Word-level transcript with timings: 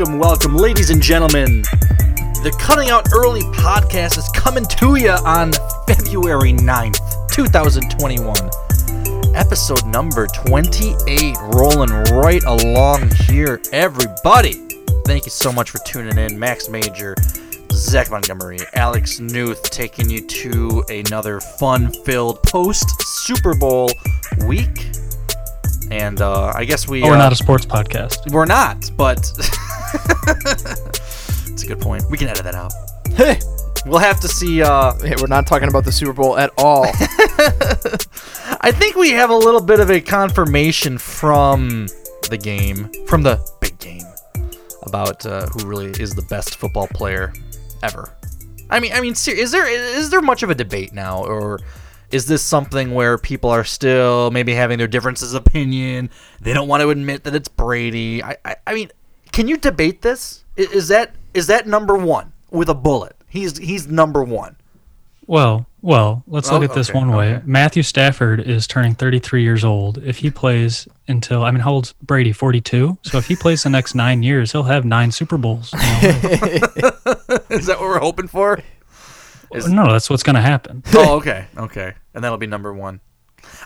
Welcome, 0.00 0.18
welcome, 0.18 0.56
ladies 0.56 0.88
and 0.88 1.02
gentlemen. 1.02 1.60
The 1.60 2.56
Cutting 2.58 2.88
Out 2.88 3.08
Early 3.12 3.42
podcast 3.42 4.16
is 4.16 4.26
coming 4.30 4.64
to 4.64 4.96
you 4.96 5.10
on 5.10 5.52
February 5.86 6.54
9th, 6.54 7.30
2021. 7.30 8.34
Episode 9.36 9.86
number 9.88 10.26
28, 10.28 11.36
rolling 11.52 11.90
right 12.14 12.42
along 12.44 13.10
here, 13.26 13.60
everybody. 13.74 14.54
Thank 15.04 15.26
you 15.26 15.30
so 15.30 15.52
much 15.52 15.68
for 15.68 15.80
tuning 15.84 16.16
in. 16.16 16.38
Max 16.38 16.70
Major, 16.70 17.14
Zach 17.70 18.10
Montgomery, 18.10 18.60
Alex 18.72 19.20
Newth 19.20 19.64
taking 19.64 20.08
you 20.08 20.26
to 20.26 20.82
another 20.88 21.40
fun 21.40 21.92
filled 22.06 22.42
post 22.44 22.88
Super 23.02 23.54
Bowl 23.54 23.90
week. 24.46 24.92
And 25.90 26.22
uh, 26.22 26.52
I 26.54 26.64
guess 26.64 26.88
we. 26.88 27.02
Oh, 27.02 27.08
we're 27.08 27.16
uh, 27.16 27.18
not 27.18 27.32
a 27.32 27.36
sports 27.36 27.66
podcast. 27.66 28.32
we're 28.32 28.46
not, 28.46 28.90
but 28.96 29.30
it's 31.52 31.62
a 31.62 31.66
good 31.66 31.80
point. 31.80 32.04
We 32.10 32.18
can 32.18 32.28
edit 32.28 32.44
that 32.44 32.54
out. 32.54 32.72
Hey, 33.14 33.40
We'll 33.86 33.98
have 33.98 34.20
to 34.20 34.28
see. 34.28 34.62
Uh, 34.62 34.92
hey, 34.98 35.14
we're 35.18 35.26
not 35.26 35.46
talking 35.46 35.68
about 35.68 35.84
the 35.84 35.92
Super 35.92 36.12
Bowl 36.12 36.36
at 36.36 36.50
all. 36.58 36.84
I 38.60 38.72
think 38.72 38.96
we 38.96 39.10
have 39.10 39.30
a 39.30 39.36
little 39.36 39.60
bit 39.60 39.80
of 39.80 39.90
a 39.90 40.00
confirmation 40.00 40.98
from 40.98 41.88
the 42.28 42.36
game, 42.36 42.90
from 43.06 43.22
the 43.22 43.40
big 43.60 43.78
game, 43.78 44.04
about 44.82 45.24
uh, 45.24 45.46
who 45.46 45.66
really 45.66 45.90
is 46.00 46.14
the 46.14 46.22
best 46.22 46.56
football 46.56 46.88
player 46.88 47.32
ever. 47.82 48.14
I 48.68 48.80
mean, 48.80 48.92
I 48.92 49.00
mean, 49.00 49.14
ser- 49.14 49.32
is 49.32 49.50
there 49.50 49.66
is 49.68 50.10
there 50.10 50.20
much 50.20 50.42
of 50.42 50.50
a 50.50 50.54
debate 50.54 50.92
now, 50.92 51.24
or 51.24 51.58
is 52.10 52.26
this 52.26 52.42
something 52.42 52.92
where 52.92 53.16
people 53.16 53.48
are 53.48 53.64
still 53.64 54.30
maybe 54.30 54.52
having 54.52 54.76
their 54.76 54.88
differences 54.88 55.32
of 55.32 55.46
opinion? 55.46 56.10
They 56.40 56.52
don't 56.52 56.68
want 56.68 56.82
to 56.82 56.90
admit 56.90 57.24
that 57.24 57.34
it's 57.34 57.48
Brady. 57.48 58.22
I, 58.22 58.36
I, 58.44 58.56
I 58.66 58.74
mean, 58.74 58.90
can 59.32 59.48
you 59.48 59.56
debate 59.56 60.02
this? 60.02 60.44
Is 60.56 60.88
that 60.88 61.14
is 61.34 61.46
that 61.48 61.66
number 61.66 61.96
one 61.96 62.32
with 62.50 62.68
a 62.68 62.74
bullet? 62.74 63.16
He's 63.28 63.56
he's 63.58 63.86
number 63.88 64.22
one. 64.24 64.56
Well, 65.26 65.66
well, 65.80 66.24
let's 66.26 66.50
look 66.50 66.62
Oh, 66.62 66.64
at 66.64 66.74
this 66.74 66.90
okay, 66.90 66.98
one 66.98 67.12
way. 67.12 67.34
okay. 67.36 67.42
Matthew 67.46 67.84
Stafford 67.84 68.40
is 68.40 68.66
turning 68.66 68.96
33 68.96 69.44
years 69.44 69.64
old. 69.64 69.98
If 69.98 70.18
he 70.18 70.28
plays 70.30 70.88
until, 71.06 71.44
I 71.44 71.52
mean, 71.52 71.60
how 71.60 71.70
old's 71.70 71.92
Brady? 72.02 72.32
42. 72.32 72.98
So 73.02 73.18
if 73.18 73.26
he 73.28 73.36
plays 73.36 73.62
the 73.62 73.70
next 73.70 73.94
nine 73.94 74.24
years, 74.24 74.50
he'll 74.50 74.64
have 74.64 74.84
nine 74.84 75.12
Super 75.12 75.38
Bowls. 75.38 75.72
You 76.02 76.08
know? 76.08 76.90
Is 77.50 77.66
that 77.66 77.76
what 77.78 77.82
we're 77.82 78.00
hoping 78.00 78.26
for? 78.26 78.58
no, 79.68 79.92
that's 79.92 80.10
what's 80.10 80.22
going 80.24 80.34
to 80.36 80.42
happen. 80.42 80.82
oh, 80.94 81.16
okay, 81.18 81.46
okay, 81.56 81.94
and 82.14 82.24
that'll 82.24 82.38
be 82.38 82.46
number 82.48 82.72
one. 82.72 83.00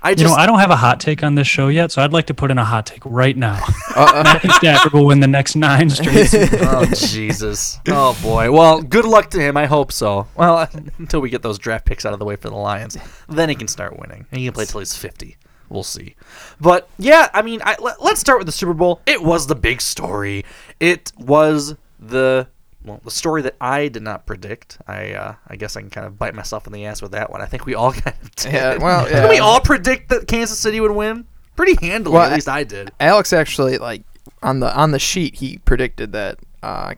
I 0.03 0.11
You 0.11 0.25
know, 0.25 0.35
I 0.35 0.47
don't 0.47 0.59
have 0.59 0.71
a 0.71 0.77
hot 0.77 1.01
take 1.01 1.23
on 1.23 1.35
this 1.35 1.47
show 1.47 1.69
yet, 1.69 1.91
so 1.91 2.03
I'd 2.03 2.12
like 2.12 2.27
to 2.27 2.35
put 2.35 2.51
in 2.51 2.59
a 2.59 2.65
hot 2.65 2.87
take 2.87 3.03
right 3.05 3.37
now. 3.37 3.62
Uh-uh. 3.97 4.23
Matthew 4.25 4.51
Stafford 4.53 4.93
will 4.93 5.07
win 5.07 5.21
the 5.21 5.27
next 5.27 5.57
nine 5.57 5.89
straight. 5.91 6.29
Oh 6.61 6.85
Jesus, 6.95 7.79
oh 7.89 8.19
boy. 8.23 8.51
Well, 8.51 8.83
good 8.83 9.05
luck 9.05 9.31
to 9.31 9.41
him. 9.41 9.57
I 9.57 9.67
hope 9.67 9.93
so. 9.93 10.27
Well, 10.37 10.69
until 10.99 11.21
we 11.21 11.31
get 11.31 11.43
those 11.43 11.59
draft 11.59 11.87
picks 11.87 12.05
out 12.05 12.12
of 12.12 12.19
the 12.19 12.25
way 12.25 12.37
for 12.37 12.51
the 12.51 12.57
Lions, 12.57 12.97
then 13.29 13.49
he 13.49 13.55
can 13.55 13.69
start 13.69 13.99
winning. 13.99 14.27
And 14.31 14.41
he 14.41 14.47
can 14.47 14.55
play 14.55 14.65
till 14.65 14.81
he's 14.81 14.97
fifty. 14.97 15.37
We'll 15.69 15.83
see. 15.83 16.15
But 16.61 16.89
yeah, 16.99 17.29
I 17.33 17.43
mean, 17.43 17.61
I, 17.65 17.77
let, 17.81 18.03
let's 18.03 18.21
start 18.21 18.39
with 18.39 18.47
the 18.47 18.53
Super 18.53 18.75
Bowl. 18.75 19.01
It 19.06 19.23
was 19.23 19.47
the 19.47 19.55
big 19.55 19.81
story. 19.81 20.45
It 20.79 21.12
was 21.19 21.77
the 21.99 22.47
well, 22.84 23.00
the 23.05 23.11
story 23.11 23.43
that 23.43 23.56
I 23.61 23.89
did 23.89 24.03
not 24.03 24.27
predict. 24.27 24.78
I 24.87 25.12
uh, 25.12 25.34
I 25.49 25.56
guess 25.56 25.77
I 25.77 25.81
can 25.81 25.91
kind 25.91 26.06
of 26.06 26.19
bite 26.19 26.34
myself 26.34 26.67
in 26.67 26.72
the 26.72 26.84
ass 26.87 27.00
with 27.03 27.12
that 27.12 27.31
one. 27.31 27.41
I 27.41 27.47
think 27.47 27.67
we 27.67 27.75
all 27.75 27.93
kind 28.05 28.17
of 28.22 28.34
did. 28.37 28.53
Yeah, 28.53 28.77
well, 28.77 29.05
Didn't 29.09 29.31
we 29.31 29.39
all 29.39 29.61
predict 29.61 30.11
that 30.11 30.27
Kansas 30.28 30.59
City 30.59 30.81
would 30.81 30.91
win? 30.93 31.27
Pretty 31.56 31.77
handily, 31.87 32.15
Well, 32.15 32.23
at 32.25 32.33
least 32.33 32.49
I 32.49 32.65
did. 32.65 32.91
Alex 33.00 33.33
actually 33.33 33.78
like 33.78 34.03
on 34.43 34.61
the 34.61 34.75
on 34.77 34.91
the 34.91 34.99
sheet 34.99 35.37
he 35.37 35.59
predicted 35.59 36.12
that 36.12 36.39
uh, 36.62 36.94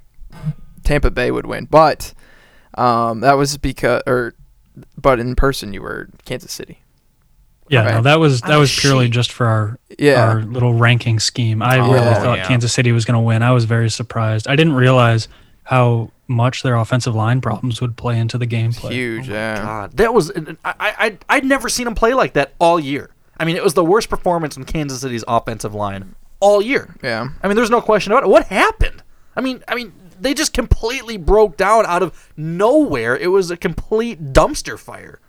Tampa 0.84 1.10
Bay 1.10 1.30
would 1.30 1.46
win, 1.46 1.66
but 1.66 2.14
um, 2.74 3.20
that 3.20 3.34
was 3.34 3.56
because 3.58 4.02
or 4.06 4.34
but 4.96 5.20
in 5.20 5.34
person 5.34 5.72
you 5.72 5.82
were 5.82 6.08
Kansas 6.24 6.52
City. 6.52 6.80
Yeah, 7.68 7.82
Okay. 7.84 7.94
no, 7.96 8.02
that 8.02 8.20
was 8.20 8.40
that 8.42 8.56
was 8.56 8.74
purely 8.78 9.06
sheet. 9.06 9.12
just 9.12 9.32
for 9.32 9.46
our 9.46 9.78
Yeah. 9.98 10.24
our 10.28 10.42
little 10.42 10.74
ranking 10.74 11.18
scheme. 11.18 11.62
I 11.62 11.76
really 11.76 11.98
Oh, 11.98 12.14
thought 12.14 12.38
yeah. 12.38 12.46
Kansas 12.46 12.72
City 12.72 12.92
was 12.92 13.04
going 13.04 13.16
to 13.16 13.20
win. 13.20 13.42
I 13.42 13.50
was 13.52 13.64
very 13.64 13.90
surprised. 13.90 14.46
I 14.48 14.54
didn't 14.56 14.74
realize 14.74 15.26
how 15.66 16.10
much 16.28 16.62
their 16.62 16.76
offensive 16.76 17.14
line 17.14 17.40
problems 17.40 17.80
would 17.80 17.96
play 17.96 18.18
into 18.18 18.38
the 18.38 18.46
gameplay. 18.46 18.92
Huge, 18.92 19.28
oh 19.28 19.32
yeah. 19.32 19.62
God, 19.62 19.96
that 19.96 20.14
was 20.14 20.32
I 20.64 20.74
I 20.74 21.18
I'd 21.28 21.44
never 21.44 21.68
seen 21.68 21.86
him 21.86 21.94
play 21.94 22.14
like 22.14 22.32
that 22.32 22.54
all 22.58 22.80
year. 22.80 23.10
I 23.38 23.44
mean, 23.44 23.56
it 23.56 23.62
was 23.62 23.74
the 23.74 23.84
worst 23.84 24.08
performance 24.08 24.54
from 24.54 24.64
Kansas 24.64 25.00
City's 25.00 25.24
offensive 25.28 25.74
line 25.74 26.14
all 26.40 26.62
year. 26.62 26.94
Yeah. 27.02 27.28
I 27.42 27.48
mean, 27.48 27.56
there's 27.56 27.70
no 27.70 27.80
question 27.80 28.12
about 28.12 28.22
it. 28.24 28.28
What 28.28 28.46
happened? 28.46 29.02
I 29.34 29.40
mean, 29.40 29.62
I 29.68 29.74
mean, 29.74 29.92
they 30.18 30.32
just 30.34 30.52
completely 30.52 31.16
broke 31.16 31.56
down 31.56 31.84
out 31.86 32.02
of 32.02 32.32
nowhere. 32.36 33.16
It 33.16 33.28
was 33.28 33.50
a 33.50 33.56
complete 33.56 34.32
dumpster 34.32 34.78
fire. 34.78 35.20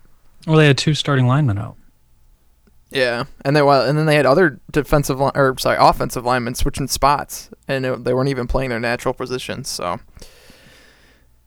Well, 0.45 0.57
they 0.57 0.67
had 0.67 0.77
two 0.77 0.93
starting 0.93 1.27
linemen 1.27 1.57
out. 1.57 1.75
Yeah, 2.89 3.25
and 3.43 3.55
they 3.55 3.61
well, 3.61 3.87
and 3.87 3.97
then 3.97 4.05
they 4.05 4.15
had 4.15 4.25
other 4.25 4.59
defensive 4.71 5.19
line 5.19 5.33
or 5.35 5.57
sorry, 5.57 5.77
offensive 5.79 6.23
linemen 6.25 6.55
switching 6.55 6.87
spots, 6.87 7.49
and 7.67 7.85
it, 7.85 8.03
they 8.05 8.13
weren't 8.13 8.29
even 8.29 8.47
playing 8.47 8.69
their 8.69 8.79
natural 8.79 9.13
positions. 9.13 9.67
So 9.67 9.99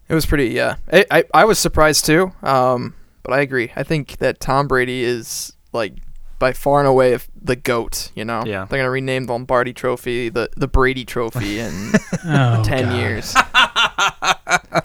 it 0.08 0.14
was 0.14 0.26
pretty. 0.26 0.48
Yeah, 0.48 0.76
I 0.92 1.06
I, 1.10 1.24
I 1.32 1.44
was 1.46 1.58
surprised 1.58 2.04
too. 2.04 2.32
Um, 2.42 2.94
but 3.22 3.32
I 3.32 3.40
agree. 3.40 3.72
I 3.74 3.82
think 3.84 4.18
that 4.18 4.38
Tom 4.40 4.68
Brady 4.68 5.02
is 5.02 5.54
like 5.72 5.94
by 6.38 6.52
far 6.52 6.78
and 6.80 6.88
away 6.88 7.18
the 7.40 7.56
goat. 7.56 8.10
You 8.14 8.24
know, 8.26 8.42
Yeah. 8.44 8.66
they're 8.66 8.78
gonna 8.78 8.90
rename 8.90 9.24
the 9.24 9.32
Lombardi 9.32 9.72
Trophy 9.72 10.28
the 10.28 10.50
the 10.58 10.68
Brady 10.68 11.04
Trophy 11.06 11.58
in 11.60 11.92
Oh, 12.26 12.62
ten 12.64 12.84
God. 12.84 12.96
years. 12.98 13.34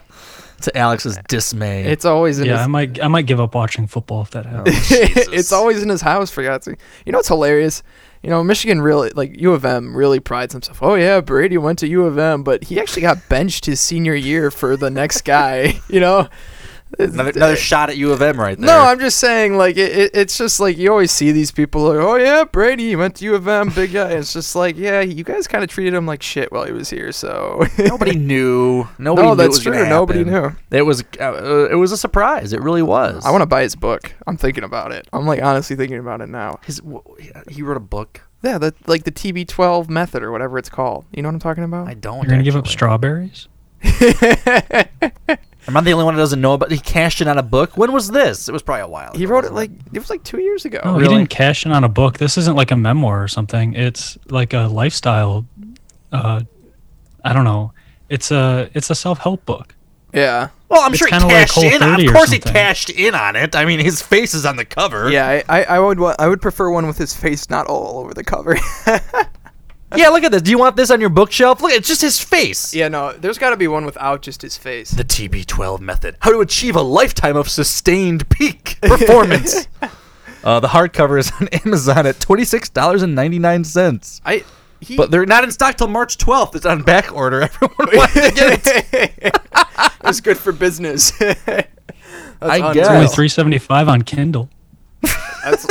To 0.66 0.76
Alex's 0.76 1.16
dismay. 1.28 1.84
It's 1.84 2.04
always 2.04 2.40
in 2.40 2.46
his 2.46 2.50
house. 2.50 2.58
Yeah, 2.58 2.64
I 2.64 2.66
might 2.66 3.02
I 3.04 3.06
might 3.06 3.26
give 3.26 3.38
up 3.38 3.54
watching 3.54 3.86
football 3.86 4.22
if 4.22 4.30
that 4.32 4.46
oh, 4.46 4.50
happens. 4.50 4.76
it's 4.90 5.52
always 5.52 5.80
in 5.80 5.88
his 5.88 6.00
house 6.00 6.28
for 6.28 6.42
God's 6.42 6.64
sake. 6.64 6.78
You 7.04 7.12
know 7.12 7.18
what's 7.18 7.28
hilarious? 7.28 7.84
You 8.24 8.30
know, 8.30 8.42
Michigan 8.42 8.80
really 8.80 9.10
like 9.10 9.40
U 9.40 9.52
of 9.52 9.64
M 9.64 9.96
really 9.96 10.18
prides 10.18 10.52
himself. 10.52 10.82
Oh 10.82 10.96
yeah, 10.96 11.20
Brady 11.20 11.56
went 11.56 11.78
to 11.78 11.86
U 11.86 12.04
of 12.04 12.18
M, 12.18 12.42
but 12.42 12.64
he 12.64 12.80
actually 12.80 13.02
got 13.02 13.28
benched 13.28 13.66
his 13.66 13.80
senior 13.80 14.16
year 14.16 14.50
for 14.50 14.76
the 14.76 14.90
next 14.90 15.22
guy. 15.22 15.80
You 15.88 16.00
know, 16.00 16.28
another, 16.98 17.30
another 17.30 17.56
shot 17.56 17.90
at 17.90 17.96
U 17.96 18.12
of 18.12 18.22
M 18.22 18.38
right 18.38 18.56
there. 18.58 18.66
no, 18.66 18.80
I'm 18.80 18.98
just 18.98 19.18
saying 19.18 19.56
like 19.56 19.76
it, 19.76 19.96
it, 19.96 20.10
it's 20.14 20.38
just 20.38 20.60
like 20.60 20.76
you 20.76 20.90
always 20.90 21.10
see 21.10 21.32
these 21.32 21.50
people 21.50 21.82
like, 21.82 21.98
oh 21.98 22.16
yeah, 22.16 22.44
Brady 22.44 22.88
he 22.88 22.96
went 22.96 23.16
to 23.16 23.24
U 23.24 23.34
of 23.34 23.46
M, 23.46 23.70
big 23.70 23.92
guy. 23.92 24.10
And 24.10 24.20
it's 24.20 24.32
just 24.32 24.54
like 24.56 24.76
yeah, 24.76 25.00
you 25.00 25.24
guys 25.24 25.46
kind 25.46 25.64
of 25.64 25.70
treated 25.70 25.94
him 25.94 26.06
like 26.06 26.22
shit 26.22 26.52
while 26.52 26.64
he 26.64 26.72
was 26.72 26.90
here. 26.90 27.12
So 27.12 27.66
nobody 27.78 28.14
knew. 28.16 28.88
Nobody 28.98 29.22
no, 29.22 29.28
knew 29.28 29.32
it 29.32 29.36
that's 29.36 29.56
was 29.56 29.62
true. 29.62 29.88
Nobody 29.88 30.24
knew. 30.24 30.52
It 30.70 30.82
was 30.82 31.02
uh, 31.20 31.68
it 31.70 31.76
was 31.76 31.92
a 31.92 31.96
surprise. 31.96 32.52
It 32.52 32.60
really 32.60 32.82
was. 32.82 33.24
I 33.24 33.30
want 33.30 33.42
to 33.42 33.46
buy 33.46 33.62
his 33.62 33.76
book. 33.76 34.14
I'm 34.26 34.36
thinking 34.36 34.64
about 34.64 34.92
it. 34.92 35.08
I'm 35.12 35.26
like 35.26 35.42
honestly 35.42 35.76
thinking 35.76 35.98
about 35.98 36.20
it 36.20 36.28
now. 36.28 36.60
his. 36.64 36.80
He 37.48 37.62
wrote 37.62 37.76
a 37.76 37.80
book. 37.80 38.22
Yeah, 38.42 38.58
the 38.58 38.74
like 38.86 39.04
the 39.04 39.12
TB12 39.12 39.88
method 39.88 40.22
or 40.22 40.30
whatever 40.30 40.58
it's 40.58 40.68
called. 40.68 41.06
You 41.12 41.22
know 41.22 41.28
what 41.28 41.34
I'm 41.34 41.40
talking 41.40 41.64
about? 41.64 41.88
I 41.88 41.94
don't. 41.94 42.22
You're 42.22 42.30
gonna 42.30 42.42
give 42.42 42.56
up 42.56 42.68
strawberries? 42.68 43.48
Am 45.68 45.76
I 45.76 45.80
the 45.80 45.92
only 45.92 46.04
one 46.04 46.14
that 46.14 46.20
doesn't 46.20 46.40
know 46.40 46.54
about? 46.54 46.70
He 46.70 46.78
cashed 46.78 47.20
in 47.20 47.28
on 47.28 47.38
a 47.38 47.42
book. 47.42 47.76
When 47.76 47.92
was 47.92 48.08
this? 48.10 48.48
It 48.48 48.52
was 48.52 48.62
probably 48.62 48.82
a 48.82 48.88
while. 48.88 49.12
He 49.14 49.26
wrote 49.26 49.44
it 49.44 49.52
like 49.52 49.70
it 49.92 49.98
was 49.98 50.10
like 50.10 50.22
two 50.22 50.40
years 50.40 50.64
ago. 50.64 50.80
No, 50.84 50.92
really? 50.98 51.02
he 51.14 51.18
didn't 51.18 51.30
cash 51.30 51.66
in 51.66 51.72
on 51.72 51.82
a 51.84 51.88
book. 51.88 52.18
This 52.18 52.38
isn't 52.38 52.54
like 52.56 52.70
a 52.70 52.76
memoir 52.76 53.22
or 53.22 53.28
something. 53.28 53.74
It's 53.74 54.16
like 54.28 54.52
a 54.54 54.68
lifestyle. 54.68 55.44
Uh, 56.12 56.42
I 57.24 57.32
don't 57.32 57.44
know. 57.44 57.72
It's 58.08 58.30
a 58.30 58.70
it's 58.74 58.90
a 58.90 58.94
self 58.94 59.18
help 59.18 59.44
book. 59.44 59.74
Yeah. 60.14 60.48
Well, 60.68 60.80
I'm 60.82 60.92
It's 60.92 60.98
sure 60.98 61.08
he 61.08 61.12
kinda 61.12 61.26
like 61.26 61.34
cashed 61.34 61.54
Whole 61.54 61.64
in. 61.64 61.82
on- 61.82 62.06
Of 62.06 62.12
course, 62.12 62.30
he 62.30 62.38
cashed 62.38 62.90
in 62.90 63.14
on 63.14 63.36
it. 63.36 63.54
I 63.54 63.64
mean, 63.64 63.80
his 63.80 64.00
face 64.00 64.34
is 64.34 64.46
on 64.46 64.56
the 64.56 64.64
cover. 64.64 65.10
Yeah, 65.10 65.26
I, 65.28 65.44
I, 65.60 65.64
I 65.64 65.78
would 65.78 65.98
wa- 66.00 66.16
I 66.18 66.26
would 66.28 66.40
prefer 66.40 66.70
one 66.70 66.86
with 66.86 66.96
his 66.98 67.12
face 67.14 67.50
not 67.50 67.66
all 67.66 67.98
over 68.00 68.14
the 68.14 68.24
cover. 68.24 68.56
Yeah, 69.94 70.08
look 70.08 70.24
at 70.24 70.32
this. 70.32 70.42
Do 70.42 70.50
you 70.50 70.58
want 70.58 70.74
this 70.76 70.90
on 70.90 71.00
your 71.00 71.10
bookshelf? 71.10 71.62
Look, 71.62 71.70
it's 71.72 71.86
just 71.86 72.00
his 72.02 72.18
face. 72.18 72.74
yeah, 72.74 72.88
no, 72.88 73.12
there's 73.12 73.38
got 73.38 73.50
to 73.50 73.56
be 73.56 73.68
one 73.68 73.84
without 73.84 74.20
just 74.20 74.42
his 74.42 74.56
face. 74.56 74.90
The 74.90 75.04
TB12 75.04 75.78
method. 75.80 76.16
How 76.20 76.32
to 76.32 76.40
achieve 76.40 76.74
a 76.74 76.82
lifetime 76.82 77.36
of 77.36 77.48
sustained 77.48 78.28
peak 78.28 78.78
performance. 78.82 79.68
uh, 80.44 80.58
the 80.60 80.68
hardcover 80.68 81.18
is 81.20 81.30
on 81.40 81.48
Amazon 81.64 82.06
at 82.06 82.18
twenty 82.18 82.44
six 82.44 82.68
dollars 82.68 83.02
and 83.02 83.14
ninety 83.14 83.38
nine 83.38 83.62
cents. 83.62 84.20
I 84.24 84.44
he 84.80 84.96
But 84.96 85.10
they're 85.10 85.24
not 85.24 85.44
in 85.44 85.52
stock 85.52 85.76
till 85.76 85.88
March 85.88 86.18
twelfth. 86.18 86.56
It's 86.56 86.66
on 86.66 86.82
back 86.82 87.12
order. 87.14 87.42
Everyone 87.42 87.96
wants 87.96 88.12
to 88.14 88.32
get 88.32 88.66
it. 88.92 89.36
it's 90.04 90.20
good 90.20 90.36
for 90.36 90.52
business. 90.52 91.12
That's 91.18 91.68
I 92.42 92.56
unreal. 92.56 92.74
guess. 92.74 92.88
Only 92.88 93.06
three 93.06 93.28
seventy 93.28 93.58
five 93.58 93.88
on 93.88 94.02
Kindle. 94.02 94.50
That's, 95.44 95.64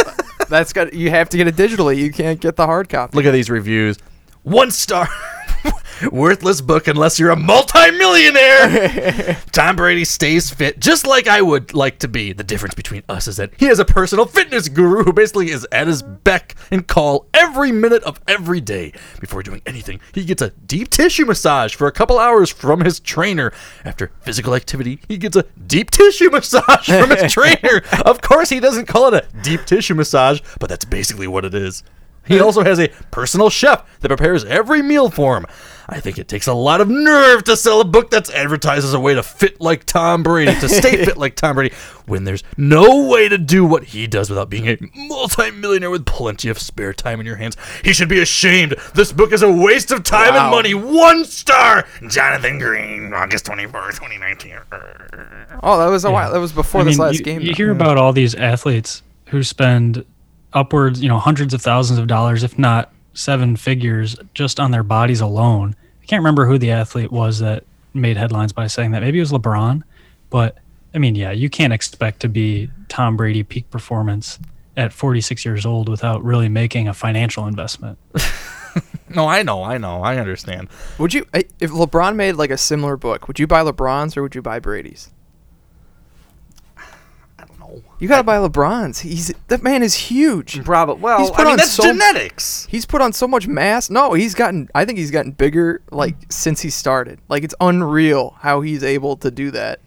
that's 0.48 0.74
got 0.74 0.94
you 0.94 1.10
have 1.10 1.30
to 1.30 1.38
get 1.38 1.48
it 1.48 1.56
digitally. 1.56 1.98
You 1.98 2.12
can't 2.12 2.40
get 2.40 2.56
the 2.56 2.66
hard 2.66 2.90
copy. 2.90 3.16
Look 3.16 3.26
at 3.26 3.32
these 3.32 3.50
reviews. 3.50 3.98
One 4.44 4.72
star. 4.72 5.08
Worthless 6.12 6.62
book 6.62 6.88
unless 6.88 7.20
you're 7.20 7.32
a 7.32 7.36
multimillionaire. 7.36 9.38
Tom 9.52 9.76
Brady 9.76 10.06
stays 10.06 10.50
fit 10.50 10.80
just 10.80 11.08
like 11.08 11.28
I 11.28 11.42
would 11.42 11.74
like 11.74 12.00
to 12.00 12.08
be. 12.08 12.34
The 12.34 12.44
difference 12.44 12.76
between 12.76 13.04
us 13.08 13.28
is 13.28 13.38
that 13.38 13.52
he 13.58 13.66
has 13.66 13.80
a 13.80 13.86
personal 13.86 14.26
fitness 14.26 14.70
guru 14.70 15.04
who 15.04 15.14
basically 15.14 15.52
is 15.52 15.68
at 15.72 15.88
his 15.88 16.02
beck 16.02 16.56
and 16.72 16.88
call 16.88 17.28
every 17.34 17.72
minute 17.72 18.04
of 18.04 18.20
every 18.28 18.62
day. 18.62 18.94
Before 19.20 19.44
doing 19.44 19.62
anything, 19.66 20.00
he 20.14 20.26
gets 20.26 20.42
a 20.42 20.50
deep 20.50 20.90
tissue 20.90 21.26
massage 21.26 21.76
for 21.76 21.88
a 21.88 21.92
couple 21.92 22.20
hours 22.20 22.52
from 22.52 22.82
his 22.82 23.00
trainer. 23.00 23.52
After 23.84 24.12
physical 24.22 24.56
activity, 24.56 25.00
he 25.08 25.18
gets 25.18 25.36
a 25.36 25.44
deep 25.68 25.92
tissue 25.92 26.30
massage 26.32 26.88
from 26.88 27.10
his 27.10 27.32
trainer. 27.32 27.82
Of 28.06 28.22
course, 28.22 28.50
he 28.50 28.60
doesn't 28.60 28.88
call 28.88 29.14
it 29.14 29.24
a 29.24 29.42
deep 29.42 29.66
tissue 29.66 29.96
massage, 29.96 30.42
but 30.60 30.70
that's 30.70 30.86
basically 30.86 31.28
what 31.28 31.46
it 31.46 31.54
is. 31.54 31.84
He 32.28 32.40
also 32.40 32.64
has 32.64 32.80
a 32.80 32.90
personal 33.12 33.50
chef 33.50 34.00
that 34.00 34.08
prepares 34.08 34.44
every 34.46 34.82
meal 34.82 35.10
for 35.10 35.38
him. 35.38 35.46
I 35.88 36.00
think 36.00 36.18
it 36.18 36.28
takes 36.28 36.48
a 36.48 36.54
lot 36.54 36.82
of 36.82 36.90
nerve 36.90 37.44
to 37.44 37.56
sell 37.56 37.80
a 37.80 37.86
book 37.86 38.10
that's 38.10 38.32
advertised 38.32 38.86
as 38.86 38.94
a 38.96 39.00
way 39.00 39.14
to 39.14 39.22
fit 39.22 39.62
like 39.62 39.84
Tom 39.86 40.24
Brady, 40.24 40.60
to 40.60 40.68
stay 40.68 41.06
fit 41.06 41.18
like 41.18 41.36
Tom 41.36 41.56
Brady, 41.56 41.76
when 42.08 42.24
there's 42.24 42.44
no 42.58 43.08
way 43.08 43.30
to 43.30 43.38
do 43.38 43.64
what 43.64 43.84
he 43.84 44.08
does 44.08 44.30
without 44.30 44.50
being 44.50 44.68
a 44.68 44.78
multimillionaire 44.96 45.92
with 45.92 46.06
plenty 46.06 46.50
of 46.50 46.58
spare 46.58 46.92
time 46.94 47.20
in 47.20 47.26
your 47.26 47.36
hands. 47.36 47.56
He 47.84 47.94
should 47.94 48.10
be 48.10 48.20
ashamed. 48.20 48.76
This 48.96 49.12
book 49.12 49.32
is 49.32 49.44
a 49.44 49.52
waste 49.52 49.92
of 49.92 50.04
time 50.04 50.34
and 50.34 50.50
money. 50.50 50.74
One 50.74 51.24
star. 51.26 51.86
Jonathan 52.08 52.58
Green, 52.58 53.14
August 53.14 53.46
24th, 53.46 54.00
2019. 54.00 54.58
Oh, 55.62 55.78
that 55.78 55.88
was 55.88 56.04
a 56.04 56.12
while. 56.12 56.34
That 56.34 56.40
was 56.40 56.52
before 56.52 56.82
I 56.82 56.86
this 56.86 56.98
mean, 56.98 57.08
last 57.08 57.20
you, 57.20 57.26
game. 57.26 57.42
you 57.42 57.50
though. 57.50 57.56
hear 57.56 57.72
about 57.72 57.98
all 57.98 58.12
these 58.12 58.34
athletes 58.34 59.04
who 59.28 59.44
spend 59.44 60.04
upwards, 60.56 61.02
you 61.04 61.10
know, 61.10 61.20
hundreds 61.20 61.54
of 61.54 61.62
thousands 61.62 62.00
of 62.00 62.08
dollars, 62.08 62.44
if 62.44 62.58
not 62.58 62.92
seven 63.14 63.56
figures, 63.56 64.18
just 64.34 64.60
on 64.60 64.72
their 64.72 64.84
bodies 64.84 65.22
alone. 65.22 65.76
I 66.02 66.06
can't 66.06 66.22
remember 66.22 66.46
who 66.46 66.58
the 66.58 66.72
athlete 66.72 67.12
was 67.12 67.40
that 67.40 67.64
made 67.94 68.18
headlines 68.18 68.54
by 68.54 68.68
saying 68.68 68.92
that. 68.92 69.02
Maybe 69.02 69.20
it 69.20 69.22
was 69.22 69.32
LeBron, 69.32 69.84
but 70.30 70.58
I 70.94 70.98
mean, 70.98 71.16
yeah, 71.16 71.32
you 71.32 71.50
can't 71.50 71.74
expect 71.74 72.22
to 72.22 72.30
be 72.30 72.70
Tom 72.90 73.18
Brady 73.18 73.44
peak 73.44 73.70
performance 73.70 74.40
at 74.78 74.92
46 74.92 75.46
years 75.46 75.66
old 75.66 75.90
without 75.90 76.24
really 76.24 76.50
making 76.50 76.88
a 76.88 76.94
financial 76.94 77.48
investment. 77.48 77.98
No, 79.08 79.28
I 79.28 79.44
know, 79.44 79.64
I 79.64 79.78
know, 79.78 80.02
I 80.02 80.18
understand. 80.18 80.68
Would 80.98 81.14
you, 81.14 81.26
if 81.34 81.72
LeBron 81.72 82.16
made 82.16 82.34
like 82.34 82.50
a 82.50 82.58
similar 82.58 82.98
book, 82.98 83.28
would 83.28 83.40
you 83.40 83.48
buy 83.48 83.62
LeBron's 83.62 84.18
or 84.18 84.24
would 84.24 84.36
you 84.36 84.42
buy 84.42 84.60
Brady's? 84.60 85.12
You 88.00 88.08
gotta 88.08 88.24
buy 88.24 88.38
LeBron's. 88.38 89.00
He's 89.00 89.34
that 89.48 89.64
man 89.64 89.84
is 89.84 89.94
huge. 89.96 90.64
Probably. 90.64 91.02
Well, 91.02 91.20
He's 91.20 91.30
put 91.32 91.40
I 91.42 91.44
mean, 91.44 91.52
on 91.52 91.58
that's 91.58 91.72
so- 91.74 91.84
genetics. 91.84 92.66
He's 92.70 92.86
put 92.86 93.02
on 93.02 93.14
so 93.14 93.28
much 93.28 93.48
mass. 93.48 93.90
No, 93.90 94.14
he's 94.14 94.34
gotten. 94.36 94.70
I 94.76 94.86
think 94.86 94.98
he's 94.98 95.12
gotten 95.12 95.32
bigger 95.32 95.82
like 95.92 96.16
since 96.30 96.62
he 96.62 96.70
started. 96.70 97.20
Like 97.30 97.44
it's 97.44 97.56
unreal 97.62 98.36
how 98.40 98.62
he's 98.62 98.84
able 98.84 99.16
to 99.18 99.32
do 99.32 99.52
that. 99.52 99.80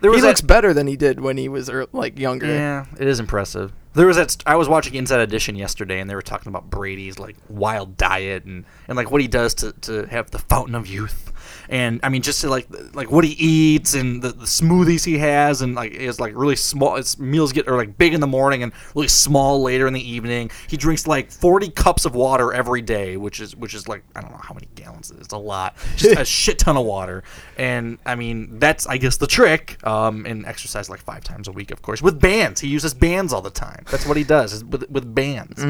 There 0.00 0.12
He 0.14 0.20
that- 0.20 0.26
looks 0.28 0.40
better 0.40 0.72
than 0.72 0.86
he 0.86 0.96
did 0.96 1.20
when 1.20 1.36
he 1.36 1.48
was 1.48 1.70
like 1.92 2.18
younger. 2.18 2.46
Yeah, 2.46 2.86
it 2.98 3.06
is 3.08 3.18
impressive. 3.20 3.72
There 3.94 4.06
was 4.06 4.16
that. 4.16 4.30
St- 4.30 4.44
I 4.46 4.54
was 4.54 4.68
watching 4.68 4.94
Inside 4.94 5.18
Edition 5.20 5.56
yesterday, 5.56 5.98
and 5.98 6.08
they 6.08 6.14
were 6.14 6.22
talking 6.22 6.48
about 6.50 6.70
Brady's 6.70 7.18
like 7.18 7.34
wild 7.48 7.96
diet 7.96 8.44
and, 8.44 8.64
and 8.86 8.96
like 8.96 9.10
what 9.10 9.20
he 9.20 9.26
does 9.26 9.54
to, 9.54 9.72
to 9.72 10.04
have 10.06 10.30
the 10.30 10.38
fountain 10.38 10.76
of 10.76 10.86
youth, 10.86 11.27
and 11.68 12.00
I 12.02 12.08
mean 12.08 12.22
just 12.22 12.42
like 12.44 12.66
like 12.94 13.10
what 13.10 13.24
he 13.24 13.32
eats 13.32 13.94
and 13.94 14.22
the, 14.22 14.28
the 14.28 14.46
smoothies 14.46 15.04
he 15.04 15.18
has, 15.18 15.62
and 15.62 15.74
like 15.74 15.92
is 15.92 16.20
like 16.20 16.34
really 16.36 16.56
small. 16.56 16.96
His 16.96 17.18
meals 17.18 17.52
get 17.52 17.68
are 17.68 17.76
like 17.76 17.98
big 17.98 18.14
in 18.14 18.20
the 18.20 18.26
morning 18.26 18.62
and 18.62 18.72
really 18.94 19.08
small 19.08 19.62
later 19.62 19.86
in 19.86 19.92
the 19.92 20.10
evening. 20.10 20.50
He 20.68 20.76
drinks 20.76 21.06
like 21.06 21.30
forty 21.30 21.68
cups 21.68 22.04
of 22.04 22.14
water 22.14 22.52
every 22.52 22.82
day, 22.82 23.16
which 23.16 23.40
is 23.40 23.54
which 23.56 23.74
is 23.74 23.88
like 23.88 24.04
I 24.16 24.20
don't 24.20 24.30
know 24.30 24.40
how 24.42 24.54
many 24.54 24.68
gallons. 24.74 25.10
It's 25.10 25.32
a 25.32 25.38
lot, 25.38 25.76
just 25.96 26.18
a 26.18 26.24
shit 26.38 26.58
ton 26.58 26.76
of 26.76 26.86
water. 26.86 27.24
And 27.56 27.98
I 28.06 28.14
mean 28.14 28.58
that's 28.58 28.86
I 28.86 28.96
guess 28.98 29.16
the 29.16 29.26
trick. 29.26 29.76
Um, 29.86 30.26
and 30.26 30.46
exercise 30.46 30.90
like 30.90 31.00
five 31.00 31.24
times 31.24 31.48
a 31.48 31.52
week, 31.52 31.70
of 31.70 31.82
course, 31.82 32.02
with 32.02 32.20
bands. 32.20 32.60
He 32.60 32.68
uses 32.68 32.94
bands 32.94 33.32
all 33.32 33.42
the 33.42 33.50
time. 33.50 33.84
That's 33.90 34.06
what 34.06 34.16
he 34.16 34.24
does 34.24 34.52
is 34.52 34.64
with 34.64 34.88
with 34.90 35.14
bands. 35.14 35.62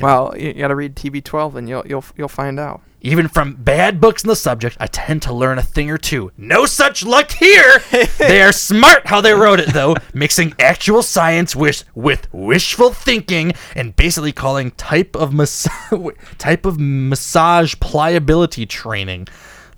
Well, 0.00 0.34
you, 0.36 0.48
you 0.48 0.54
gotta 0.54 0.74
read 0.74 0.96
TB12 0.96 1.54
and 1.56 1.68
you'll 1.68 1.86
you'll 1.86 2.04
you'll 2.16 2.28
find 2.28 2.58
out. 2.58 2.82
Even 3.06 3.28
from 3.28 3.56
bad 3.56 4.00
books 4.00 4.24
in 4.24 4.28
the 4.28 4.36
subject, 4.36 4.78
I 4.80 4.86
tend 4.86 5.20
to 5.22 5.32
learn 5.34 5.58
a 5.58 5.62
thing 5.62 5.90
or 5.90 5.98
two. 5.98 6.32
No 6.38 6.64
such 6.64 7.04
luck 7.04 7.30
here. 7.32 7.82
they 8.18 8.40
are 8.40 8.50
smart 8.50 9.06
how 9.06 9.20
they 9.20 9.34
wrote 9.34 9.60
it, 9.60 9.74
though, 9.74 9.94
mixing 10.14 10.54
actual 10.58 11.02
science 11.02 11.54
with 11.54 11.84
with 11.94 12.32
wishful 12.32 12.94
thinking 12.94 13.52
and 13.76 13.94
basically 13.94 14.32
calling 14.32 14.70
type 14.72 15.16
of 15.16 15.34
mas- 15.34 15.68
type 16.38 16.64
of 16.64 16.80
massage 16.80 17.74
pliability 17.78 18.64
training. 18.64 19.28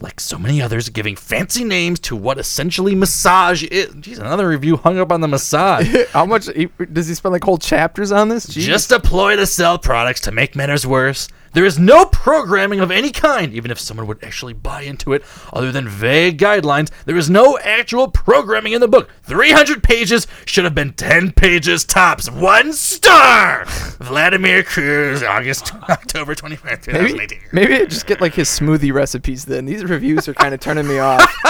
Like 0.00 0.20
so 0.20 0.36
many 0.38 0.60
others, 0.60 0.90
giving 0.90 1.16
fancy 1.16 1.64
names 1.64 1.98
to 2.00 2.16
what 2.16 2.38
essentially 2.38 2.94
massage 2.94 3.64
is. 3.64 3.88
Jeez, 3.94 4.18
another 4.18 4.46
review 4.48 4.76
hung 4.76 4.98
up 4.98 5.10
on 5.10 5.22
the 5.22 5.28
massage. 5.28 5.88
How 6.10 6.26
much 6.26 6.48
does 6.92 7.08
he 7.08 7.14
spend 7.14 7.32
like 7.32 7.44
whole 7.44 7.56
chapters 7.56 8.12
on 8.12 8.28
this? 8.28 8.46
Jeez. 8.46 8.62
Just 8.62 8.92
a 8.92 9.00
ploy 9.00 9.36
to 9.36 9.46
sell 9.46 9.78
products 9.78 10.20
to 10.22 10.32
make 10.32 10.54
matters 10.54 10.86
worse. 10.86 11.28
There 11.56 11.64
is 11.64 11.78
no 11.78 12.04
programming 12.04 12.80
of 12.80 12.90
any 12.90 13.10
kind, 13.10 13.54
even 13.54 13.70
if 13.70 13.80
someone 13.80 14.06
would 14.08 14.22
actually 14.22 14.52
buy 14.52 14.82
into 14.82 15.14
it, 15.14 15.24
other 15.54 15.72
than 15.72 15.88
vague 15.88 16.36
guidelines. 16.38 16.90
There 17.06 17.16
is 17.16 17.30
no 17.30 17.58
actual 17.60 18.08
programming 18.08 18.74
in 18.74 18.82
the 18.82 18.88
book. 18.88 19.08
300 19.22 19.82
pages 19.82 20.26
should 20.44 20.64
have 20.64 20.74
been 20.74 20.92
10 20.92 21.32
pages 21.32 21.86
tops. 21.86 22.30
One 22.30 22.74
star! 22.74 23.64
Vladimir 23.64 24.64
Cruz, 24.64 25.22
August, 25.22 25.74
October 25.88 26.34
25th, 26.34 26.88
maybe 26.92 27.12
2018. 27.12 27.38
maybe 27.52 27.74
I 27.76 27.86
just 27.86 28.06
get 28.06 28.20
like 28.20 28.34
his 28.34 28.50
smoothie 28.50 28.92
recipes. 28.92 29.46
Then 29.46 29.64
these 29.64 29.82
reviews 29.82 30.28
are 30.28 30.34
kind 30.34 30.52
of 30.52 30.60
turning 30.60 30.86
me 30.86 30.98
off. 30.98 31.26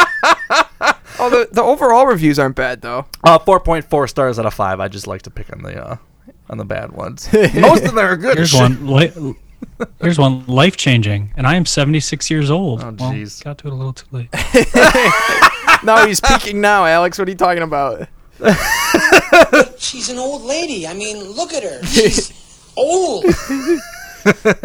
oh, 1.18 1.30
the 1.30 1.48
the 1.50 1.64
overall 1.64 2.06
reviews 2.06 2.38
aren't 2.38 2.54
bad 2.54 2.80
though. 2.80 3.06
Uh, 3.24 3.40
4.4 3.40 4.08
stars 4.08 4.38
out 4.38 4.46
of 4.46 4.54
5. 4.54 4.78
I 4.78 4.86
just 4.86 5.08
like 5.08 5.22
to 5.22 5.30
pick 5.30 5.52
on 5.52 5.62
the, 5.62 5.84
uh, 5.84 5.96
on 6.48 6.58
the 6.58 6.64
bad 6.64 6.92
ones. 6.92 7.28
Most 7.32 7.82
of 7.82 7.94
them 7.96 7.98
are 7.98 8.16
good. 8.16 8.36
Here's 8.36 8.54
one. 8.54 8.86
Li- 8.86 9.34
here's 10.00 10.18
one 10.18 10.44
life 10.46 10.76
changing, 10.76 11.32
and 11.36 11.46
I 11.46 11.54
am 11.56 11.66
76 11.66 12.30
years 12.30 12.50
old. 12.50 12.82
Oh, 12.82 12.94
Well, 12.98 13.12
jeez. 13.12 13.42
got 13.42 13.58
to 13.58 13.68
it 13.68 13.72
a 13.72 13.76
little 13.76 13.92
too 13.92 14.06
late. 14.12 14.28
No, 15.84 16.06
he's 16.06 16.20
peaking 16.22 16.60
now, 16.62 16.86
Alex. 16.86 17.18
What 17.18 17.28
are 17.28 17.30
you 17.30 17.36
talking 17.36 17.62
about? 17.62 18.08
She's 19.78 20.08
an 20.08 20.16
old 20.18 20.42
lady. 20.42 20.86
I 20.86 20.94
mean, 20.94 21.22
look 21.32 21.52
at 21.52 21.62
her. 21.62 21.84
She's 21.84 22.32
old. 22.76 23.24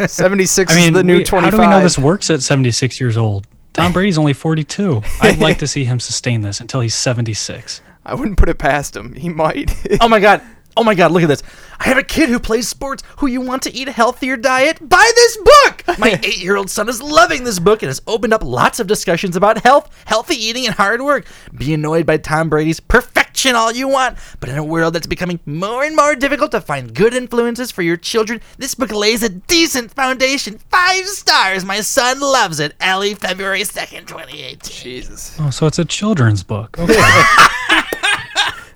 Seventy 0.08 0.46
six 0.46 0.72
I 0.72 0.76
mean, 0.76 0.88
is 0.88 0.94
the 0.94 1.02
new 1.04 1.18
we- 1.18 1.24
twenty 1.24 1.44
how 1.46 1.50
do 1.50 1.58
we 1.58 1.66
know 1.66 1.80
this 1.82 1.98
works 1.98 2.30
at 2.30 2.42
76 2.42 2.98
years 3.00 3.16
old? 3.18 3.46
Tom 3.74 3.92
Brady's 3.92 4.18
only 4.18 4.32
42. 4.32 5.02
I'd 5.20 5.38
like 5.38 5.58
to 5.58 5.66
see 5.66 5.84
him 5.84 6.00
sustain 6.00 6.40
this 6.40 6.60
until 6.60 6.80
he's 6.80 6.94
76. 6.94 7.80
I 8.04 8.14
wouldn't 8.14 8.36
put 8.38 8.48
it 8.48 8.58
past 8.58 8.96
him. 8.96 9.14
He 9.14 9.28
might. 9.28 9.70
Oh 10.00 10.08
my 10.08 10.18
god. 10.18 10.40
Oh 10.76 10.84
my 10.84 10.94
god, 10.94 11.12
look 11.12 11.22
at 11.22 11.28
this. 11.28 11.42
I 11.78 11.84
have 11.84 11.98
a 11.98 12.02
kid 12.02 12.28
who 12.28 12.38
plays 12.38 12.68
sports 12.68 13.02
who 13.18 13.26
you 13.26 13.40
want 13.40 13.62
to 13.64 13.74
eat 13.74 13.88
a 13.88 13.92
healthier 13.92 14.36
diet? 14.36 14.78
Buy 14.88 15.10
this 15.14 15.36
book! 15.36 15.84
My 15.98 16.18
eight 16.22 16.38
year 16.38 16.56
old 16.56 16.70
son 16.70 16.88
is 16.88 17.02
loving 17.02 17.44
this 17.44 17.58
book 17.58 17.82
and 17.82 17.88
has 17.88 18.00
opened 18.06 18.32
up 18.32 18.42
lots 18.42 18.80
of 18.80 18.86
discussions 18.86 19.36
about 19.36 19.62
health, 19.62 19.90
healthy 20.06 20.34
eating, 20.34 20.64
and 20.66 20.74
hard 20.74 21.02
work. 21.02 21.26
Be 21.54 21.74
annoyed 21.74 22.06
by 22.06 22.16
Tom 22.16 22.48
Brady's 22.48 22.80
perfection 22.80 23.54
all 23.54 23.72
you 23.72 23.88
want, 23.88 24.16
but 24.40 24.48
in 24.48 24.56
a 24.56 24.64
world 24.64 24.94
that's 24.94 25.06
becoming 25.06 25.40
more 25.44 25.84
and 25.84 25.96
more 25.96 26.14
difficult 26.14 26.52
to 26.52 26.60
find 26.60 26.94
good 26.94 27.12
influences 27.12 27.70
for 27.70 27.82
your 27.82 27.96
children, 27.96 28.40
this 28.56 28.74
book 28.74 28.92
lays 28.92 29.22
a 29.22 29.28
decent 29.28 29.92
foundation. 29.92 30.58
Five 30.70 31.06
stars. 31.06 31.64
My 31.64 31.80
son 31.80 32.20
loves 32.20 32.60
it. 32.60 32.74
Ellie, 32.80 33.14
February 33.14 33.62
2nd, 33.62 34.06
2018. 34.06 34.58
Jesus. 34.62 35.36
Oh, 35.40 35.50
so 35.50 35.66
it's 35.66 35.78
a 35.78 35.84
children's 35.84 36.42
book. 36.42 36.78
Okay. 36.78 36.94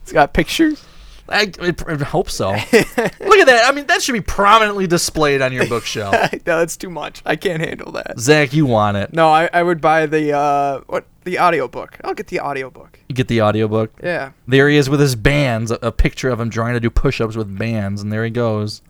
It's 0.07 0.13
got 0.13 0.33
pictures. 0.33 0.86
I, 1.29 1.51
I, 1.61 1.75
I 1.89 1.95
hope 2.05 2.31
so. 2.31 2.51
Look 2.73 2.73
at 2.73 3.47
that. 3.47 3.65
I 3.67 3.73
mean, 3.73 3.87
that 3.87 4.03
should 4.03 4.13
be 4.13 4.21
prominently 4.21 4.87
displayed 4.87 5.43
on 5.43 5.53
your 5.53 5.67
bookshelf. 5.69 6.15
no, 6.33 6.59
that's 6.59 6.77
too 6.77 6.91
much. 6.91 7.23
I 7.25 7.37
can't 7.37 7.61
handle 7.61 7.93
that. 7.93 8.19
Zach, 8.19 8.53
you 8.53 8.67
want 8.67 8.97
it. 8.97 9.13
No, 9.13 9.29
I, 9.29 9.49
I 9.53 9.63
would 9.63 9.81
buy 9.81 10.07
the 10.07 10.33
uh 10.33 10.81
what 10.87 11.07
The 11.25 11.39
audiobook. 11.39 11.99
I'll 12.05 12.15
get 12.15 12.29
the 12.29 12.41
audiobook. 12.41 13.01
You 13.09 13.15
get 13.15 13.29
the 13.29 13.43
audiobook. 13.43 13.93
Yeah. 14.03 14.33
There 14.47 14.69
he 14.69 14.77
is 14.77 14.89
with 14.89 15.01
his 15.01 15.17
bands. 15.17 15.71
A, 15.71 15.79
a 15.83 15.93
picture 15.93 16.29
of 16.31 16.41
him 16.41 16.51
trying 16.51 16.75
to 16.75 16.81
do 16.81 16.91
push-ups 16.91 17.37
with 17.37 17.57
bands, 17.59 18.03
and 18.03 18.13
there 18.13 18.25
he 18.25 18.31
goes. 18.31 18.83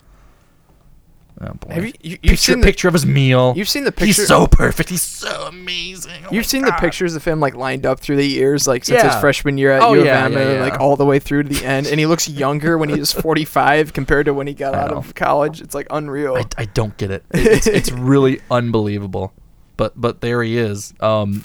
Oh 1.38 1.52
boy. 1.52 1.74
Have 1.74 1.84
you, 1.84 1.92
you 2.00 2.16
picture 2.18 2.36
seen 2.36 2.60
the, 2.60 2.66
picture 2.66 2.88
of 2.88 2.94
his 2.94 3.04
meal. 3.04 3.52
You've 3.56 3.68
seen 3.68 3.84
the 3.84 3.92
picture. 3.92 4.06
He's 4.06 4.26
so 4.26 4.46
perfect. 4.46 4.88
He's 4.88 5.02
so 5.02 5.44
amazing. 5.48 6.24
Oh 6.26 6.32
You've 6.32 6.46
seen 6.46 6.62
the 6.62 6.72
pictures 6.72 7.14
of 7.14 7.24
him 7.26 7.40
like 7.40 7.54
lined 7.54 7.84
up 7.84 8.00
through 8.00 8.16
the 8.16 8.26
years, 8.26 8.66
like 8.66 8.86
since 8.86 9.02
his 9.02 9.14
freshman 9.16 9.58
year 9.58 9.72
at 9.72 9.82
Oh, 9.82 9.92
U 9.92 10.00
of 10.00 10.06
yeah, 10.06 10.24
M, 10.24 10.32
yeah, 10.32 10.52
yeah. 10.54 10.60
like 10.62 10.80
all 10.80 10.96
the 10.96 11.04
way 11.04 11.18
through 11.18 11.42
to 11.42 11.48
the 11.50 11.62
end. 11.66 11.88
And 11.88 12.00
he 12.00 12.06
looks 12.06 12.26
younger 12.30 12.78
when 12.78 12.88
he 12.88 12.98
was 12.98 13.12
45 13.12 13.92
compared 13.92 14.24
to 14.26 14.32
when 14.34 14.46
he 14.46 14.54
got 14.54 14.74
I 14.74 14.78
out 14.84 14.90
know. 14.92 14.96
of 14.96 15.14
college. 15.14 15.60
It's 15.60 15.74
like 15.74 15.88
unreal. 15.90 16.36
I, 16.36 16.44
I 16.56 16.64
don't 16.64 16.96
get 16.96 17.10
it. 17.10 17.22
It- 17.34 17.46
It's, 17.46 17.66
it's 17.66 17.92
really 17.92 18.40
unbelievable. 18.50 19.34
But 19.76 19.92
but 20.00 20.22
there 20.22 20.42
he 20.42 20.56
is. 20.56 20.94
Um, 21.00 21.44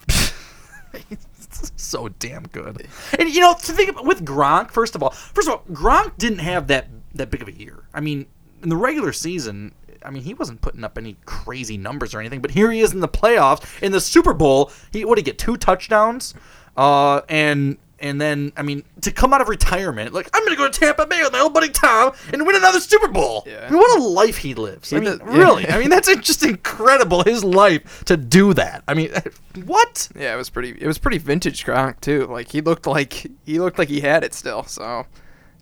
he's 1.10 1.17
so 1.75 2.07
damn 2.07 2.43
good. 2.43 2.88
And 3.19 3.29
you 3.29 3.41
know, 3.41 3.53
to 3.55 3.74
think 3.74 3.89
about 3.89 4.05
with 4.05 4.24
Gronk, 4.25 4.71
first 4.71 4.95
of 4.95 5.03
all, 5.03 5.10
first 5.10 5.50
of 5.50 5.53
all, 5.55 5.63
Gronk 5.74 6.17
didn't 6.17 6.39
have 6.39 6.67
that 6.67 6.88
that 7.15 7.29
big 7.29 7.41
of 7.41 7.50
a 7.50 7.51
year. 7.53 7.83
I 7.93 8.00
mean, 8.00 8.25
in 8.63 8.69
the 8.69 8.77
regular 8.77 9.12
season, 9.12 9.74
I 10.05 10.10
mean, 10.10 10.24
he 10.24 10.34
wasn't 10.34 10.62
putting 10.62 10.84
up 10.84 10.98
any 10.98 11.17
crazy 11.25 11.77
numbers 11.77 12.13
or 12.13 12.20
anything. 12.20 12.41
But 12.41 12.51
here 12.51 12.72
he 12.72 12.79
is 12.81 12.93
in 12.93 13.00
the 13.00 13.08
playoffs, 13.08 13.63
in 13.81 13.91
the 13.91 14.01
Super 14.01 14.34
Bowl. 14.34 14.72
He 14.91 15.05
what 15.05 15.15
did 15.15 15.25
he 15.25 15.31
get 15.31 15.38
two 15.39 15.58
touchdowns? 15.58 16.34
Uh, 16.77 17.22
and 17.29 17.77
and 18.00 18.20
then 18.20 18.51
I 18.58 18.63
mean, 18.63 18.84
to 19.01 19.12
come 19.12 19.31
out 19.34 19.41
of 19.41 19.48
retirement, 19.50 20.12
like 20.13 20.27
I'm 20.34 20.43
gonna 20.43 20.55
go 20.55 20.67
to 20.70 20.79
Tampa 20.79 21.05
Bay 21.05 21.22
with 21.22 21.31
my 21.34 21.39
old 21.39 21.53
buddy 21.53 21.70
Tom 21.70 22.13
and 22.34 22.48
win 22.48 22.55
another 22.55 22.79
Super 22.79 23.08
Bowl. 23.08 23.43
Yeah. 23.46 23.65
I 23.67 23.70
mean, 23.70 23.77
what 23.79 24.00
a 24.00 24.03
life 24.03 24.38
he 24.38 24.55
lives. 24.55 24.91
I 24.91 24.96
mean, 24.96 25.03
does- 25.05 25.20
yeah. 25.20 25.38
really. 25.38 25.70
I 25.70 25.77
mean, 25.77 25.89
that's 25.89 26.13
just 26.22 26.43
incredible. 26.43 27.24
His 27.24 27.43
life 27.43 28.03
to 28.05 28.17
do 28.17 28.53
that. 28.55 28.84
I 28.88 28.96
mean, 28.96 29.12
what? 29.65 30.10
yeah, 30.15 30.34
it 30.34 30.38
was 30.38 30.50
pretty. 30.50 30.75
It 30.79 30.88
was 30.88 30.98
pretty 30.98 31.20
vintage 31.20 31.63
Gronk 31.65 32.01
too. 32.01 32.25
Like 32.25 32.50
he 32.51 32.62
looked 32.62 32.88
like 32.88 33.27
he 33.46 33.60
looked 33.60 33.77
like 33.77 33.89
he 33.89 34.01
had 34.01 34.24
it 34.24 34.34
still. 34.34 34.63
So 34.63 35.05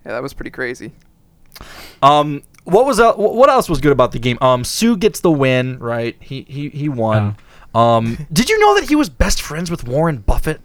yeah, 0.06 0.12
that 0.14 0.24
was 0.24 0.34
pretty 0.34 0.52
crazy. 0.52 0.94
Um, 2.02 2.44
what 2.72 2.86
was 2.86 3.00
uh, 3.00 3.14
wh- 3.14 3.36
what 3.36 3.50
else 3.50 3.70
was 3.70 3.80
good 3.82 3.92
about 3.92 4.12
the 4.12 4.20
game? 4.20 4.38
Um, 4.42 4.64
Suh 4.64 4.96
gets 4.96 5.20
the 5.20 5.32
win, 5.32 5.80
right? 5.80 6.16
He 6.20 6.46
he 6.48 6.70
he 6.70 6.90
won. 6.90 7.36
Um, 7.76 8.18
did 8.34 8.50
you 8.50 8.58
know 8.60 8.76
that 8.80 8.90
he 8.90 8.96
was 8.96 9.10
best 9.10 9.42
friends 9.42 9.70
with 9.70 9.88
Warren 9.88 10.18
Buffett? 10.18 10.62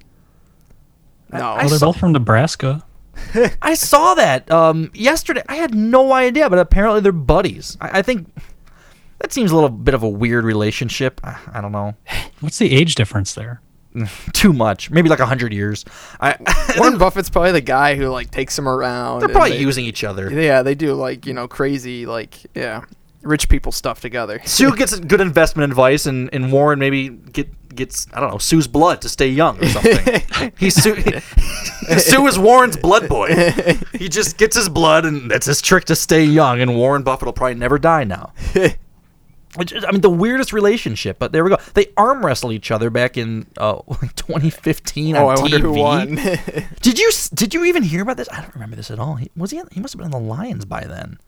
No, 1.33 1.39
Well, 1.57 1.69
they're 1.69 1.79
saw- 1.79 1.87
both 1.87 1.97
from 1.99 2.13
Nebraska. 2.13 2.85
I 3.63 3.75
saw 3.75 4.15
that 4.15 4.51
um 4.51 4.91
yesterday. 4.95 5.43
I 5.49 5.57
had 5.57 5.75
no 5.75 6.13
idea, 6.13 6.51
but 6.51 6.59
apparently 6.59 7.01
they're 7.01 7.13
buddies. 7.13 7.77
I, 7.81 7.99
I 7.99 8.03
think 8.03 8.29
that 9.21 9.33
seems 9.33 9.51
a 9.51 9.55
little 9.55 9.71
bit 9.71 9.95
of 9.95 10.03
a 10.03 10.09
weird 10.09 10.45
relationship. 10.45 11.21
I, 11.23 11.39
I 11.53 11.61
don't 11.61 11.73
know. 11.73 11.95
What's 12.41 12.59
the 12.59 12.73
age 12.73 12.95
difference 12.97 13.35
there? 13.35 13.61
Too 14.33 14.53
much. 14.53 14.91
Maybe 14.91 15.09
like 15.09 15.21
a 15.21 15.27
hundred 15.27 15.53
years. 15.53 15.85
I 16.21 16.37
Warren 16.79 16.99
Buffett's 16.99 17.31
probably 17.31 17.53
the 17.53 17.61
guy 17.61 17.95
who 17.95 18.09
like 18.09 18.31
takes 18.31 18.59
him 18.59 18.69
around. 18.69 19.21
they're 19.21 19.29
probably 19.29 19.53
they- 19.53 19.61
using 19.61 19.85
each 19.85 20.05
other. 20.05 20.31
Yeah, 20.31 20.63
they 20.63 20.75
do 20.75 20.95
like 20.95 21.27
you 21.27 21.35
know 21.35 21.47
crazy 21.49 22.07
like 22.07 22.35
yeah, 22.55 22.83
rich 23.23 23.49
people 23.49 23.73
stuff 23.73 24.01
together. 24.01 24.41
Suh 24.45 24.71
gets 24.77 24.99
good 24.99 25.21
investment 25.21 25.71
advice, 25.71 26.07
and, 26.07 26.29
and 26.33 26.53
Warren 26.53 26.79
maybe 26.79 27.09
get 27.09 27.49
gets 27.75 28.07
I 28.13 28.21
don't 28.21 28.31
know 28.31 28.39
Suh's 28.39 28.67
blood 28.69 29.01
to 29.03 29.09
stay 29.09 29.29
young 29.29 29.63
or 29.63 29.67
something. 29.69 30.53
He's 30.59 30.75
Suh, 30.81 30.95
Suh 31.99 32.27
is 32.27 32.39
Warren's 32.39 32.77
blood 32.77 33.09
boy. 33.09 33.29
He 33.93 34.09
just 34.09 34.39
gets 34.39 34.57
his 34.57 34.69
blood, 34.69 35.05
and 35.05 35.31
that's 35.31 35.47
his 35.47 35.61
trick 35.63 35.85
to 35.87 35.97
stay 35.97 36.25
young. 36.25 36.61
And 36.61 36.77
Warren 36.77 37.03
Buffett 37.03 37.27
will 37.27 37.33
probably 37.33 37.55
never 37.55 37.79
die 37.79 38.05
now. 38.05 38.33
Which 39.57 39.73
is, 39.73 39.85
I 39.85 39.93
mean, 39.93 40.01
the 40.01 40.11
weirdest 40.11 40.53
relationship, 40.53 41.19
but 41.19 41.31
there 41.31 41.45
we 41.45 41.51
go. 41.51 41.59
They 41.75 41.87
arm 41.97 42.27
wrestle 42.27 42.51
each 42.51 42.71
other 42.71 42.91
back 42.91 43.17
in 43.17 43.47
uh, 43.57 43.75
2015 44.17 45.17
oh, 45.17 45.29
on 45.29 45.39
I 45.39 45.41
wonder 45.41 45.59
TV. 45.59 45.63
who 45.63 45.73
won. 45.73 46.15
Did 46.81 46.99
you 46.99 47.11
did 47.35 47.55
you 47.55 47.65
even 47.65 47.83
hear 47.83 48.03
about 48.03 48.17
this? 48.17 48.29
I 48.31 48.41
don't 48.41 48.55
remember 48.55 48.77
this 48.77 48.91
at 48.91 48.99
all. 48.99 49.15
He, 49.15 49.31
was 49.37 49.51
he? 49.51 49.61
He 49.73 49.81
must 49.81 49.95
have 49.95 49.99
been 49.99 50.13
on 50.13 50.23
the 50.23 50.29
Lions 50.29 50.65
by 50.65 50.85
then. 50.85 51.19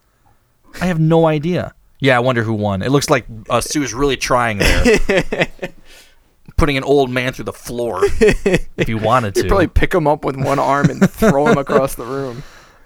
I 0.81 0.87
have 0.87 0.99
no 0.99 1.27
idea. 1.27 1.75
Yeah, 2.01 2.17
I 2.17 2.21
wonder 2.21 2.43
who 2.43 2.53
won. 2.53 2.83
It 2.83 2.91
looks 2.91 3.09
like 3.09 3.27
uh, 3.49 3.61
Suh's 3.61 3.95
really 3.95 4.17
trying 4.17 4.59
there, 4.59 5.49
putting 6.57 6.77
an 6.77 6.85
old 6.85 7.11
man 7.11 7.33
through 7.33 7.47
the 7.47 7.53
floor 7.53 8.01
if 8.03 8.87
he 8.87 8.95
wanted 8.95 9.35
to. 9.37 9.43
He'd 9.43 9.49
probably 9.49 9.69
pick 9.69 9.95
him 9.95 10.07
up 10.07 10.25
with 10.25 10.37
one 10.37 10.59
arm 10.59 10.91
and 10.91 11.09
throw 11.11 11.47
him 11.47 11.59
across 11.59 11.95
the 11.95 12.05
room. 12.05 12.43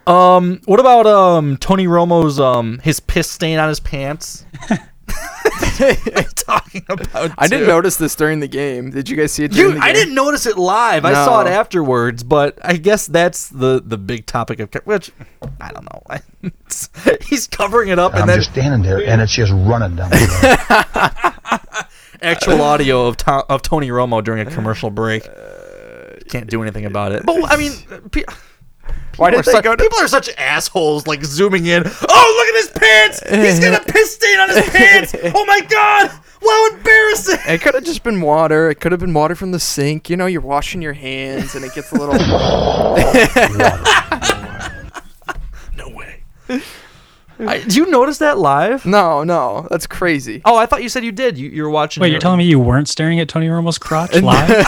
Um, 0.07 0.61
what 0.65 0.81
about 0.81 1.07
um 1.07 1.57
Tony 1.57 1.87
Romo's 1.87 2.39
um 2.41 2.79
his 2.79 3.01
piss 3.01 3.29
stain 3.29 3.59
on 3.59 3.69
his 3.69 3.81
pants? 3.81 4.45
talking 6.35 6.85
about. 6.88 7.33
I 7.38 7.47
didn't 7.47 7.67
too? 7.67 7.73
notice 7.73 7.97
this 7.97 8.14
during 8.14 8.40
the 8.40 8.49
game. 8.49 8.90
Did 8.90 9.09
you 9.09 9.17
guys 9.17 9.33
see 9.33 9.45
it? 9.45 9.52
During 9.52 9.75
You, 9.75 9.81
the 9.81 9.85
I 9.85 9.93
didn't 9.93 10.14
notice 10.14 10.47
it 10.47 10.57
live. 10.59 11.05
I 11.05 11.12
saw 11.12 11.40
it 11.43 11.47
afterwards, 11.47 12.23
but 12.23 12.59
I 12.62 12.76
guess 12.76 13.07
that's 13.07 13.49
the 13.49 13.83
the 13.85 13.99
big 13.99 14.26
topic 14.26 14.61
of 14.61 14.73
which 14.85 15.11
I 15.61 15.73
don't 15.73 15.85
know. 15.93 16.50
He's 17.25 17.47
covering 17.47 17.88
it 17.88 17.99
up, 17.99 18.12
and 18.12 18.23
I'm 18.23 18.29
then 18.29 18.38
just 18.38 18.52
standing 18.52 18.83
there, 18.83 19.05
and 19.05 19.21
it's 19.21 19.33
just 19.33 19.52
running 19.52 19.97
down 19.97 20.11
the 20.11 21.35
road. 21.73 21.87
actual 22.23 22.61
audio 22.61 23.07
of 23.07 23.17
to- 23.19 23.47
of 23.49 23.62
Tony 23.62 23.88
Romo 23.88 24.23
during 24.23 24.47
a 24.47 24.50
commercial 24.50 24.90
break. 24.90 25.29
Can't 26.29 26.49
do 26.49 26.62
anything 26.62 26.85
about 26.85 27.12
it. 27.12 27.25
But 27.26 27.50
I 27.52 27.57
mean, 27.57 27.73
pe- 28.11 28.25
Why 29.21 29.31
people 29.31 29.43
did 29.43 29.49
are 29.49 29.53
they 29.53 29.53
such, 29.53 29.65
go 29.65 29.77
to? 29.77 29.83
people 29.83 29.99
are 29.99 30.09
such 30.09 30.31
assholes, 30.37 31.07
like 31.07 31.23
zooming 31.25 31.67
in. 31.67 31.83
Oh, 31.87 32.35
look 32.39 32.49
at 32.49 32.55
his 32.57 32.71
pants! 32.71 33.21
He's 33.29 33.61
got 33.61 33.87
a 33.87 33.93
piss 33.93 34.15
stain 34.15 34.39
on 34.41 34.49
his 34.49 34.69
pants! 34.71 35.15
Oh 35.35 35.45
my 35.45 35.61
god! 35.61 36.11
How 36.43 36.71
embarrassing! 36.75 37.39
It 37.47 37.61
could 37.61 37.75
have 37.75 37.85
just 37.85 38.03
been 38.03 38.21
water. 38.23 38.71
It 38.71 38.81
could 38.81 38.93
have 38.93 39.00
been 39.00 39.12
water 39.15 39.35
from 39.35 39.53
the 39.53 39.61
sink. 39.61 40.09
You 40.09 40.17
know, 40.17 40.25
you're 40.27 40.41
washing 40.41 40.81
your 40.83 40.95
hands, 40.95 41.55
and 41.55 41.65
it 41.65 41.75
gets 41.75 41.93
a 41.93 41.97
little. 41.97 42.15
No 45.77 45.89
way. 45.91 46.23
I, 47.39 47.61
do 47.61 47.77
you 47.77 47.91
notice 47.91 48.19
that 48.19 48.37
live? 48.39 48.85
no, 48.85 49.23
no, 49.25 49.67
that's 49.71 49.87
crazy. 49.87 50.43
Oh, 50.45 50.57
I 50.57 50.67
thought 50.67 50.83
you 50.83 50.89
said 50.91 51.05
you 51.05 51.12
did. 51.12 51.39
You, 51.39 51.49
you 51.49 51.62
were 51.62 51.71
watching. 51.71 52.00
Wait, 52.03 52.09
your- 52.09 52.15
you're 52.15 52.21
telling 52.21 52.39
me 52.39 52.45
you 52.45 52.59
weren't 52.59 52.89
staring 52.89 53.19
at 53.21 53.29
Tony 53.29 53.49
Romo's 53.49 53.79
crotch 53.79 54.15
live? 54.23 54.67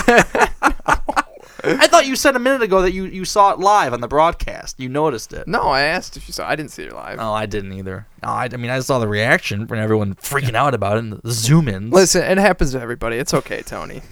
I 1.64 1.87
thought 1.87 2.07
you 2.07 2.16
said 2.16 2.37
a 2.37 2.38
minute 2.38 2.62
ago 2.62 2.83
that 2.83 2.92
you, 2.92 3.04
you 3.04 3.25
saw 3.25 3.52
it 3.52 3.59
live 3.59 3.92
on 3.92 4.00
the 4.00 4.09
broadcast. 4.09 4.81
You 4.81 4.88
noticed 4.88 5.33
it. 5.33 5.47
No, 5.47 5.62
I 5.62 5.83
asked 5.83 6.16
if 6.16 6.26
you 6.28 6.33
saw. 6.33 6.49
I 6.49 6.57
didn't 6.57 6.73
see 6.73 6.85
it 6.85 6.92
live. 6.92 7.19
No, 7.19 7.33
I 7.33 7.47
didn't 7.47 7.73
either. 7.73 8.07
No, 8.23 8.28
I, 8.28 8.49
I 8.52 8.57
mean, 8.57 8.71
I 8.71 8.81
saw 8.81 8.99
the 8.99 9.09
reaction 9.09 9.66
from 9.66 9.78
everyone 9.78 10.14
freaking 10.16 10.54
out 10.54 10.75
about 10.75 10.97
it 10.97 11.00
and 11.00 11.12
the 11.12 11.31
zoom 11.31 11.69
ins. 11.69 11.92
Listen, 11.92 12.23
it 12.23 12.38
happens 12.38 12.73
to 12.73 12.81
everybody. 12.81 13.16
It's 13.16 13.35
okay, 13.35 13.62
Tony. 13.62 14.02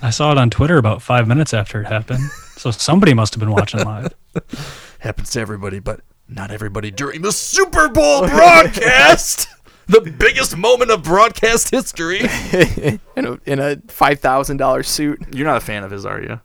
I 0.00 0.10
saw 0.10 0.32
it 0.32 0.38
on 0.38 0.50
Twitter 0.50 0.78
about 0.78 1.02
five 1.02 1.26
minutes 1.26 1.52
after 1.52 1.80
it 1.80 1.86
happened. 1.86 2.30
So 2.56 2.70
somebody 2.70 3.14
must 3.14 3.34
have 3.34 3.40
been 3.40 3.50
watching 3.50 3.80
live. 3.80 4.14
Happens 5.00 5.30
to 5.30 5.40
everybody, 5.40 5.80
but 5.80 6.00
not 6.28 6.52
everybody 6.52 6.92
during 6.92 7.22
the 7.22 7.32
Super 7.32 7.88
Bowl 7.88 8.20
broadcast. 8.28 9.48
the 9.88 10.00
biggest 10.00 10.56
moment 10.56 10.92
of 10.92 11.02
broadcast 11.02 11.70
history. 11.70 12.20
in 13.16 13.26
a 13.26 13.38
in 13.46 13.58
a 13.58 13.76
five 13.88 14.20
thousand 14.20 14.58
dollar 14.58 14.84
suit. 14.84 15.20
You're 15.32 15.46
not 15.46 15.56
a 15.56 15.60
fan 15.60 15.82
of 15.82 15.90
his, 15.90 16.06
are 16.06 16.22
you? 16.22 16.40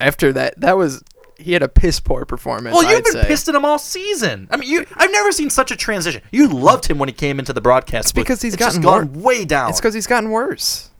After 0.00 0.32
that, 0.32 0.60
that 0.60 0.76
was 0.76 1.02
he 1.38 1.52
had 1.52 1.62
a 1.62 1.68
piss 1.68 2.00
poor 2.00 2.24
performance. 2.24 2.74
Well, 2.74 2.82
you've 2.82 2.98
I'd 2.98 3.04
been 3.04 3.12
say. 3.12 3.24
pissed 3.26 3.48
at 3.48 3.54
him 3.54 3.64
all 3.64 3.78
season. 3.78 4.48
I 4.50 4.56
mean, 4.56 4.68
you. 4.68 4.84
I've 4.96 5.12
never 5.12 5.32
seen 5.32 5.50
such 5.50 5.70
a 5.70 5.76
transition. 5.76 6.22
You 6.32 6.48
loved 6.48 6.86
him 6.86 6.98
when 6.98 7.08
he 7.08 7.12
came 7.12 7.38
into 7.38 7.52
the 7.52 7.60
broadcast. 7.60 8.06
It's 8.06 8.12
because 8.12 8.42
he's 8.42 8.54
it's 8.54 8.62
just 8.62 8.82
gotten 8.82 9.10
gone 9.10 9.22
way 9.22 9.44
down. 9.44 9.70
It's 9.70 9.80
because 9.80 9.94
he's 9.94 10.06
gotten 10.06 10.30
worse. 10.30 10.90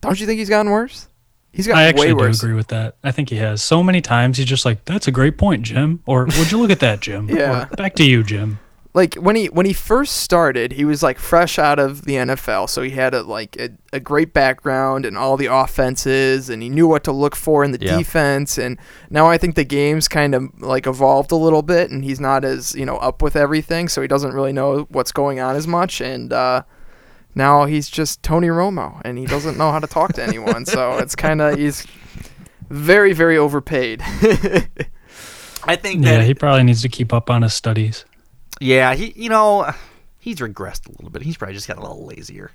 Don't 0.00 0.18
you 0.18 0.26
think 0.26 0.38
he's 0.38 0.48
gotten 0.48 0.70
worse? 0.70 1.08
He's 1.52 1.66
gotten 1.66 1.78
worse. 1.78 1.84
I 1.84 1.88
actually 1.88 2.14
way 2.14 2.18
do 2.18 2.26
worse. 2.28 2.42
agree 2.42 2.54
with 2.54 2.68
that. 2.68 2.96
I 3.04 3.12
think 3.12 3.28
he 3.28 3.36
has. 3.36 3.62
So 3.62 3.82
many 3.82 4.00
times 4.00 4.38
he's 4.38 4.46
just 4.46 4.64
like, 4.64 4.84
that's 4.86 5.06
a 5.06 5.12
great 5.12 5.36
point, 5.36 5.62
Jim. 5.62 6.02
Or 6.06 6.24
would 6.24 6.50
you 6.50 6.58
look 6.58 6.70
at 6.70 6.80
that, 6.80 7.00
Jim? 7.00 7.28
Yeah. 7.32 7.64
Or, 7.70 7.76
Back 7.76 7.94
to 7.96 8.04
you, 8.04 8.22
Jim. 8.22 8.58
Like 8.94 9.14
when 9.14 9.36
he 9.36 9.46
when 9.46 9.64
he 9.64 9.72
first 9.72 10.16
started, 10.18 10.72
he 10.72 10.84
was 10.84 11.02
like 11.02 11.18
fresh 11.18 11.58
out 11.58 11.78
of 11.78 12.04
the 12.04 12.12
NFL, 12.16 12.68
so 12.68 12.82
he 12.82 12.90
had 12.90 13.14
a 13.14 13.22
like 13.22 13.56
a, 13.58 13.70
a 13.90 13.98
great 14.00 14.34
background 14.34 15.06
and 15.06 15.16
all 15.16 15.38
the 15.38 15.46
offenses, 15.46 16.50
and 16.50 16.62
he 16.62 16.68
knew 16.68 16.86
what 16.86 17.02
to 17.04 17.12
look 17.12 17.34
for 17.34 17.64
in 17.64 17.70
the 17.72 17.78
Yeah. 17.80 17.96
defense. 17.96 18.58
And 18.58 18.78
now 19.08 19.26
I 19.26 19.38
think 19.38 19.54
the 19.54 19.64
game's 19.64 20.08
kind 20.08 20.34
of 20.34 20.60
like 20.60 20.86
evolved 20.86 21.32
a 21.32 21.36
little 21.36 21.62
bit, 21.62 21.90
and 21.90 22.04
he's 22.04 22.20
not 22.20 22.44
as 22.44 22.74
you 22.74 22.84
know 22.84 22.98
up 22.98 23.22
with 23.22 23.34
everything, 23.34 23.88
so 23.88 24.02
he 24.02 24.08
doesn't 24.08 24.34
really 24.34 24.52
know 24.52 24.86
what's 24.90 25.10
going 25.12 25.40
on 25.40 25.56
as 25.56 25.66
much. 25.66 26.02
And 26.02 26.30
uh, 26.30 26.62
now 27.34 27.64
he's 27.64 27.88
just 27.88 28.22
Tony 28.22 28.48
Romo, 28.48 29.00
and 29.06 29.16
he 29.16 29.24
doesn't 29.24 29.56
know 29.56 29.72
how 29.72 29.78
to 29.78 29.86
talk 29.86 30.12
to 30.14 30.22
anyone. 30.22 30.66
so 30.66 30.98
it's 30.98 31.16
kind 31.16 31.40
of 31.40 31.56
he's 31.58 31.86
very 32.68 33.14
very 33.14 33.38
overpaid. 33.38 34.02
I 35.64 35.76
think 35.76 36.04
Yeah, 36.04 36.22
he 36.24 36.34
probably 36.34 36.64
needs 36.64 36.82
to 36.82 36.90
keep 36.90 37.12
up 37.14 37.30
on 37.30 37.40
his 37.40 37.54
studies. 37.54 38.04
Yeah, 38.62 38.94
he. 38.94 39.12
You 39.16 39.28
know, 39.28 39.70
he's 40.18 40.36
regressed 40.38 40.88
a 40.88 40.92
little 40.92 41.10
bit. 41.10 41.22
He's 41.22 41.36
probably 41.36 41.54
just 41.54 41.68
got 41.68 41.78
a 41.78 41.80
little 41.80 42.06
lazier. 42.06 42.50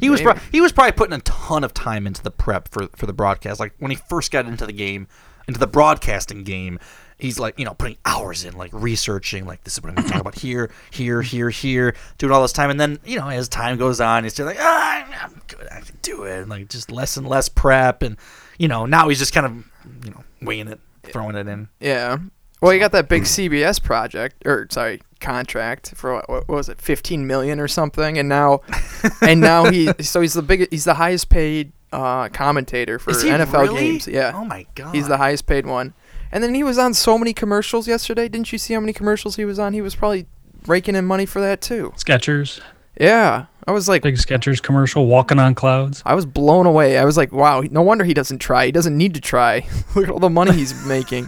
He 0.00 0.10
was 0.10 0.20
Maybe. 0.20 0.32
pro- 0.38 0.48
he 0.52 0.60
was 0.60 0.72
probably 0.72 0.92
putting 0.92 1.14
a 1.14 1.20
ton 1.22 1.64
of 1.64 1.72
time 1.72 2.06
into 2.06 2.22
the 2.22 2.30
prep 2.30 2.68
for 2.68 2.88
for 2.96 3.06
the 3.06 3.12
broadcast. 3.14 3.58
Like 3.60 3.72
when 3.78 3.90
he 3.90 3.96
first 3.96 4.30
got 4.30 4.46
into 4.46 4.66
the 4.66 4.72
game, 4.74 5.06
into 5.48 5.58
the 5.58 5.66
broadcasting 5.66 6.44
game, 6.44 6.78
he's 7.18 7.38
like 7.38 7.58
you 7.58 7.64
know 7.64 7.72
putting 7.72 7.96
hours 8.04 8.44
in 8.44 8.56
like 8.58 8.70
researching 8.74 9.46
like 9.46 9.64
this 9.64 9.74
is 9.78 9.82
what 9.82 9.88
I'm 9.88 9.94
going 9.94 10.06
to 10.06 10.12
talk 10.12 10.20
about 10.20 10.34
here, 10.34 10.70
here, 10.90 11.22
here, 11.22 11.48
here, 11.48 11.94
doing 12.18 12.30
all 12.32 12.42
this 12.42 12.52
time, 12.52 12.68
and 12.68 12.78
then 12.78 12.98
you 13.06 13.18
know 13.18 13.28
as 13.28 13.48
time 13.48 13.78
goes 13.78 13.98
on, 14.00 14.24
he's 14.24 14.34
still 14.34 14.44
like 14.46 14.58
ah, 14.60 14.96
I'm- 14.98 15.12
I'm 15.22 15.42
good, 15.46 15.66
I 15.72 15.80
can 15.80 15.96
do 16.02 16.24
it, 16.24 16.40
and 16.42 16.50
like 16.50 16.68
just 16.68 16.90
less 16.90 17.16
and 17.16 17.26
less 17.26 17.48
prep, 17.48 18.02
and 18.02 18.18
you 18.58 18.68
know 18.68 18.84
now 18.84 19.08
he's 19.08 19.18
just 19.18 19.32
kind 19.32 19.46
of 19.46 20.04
you 20.04 20.10
know 20.10 20.22
weighing 20.42 20.68
it, 20.68 20.78
throwing 21.04 21.36
it 21.36 21.48
in. 21.48 21.68
Yeah. 21.80 22.18
Well, 22.60 22.72
you 22.72 22.80
got 22.80 22.92
that 22.92 23.08
big 23.08 23.24
CBS 23.24 23.82
project, 23.82 24.46
or 24.46 24.66
sorry, 24.70 25.02
contract 25.20 25.94
for 25.94 26.14
what, 26.14 26.28
what 26.28 26.48
was 26.48 26.68
it, 26.68 26.80
fifteen 26.80 27.26
million 27.26 27.60
or 27.60 27.68
something, 27.68 28.18
and 28.18 28.28
now, 28.28 28.60
and 29.22 29.40
now 29.40 29.70
he, 29.70 29.92
so 30.00 30.20
he's 30.20 30.34
the 30.34 30.42
big, 30.42 30.68
he's 30.70 30.84
the 30.84 30.94
highest 30.94 31.28
paid 31.28 31.72
uh, 31.92 32.28
commentator 32.30 32.98
for 32.98 33.12
NFL 33.12 33.62
really? 33.62 33.80
games. 33.80 34.08
Yeah. 34.08 34.32
Oh 34.34 34.44
my 34.44 34.66
god. 34.74 34.94
He's 34.94 35.08
the 35.08 35.18
highest 35.18 35.46
paid 35.46 35.66
one, 35.66 35.94
and 36.32 36.42
then 36.42 36.54
he 36.54 36.62
was 36.62 36.78
on 36.78 36.94
so 36.94 37.18
many 37.18 37.32
commercials 37.34 37.86
yesterday. 37.86 38.28
Didn't 38.28 38.52
you 38.52 38.58
see 38.58 38.74
how 38.74 38.80
many 38.80 38.92
commercials 38.92 39.36
he 39.36 39.44
was 39.44 39.58
on? 39.58 39.72
He 39.72 39.82
was 39.82 39.94
probably 39.94 40.26
raking 40.66 40.96
in 40.96 41.04
money 41.04 41.26
for 41.26 41.40
that 41.40 41.60
too. 41.60 41.92
Skechers, 41.96 42.60
Yeah, 42.98 43.46
I 43.66 43.72
was 43.72 43.88
like, 43.88 44.02
big 44.02 44.14
Skechers 44.14 44.62
commercial, 44.62 45.06
walking 45.06 45.38
on 45.40 45.54
clouds. 45.54 46.02
I 46.06 46.14
was 46.14 46.24
blown 46.24 46.66
away. 46.66 46.98
I 46.98 47.04
was 47.04 47.16
like, 47.16 47.32
wow, 47.32 47.62
no 47.70 47.82
wonder 47.82 48.04
he 48.04 48.14
doesn't 48.14 48.38
try. 48.38 48.66
He 48.66 48.72
doesn't 48.72 48.96
need 48.96 49.14
to 49.14 49.20
try. 49.20 49.66
Look 49.96 50.04
at 50.04 50.10
all 50.10 50.20
the 50.20 50.30
money 50.30 50.52
he's 50.52 50.84
making. 50.86 51.26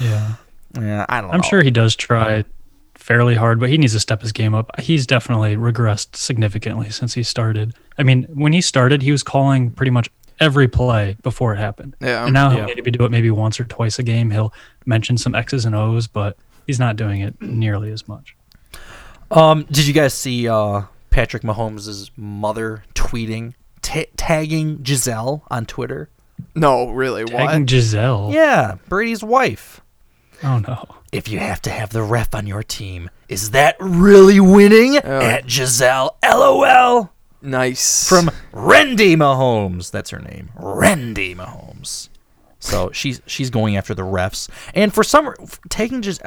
Yeah. 0.00 0.34
Yeah, 0.78 1.06
I 1.08 1.20
don't 1.20 1.30
know. 1.30 1.34
I'm 1.34 1.42
sure 1.42 1.62
he 1.62 1.70
does 1.70 1.96
try 1.96 2.44
fairly 2.94 3.34
hard, 3.34 3.58
but 3.58 3.70
he 3.70 3.78
needs 3.78 3.94
to 3.94 4.00
step 4.00 4.20
his 4.22 4.32
game 4.32 4.54
up. 4.54 4.70
He's 4.80 5.06
definitely 5.06 5.56
regressed 5.56 6.14
significantly 6.16 6.90
since 6.90 7.14
he 7.14 7.22
started. 7.22 7.74
I 7.96 8.02
mean, 8.02 8.24
when 8.24 8.52
he 8.52 8.60
started, 8.60 9.02
he 9.02 9.10
was 9.12 9.22
calling 9.22 9.70
pretty 9.70 9.90
much 9.90 10.10
every 10.40 10.68
play 10.68 11.16
before 11.22 11.54
it 11.54 11.58
happened. 11.58 11.96
Yeah. 12.00 12.24
And 12.24 12.34
now 12.34 12.50
he'll 12.50 12.68
Yeah. 12.68 12.74
maybe 12.74 12.90
do 12.90 13.04
it 13.04 13.10
maybe 13.10 13.30
once 13.30 13.58
or 13.58 13.64
twice 13.64 13.98
a 13.98 14.02
game. 14.02 14.30
He'll 14.30 14.52
mention 14.84 15.16
some 15.16 15.34
X's 15.34 15.64
and 15.64 15.74
O's, 15.74 16.06
but 16.06 16.36
he's 16.66 16.78
not 16.78 16.96
doing 16.96 17.20
it 17.22 17.40
nearly 17.40 17.90
as 17.90 18.06
much. 18.06 18.36
Um, 19.30 19.64
did 19.70 19.86
you 19.86 19.92
guys 19.92 20.14
see 20.14 20.48
uh, 20.48 20.82
Patrick 21.10 21.42
Mahomes' 21.42 22.10
mother 22.16 22.84
tweeting, 22.94 23.54
ta 23.82 24.04
tagging 24.16 24.82
Gisele 24.82 25.42
on 25.50 25.66
Twitter? 25.66 26.08
No, 26.54 26.90
really, 26.90 27.24
Tagging 27.24 27.60
what? 27.62 27.66
Gisele. 27.66 28.30
Yeah, 28.32 28.76
Brady's 28.88 29.22
wife. 29.24 29.80
Oh 30.42 30.58
no. 30.58 30.84
If 31.10 31.28
you 31.28 31.38
have 31.40 31.60
to 31.62 31.70
have 31.70 31.90
the 31.90 32.02
ref 32.02 32.34
on 32.34 32.46
your 32.46 32.62
team, 32.62 33.10
is 33.28 33.50
that 33.50 33.76
really 33.80 34.40
winning? 34.40 34.96
At 34.96 35.46
Gisele, 35.46 36.16
LOL. 36.22 37.10
Nice. 37.42 38.08
From 38.08 38.30
Randi 38.52 39.16
Mahomes. 39.16 39.90
That's 39.90 40.10
her 40.10 40.18
name. 40.18 40.50
Randi 40.56 41.34
Mahomes. 41.34 42.08
So 42.60 42.90
she's 42.92 43.20
she's 43.26 43.50
going 43.50 43.76
after 43.76 43.94
the 43.94 44.02
refs, 44.02 44.48
and 44.74 44.92
for 44.92 45.02
some 45.04 45.32
taking 45.68 46.02
just 46.02 46.20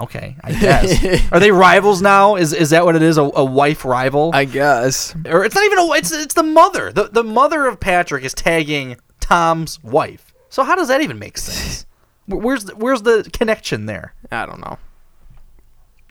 okay, 0.00 0.36
I 0.42 0.52
guess. 0.52 1.04
Are 1.32 1.40
they 1.40 1.50
rivals 1.50 2.02
now? 2.02 2.36
Is 2.36 2.52
is 2.52 2.70
that 2.70 2.84
what 2.84 2.96
it 2.96 3.02
is? 3.02 3.18
A, 3.18 3.22
a 3.22 3.44
wife 3.44 3.84
rival? 3.84 4.30
I 4.34 4.44
guess. 4.44 5.14
or 5.26 5.44
it's 5.44 5.54
not 5.54 5.64
even 5.64 5.78
a 5.78 5.92
it's 5.92 6.12
it's 6.12 6.34
the 6.34 6.42
mother. 6.42 6.92
The 6.92 7.04
the 7.04 7.24
mother 7.24 7.66
of 7.66 7.80
Patrick 7.80 8.24
is 8.24 8.34
tagging 8.34 8.96
Tom's 9.20 9.82
wife. 9.82 10.32
So 10.48 10.62
how 10.64 10.74
does 10.76 10.88
that 10.88 11.00
even 11.00 11.18
make 11.18 11.38
sense? 11.38 11.86
Where's 12.28 12.64
the, 12.64 12.74
where's 12.74 13.02
the 13.02 13.28
connection 13.32 13.86
there? 13.86 14.12
I 14.32 14.46
don't 14.46 14.60
know. 14.60 14.78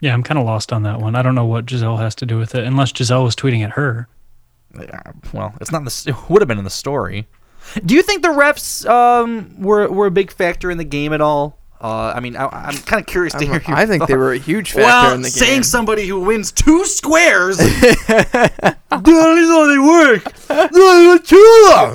Yeah, 0.00 0.14
I'm 0.14 0.22
kind 0.22 0.38
of 0.38 0.46
lost 0.46 0.72
on 0.72 0.82
that 0.84 0.98
one. 0.98 1.14
I 1.14 1.20
don't 1.22 1.34
know 1.34 1.44
what 1.44 1.66
Gisele 1.66 1.98
has 1.98 2.14
to 2.16 2.26
do 2.26 2.38
with 2.38 2.54
it, 2.54 2.64
unless 2.64 2.90
Gisele 2.92 3.22
was 3.24 3.36
tweeting 3.36 3.62
at 3.64 3.72
her. 3.72 4.08
Uh, 4.78 5.12
Well, 5.34 5.54
it's 5.60 5.70
not 5.72 5.78
in 5.78 5.84
the 5.84 6.04
it 6.08 6.30
would 6.30 6.40
have 6.40 6.48
been 6.48 6.58
in 6.58 6.64
the 6.64 6.70
story. 6.70 7.26
Do 7.84 7.94
you 7.94 8.02
think 8.02 8.22
the 8.22 8.28
refs 8.28 8.88
um 8.88 9.60
were 9.60 9.88
were 9.88 10.06
a 10.06 10.10
big 10.10 10.30
factor 10.30 10.70
in 10.70 10.78
the 10.78 10.84
game 10.84 11.12
at 11.12 11.20
all? 11.20 11.58
Uh, 11.80 12.12
I 12.16 12.20
mean, 12.20 12.36
I, 12.36 12.46
I'm 12.46 12.76
kind 12.78 13.00
of 13.00 13.06
curious 13.06 13.34
to 13.34 13.46
I'm- 13.46 13.60
hear. 13.60 13.74
I 13.74 13.84
think 13.86 14.06
they 14.06 14.16
were 14.16 14.32
a 14.32 14.38
huge 14.38 14.70
factor 14.72 14.82
well, 14.84 15.14
in 15.14 15.20
the 15.22 15.28
game. 15.28 15.32
saying 15.32 15.62
somebody 15.64 16.06
who 16.06 16.20
wins 16.20 16.50
two 16.52 16.84
squares. 16.86 17.58
that 17.58 18.76
is 18.90 19.48
how 19.48 19.66
they 19.66 19.78
work. 19.78 20.24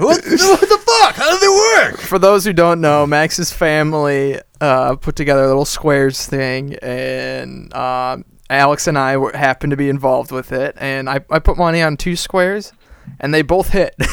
What, 0.02 0.24
what 0.24 0.60
the 0.70 0.82
fuck? 0.86 1.16
How 1.16 1.32
do 1.32 1.40
they 1.40 1.48
work? 1.90 2.00
For 2.00 2.20
those 2.20 2.46
who 2.46 2.54
don't 2.54 2.80
know, 2.82 3.08
Max's 3.08 3.52
family 3.52 4.40
uh, 4.60 4.96
put 4.96 5.16
together 5.16 5.44
a 5.44 5.48
little 5.48 5.66
squares 5.66 6.26
thing, 6.28 6.76
and 6.82 7.74
um, 7.74 8.26
Alex 8.50 8.88
and 8.88 8.98
I 8.98 9.18
were, 9.18 9.32
happened 9.36 9.72
to 9.72 9.78
be 9.78 9.90
involved 9.90 10.32
with 10.32 10.52
it. 10.52 10.76
And 10.80 11.10
I, 11.10 11.22
I 11.30 11.40
put 11.40 11.58
money 11.58 11.82
on 11.82 11.98
two 11.98 12.16
squares, 12.16 12.72
and 13.20 13.34
they 13.34 13.42
both 13.42 13.70
hit. 13.70 13.96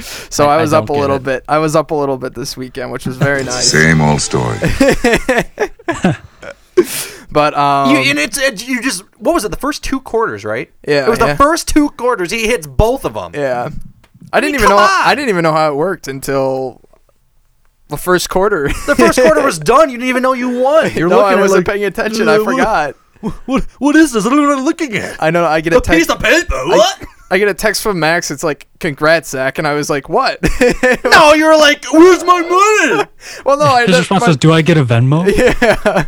so 0.30 0.46
I- 0.46 0.54
I, 0.54 0.58
I 0.58 0.60
was 0.62 0.72
up 0.72 0.88
a 0.88 0.92
little 0.92 1.16
it. 1.16 1.22
bit. 1.24 1.44
I 1.48 1.58
was 1.58 1.74
up 1.76 1.90
a 1.90 1.94
little 1.94 2.16
bit 2.18 2.34
this 2.34 2.56
weekend, 2.56 2.90
which 2.92 3.06
was 3.06 3.16
very 3.16 3.44
nice. 3.44 3.70
Same 3.70 4.00
old 4.00 4.20
story. 4.20 4.58
But 7.30 7.52
um, 7.58 7.90
you, 7.90 7.98
and 7.98 8.18
it's, 8.18 8.38
it's 8.38 8.66
you 8.66 8.80
just 8.80 9.02
what 9.18 9.34
was 9.34 9.44
it? 9.44 9.50
The 9.50 9.58
first 9.58 9.84
two 9.84 10.00
quarters, 10.00 10.44
right? 10.46 10.72
Yeah, 10.86 11.06
it 11.06 11.10
was 11.10 11.18
yeah. 11.18 11.26
the 11.32 11.36
first 11.36 11.68
two 11.68 11.90
quarters. 11.90 12.30
He 12.30 12.46
hits 12.46 12.66
both 12.66 13.04
of 13.04 13.12
them. 13.12 13.32
Yeah. 13.34 13.68
I 14.32 14.40
didn't 14.40 14.52
mean, 14.52 14.60
even 14.62 14.70
know 14.70 14.76
come 14.78 14.88
I 15.04 15.14
didn't 15.14 15.28
even 15.28 15.42
know 15.42 15.52
how 15.52 15.70
it 15.70 15.76
worked 15.76 16.08
until 16.08 16.80
the 17.88 17.98
first 17.98 18.30
quarter. 18.30 18.68
The 18.86 18.94
first 18.96 19.20
quarter 19.20 19.42
was 19.44 19.58
done. 19.58 19.90
You 19.90 19.98
didn't 19.98 20.08
even 20.08 20.22
know 20.22 20.32
you 20.32 20.58
won. 20.60 20.90
You're 20.94 21.10
no, 21.10 21.16
looking 21.18 21.28
I 21.28 21.32
at 21.34 21.40
wasn't 21.40 21.66
like, 21.68 21.74
paying 21.74 21.84
attention. 21.84 22.28
I 22.30 22.36
"Uh, 22.36 22.44
what- 22.44 22.50
forgot. 22.54 22.94
What 23.46 23.64
what 23.78 23.96
is 23.96 24.12
this? 24.12 24.24
I 24.24 24.28
don't 24.30 24.38
know 24.40 24.48
what 24.48 24.58
I'm 24.60 24.64
looking 24.64 24.94
at. 24.96 25.20
I 25.22 25.30
know 25.30 25.44
I 25.44 25.60
get 25.60 25.72
a 25.74 25.78
A 25.78 25.82
piece 25.82 26.08
of 26.08 26.20
paper. 26.20 26.54
I, 26.54 26.64
What? 26.68 27.04
I 27.30 27.38
get 27.38 27.48
a 27.48 27.54
text 27.54 27.82
from 27.82 28.00
Max. 28.00 28.30
It's 28.30 28.42
like, 28.42 28.66
"Congrats, 28.80 29.28
Zach," 29.30 29.58
and 29.58 29.66
I 29.66 29.74
was 29.74 29.90
like, 29.90 30.08
"What?" 30.08 30.38
no, 31.04 31.34
you 31.34 31.44
were 31.46 31.56
like, 31.56 31.84
"Where's 31.92 32.24
my 32.24 32.40
money?" 32.40 33.08
well, 33.44 33.58
no, 33.58 33.64
I 33.66 33.86
His 33.86 33.98
response 33.98 34.22
my- 34.22 34.26
was, 34.28 34.36
"Do 34.38 34.52
I 34.52 34.62
get 34.62 34.76
a 34.78 34.84
Venmo?" 34.84 35.26
yeah. 35.36 36.06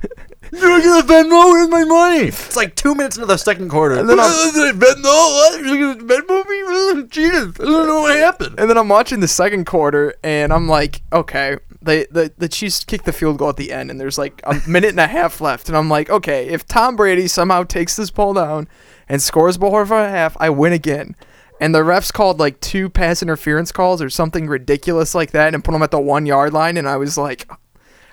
You're 0.53 0.81
gonna 0.81 1.07
Venmo. 1.07 1.53
Where's 1.53 1.69
my 1.69 1.85
money? 1.85 2.27
It's 2.29 2.57
like 2.57 2.75
two 2.75 2.95
minutes 2.95 3.17
into 3.17 3.27
the 3.27 3.37
second 3.37 3.69
quarter. 3.69 3.97
And 4.01 4.09
then 4.09 4.19
I'm- 4.19 4.31
Venmo. 4.33 5.05
What? 5.05 5.65
You're 5.65 5.95
gonna 5.95 6.05
Venmo 6.05 6.97
me? 6.97 7.07
Jesus, 7.09 7.55
I 7.61 7.65
don't 7.65 7.87
know 7.87 8.01
what 8.01 8.17
happened. 8.17 8.59
And 8.59 8.69
then 8.69 8.77
I'm 8.77 8.89
watching 8.89 9.21
the 9.21 9.29
second 9.29 9.67
quarter, 9.67 10.15
and 10.25 10.53
I'm 10.53 10.67
like, 10.69 11.03
okay, 11.13 11.57
they 11.83 12.07
the 12.11 12.33
the 12.39 12.49
Chiefs 12.49 12.83
kick 12.85 13.05
the 13.05 13.13
field 13.13 13.39
goal 13.39 13.51
at 13.51 13.57
the 13.59 13.73
end, 13.73 13.91
and 13.91 14.01
there's 14.01 14.19
like 14.19 14.41
a 14.45 14.61
minute 14.67 14.91
and 14.91 15.01
a 15.01 15.07
half 15.07 15.41
left, 15.41 15.69
and 15.69 15.77
I'm 15.77 15.89
like, 15.89 16.11
okay, 16.11 16.49
if 16.49 16.67
Tom 16.67 16.97
Brady 16.97 17.29
somehow 17.29 17.63
takes 17.63 17.95
this 17.95 18.11
ball 18.11 18.35
down 18.35 18.67
and 19.11 19.21
scores 19.21 19.59
before 19.59 19.85
half, 19.85 20.37
I 20.41 20.49
win 20.51 20.73
again. 20.73 21.17
And 21.61 21.75
the 21.75 21.81
refs 21.81 22.11
called 22.11 22.39
like 22.39 22.61
two 22.61 22.89
pass 22.89 23.21
interference 23.23 23.73
calls 23.73 24.01
or 24.01 24.09
something 24.09 24.47
ridiculous 24.47 25.15
like 25.15 25.33
that, 25.33 25.53
and 25.53 25.63
put 25.63 25.73
them 25.73 25.83
at 25.83 25.91
the 25.91 26.01
one 26.01 26.25
yard 26.25 26.55
line, 26.55 26.79
and 26.79 26.89
I 26.89 26.97
was 26.97 27.19
like, 27.19 27.51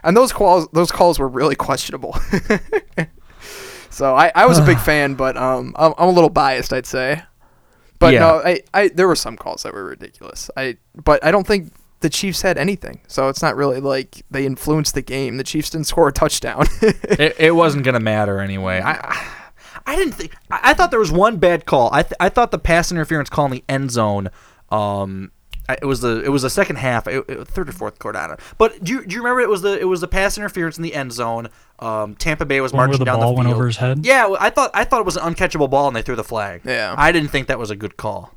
and 0.03 0.17
those 0.17 0.33
calls 0.33 0.67
those 0.73 0.91
calls 0.91 1.17
were 1.19 1.29
really 1.29 1.55
questionable. 1.55 2.17
so 3.89 4.15
I, 4.15 4.31
I 4.35 4.45
was 4.47 4.57
a 4.57 4.65
big 4.65 4.79
fan, 4.89 5.13
but 5.13 5.37
um 5.37 5.73
I'm, 5.77 5.93
I'm 5.97 6.09
a 6.09 6.11
little 6.11 6.29
biased, 6.29 6.73
I'd 6.73 6.85
say. 6.85 7.21
But 7.99 8.13
Yeah. 8.13 8.19
no, 8.19 8.41
I, 8.43 8.61
I 8.73 8.87
there 8.89 9.07
were 9.07 9.15
some 9.15 9.37
calls 9.37 9.63
that 9.63 9.73
were 9.73 9.85
ridiculous. 9.85 10.49
I 10.57 10.77
but 10.95 11.23
I 11.23 11.31
don't 11.31 11.47
think 11.47 11.71
the 12.01 12.09
Chiefs 12.09 12.41
had 12.41 12.57
anything, 12.57 12.99
so 13.07 13.29
it's 13.29 13.41
not 13.41 13.55
really 13.55 13.79
like 13.79 14.23
they 14.29 14.45
influenced 14.45 14.93
the 14.93 15.01
game. 15.01 15.37
The 15.37 15.43
Chiefs 15.43 15.69
didn't 15.69 15.87
score 15.87 16.07
a 16.09 16.11
touchdown. 16.11 16.65
it, 16.81 17.35
it 17.39 17.55
wasn't 17.55 17.85
gonna 17.85 17.99
matter 18.01 18.39
anyway. 18.39 18.81
I 18.83 19.36
I 19.87 19.95
didn't 19.95 20.13
think. 20.13 20.33
I 20.51 20.59
I 20.65 20.73
thought 20.75 20.91
there 20.91 20.99
was 20.99 21.11
one 21.11 21.37
bad 21.37 21.65
call. 21.65 21.89
I 21.91 22.03
th- 22.03 22.13
I 22.19 22.29
thought 22.29 22.51
the 22.51 22.59
pass 22.59 22.91
interference 22.91 23.29
call 23.29 23.45
in 23.45 23.51
the 23.51 23.63
end 23.67 23.89
zone. 23.91 24.29
Um, 24.69 25.31
it 25.69 25.85
was 25.85 25.99
the 26.01 26.21
it 26.23 26.29
was 26.29 26.43
the 26.43 26.49
second 26.49 26.75
half, 26.77 27.07
it, 27.07 27.25
it- 27.27 27.47
third 27.47 27.67
or 27.69 27.71
fourth 27.73 27.97
quarter. 27.99 28.17
I 28.19 28.27
don't 28.27 28.39
know. 28.39 28.45
But 28.57 28.83
do 28.83 28.93
you, 28.93 29.05
do 29.05 29.15
you 29.15 29.21
remember 29.21 29.41
it 29.41 29.49
was 29.49 29.61
the 29.63 29.79
it 29.79 29.85
was 29.85 30.01
the 30.01 30.07
pass 30.07 30.37
interference 30.37 30.77
in 30.77 30.83
the 30.83 30.93
end 30.93 31.11
zone? 31.11 31.49
Um, 31.79 32.15
Tampa 32.15 32.45
Bay 32.45 32.61
was 32.61 32.71
One 32.73 32.79
where 32.79 32.87
marching 32.87 32.99
the 32.99 33.05
down 33.05 33.19
ball 33.19 33.31
the 33.31 33.37
went 33.37 33.47
field. 33.47 33.55
over 33.55 33.67
his 33.67 33.77
head? 33.77 34.05
Yeah, 34.05 34.33
I 34.39 34.49
thought 34.49 34.71
I 34.73 34.83
thought 34.83 34.99
it 34.99 35.05
was 35.05 35.17
an 35.17 35.23
uncatchable 35.33 35.69
ball 35.69 35.87
and 35.87 35.95
they 35.95 36.01
threw 36.01 36.15
the 36.15 36.23
flag. 36.23 36.61
Yeah. 36.65 36.93
I 36.97 37.11
didn't 37.11 37.29
think 37.29 37.47
that 37.47 37.59
was 37.59 37.69
a 37.71 37.75
good 37.75 37.97
call. 37.97 38.33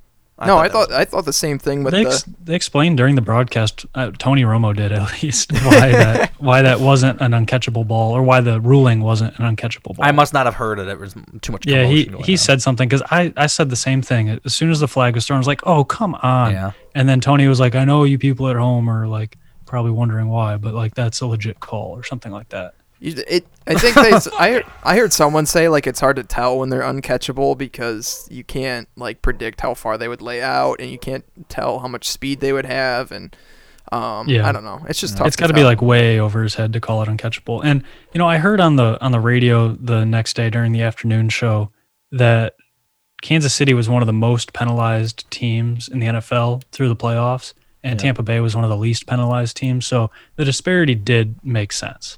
No, 0.46 0.56
I 0.58 0.68
thought 0.68 0.88
was- 0.88 0.96
I 0.96 1.04
thought 1.04 1.24
the 1.24 1.32
same 1.32 1.58
thing 1.58 1.84
with 1.84 1.92
They, 1.92 2.04
the. 2.04 2.24
they 2.44 2.54
explained 2.54 2.96
during 2.96 3.14
the 3.14 3.20
broadcast. 3.22 3.86
Uh, 3.94 4.10
Tony 4.18 4.42
Romo 4.42 4.74
did 4.74 4.92
at 4.92 5.22
least 5.22 5.52
why 5.52 5.90
that 5.92 6.30
why 6.38 6.62
that 6.62 6.80
wasn't 6.80 7.20
an 7.20 7.32
uncatchable 7.32 7.86
ball, 7.86 8.12
or 8.12 8.22
why 8.22 8.40
the 8.40 8.60
ruling 8.60 9.00
wasn't 9.00 9.38
an 9.38 9.56
uncatchable 9.56 9.96
ball. 9.96 10.04
I 10.04 10.12
must 10.12 10.32
not 10.32 10.46
have 10.46 10.54
heard 10.54 10.78
it. 10.78 10.88
It 10.88 10.98
was 10.98 11.14
too 11.42 11.52
much. 11.52 11.66
Yeah, 11.66 11.84
he 11.86 12.10
he 12.24 12.32
on. 12.32 12.38
said 12.38 12.62
something 12.62 12.88
because 12.88 13.02
I 13.10 13.32
I 13.36 13.46
said 13.46 13.70
the 13.70 13.76
same 13.76 14.02
thing 14.02 14.40
as 14.44 14.54
soon 14.54 14.70
as 14.70 14.80
the 14.80 14.88
flag 14.88 15.14
was 15.14 15.26
thrown. 15.26 15.36
I 15.36 15.40
was 15.40 15.46
like, 15.46 15.66
oh 15.66 15.84
come 15.84 16.14
on. 16.16 16.52
Yeah. 16.52 16.72
And 16.94 17.08
then 17.08 17.20
Tony 17.20 17.46
was 17.46 17.60
like, 17.60 17.74
I 17.74 17.84
know 17.84 18.04
you 18.04 18.18
people 18.18 18.48
at 18.48 18.56
home 18.56 18.88
are 18.88 19.06
like 19.06 19.36
probably 19.66 19.92
wondering 19.92 20.28
why, 20.28 20.56
but 20.56 20.74
like 20.74 20.94
that's 20.94 21.20
a 21.20 21.26
legit 21.26 21.60
call 21.60 21.90
or 21.96 22.02
something 22.02 22.32
like 22.32 22.48
that. 22.48 22.74
You- 23.00 23.22
It, 23.26 23.46
I 23.66 23.74
think 23.74 23.94
they. 23.96 24.12
s- 24.12 24.28
I 24.38 24.52
heard, 24.52 24.66
I 24.84 24.96
heard 24.96 25.12
someone 25.12 25.46
say 25.46 25.68
like 25.68 25.86
it's 25.86 26.00
hard 26.00 26.16
to 26.16 26.22
tell 26.24 26.58
when 26.58 26.68
they're 26.68 26.82
uncatchable 26.82 27.56
because 27.56 28.28
you 28.30 28.44
can't 28.44 28.88
like 28.96 29.22
predict 29.22 29.60
how 29.62 29.74
far 29.74 29.96
they 29.98 30.06
would 30.08 30.20
lay 30.22 30.42
out, 30.42 30.80
and 30.80 30.90
you 30.90 30.98
can't 30.98 31.24
tell 31.48 31.78
how 31.80 31.88
much 31.88 32.08
speed 32.08 32.40
they 32.40 32.52
would 32.52 32.66
have, 32.66 33.10
and 33.10 33.34
um, 33.92 34.28
Yeah. 34.28 34.46
I 34.46 34.52
don't 34.52 34.64
know. 34.64 34.84
It's 34.88 35.00
just 35.00 35.16
tough. 35.16 35.26
it's 35.26 35.36
to 35.36 35.40
got 35.40 35.46
to 35.48 35.54
be 35.54 35.64
like 35.64 35.80
way 35.82 36.20
over 36.20 36.42
his 36.42 36.54
head 36.54 36.72
to 36.74 36.80
call 36.80 37.02
it 37.02 37.08
uncatchable. 37.08 37.62
And 37.64 37.82
you 38.12 38.18
know, 38.18 38.28
I 38.28 38.36
heard 38.38 38.60
on 38.60 38.76
the 38.76 39.00
on 39.04 39.12
the 39.12 39.20
radio 39.20 39.68
the 39.74 40.04
next 40.04 40.34
day 40.36 40.50
during 40.50 40.72
the 40.72 40.82
afternoon 40.82 41.28
show 41.30 41.70
that 42.12 42.54
Kansas 43.22 43.54
City 43.54 43.74
was 43.74 43.88
one 43.88 44.02
of 44.02 44.06
the 44.06 44.12
most 44.12 44.52
penalized 44.52 45.30
teams 45.30 45.88
in 45.88 46.00
the 46.00 46.06
NFL 46.06 46.62
through 46.72 46.88
the 46.88 46.96
playoffs, 46.96 47.52
and 47.82 47.98
Yeah. 47.98 48.04
Tampa 48.04 48.22
Bay 48.22 48.40
was 48.40 48.54
one 48.54 48.64
of 48.64 48.70
the 48.70 48.76
least 48.76 49.06
penalized 49.06 49.56
teams. 49.56 49.86
So 49.86 50.10
the 50.36 50.44
disparity 50.44 50.94
did 50.94 51.36
make 51.44 51.72
sense. 51.72 52.16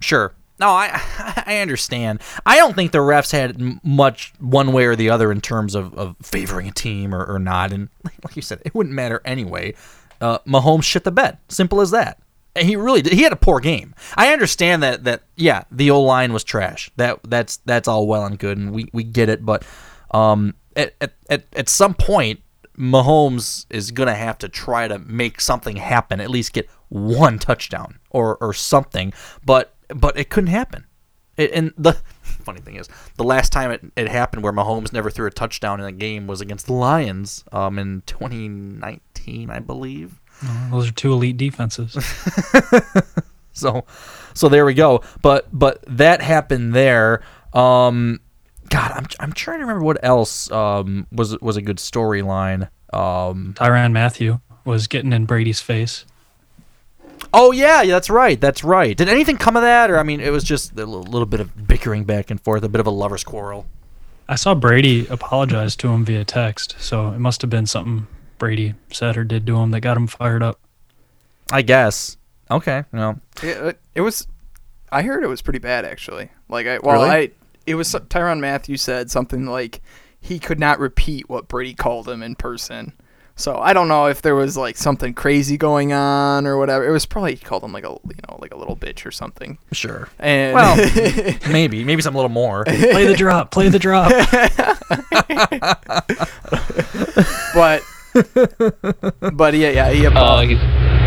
Sure. 0.00 0.34
No, 0.60 0.68
I 0.68 1.00
I 1.46 1.58
understand. 1.58 2.20
I 2.44 2.56
don't 2.56 2.74
think 2.74 2.92
the 2.92 2.98
refs 2.98 3.32
had 3.32 3.82
much 3.82 4.32
one 4.38 4.72
way 4.72 4.84
or 4.84 4.94
the 4.94 5.10
other 5.10 5.32
in 5.32 5.40
terms 5.40 5.74
of, 5.74 5.94
of 5.94 6.16
favoring 6.22 6.68
a 6.68 6.72
team 6.72 7.14
or, 7.14 7.24
or 7.24 7.38
not. 7.38 7.72
And 7.72 7.88
like 8.04 8.36
you 8.36 8.42
said, 8.42 8.60
it 8.64 8.74
wouldn't 8.74 8.94
matter 8.94 9.22
anyway. 9.24 9.74
Uh, 10.20 10.38
Mahomes 10.40 10.84
shit 10.84 11.04
the 11.04 11.10
bed. 11.10 11.38
Simple 11.48 11.80
as 11.80 11.90
that. 11.92 12.20
And 12.54 12.68
he 12.68 12.76
really 12.76 13.00
did. 13.00 13.14
He 13.14 13.22
had 13.22 13.32
a 13.32 13.36
poor 13.36 13.60
game. 13.60 13.94
I 14.16 14.32
understand 14.32 14.82
that 14.82 15.04
that 15.04 15.22
yeah, 15.36 15.64
the 15.70 15.90
O 15.90 16.02
line 16.02 16.32
was 16.32 16.44
trash. 16.44 16.90
That 16.96 17.20
that's 17.24 17.58
that's 17.58 17.88
all 17.88 18.06
well 18.06 18.26
and 18.26 18.38
good, 18.38 18.58
and 18.58 18.72
we, 18.72 18.88
we 18.92 19.02
get 19.04 19.28
it. 19.28 19.46
But 19.46 19.64
um, 20.10 20.54
at, 20.76 20.94
at 21.00 21.12
at 21.30 21.44
at 21.54 21.68
some 21.68 21.94
point, 21.94 22.40
Mahomes 22.76 23.66
is 23.70 23.92
gonna 23.92 24.16
have 24.16 24.36
to 24.38 24.48
try 24.48 24.88
to 24.88 24.98
make 24.98 25.40
something 25.40 25.76
happen. 25.76 26.20
At 26.20 26.28
least 26.28 26.52
get 26.52 26.68
one 26.88 27.38
touchdown 27.38 28.00
or 28.10 28.36
or 28.40 28.52
something. 28.52 29.12
But 29.44 29.72
but 29.94 30.18
it 30.18 30.30
couldn't 30.30 30.48
happen. 30.50 30.84
It, 31.36 31.52
and 31.52 31.72
the 31.78 31.92
funny 32.22 32.60
thing 32.60 32.76
is, 32.76 32.88
the 33.16 33.24
last 33.24 33.52
time 33.52 33.70
it, 33.70 33.82
it 33.96 34.08
happened 34.08 34.42
where 34.42 34.52
Mahomes 34.52 34.92
never 34.92 35.10
threw 35.10 35.26
a 35.26 35.30
touchdown 35.30 35.80
in 35.80 35.86
a 35.86 35.92
game 35.92 36.26
was 36.26 36.40
against 36.40 36.66
the 36.66 36.72
Lions 36.74 37.44
um, 37.52 37.78
in 37.78 38.02
2019, 38.06 39.50
I 39.50 39.58
believe. 39.58 40.20
Uh, 40.44 40.70
Those 40.70 40.88
are 40.88 40.92
two 40.92 41.12
elite 41.12 41.36
defenses. 41.36 41.96
So, 43.52 43.84
so 44.34 44.48
there 44.48 44.64
we 44.64 44.74
go. 44.74 45.02
But 45.22 45.48
but 45.52 45.84
that 45.86 46.22
happened 46.22 46.74
there. 46.74 47.22
Um, 47.52 48.20
God, 48.68 48.92
I'm 48.92 49.06
I'm 49.18 49.32
trying 49.32 49.58
to 49.58 49.64
remember 49.64 49.84
what 49.84 49.98
else 50.02 50.50
um, 50.50 51.06
was 51.12 51.38
was 51.40 51.56
a 51.56 51.62
good 51.62 51.78
storyline. 51.78 52.68
Um, 52.92 53.54
Tyrann 53.56 53.92
Mathieu 53.92 54.40
was 54.64 54.86
getting 54.86 55.12
in 55.12 55.26
Brady's 55.26 55.60
face. 55.60 56.06
Oh 57.32 57.52
yeah, 57.52 57.82
yeah, 57.82 57.94
that's 57.94 58.10
right, 58.10 58.40
that's 58.40 58.64
right. 58.64 58.96
Did 58.96 59.08
anything 59.08 59.36
come 59.36 59.56
of 59.56 59.62
that, 59.62 59.90
or 59.90 59.98
I 59.98 60.02
mean, 60.02 60.20
it 60.20 60.30
was 60.30 60.42
just 60.44 60.72
a 60.72 60.76
little, 60.76 61.02
little 61.02 61.26
bit 61.26 61.40
of 61.40 61.68
bickering 61.68 62.04
back 62.04 62.30
and 62.30 62.40
forth, 62.40 62.62
a 62.64 62.68
bit 62.68 62.80
of 62.80 62.86
a 62.86 62.90
lovers' 62.90 63.22
quarrel. 63.24 63.66
I 64.28 64.34
saw 64.36 64.54
Brady 64.54 65.06
apologize 65.08 65.74
to 65.76 65.88
him 65.88 66.04
via 66.04 66.24
text, 66.24 66.76
so 66.78 67.10
it 67.12 67.18
must 67.18 67.40
have 67.42 67.50
been 67.50 67.66
something 67.66 68.06
Brady 68.38 68.74
said 68.92 69.16
or 69.16 69.24
did 69.24 69.46
to 69.46 69.56
him 69.58 69.70
that 69.72 69.80
got 69.80 69.96
him 69.96 70.06
fired 70.06 70.42
up. 70.42 70.58
I 71.52 71.62
guess. 71.62 72.16
Okay, 72.50 72.84
no. 72.92 73.20
It, 73.42 73.56
it- 73.56 73.80
it 73.94 74.00
was. 74.02 74.26
I 74.92 75.02
heard 75.02 75.22
it 75.22 75.28
was 75.28 75.42
pretty 75.42 75.58
bad 75.60 75.84
actually. 75.84 76.30
Like 76.48 76.66
I 76.66 76.78
well 76.78 77.02
Really? 77.02 77.10
I 77.10 77.30
it 77.66 77.74
was 77.76 77.92
Tyrann 77.92 78.40
Mathieu 78.40 78.76
said 78.76 79.08
something 79.10 79.46
like 79.46 79.80
he 80.20 80.38
could 80.40 80.58
not 80.58 80.80
repeat 80.80 81.28
what 81.28 81.46
Brady 81.48 81.74
called 81.74 82.08
him 82.08 82.22
in 82.24 82.34
person. 82.34 82.92
So 83.40 83.56
I 83.56 83.72
don't 83.72 83.88
know 83.88 84.06
if 84.06 84.20
there 84.20 84.34
was 84.34 84.56
like 84.56 84.76
something 84.76 85.14
crazy 85.14 85.56
going 85.56 85.94
on 85.94 86.46
or 86.46 86.58
whatever. 86.58 86.86
It 86.86 86.90
was 86.90 87.06
probably 87.06 87.34
he 87.34 87.44
called 87.44 87.64
him 87.64 87.72
like 87.72 87.84
a 87.84 87.88
you 87.88 88.14
know 88.28 88.38
like 88.38 88.52
a 88.52 88.56
little 88.56 88.76
bitch 88.76 89.06
or 89.06 89.10
something. 89.10 89.56
Sure. 89.72 90.08
And 90.18 90.54
Well, 90.54 90.76
maybe, 91.50 91.82
maybe 91.82 92.02
something 92.02 92.16
a 92.16 92.22
little 92.22 92.28
more. 92.28 92.64
Play 92.64 93.06
the 93.06 93.16
drop, 93.16 93.50
play 93.50 93.70
the 93.70 93.78
drop. 93.78 94.10
but 97.54 97.82
but 99.36 99.54
yeah 99.54 99.70
yeah 99.70 99.90
he 99.90 100.06
Uh, 100.06 100.40
he 100.40 100.56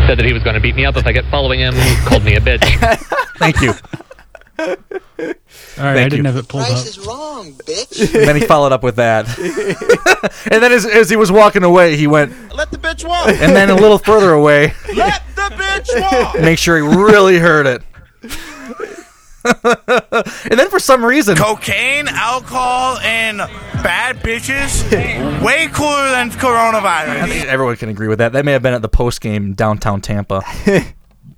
said 0.06 0.18
that 0.18 0.24
he 0.24 0.32
was 0.32 0.42
going 0.42 0.54
to 0.54 0.60
beat 0.60 0.74
me 0.74 0.84
up 0.84 0.96
if 0.96 1.06
I 1.06 1.12
kept 1.12 1.28
following 1.28 1.60
him. 1.60 1.74
He 1.74 1.96
called 2.04 2.24
me 2.24 2.34
a 2.34 2.40
bitch. 2.40 2.64
Thank 3.38 3.60
you. 3.60 3.72
All 4.58 4.74
right, 5.78 5.96
I 5.96 6.08
didn't 6.08 6.18
you. 6.18 6.24
have 6.24 6.36
it 6.36 6.48
pulled 6.48 6.62
up. 6.64 6.68
Price 6.70 6.86
is 6.86 6.98
wrong, 7.06 7.52
bitch. 7.54 8.00
and 8.14 8.28
then 8.28 8.36
he 8.36 8.42
followed 8.46 8.72
up 8.72 8.82
with 8.82 8.96
that. 8.96 9.26
and 10.50 10.62
then 10.62 10.72
as, 10.72 10.86
as 10.86 11.10
he 11.10 11.16
was 11.16 11.32
walking 11.32 11.64
away, 11.64 11.96
he 11.96 12.06
went, 12.06 12.32
Let 12.54 12.70
the 12.70 12.78
bitch 12.78 13.04
walk. 13.06 13.28
and 13.28 13.54
then 13.56 13.70
a 13.70 13.74
little 13.74 13.98
further 13.98 14.32
away, 14.32 14.74
Let 14.94 15.22
the 15.34 15.42
bitch 15.54 16.00
walk. 16.00 16.40
make 16.40 16.58
sure 16.58 16.76
he 16.76 16.82
really 16.82 17.38
heard 17.38 17.66
it. 17.66 17.82
and 19.44 20.58
then 20.58 20.70
for 20.70 20.78
some 20.78 21.04
reason, 21.04 21.36
Cocaine, 21.36 22.08
alcohol, 22.08 22.98
and 22.98 23.38
bad 23.82 24.16
bitches. 24.20 24.82
Way 25.44 25.66
cooler 25.72 26.10
than 26.10 26.30
coronavirus. 26.30 27.22
I 27.22 27.28
think 27.28 27.46
everyone 27.46 27.76
can 27.76 27.88
agree 27.90 28.08
with 28.08 28.18
that. 28.20 28.32
That 28.32 28.44
may 28.44 28.52
have 28.52 28.62
been 28.62 28.72
at 28.74 28.82
the 28.82 28.88
post 28.88 29.20
game 29.20 29.52
downtown 29.52 30.00
Tampa. 30.00 30.42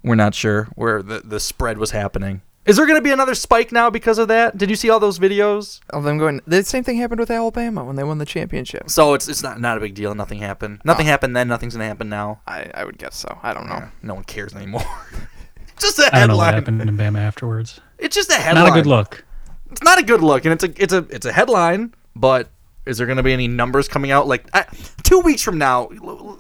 We're 0.05 0.15
not 0.15 0.35
sure 0.37 0.69
where 0.77 1.03
the, 1.03 1.21
the 1.25 1.41
spread 1.41 1.79
was 1.79 1.91
happening. 1.91 2.43
Is 2.67 2.77
there 2.77 2.87
going 2.87 2.99
to 2.99 3.03
be 3.03 3.13
another 3.13 3.37
spike 3.37 3.71
now 3.71 3.91
because 3.91 4.19
of 4.19 4.27
that? 4.29 4.59
Did 4.59 4.71
you 4.71 4.77
see 4.77 4.91
all 4.91 4.99
those 4.99 5.19
videos? 5.21 5.81
of 5.91 6.03
them 6.03 6.19
going. 6.19 6.41
The 6.47 6.65
same 6.65 6.83
thing 6.83 6.97
happened 6.99 7.21
with 7.21 7.31
Alabama 7.31 7.85
when 7.85 7.95
they 7.95 8.03
won 8.03 8.19
the 8.19 8.27
championship. 8.27 8.91
So 8.91 9.15
it's 9.15 9.29
it's 9.29 9.43
not 9.43 9.61
not 9.61 9.77
a 9.77 9.81
big 9.81 9.95
deal. 9.95 10.15
Nothing 10.15 10.41
happened. 10.41 10.81
Nothing 10.85 11.07
uh, 11.07 11.11
happened 11.11 11.37
then. 11.37 11.47
Nothing's 11.47 11.75
going 11.75 11.85
to 11.85 11.89
happen 11.89 12.09
now. 12.09 12.41
I, 12.47 12.69
I 12.75 12.85
would 12.85 12.99
guess 12.99 13.17
so. 13.17 13.39
I 13.43 13.55
don't 13.55 13.69
know. 13.69 13.77
Yeah, 13.77 13.91
no 14.03 14.15
one 14.15 14.25
cares 14.25 14.55
anymore. 14.55 14.85
just 15.79 15.99
a 16.01 16.11
I 16.13 16.19
don't 16.21 16.29
know 16.29 16.37
what 16.37 16.55
headline. 16.55 16.79
happened 16.79 16.83
in 16.83 16.97
Bama 16.97 17.21
afterwards. 17.21 17.81
It's 17.99 18.17
just 18.17 18.31
a 18.31 18.35
headline. 18.35 18.65
Not 18.65 18.73
a 18.73 18.83
good 18.83 18.87
look. 18.87 19.25
It's 19.71 19.83
not 19.83 19.99
a 19.99 20.03
good 20.03 20.21
look, 20.21 20.45
and 20.45 20.53
it's 20.53 20.65
a 20.65 20.83
it's 20.83 20.93
a 20.93 21.07
it's 21.11 21.27
a 21.27 21.33
headline. 21.33 21.95
But 22.17 22.49
is 22.87 22.99
there 22.99 23.07
going 23.07 23.17
to 23.17 23.23
be 23.23 23.33
any 23.33 23.49
numbers 23.49 23.89
coming 23.89 24.11
out? 24.11 24.27
Like 24.27 24.49
I, 24.55 24.65
two 25.03 25.21
weeks 25.21 25.43
from 25.43 25.59
now, 25.59 25.89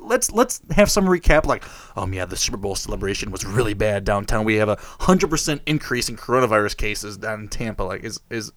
let's 0.00 0.30
let's 0.30 0.60
have 0.70 0.90
some 0.90 1.06
recap. 1.06 1.44
Like, 1.44 1.64
um, 1.96 2.12
yeah, 2.12 2.24
the 2.24 2.36
Super 2.36 2.56
Bowl 2.56 2.74
celebration 2.74 3.30
was 3.30 3.44
really 3.44 3.74
bad 3.74 4.04
downtown. 4.04 4.44
We 4.44 4.56
have 4.56 4.68
a 4.68 4.78
hundred 5.00 5.30
percent 5.30 5.62
increase 5.66 6.08
in 6.08 6.16
coronavirus 6.16 6.76
cases 6.76 7.16
down 7.16 7.40
in 7.40 7.48
Tampa. 7.48 7.82
Like, 7.82 8.04
is 8.04 8.20
is 8.30 8.52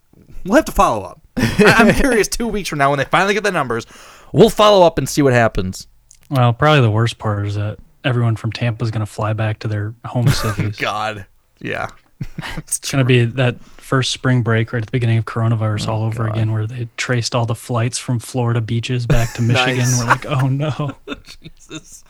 we'll 0.45 0.56
have 0.56 0.65
to 0.65 0.71
follow 0.71 1.04
up. 1.04 1.21
I, 1.38 1.75
I'm 1.78 1.93
curious. 1.93 2.28
Two 2.28 2.47
weeks 2.47 2.69
from 2.69 2.80
now, 2.80 2.89
when 2.89 2.99
they 2.99 3.06
finally 3.06 3.34
get 3.34 3.43
the 3.43 3.52
numbers, 3.52 3.86
we'll 4.32 4.49
follow 4.49 4.86
up 4.86 4.97
and 4.97 5.10
see 5.10 5.21
what 5.21 5.34
happens. 5.34 5.88
Well, 6.30 6.54
probably 6.54 6.82
the 6.82 6.91
worst 6.91 7.17
part 7.17 7.47
is 7.47 7.56
that 7.56 7.80
everyone 8.04 8.36
from 8.36 8.52
Tampa 8.52 8.84
is 8.86 8.91
going 8.91 9.02
to 9.02 9.12
fly 9.12 9.34
back 9.34 9.60
to 9.60 9.67
their 9.67 9.95
home 10.06 10.28
cities. 10.30 10.78
God, 10.78 11.25
yeah, 11.60 11.89
It's 12.58 12.91
going 12.91 13.04
to 13.04 13.08
be 13.08 13.25
that 13.25 13.56
first 13.89 14.12
spring 14.12 14.43
break 14.43 14.71
right 14.71 14.84
at 14.84 14.86
the 14.86 14.91
beginning 14.91 15.17
of 15.17 15.25
coronavirus 15.25 15.88
Oh, 15.88 15.93
all 15.93 16.04
over 16.04 16.28
again, 16.28 16.52
where 16.52 16.67
they 16.67 16.88
traced 16.95 17.34
all 17.34 17.47
the 17.47 17.56
flights 17.56 17.97
from 17.97 18.19
Florida 18.19 18.62
beaches 18.62 19.08
back 19.08 19.34
to 19.34 19.41
Michigan. 19.41 19.78
Nice. 19.78 19.99
We're 19.99 20.06
like, 20.06 20.25
oh 20.28 20.47
no. 20.47 20.95
Jesus. 21.41 22.04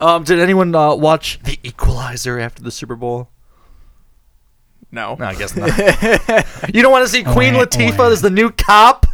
Um, 0.00 0.24
did 0.24 0.40
anyone 0.40 0.74
uh, 0.74 0.96
watch 0.96 1.38
The 1.44 1.60
Equalizer 1.62 2.40
after 2.40 2.60
the 2.60 2.72
Super 2.72 2.96
Bowl? 2.96 3.28
No. 4.90 5.14
No, 5.14 5.26
I 5.26 5.34
guess 5.36 5.54
not. 5.56 5.68
you 6.74 6.82
don't 6.82 6.90
want 6.90 7.04
to 7.06 7.08
see 7.08 7.22
Queen 7.22 7.54
Wah, 7.54 7.66
Latifah 7.66 7.98
wah. 7.98 8.10
as 8.10 8.20
the 8.20 8.28
new 8.28 8.50
cop? 8.50 9.06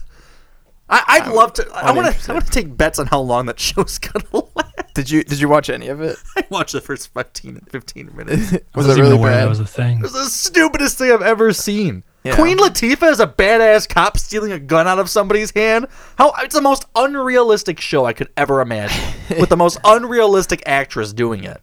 I, 0.91 1.05
I'd 1.07 1.33
love 1.33 1.53
to. 1.55 1.69
I 1.75 1.93
want 1.93 2.15
to. 2.15 2.31
I 2.31 2.35
want 2.35 2.47
to 2.47 2.53
take 2.53 2.77
bets 2.77 2.99
on 2.99 3.07
how 3.07 3.21
long 3.21 3.47
that 3.47 3.61
show's 3.61 3.99
gonna 3.99 4.25
last. 4.55 4.95
Did 4.95 5.11
you 5.11 5.23
did 5.23 5.39
you 5.41 5.49
watch 5.49 5.69
any 5.71 5.89
of 5.89 6.01
it? 6.01 6.17
I 6.37 6.45
watched 6.51 6.73
the 6.73 6.81
first 6.81 7.13
15, 7.13 7.61
15 7.71 8.17
minutes. 8.17 8.53
it 8.53 8.67
I 8.75 8.79
Was 8.79 8.87
wasn't 8.87 9.07
it 9.07 9.11
really 9.11 9.23
bad? 9.23 9.45
that 9.45 9.49
was 9.49 9.61
a 9.61 9.67
thing. 9.67 9.99
It 9.99 10.03
was 10.03 10.13
the 10.13 10.25
stupidest 10.25 10.99
thing 10.99 11.13
I've 11.13 11.23
ever 11.23 11.53
seen. 11.53 12.05
Yeah. 12.25 12.35
Queen 12.35 12.59
Latifah 12.59 13.11
is 13.11 13.21
a 13.21 13.27
badass 13.27 13.89
cop 13.89 14.19
stealing 14.19 14.51
a 14.53 14.59
gun 14.59 14.89
out 14.89 14.99
of 14.99 15.09
somebody's 15.09 15.53
hand. 15.53 15.87
How 16.17 16.33
it's 16.39 16.55
the 16.55 16.61
most 16.61 16.87
unrealistic 16.97 17.81
show 17.81 18.07
I 18.07 18.13
could 18.13 18.29
ever 18.37 18.61
imagine, 18.61 19.15
with 19.39 19.51
the 19.51 19.57
most 19.57 19.79
unrealistic 19.85 20.63
actress 20.67 21.13
doing 21.13 21.45
it. 21.45 21.61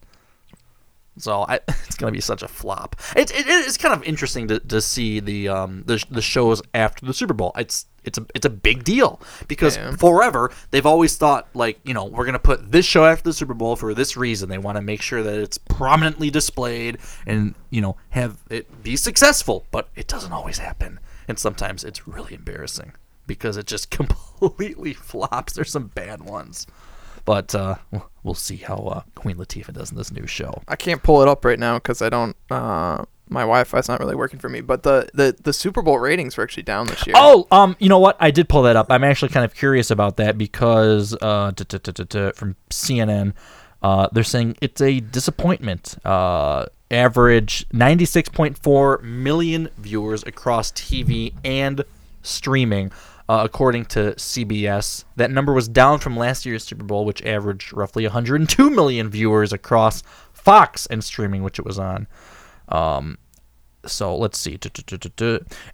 So 1.17 1.45
I, 1.47 1.59
it's 1.67 1.95
gonna 1.95 2.11
be 2.11 2.21
such 2.21 2.41
a 2.43 2.47
flop. 2.47 2.95
It, 3.15 3.31
it, 3.31 3.45
it's 3.47 3.77
kind 3.77 3.93
of 3.93 4.03
interesting 4.03 4.47
to, 4.49 4.59
to 4.59 4.81
see 4.81 5.19
the 5.19 5.49
um 5.49 5.83
the, 5.85 6.03
the 6.09 6.21
shows 6.21 6.61
after 6.73 7.05
the 7.05 7.13
Super 7.13 7.33
Bowl. 7.33 7.51
It's 7.57 7.85
it's 8.06 8.18
a 8.18 8.26
it's 8.36 8.46
a 8.46 8.50
big 8.50 8.84
deal 8.84 9.20
because 9.48 9.78
Yeah. 9.78 9.96
forever 9.96 10.52
they've 10.72 10.86
always 10.86 11.18
thought 11.18 11.48
like 11.54 11.80
you 11.84 11.94
know 11.94 12.06
we're 12.06 12.26
gonna 12.26 12.39
put 12.39 12.72
this 12.72 12.86
show 12.86 13.06
after 13.06 13.24
the 13.24 13.34
Super 13.34 13.54
Bowl 13.54 13.76
for 13.76 13.94
this 13.94 14.15
reason. 14.18 14.50
They 14.50 14.58
want 14.58 14.78
to 14.78 14.82
make 14.82 15.02
sure 15.02 15.24
that 15.24 15.36
it's 15.39 15.58
prominently 15.58 16.30
displayed 16.30 16.98
and 17.26 17.56
you 17.70 17.82
know 17.82 17.98
have 18.12 18.38
it 18.50 18.84
be 18.84 18.96
successful, 18.96 19.65
but 19.72 19.89
it 19.96 20.08
doesn't 20.08 20.32
always 20.32 20.60
happen, 20.60 21.00
and 21.28 21.38
sometimes 21.39 21.84
it's 21.84 22.08
really 22.08 22.34
embarrassing 22.36 22.94
because 23.28 23.58
it 23.58 23.65
just 23.68 23.89
completely 24.39 24.94
flops. 24.94 25.54
There's 25.54 25.72
some 25.72 25.88
bad 25.88 26.22
ones. 26.24 26.68
But 27.25 27.53
uh, 27.55 27.75
we'll- 28.23 28.33
see 28.35 28.57
how 28.57 28.75
uh, 28.75 29.01
Queen 29.15 29.35
Latifah 29.38 29.73
does 29.73 29.91
in 29.91 29.97
this 29.97 30.11
new 30.11 30.25
show. 30.27 30.61
I 30.67 30.75
can't 30.75 31.01
pull 31.03 31.21
it 31.21 31.27
up 31.27 31.43
right 31.45 31.59
now 31.59 31.75
because 31.77 32.01
I 32.01 32.09
don't. 32.09 32.35
Uh, 32.49 33.05
my 33.29 33.41
Wi-Fi's 33.41 33.88
not 33.88 33.99
really 33.99 34.15
working 34.15 34.39
for 34.39 34.49
me. 34.49 34.61
But 34.61 34.83
the, 34.83 35.09
the 35.13 35.35
the 35.41 35.53
Super 35.53 35.81
Bowl 35.81 35.99
ratings 35.99 36.38
were 36.38 36.43
actually 36.43 36.63
down 36.63 36.88
this 36.88 37.05
year. 37.07 37.15
Oh, 37.17 37.47
um, 37.51 37.75
you 37.79 37.89
know 37.89 37.99
what? 37.99 38.17
I 38.19 38.31
did 38.31 38.47
pull 38.49 38.63
that 38.63 38.75
up. 38.75 38.88
I'm 38.89 39.03
actually 39.03 39.29
kind 39.29 39.45
of 39.45 39.53
curious 39.55 39.89
about 39.91 40.17
that 40.17 40.38
because 40.38 41.13
uh, 41.21 41.51
from 41.55 42.55
CNN, 42.69 43.33
uh, 43.81 44.07
they're 44.11 44.23
saying 44.23 44.57
it's 44.61 44.81
a 44.81 44.99
disappointment. 44.99 45.95
Uh, 46.05 46.65
average 46.91 47.67
96.4 47.69 49.01
million 49.01 49.69
viewers 49.77 50.23
across 50.23 50.71
TV 50.71 51.33
and 51.43 51.83
streaming, 52.21 52.91
uh, 53.27 53.41
according 53.43 53.85
to 53.85 54.13
CBS. 54.13 55.03
That 55.15 55.31
number 55.31 55.53
was 55.53 55.67
down 55.67 55.99
from 55.99 56.17
last 56.17 56.45
year's 56.45 56.63
Super 56.63 56.83
Bowl, 56.83 57.05
which 57.05 57.23
averaged 57.23 57.73
roughly 57.73 58.03
102 58.03 58.69
million 58.69 59.09
viewers 59.09 59.51
across 59.53 60.03
Fox 60.33 60.85
and 60.88 61.03
streaming, 61.03 61.43
which 61.43 61.59
it 61.59 61.65
was 61.65 61.79
on. 61.79 62.07
Um, 62.69 63.17
so 63.85 64.15
let's 64.17 64.39
see. 64.39 64.57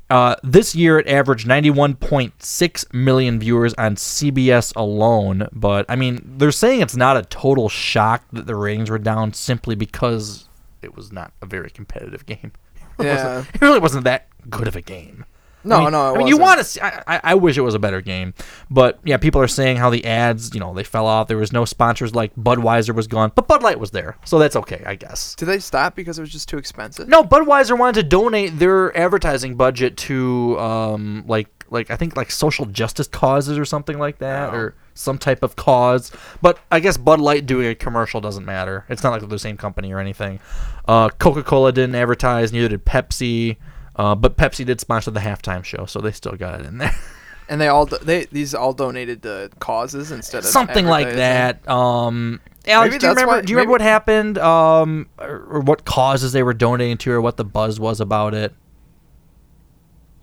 Uh, 0.10 0.36
this 0.44 0.76
year 0.76 1.00
it 1.00 1.08
averaged 1.08 1.48
91.6 1.48 2.94
million 2.94 3.40
viewers 3.40 3.74
on 3.76 3.96
CBS 3.96 4.74
alone. 4.76 5.48
But 5.54 5.86
I 5.90 5.96
mean, 5.96 6.22
they're 6.38 6.52
saying 6.52 6.82
it's 6.82 6.96
not 6.96 7.18
a 7.18 7.24
total 7.24 7.70
shock 7.70 8.24
that 8.34 8.48
the 8.48 8.56
ratings 8.56 8.90
were 8.90 9.00
down 9.00 9.34
simply 9.34 9.76
because 9.76 10.50
it 10.82 10.96
was 10.96 11.12
not 11.12 11.32
a 11.42 11.46
very 11.46 11.70
competitive 11.70 12.26
game. 12.26 12.52
It, 13.00 13.06
Yeah. 13.06 13.46
it 13.54 13.62
really 13.62 13.80
wasn't 13.80 14.04
that 14.04 14.28
good 14.50 14.68
of 14.68 14.76
a 14.76 14.82
game. 14.82 15.26
No, 15.64 15.76
I 15.78 15.80
mean, 15.82 15.92
no, 15.92 16.16
I 16.16 16.18
mean, 16.18 16.28
you 16.28 16.38
want 16.38 16.60
to 16.60 16.64
see. 16.64 16.82
I, 16.82 17.20
I- 17.24 17.36
wish 17.36 17.58
it 17.58 17.62
was 17.62 17.74
a 17.76 17.80
better 17.80 18.02
game, 18.02 18.34
but 18.70 19.00
yeah, 19.04 19.18
people 19.18 19.42
are 19.42 19.48
saying 19.48 19.78
how 19.78 19.90
the 19.90 20.06
ads, 20.06 20.54
you 20.54 20.60
know, 20.60 20.74
they 20.74 20.84
fell 20.84 21.06
off. 21.06 21.28
There 21.28 21.38
was 21.38 21.52
no 21.52 21.66
sponsors 21.66 22.14
like 22.14 22.36
Budweiser 22.36 22.94
was 22.94 23.08
gone, 23.08 23.32
but 23.36 23.48
Bud 23.48 23.64
Light 23.64 23.80
was 23.80 23.92
there, 23.92 24.18
so 24.26 24.38
that's 24.40 24.56
okay, 24.56 24.84
I 24.86 24.96
guess. 24.96 25.36
Did 25.36 25.46
they 25.46 25.60
stop 25.60 25.96
because 25.96 26.18
it 26.18 26.22
was 26.22 26.32
just 26.32 26.48
too 26.50 26.58
expensive? 26.58 27.08
No, 27.08 27.24
Budweiser 27.24 27.78
wanted 27.78 28.02
to 28.02 28.08
donate 28.08 28.60
their 28.60 28.96
advertising 28.98 29.56
budget 29.56 29.98
to 29.98 30.60
um 30.60 31.24
like 31.28 31.48
like 31.70 31.90
I 31.90 31.96
think 31.96 32.16
like 32.18 32.32
social 32.32 32.66
justice 32.66 33.08
causes 33.08 33.58
or 33.58 33.66
something 33.66 33.98
like 33.98 34.20
that 34.20 34.54
or 34.54 34.76
some 34.94 35.18
type 35.18 35.42
of 35.42 35.56
cause. 35.56 36.12
But 36.42 36.60
I 36.70 36.80
guess 36.80 36.98
Bud 36.98 37.20
Light 37.22 37.46
doing 37.46 37.68
a 37.68 37.76
commercial 37.76 38.20
doesn't 38.22 38.46
matter. 38.46 38.86
It's 38.90 39.04
not 39.04 39.12
like 39.12 39.22
they're 39.22 39.30
the 39.30 39.40
same 39.40 39.58
company 39.58 39.92
or 39.94 40.00
anything. 40.00 40.40
Uh, 40.88 41.10
Coca 41.10 41.44
Cola 41.44 41.72
didn't 41.72 41.96
advertise, 41.96 42.52
neither 42.52 42.68
did 42.68 42.86
Pepsi. 42.86 43.58
Uh, 44.02 44.16
but 44.16 44.36
Pepsi 44.36 44.66
did 44.66 44.80
sponsor 44.80 45.12
the 45.12 45.20
halftime 45.20 45.64
show, 45.64 45.86
so 45.86 46.02
they 46.02 46.12
still 46.12 46.36
got 46.36 46.60
it 46.60 46.66
in 46.66 46.80
there. 46.80 46.96
And 47.50 47.60
they 47.60 47.68
all 47.68 47.86
do- 47.86 47.98
they 48.02 48.26
these 48.32 48.56
all 48.56 48.72
donated 48.72 49.24
to 49.24 49.50
causes 49.60 50.10
instead 50.12 50.40
of 50.40 50.46
something 50.46 50.86
like 50.86 51.08
advertising. 51.08 51.66
that. 51.66 51.70
Um, 51.70 52.40
Alex, 52.66 52.92
Maybe 52.92 53.00
do 53.00 53.06
you 53.08 53.14
that's 53.14 53.22
remember? 53.22 53.28
why- 53.28 53.42
do 53.42 53.52
you 53.52 53.58
remember 53.58 53.68
maybe- 53.68 53.72
what 53.72 53.82
happened? 53.82 54.38
Um, 54.38 55.10
or, 55.20 55.46
or 55.50 55.60
what 55.60 55.84
causes 55.84 56.32
they 56.32 56.44
were 56.44 56.54
donating 56.54 56.98
to, 57.00 57.12
or 57.12 57.20
what 57.20 57.36
the 57.36 57.44
buzz 57.44 57.78
was 57.78 58.00
about 58.00 58.34
it? 58.34 58.54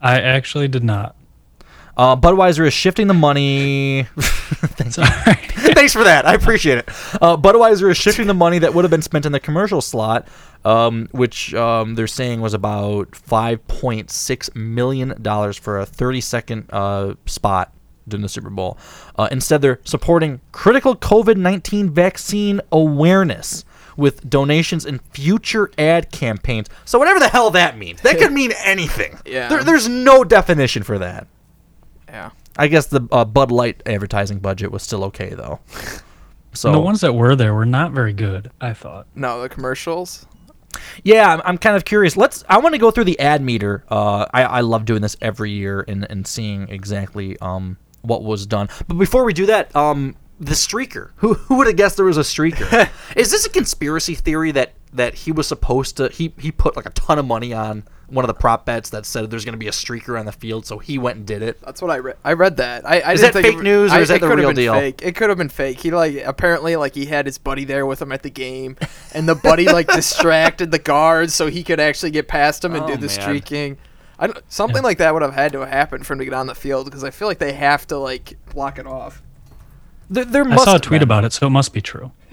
I 0.00 0.20
actually 0.22 0.68
did 0.68 0.84
not. 0.84 1.16
Uh, 1.98 2.14
Budweiser 2.16 2.64
is 2.64 2.72
shifting 2.72 3.08
the 3.08 3.14
money. 3.14 4.04
Thanks. 4.18 4.96
Thanks 5.74 5.92
for 5.92 6.04
that. 6.04 6.26
I 6.26 6.34
appreciate 6.34 6.78
it. 6.78 6.88
Uh, 7.20 7.36
Budweiser 7.36 7.90
is 7.90 7.96
shifting 7.96 8.28
the 8.28 8.34
money 8.34 8.60
that 8.60 8.72
would 8.72 8.84
have 8.84 8.90
been 8.90 9.02
spent 9.02 9.26
in 9.26 9.32
the 9.32 9.40
commercial 9.40 9.80
slot, 9.80 10.28
um, 10.64 11.08
which 11.10 11.52
um, 11.54 11.96
they're 11.96 12.06
saying 12.06 12.40
was 12.40 12.54
about 12.54 13.16
five 13.16 13.66
point 13.66 14.10
six 14.10 14.48
million 14.54 15.20
dollars 15.20 15.56
for 15.58 15.80
a 15.80 15.84
thirty 15.86 16.20
second 16.20 16.66
uh, 16.70 17.14
spot 17.26 17.72
during 18.06 18.22
the 18.22 18.28
Super 18.28 18.50
Bowl. 18.50 18.78
Uh, 19.16 19.28
instead, 19.32 19.60
they're 19.60 19.80
supporting 19.82 20.40
critical 20.52 20.94
COVID 20.94 21.36
nineteen 21.36 21.90
vaccine 21.90 22.60
awareness. 22.70 23.64
With 23.96 24.30
donations 24.30 24.86
and 24.86 25.02
future 25.10 25.72
ad 25.76 26.12
campaigns. 26.12 26.68
So, 26.84 27.00
whatever 27.00 27.18
the 27.18 27.26
hell 27.26 27.50
that 27.50 27.76
means, 27.76 28.00
that 28.02 28.16
could 28.16 28.30
mean 28.40 28.52
anything. 28.64 29.18
Yeah. 29.26 29.48
There, 29.48 29.64
there's 29.64 29.88
no 29.88 30.22
definition 30.22 30.84
for 30.84 31.00
that. 31.00 31.26
Yeah. 32.08 32.30
I 32.56 32.66
guess 32.68 32.86
the 32.86 33.06
uh, 33.12 33.24
Bud 33.24 33.50
Light 33.52 33.82
advertising 33.86 34.38
budget 34.40 34.72
was 34.72 34.82
still 34.82 35.04
okay 35.04 35.30
though. 35.30 35.60
So 36.54 36.72
the 36.72 36.80
ones 36.80 37.02
that 37.02 37.12
were 37.12 37.36
there 37.36 37.54
were 37.54 37.66
not 37.66 37.92
very 37.92 38.12
good. 38.14 38.50
I 38.60 38.72
thought. 38.72 39.06
No, 39.14 39.42
the 39.42 39.48
commercials. 39.50 40.26
yeah, 41.04 41.32
I'm, 41.32 41.42
I'm 41.44 41.58
kind 41.58 41.76
of 41.76 41.84
curious. 41.84 42.16
Let's. 42.16 42.42
I 42.48 42.58
want 42.58 42.74
to 42.74 42.78
go 42.80 42.90
through 42.90 43.04
the 43.04 43.20
ad 43.20 43.42
meter. 43.42 43.84
Uh, 43.88 44.24
I, 44.32 44.42
I 44.44 44.60
love 44.62 44.84
doing 44.86 45.02
this 45.02 45.16
every 45.20 45.50
year 45.52 45.84
and, 45.86 46.06
and 46.10 46.26
seeing 46.26 46.68
exactly 46.70 47.38
um 47.40 47.76
what 48.00 48.24
was 48.24 48.46
done. 48.46 48.68
But 48.88 48.94
before 48.94 49.24
we 49.24 49.34
do 49.34 49.46
that, 49.46 49.76
um, 49.76 50.16
the 50.40 50.54
streaker. 50.54 51.10
Who 51.16 51.34
who 51.34 51.58
would 51.58 51.66
have 51.66 51.76
guessed 51.76 51.96
there 51.96 52.06
was 52.06 52.18
a 52.18 52.22
streaker? 52.22 52.88
Is 53.16 53.30
this 53.30 53.44
a 53.46 53.50
conspiracy 53.50 54.14
theory 54.14 54.50
that 54.52 54.72
that 54.94 55.14
he 55.14 55.30
was 55.32 55.46
supposed 55.46 55.98
to? 55.98 56.08
He 56.08 56.32
he 56.40 56.50
put 56.50 56.76
like 56.76 56.86
a 56.86 56.90
ton 56.90 57.18
of 57.18 57.26
money 57.26 57.52
on 57.52 57.84
one 58.08 58.24
of 58.24 58.28
the 58.28 58.34
prop 58.34 58.64
bets 58.64 58.90
that 58.90 59.04
said 59.04 59.30
there's 59.30 59.44
going 59.44 59.52
to 59.52 59.58
be 59.58 59.68
a 59.68 59.72
streaker 59.72 60.18
on 60.18 60.24
the 60.26 60.32
field, 60.32 60.64
so 60.64 60.78
he 60.78 60.96
went 60.98 61.18
and 61.18 61.26
did 61.26 61.42
it. 61.42 61.60
That's 61.60 61.82
what 61.82 61.90
I 61.90 61.98
read. 61.98 62.16
I 62.24 62.32
read 62.32 62.56
that. 62.56 62.86
I, 62.88 63.00
I 63.00 63.12
Is 63.12 63.20
didn't 63.20 63.34
that 63.34 63.42
think 63.42 63.54
fake 63.54 63.60
it- 63.60 63.64
news 63.64 63.92
or 63.92 63.96
I- 63.96 64.00
is 64.00 64.08
that 64.08 64.16
it 64.16 64.20
the 64.20 64.34
real 64.34 64.52
deal? 64.52 64.72
Fake. 64.74 65.00
It 65.02 65.14
could 65.14 65.28
have 65.28 65.36
been 65.38 65.48
fake. 65.50 65.78
He 65.80 65.90
like 65.90 66.16
apparently 66.24 66.74
like 66.76 66.94
he 66.94 67.04
had 67.06 67.26
his 67.26 67.36
buddy 67.38 67.64
there 67.64 67.84
with 67.86 68.00
him 68.00 68.10
at 68.12 68.22
the 68.22 68.30
game, 68.30 68.76
and 69.12 69.28
the 69.28 69.34
buddy 69.34 69.66
like 69.66 69.86
distracted 69.92 70.70
the 70.70 70.78
guards 70.78 71.34
so 71.34 71.48
he 71.48 71.62
could 71.62 71.80
actually 71.80 72.10
get 72.10 72.28
past 72.28 72.64
him 72.64 72.74
and 72.74 72.84
Oh, 72.84 72.88
do 72.88 72.94
the 72.96 73.06
man. 73.08 73.20
streaking. 73.20 73.78
I 74.18 74.26
don't, 74.26 74.38
something 74.50 74.82
like 74.82 74.98
that 74.98 75.12
would 75.12 75.22
have 75.22 75.34
had 75.34 75.52
to 75.52 75.60
have 75.60 75.68
happened 75.68 76.06
for 76.06 76.14
him 76.14 76.18
to 76.20 76.24
get 76.24 76.34
on 76.34 76.46
the 76.46 76.54
field 76.54 76.86
because 76.86 77.04
I 77.04 77.10
feel 77.10 77.28
like 77.28 77.38
they 77.38 77.52
have 77.52 77.86
to 77.88 77.98
like 77.98 78.36
block 78.52 78.78
it 78.78 78.86
off. 78.86 79.22
There, 80.10 80.24
there 80.24 80.48
I 80.48 80.56
saw 80.56 80.76
a 80.76 80.78
tweet 80.80 81.00
been. 81.00 81.02
about 81.02 81.24
it, 81.24 81.32
so 81.34 81.46
it 81.46 81.50
must 81.50 81.72
be 81.74 81.80
true. 81.82 82.10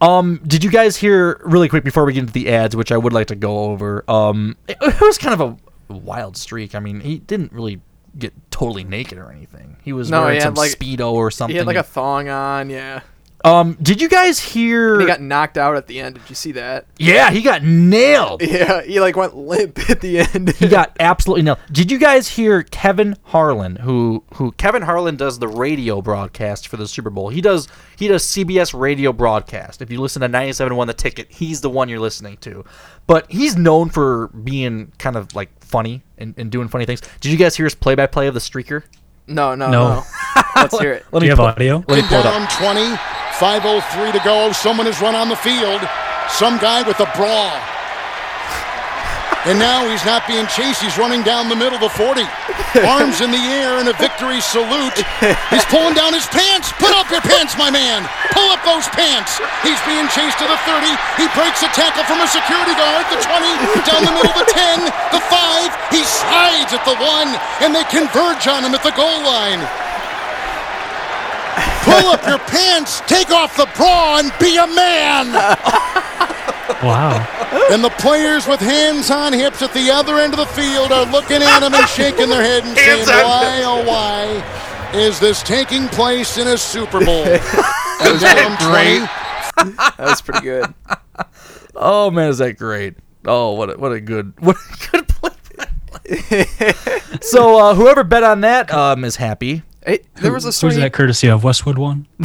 Um, 0.00 0.40
did 0.46 0.62
you 0.64 0.70
guys 0.70 0.96
hear 0.96 1.40
really 1.44 1.68
quick 1.68 1.84
before 1.84 2.04
we 2.04 2.12
get 2.12 2.20
into 2.20 2.32
the 2.32 2.50
ads, 2.50 2.76
which 2.76 2.92
I 2.92 2.96
would 2.96 3.12
like 3.12 3.28
to 3.28 3.34
go 3.36 3.64
over? 3.64 4.04
Um, 4.10 4.56
it, 4.68 4.76
it 4.80 5.00
was 5.00 5.18
kind 5.18 5.40
of 5.40 5.58
a 5.90 5.92
wild 5.92 6.36
streak. 6.36 6.74
I 6.74 6.80
mean, 6.80 7.00
he 7.00 7.18
didn't 7.18 7.52
really 7.52 7.80
get 8.18 8.32
totally 8.50 8.84
naked 8.84 9.18
or 9.18 9.30
anything. 9.30 9.76
He 9.82 9.92
was 9.92 10.10
No, 10.10 10.22
wearing 10.22 10.36
he 10.36 10.40
some 10.40 10.54
like- 10.54 10.70
speedo 10.72 11.12
or 11.12 11.30
something. 11.30 11.54
He 11.54 11.58
had 11.58 11.66
like 11.66 11.76
a 11.76 11.82
thong 11.82 12.28
on, 12.28 12.70
yeah. 12.70 13.00
Um, 13.46 13.78
did 13.80 14.00
you 14.02 14.08
guys 14.08 14.38
hear? 14.40 14.94
And 14.94 15.02
he 15.02 15.06
got 15.06 15.20
knocked 15.20 15.56
out 15.56 15.76
at 15.76 15.86
the 15.86 16.00
end. 16.00 16.16
Did 16.16 16.28
you 16.28 16.34
see 16.34 16.52
that? 16.52 16.86
yeah, 16.98 17.30
he 17.30 17.42
got 17.42 17.62
nailed. 17.62 18.42
Yeah, 18.56 18.82
he 18.82 19.00
like 19.00 19.16
went 19.16 19.36
limp 19.36 19.78
at 19.90 20.00
the 20.00 20.18
end. 20.20 20.52
he 20.54 20.68
got 20.68 20.96
absolutely 21.00 21.42
nailed. 21.42 21.58
Did 21.70 21.90
you 21.90 21.98
guys 21.98 22.28
hear 22.28 22.62
Kevin 22.62 23.16
Harlan, 23.24 23.76
who 23.76 24.24
who 24.34 24.52
Kevin 24.52 24.82
Harlan 24.82 25.16
does 25.16 25.38
the 25.38 25.48
radio 25.48 26.00
broadcast 26.02 26.68
for 26.68 26.76
the 26.76 26.86
Super 26.88 27.10
Bowl? 27.10 27.28
He 27.28 27.40
does 27.40 27.68
he 27.96 28.08
does 28.08 28.24
CBS 28.24 28.78
radio 28.78 29.12
broadcast. 29.12 29.80
If 29.82 29.90
you 29.90 30.00
listen 30.00 30.22
to 30.22 30.28
97.1 30.28 30.86
The 30.86 30.94
Ticket, 30.94 31.30
he's 31.30 31.60
the 31.60 31.70
one 31.70 31.88
you're 31.88 32.00
listening 32.00 32.36
to. 32.38 32.64
But 33.06 33.30
he's 33.30 33.56
known 33.56 33.90
for 33.90 34.28
being 34.28 34.92
kind 34.98 35.16
of 35.16 35.34
like 35.34 35.50
funny 35.62 36.02
and, 36.18 36.34
and 36.36 36.50
doing 36.50 36.68
funny 36.68 36.84
things. 36.86 37.00
Did 37.20 37.30
you 37.30 37.38
guys 37.38 37.56
hear 37.56 37.64
his 37.64 37.74
play-by-play 37.74 38.26
of 38.26 38.34
the 38.34 38.40
streaker? 38.40 38.82
No, 39.28 39.54
no, 39.54 39.70
No. 39.70 39.88
no. 39.94 40.02
Let's 40.56 40.78
hear 40.78 40.92
it. 40.92 41.04
Let 41.12 41.20
Do 41.20 41.26
you 41.26 41.30
have 41.32 41.38
pull- 41.38 41.46
audio? 41.46 41.84
Let 41.88 42.02
me 42.02 42.08
pull 42.08 42.20
it 42.20 42.26
up. 42.26 42.34
Down 42.34 42.74
20, 42.74 42.80
5.03 43.36 44.16
to 44.16 44.22
go. 44.24 44.52
Someone 44.52 44.88
has 44.88 44.96
run 45.04 45.14
on 45.14 45.28
the 45.28 45.36
field. 45.36 45.84
Some 46.32 46.56
guy 46.56 46.80
with 46.80 46.96
a 47.04 47.08
bra. 47.12 47.52
And 49.44 49.62
now 49.62 49.86
he's 49.86 50.02
not 50.02 50.26
being 50.26 50.48
chased. 50.50 50.82
He's 50.82 50.98
running 50.98 51.22
down 51.22 51.46
the 51.46 51.54
middle, 51.54 51.78
of 51.78 51.84
the 51.84 51.94
40. 51.94 52.24
Arms 52.82 53.22
in 53.22 53.30
the 53.30 53.44
air 53.60 53.78
in 53.78 53.86
a 53.86 53.94
victory 53.94 54.42
salute. 54.42 54.98
He's 55.52 55.62
pulling 55.70 55.94
down 55.94 56.16
his 56.16 56.26
pants. 56.32 56.72
Put 56.82 56.90
up 56.96 57.06
your 57.12 57.22
pants, 57.22 57.54
my 57.54 57.70
man. 57.70 58.08
Pull 58.34 58.48
up 58.50 58.58
those 58.66 58.88
pants. 58.96 59.38
He's 59.62 59.78
being 59.86 60.08
chased 60.10 60.40
to 60.42 60.48
the 60.50 60.58
30. 60.66 60.90
He 61.20 61.30
breaks 61.36 61.62
a 61.62 61.70
tackle 61.76 62.02
from 62.10 62.18
a 62.18 62.28
security 62.32 62.74
guard. 62.74 63.06
The 63.12 63.20
20, 63.22 63.86
down 63.86 64.02
the 64.02 64.16
middle, 64.18 64.34
of 64.34 64.40
the 64.40 64.50
10, 64.50 64.82
the 65.12 65.22
5. 65.22 65.94
He 65.94 66.02
slides 66.02 66.74
at 66.74 66.82
the 66.82 66.98
1, 66.98 67.30
and 67.62 67.70
they 67.70 67.86
converge 67.86 68.48
on 68.50 68.66
him 68.66 68.74
at 68.74 68.82
the 68.82 68.96
goal 68.98 69.22
line. 69.22 69.62
Pull 71.86 72.10
up 72.10 72.26
your 72.26 72.38
pants, 72.50 73.00
take 73.06 73.30
off 73.30 73.56
the 73.56 73.68
bra, 73.76 74.18
and 74.18 74.32
be 74.40 74.56
a 74.58 74.66
man. 74.66 75.32
Wow. 76.82 77.22
And 77.70 77.82
the 77.82 77.90
players 77.90 78.46
with 78.46 78.60
hands 78.60 79.10
on 79.10 79.32
hips 79.32 79.62
at 79.62 79.72
the 79.72 79.90
other 79.90 80.18
end 80.18 80.34
of 80.34 80.38
the 80.38 80.46
field 80.46 80.92
are 80.92 81.06
looking 81.06 81.42
at 81.42 81.62
him 81.62 81.72
and 81.72 81.88
shaking 81.88 82.28
their 82.28 82.42
head 82.42 82.64
and 82.64 82.76
saying, 82.76 83.06
Hands 83.06 83.08
on 83.08 83.24
Why, 83.24 83.62
oh, 83.64 83.84
why 83.86 84.98
is 84.98 85.20
this 85.20 85.42
taking 85.42 85.88
place 85.88 86.38
in 86.38 86.48
a 86.48 86.58
Super 86.58 87.04
Bowl? 87.04 87.24
and 88.02 88.20
down 88.20 88.58
20, 88.58 89.06
That 89.56 89.94
was 89.98 90.20
pretty 90.20 90.42
good. 90.42 90.74
Oh 91.74 92.10
man, 92.10 92.28
is 92.30 92.38
that 92.38 92.58
great? 92.58 92.94
Oh, 93.24 93.52
what 93.52 93.70
a, 93.70 93.78
what 93.78 93.92
a 93.92 94.00
good 94.00 94.34
what 94.40 94.56
a 94.56 94.90
good 94.90 95.08
play. 95.08 96.44
so 97.20 97.58
uh, 97.58 97.74
whoever 97.74 98.04
bet 98.04 98.22
on 98.22 98.42
that 98.42 98.72
um, 98.72 99.04
is 99.04 99.16
happy. 99.16 99.62
Hey, 99.86 100.00
there 100.16 100.32
was 100.32 100.44
a 100.44 100.66
Who's 100.66 100.76
that 100.76 100.92
courtesy 100.92 101.28
of 101.28 101.44
Westwood 101.44 101.78
One? 101.78 102.08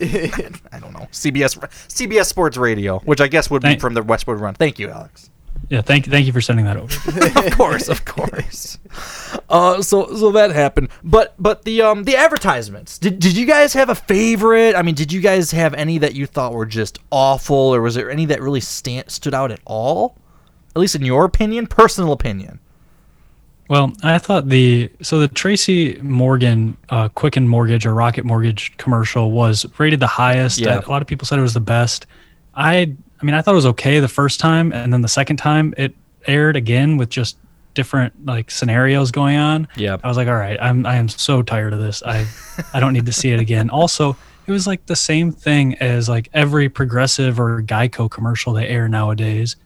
I 0.00 0.78
don't 0.78 0.92
know 0.92 1.08
CBS 1.10 1.58
CBS 1.88 2.26
Sports 2.26 2.58
Radio, 2.58 2.98
which 3.00 3.20
I 3.20 3.28
guess 3.28 3.50
would 3.50 3.62
be 3.62 3.68
Thank- 3.68 3.80
from 3.80 3.94
the 3.94 4.02
Westwood 4.02 4.40
One. 4.40 4.54
Thank 4.54 4.78
you, 4.78 4.90
Alex. 4.90 5.30
Yeah, 5.70 5.82
thank 5.82 6.06
thank 6.06 6.26
you 6.26 6.32
for 6.32 6.40
sending 6.40 6.66
that 6.66 6.76
over. 6.76 7.46
of 7.46 7.56
course, 7.56 7.88
of 7.88 8.04
course. 8.04 8.78
Uh, 9.48 9.82
so 9.82 10.14
so 10.14 10.30
that 10.32 10.50
happened, 10.50 10.88
but 11.02 11.34
but 11.38 11.64
the 11.64 11.82
um 11.82 12.04
the 12.04 12.16
advertisements. 12.16 12.98
Did 12.98 13.18
did 13.18 13.36
you 13.36 13.46
guys 13.46 13.72
have 13.72 13.88
a 13.88 13.94
favorite? 13.94 14.76
I 14.76 14.82
mean, 14.82 14.94
did 14.94 15.12
you 15.12 15.20
guys 15.20 15.50
have 15.50 15.74
any 15.74 15.98
that 15.98 16.14
you 16.14 16.26
thought 16.26 16.52
were 16.52 16.66
just 16.66 16.98
awful, 17.10 17.56
or 17.56 17.80
was 17.80 17.94
there 17.94 18.10
any 18.10 18.26
that 18.26 18.40
really 18.40 18.60
stand, 18.60 19.10
stood 19.10 19.34
out 19.34 19.50
at 19.50 19.60
all? 19.64 20.16
At 20.76 20.80
least 20.80 20.94
in 20.94 21.04
your 21.04 21.24
opinion, 21.24 21.66
personal 21.66 22.12
opinion. 22.12 22.60
Well, 23.68 23.92
I 24.02 24.18
thought 24.18 24.48
the 24.48 24.90
so 25.02 25.18
the 25.18 25.28
Tracy 25.28 25.98
Morgan 26.00 26.76
uh, 26.88 27.08
Quicken 27.10 27.46
Mortgage 27.46 27.84
or 27.84 27.94
Rocket 27.94 28.24
Mortgage 28.24 28.74
commercial 28.78 29.30
was 29.30 29.66
rated 29.78 30.00
the 30.00 30.06
highest. 30.06 30.58
Yeah. 30.58 30.80
A 30.84 30.90
lot 30.90 31.02
of 31.02 31.08
people 31.08 31.26
said 31.26 31.38
it 31.38 31.42
was 31.42 31.54
the 31.54 31.60
best. 31.60 32.06
I 32.54 32.96
I 33.20 33.24
mean 33.24 33.34
I 33.34 33.42
thought 33.42 33.52
it 33.52 33.56
was 33.56 33.66
okay 33.66 34.00
the 34.00 34.08
first 34.08 34.40
time, 34.40 34.72
and 34.72 34.92
then 34.92 35.02
the 35.02 35.08
second 35.08 35.36
time 35.36 35.74
it 35.76 35.94
aired 36.26 36.56
again 36.56 36.96
with 36.96 37.10
just 37.10 37.36
different 37.74 38.26
like 38.26 38.50
scenarios 38.50 39.10
going 39.10 39.36
on. 39.36 39.68
Yeah. 39.76 39.98
I 40.02 40.08
was 40.08 40.16
like, 40.16 40.28
all 40.28 40.34
right, 40.34 40.58
I'm 40.60 40.86
I 40.86 40.96
am 40.96 41.08
so 41.08 41.42
tired 41.42 41.74
of 41.74 41.78
this. 41.78 42.02
I 42.02 42.26
I 42.72 42.80
don't 42.80 42.94
need 42.94 43.06
to 43.06 43.12
see 43.12 43.32
it 43.32 43.40
again. 43.40 43.70
Also, 43.78 44.16
it 44.46 44.50
was 44.50 44.66
like 44.66 44.86
the 44.86 44.96
same 44.96 45.30
thing 45.30 45.74
as 45.74 46.08
like 46.08 46.30
every 46.32 46.70
progressive 46.70 47.38
or 47.38 47.62
Geico 47.62 48.10
commercial 48.10 48.54
they 48.54 48.66
air 48.66 48.88
nowadays. 48.88 49.56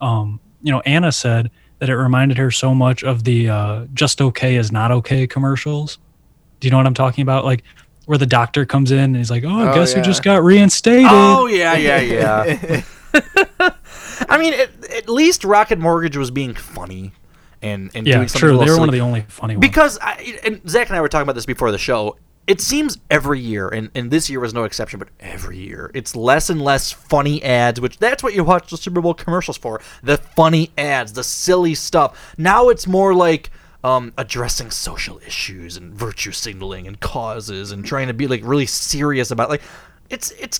Um, 0.00 0.40
you 0.62 0.72
know, 0.72 0.80
Anna 0.80 1.12
said 1.12 1.50
that 1.80 1.88
it 1.90 1.96
reminded 1.96 2.38
her 2.38 2.50
so 2.50 2.74
much 2.74 3.02
of 3.02 3.24
the 3.24 3.48
uh, 3.50 3.84
"Just 3.92 4.20
Okay 4.22 4.56
is 4.56 4.70
Not 4.72 4.90
Okay" 4.92 5.26
commercials. 5.26 5.98
Do 6.60 6.66
you 6.68 6.70
know 6.70 6.76
what 6.76 6.86
I'm 6.86 6.94
talking 6.94 7.22
about? 7.22 7.44
Like 7.44 7.64
where 8.06 8.18
the 8.18 8.26
doctor 8.26 8.64
comes 8.64 8.90
in 8.92 8.98
and 9.00 9.16
he's 9.16 9.30
like, 9.30 9.44
"Oh, 9.44 9.48
I 9.60 9.70
Oh, 9.70 9.74
guess 9.74 9.92
yeah. 9.92 9.98
you 9.98 10.04
just 10.04 10.22
got 10.22 10.42
reinstated." 10.44 11.06
Oh 11.10 11.46
yeah, 11.46 11.74
yeah, 11.76 12.00
yeah. 12.00 12.82
I 14.28 14.38
mean, 14.38 14.54
at, 14.54 14.70
at 14.94 15.08
least 15.08 15.44
Rocket 15.44 15.78
Mortgage 15.78 16.16
was 16.16 16.30
being 16.30 16.54
funny 16.54 17.12
and 17.62 17.90
and 17.94 18.06
Yeah, 18.06 18.16
doing 18.16 18.28
something 18.28 18.40
true. 18.48 18.50
a 18.50 18.58
little 18.58 18.66
They 18.66 18.72
were 18.72 18.78
one 18.78 18.88
of 18.88 18.92
the 18.94 19.00
only 19.00 19.22
funny 19.28 19.54
ones. 19.56 19.60
because 19.66 19.98
I, 20.00 20.38
and 20.44 20.60
Zach 20.68 20.88
and 20.88 20.96
I 20.96 21.00
were 21.00 21.08
talking 21.08 21.22
about 21.22 21.34
this 21.34 21.46
before 21.46 21.70
the 21.72 21.78
show. 21.78 22.16
It 22.50 22.60
seems 22.60 22.98
every 23.08 23.38
year, 23.38 23.68
and, 23.68 23.92
and 23.94 24.10
this 24.10 24.28
year 24.28 24.40
was 24.40 24.52
no 24.52 24.64
exception, 24.64 24.98
but 24.98 25.06
every 25.20 25.56
year 25.56 25.92
it's 25.94 26.16
less 26.16 26.50
and 26.50 26.60
less 26.60 26.90
funny 26.90 27.40
ads, 27.44 27.80
which 27.80 27.98
that's 27.98 28.24
what 28.24 28.34
you 28.34 28.42
watch 28.42 28.68
the 28.70 28.76
Super 28.76 29.00
Bowl 29.00 29.14
commercials 29.14 29.56
for. 29.56 29.80
The 30.02 30.16
funny 30.16 30.72
ads, 30.76 31.12
the 31.12 31.22
silly 31.22 31.76
stuff. 31.76 32.34
Now 32.36 32.68
it's 32.68 32.88
more 32.88 33.14
like 33.14 33.52
um, 33.84 34.12
addressing 34.18 34.72
social 34.72 35.20
issues 35.24 35.76
and 35.76 35.94
virtue 35.94 36.32
signaling 36.32 36.88
and 36.88 36.98
causes 36.98 37.70
and 37.70 37.86
trying 37.86 38.08
to 38.08 38.14
be 38.14 38.26
like 38.26 38.40
really 38.42 38.66
serious 38.66 39.30
about 39.30 39.48
like 39.48 39.62
it's 40.08 40.32
it's 40.32 40.58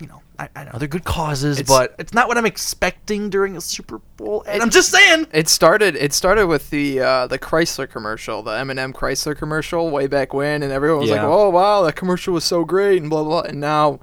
you 0.00 0.06
know 0.06 0.22
I, 0.38 0.48
I 0.54 0.64
know 0.64 0.72
they're 0.78 0.86
good 0.86 1.04
causes, 1.04 1.58
It's- 1.58 1.68
but 1.76 1.94
it's 1.98 2.14
not 2.14 2.28
what 2.28 2.38
I'm 2.38 2.46
expecting 2.46 3.28
during 3.30 3.56
a 3.56 3.60
Super 3.60 3.98
Bowl. 4.16 4.44
ad. 4.46 4.60
I'm 4.60 4.70
just 4.70 4.90
saying. 4.90 5.26
It 5.32 5.48
started. 5.48 5.96
It 5.96 6.12
started 6.12 6.46
with 6.46 6.70
the 6.70 7.00
uh, 7.00 7.26
the 7.26 7.38
Chrysler 7.38 7.90
commercial, 7.90 8.42
the 8.42 8.52
Eminem 8.52 8.92
Chrysler 8.92 9.36
commercial, 9.36 9.90
way 9.90 10.06
back 10.06 10.32
when, 10.32 10.62
and 10.62 10.72
everyone 10.72 11.00
was 11.00 11.10
like, 11.10 11.20
Yeah. 11.20 11.26
"Oh 11.26 11.50
wow, 11.50 11.82
that 11.82 11.96
commercial 11.96 12.32
was 12.34 12.44
so 12.44 12.64
great," 12.64 13.00
and 13.00 13.10
blah 13.10 13.24
blah. 13.24 13.42
blah. 13.42 13.50
And 13.50 13.60
now 13.60 13.98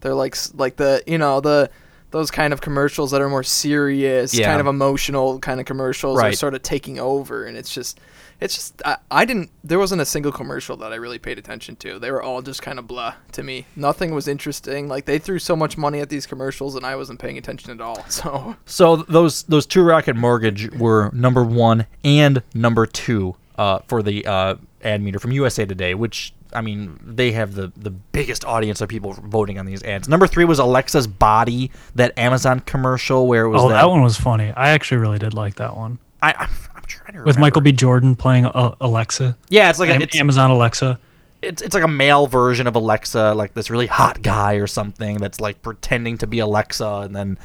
they're 0.00 0.14
like 0.14 0.34
s- 0.34 0.52
like 0.56 0.76
the 0.76 1.02
you 1.06 1.18
know 1.18 1.40
the 1.40 1.70
those 2.10 2.30
kind 2.30 2.52
of 2.52 2.60
commercials 2.60 3.10
that 3.12 3.20
are 3.20 3.28
more 3.28 3.42
serious, 3.42 4.32
Yeah. 4.34 4.46
kind 4.46 4.60
of 4.60 4.66
emotional 4.66 5.38
kind 5.38 5.60
of 5.60 5.66
commercials 5.66 6.18
are 6.18 6.22
Right. 6.22 6.38
sort 6.38 6.54
of 6.54 6.62
taking 6.62 6.98
over, 6.98 7.44
and 7.44 7.56
it's 7.56 7.72
just. 7.72 8.00
It's 8.40 8.54
just 8.54 8.82
I, 8.84 8.98
I 9.10 9.24
didn't 9.24 9.50
there 9.64 9.78
wasn't 9.78 10.02
a 10.02 10.06
single 10.06 10.32
commercial 10.32 10.76
that 10.78 10.92
I 10.92 10.96
really 10.96 11.18
paid 11.18 11.38
attention 11.38 11.76
to. 11.76 11.98
They 11.98 12.10
were 12.10 12.22
all 12.22 12.42
just 12.42 12.62
kind 12.62 12.78
of 12.78 12.86
blah 12.86 13.14
to 13.32 13.42
me. 13.42 13.66
Nothing 13.76 14.14
was 14.14 14.28
interesting. 14.28 14.88
Like 14.88 15.04
they 15.06 15.18
threw 15.18 15.38
so 15.38 15.56
much 15.56 15.78
money 15.78 16.00
at 16.00 16.08
these 16.08 16.26
commercials 16.26 16.74
and 16.74 16.84
I 16.84 16.96
wasn't 16.96 17.18
paying 17.18 17.38
attention 17.38 17.70
at 17.70 17.80
all. 17.80 18.04
So 18.16 18.56
So 18.64 18.96
those 18.96 19.42
those 19.44 19.66
two 19.66 19.82
Rocket 19.82 20.16
Mortgage 20.16 20.70
were 20.72 21.10
number 21.12 21.44
one 21.44 21.86
and 22.02 22.42
number 22.54 22.86
two 22.86 23.36
uh, 23.58 23.80
for 23.88 24.02
the 24.02 24.26
uh, 24.26 24.56
ad 24.82 25.02
meter 25.02 25.18
from 25.18 25.32
USA 25.32 25.66
Today, 25.66 25.94
which 25.94 26.32
I 26.52 26.60
mean 26.60 26.98
they 27.02 27.32
have 27.32 27.54
the 27.54 27.72
the 27.76 27.90
biggest 27.90 28.44
audience 28.44 28.80
of 28.80 28.88
people 28.88 29.12
voting 29.12 29.58
on 29.58 29.66
these 29.66 29.82
ads. 29.82 30.08
Number 30.08 30.26
three 30.26 30.44
was 30.44 30.58
Alexa's 30.58 31.06
Body, 31.06 31.70
that 31.94 32.16
Amazon 32.18 32.60
commercial 32.60 33.26
where 33.26 33.44
it 33.44 33.50
was 33.50 33.62
oh, 33.62 33.68
that, 33.68 33.88
one 33.88 34.02
was 34.02 34.16
funny. 34.16 34.52
I 34.56 34.70
actually 34.70 34.98
really 34.98 35.18
did 35.18 35.34
like 35.34 35.56
that 35.56 35.76
one. 35.76 35.98
I, 36.22 36.32
I'm, 36.38 36.50
I'm 36.74 36.75
trying 36.86 37.14
to 37.14 37.22
With. 37.24 37.38
Michael 37.38 37.62
B. 37.62 37.72
Jordan 37.72 38.16
playing 38.16 38.46
uh, 38.46 38.74
Alexa. 38.80 39.36
Yeah, 39.48 39.70
it's 39.70 39.78
like 39.78 39.90
a- 39.90 39.96
it's- 39.96 40.16
Amazon 40.18 40.50
Alexa. 40.50 40.98
It's 41.42 41.60
it's 41.60 41.74
like 41.74 41.84
a 41.84 41.88
male 41.88 42.26
version 42.26 42.66
of 42.66 42.74
Alexa, 42.74 43.34
like 43.34 43.52
this 43.52 43.68
really 43.70 43.86
hot 43.86 44.22
guy 44.22 44.54
or 44.54 44.66
something 44.66 45.18
that's 45.18 45.38
like 45.38 45.60
pretending 45.62 46.16
to 46.18 46.26
be 46.26 46.38
Alexa, 46.38 47.02
and 47.04 47.14
then 47.14 47.38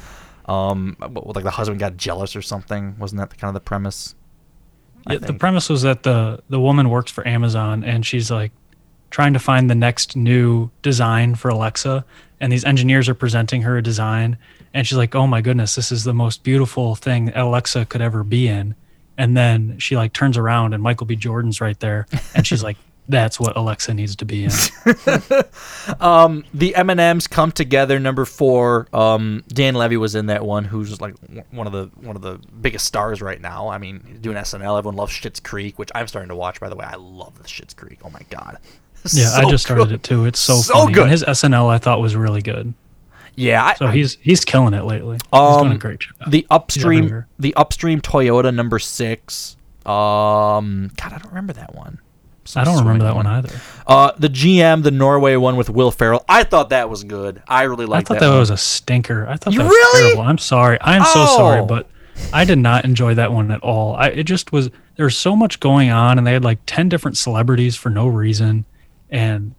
um 0.46 0.96
like 1.00 1.44
the 1.44 1.50
husband 1.50 1.78
got 1.78 1.96
jealous 1.96 2.34
or 2.34 2.42
something. 2.42 2.96
Wasn't 2.98 3.20
that 3.20 3.30
the, 3.30 3.36
kind 3.36 3.50
of 3.50 3.54
the 3.54 3.60
premise? 3.64 4.14
Yeah, 5.08 5.18
the 5.18 5.34
premise 5.34 5.68
was 5.68 5.82
that 5.82 6.04
the 6.04 6.42
the 6.48 6.58
woman 6.58 6.88
works 6.88 7.12
for 7.12 7.26
Amazon 7.28 7.84
and 7.84 8.04
she's 8.04 8.30
like 8.30 8.52
trying 9.10 9.34
to 9.34 9.38
find 9.38 9.68
the 9.68 9.74
next 9.74 10.16
new 10.16 10.70
design 10.80 11.34
for 11.34 11.50
Alexa 11.50 12.04
and 12.40 12.50
these 12.50 12.64
engineers 12.64 13.08
are 13.08 13.14
presenting 13.14 13.62
her 13.62 13.76
a 13.76 13.82
design 13.82 14.38
and 14.74 14.86
she's 14.86 14.96
like, 14.96 15.14
"Oh 15.14 15.26
my 15.26 15.42
goodness, 15.42 15.74
this 15.74 15.92
is 15.92 16.04
the 16.04 16.14
most 16.14 16.42
beautiful 16.44 16.94
thing 16.94 17.30
Alexa 17.36 17.84
could 17.86 18.00
ever 18.00 18.24
be 18.24 18.48
in." 18.48 18.74
And 19.18 19.36
then 19.36 19.78
she 19.78 19.96
like 19.96 20.12
turns 20.12 20.36
around 20.38 20.72
and 20.74 20.82
Michael 20.82 21.06
B. 21.06 21.16
Jordan's 21.16 21.60
right 21.60 21.78
there 21.80 22.06
and 22.34 22.46
she's 22.46 22.62
like, 22.62 22.76
"That's 23.08 23.38
what 23.38 23.56
Alexa 23.56 23.92
needs 23.94 24.16
to 24.16 24.24
be 24.24 24.44
in." 24.44 24.50
um, 26.00 26.44
the 26.54 26.74
M 26.74 26.90
and 26.90 27.00
M's 27.00 27.26
come 27.26 27.52
together. 27.52 27.98
Number 27.98 28.24
four. 28.24 28.86
Um, 28.92 29.44
Dan 29.48 29.74
Levy 29.74 29.96
was 29.96 30.14
in 30.14 30.26
that 30.26 30.44
one, 30.44 30.64
who's 30.64 31.00
like 31.00 31.14
one 31.50 31.66
of 31.66 31.72
the 31.72 31.90
one 32.06 32.16
of 32.16 32.22
the 32.22 32.38
biggest 32.60 32.86
stars 32.86 33.20
right 33.20 33.40
now. 33.40 33.68
I 33.68 33.78
mean, 33.78 34.18
doing 34.20 34.36
SNL. 34.36 34.78
Everyone 34.78 34.96
loves 34.96 35.12
Schitt's 35.12 35.40
Creek, 35.40 35.78
which 35.78 35.90
I'm 35.94 36.06
starting 36.08 36.28
to 36.30 36.36
watch. 36.36 36.60
By 36.60 36.68
the 36.68 36.76
way, 36.76 36.84
I 36.84 36.94
love 36.96 37.36
the 37.38 37.44
Schitt's 37.48 37.74
Creek. 37.74 37.98
Oh 38.04 38.10
my 38.10 38.22
god. 38.30 38.58
Yeah, 39.12 39.32
I 39.34 39.50
just 39.50 39.64
started 39.64 39.86
good. 39.88 39.94
it 39.94 40.02
too. 40.04 40.26
It's 40.26 40.38
so, 40.38 40.58
So 40.58 40.74
funny. 40.74 40.92
good. 40.92 41.02
And 41.02 41.10
his 41.10 41.24
SNL 41.24 41.68
I 41.68 41.78
thought 41.78 42.00
was 42.00 42.14
really 42.14 42.40
good. 42.40 42.72
Yeah, 43.34 43.64
I- 43.64 43.74
So 43.74 43.86
he's 43.88 44.18
he's 44.20 44.44
killing 44.44 44.74
it 44.74 44.84
lately. 44.84 45.14
He's 45.16 45.22
Um, 45.40 45.62
doing 45.62 45.72
a 45.76 45.78
great 45.78 46.00
job. 46.00 46.30
The 46.30 46.46
upstream, 46.50 47.24
the 47.38 47.54
upstream 47.54 48.00
Toyota 48.00 48.54
number 48.54 48.78
six. 48.78 49.56
Um, 49.86 50.90
God, 50.96 51.12
I 51.12 51.18
don't 51.18 51.28
remember 51.30 51.52
that 51.54 51.74
one. 51.74 51.98
I 52.56 52.64
don't 52.64 52.78
remember 52.80 53.04
that 53.04 53.14
one 53.14 53.26
either. 53.26 53.50
Uh, 53.86 54.10
the 54.18 54.28
GM, 54.28 54.82
the 54.82 54.90
Norway 54.90 55.36
one 55.36 55.56
with 55.56 55.70
Will 55.70 55.90
Ferrell. 55.92 56.24
I 56.28 56.42
thought 56.42 56.70
that 56.70 56.90
was 56.90 57.04
good. 57.04 57.40
I 57.46 57.62
really 57.62 57.86
liked. 57.86 58.08
That. 58.08 58.16
I 58.16 58.18
thought 58.18 58.20
that. 58.20 58.26
that, 58.26 58.32
one. 58.32 58.40
was 58.40 58.50
a 58.50 58.56
stinker. 58.56 59.26
I 59.28 59.36
thought 59.36 59.52
You 59.52 59.60
that 59.60 59.64
was 59.66 59.70
really? 59.72 60.02
terrible. 60.08 60.22
I'm 60.28 60.38
sorry. 60.38 60.76
I'm 60.80 61.04
so 61.04 61.24
sorry, 61.26 61.60
Oh. 61.60 61.66
but 61.66 61.88
I 62.32 62.44
did 62.44 62.58
not 62.58 62.84
enjoy 62.84 63.14
that 63.14 63.32
one 63.32 63.50
at 63.52 63.60
all. 63.60 63.94
I 63.94 64.08
it 64.08 64.24
just 64.24 64.52
was 64.52 64.70
there 64.96 65.04
was 65.06 65.16
so 65.16 65.34
much 65.36 65.60
going 65.60 65.90
on, 65.90 66.18
and 66.18 66.26
they 66.26 66.32
had 66.32 66.44
like 66.44 66.58
ten 66.66 66.88
different 66.88 67.16
celebrities 67.16 67.76
for 67.76 67.90
no 67.90 68.06
reason, 68.08 68.64
and 69.08 69.54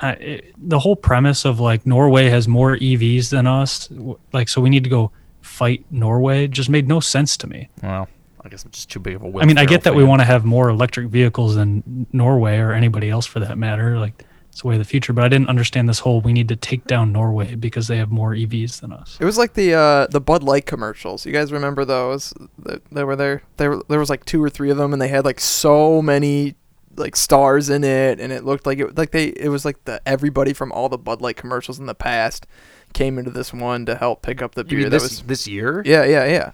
I, 0.00 0.10
it, 0.12 0.54
the 0.56 0.78
whole 0.78 0.96
premise 0.96 1.44
of 1.44 1.60
like 1.60 1.86
Norway 1.86 2.28
has 2.28 2.46
more 2.46 2.76
EVs 2.76 3.30
than 3.30 3.46
us, 3.46 3.88
like 4.32 4.48
so 4.48 4.60
we 4.60 4.70
need 4.70 4.84
to 4.84 4.90
go 4.90 5.10
fight 5.40 5.84
Norway, 5.90 6.46
just 6.46 6.68
made 6.68 6.86
no 6.86 7.00
sense 7.00 7.36
to 7.38 7.46
me. 7.46 7.68
Well, 7.82 8.08
I 8.44 8.48
guess 8.48 8.64
I'm 8.64 8.70
just 8.70 8.90
too 8.90 9.00
big 9.00 9.16
of 9.16 9.22
a. 9.22 9.28
Will 9.28 9.42
I 9.42 9.44
mean, 9.44 9.58
I 9.58 9.64
get 9.64 9.82
that 9.82 9.94
we 9.94 10.04
want 10.04 10.20
to 10.20 10.24
have 10.24 10.44
more 10.44 10.68
electric 10.68 11.08
vehicles 11.08 11.56
than 11.56 12.06
Norway 12.12 12.58
or 12.58 12.72
anybody 12.72 13.10
else 13.10 13.26
for 13.26 13.40
that 13.40 13.58
matter. 13.58 13.98
Like 13.98 14.24
it's 14.50 14.62
the 14.62 14.68
way 14.68 14.74
of 14.74 14.78
the 14.78 14.84
future. 14.84 15.12
But 15.12 15.24
I 15.24 15.28
didn't 15.28 15.48
understand 15.48 15.88
this 15.88 16.00
whole 16.00 16.20
we 16.20 16.32
need 16.32 16.48
to 16.48 16.56
take 16.56 16.84
down 16.86 17.12
Norway 17.12 17.56
because 17.56 17.88
they 17.88 17.96
have 17.96 18.10
more 18.10 18.32
EVs 18.32 18.80
than 18.80 18.92
us. 18.92 19.16
It 19.20 19.24
was 19.24 19.36
like 19.36 19.54
the 19.54 19.74
uh, 19.74 20.06
the 20.08 20.20
Bud 20.20 20.42
Light 20.42 20.66
commercials. 20.66 21.26
You 21.26 21.32
guys 21.32 21.52
remember 21.52 21.84
those? 21.84 22.32
That 22.60 22.84
they 22.90 23.04
were 23.04 23.16
there. 23.16 23.42
There 23.56 23.80
there 23.88 23.98
was 23.98 24.10
like 24.10 24.24
two 24.24 24.42
or 24.42 24.50
three 24.50 24.70
of 24.70 24.76
them, 24.76 24.92
and 24.92 25.02
they 25.02 25.08
had 25.08 25.24
like 25.24 25.40
so 25.40 26.00
many 26.00 26.54
like 26.98 27.16
stars 27.16 27.70
in 27.70 27.84
it, 27.84 28.20
and 28.20 28.32
it 28.32 28.44
looked 28.44 28.66
like 28.66 28.78
it 28.78 28.96
like 28.98 29.10
they 29.12 29.26
it 29.28 29.48
was 29.48 29.64
like 29.64 29.84
the 29.84 30.00
everybody 30.06 30.52
from 30.52 30.72
all 30.72 30.88
the 30.88 30.98
Bud 30.98 31.20
Light 31.20 31.36
commercials 31.36 31.78
in 31.78 31.86
the 31.86 31.94
past 31.94 32.46
came 32.94 33.18
into 33.18 33.30
this 33.30 33.52
one 33.52 33.84
to 33.86 33.94
help 33.96 34.22
pick 34.22 34.40
up 34.42 34.54
the 34.54 34.62
You 34.62 34.68
beer 34.68 34.78
mean 34.78 34.84
that 34.90 35.00
this 35.00 35.02
was 35.02 35.22
this 35.22 35.46
year? 35.46 35.82
Yeah, 35.84 36.04
yeah, 36.04 36.24
yeah. 36.26 36.52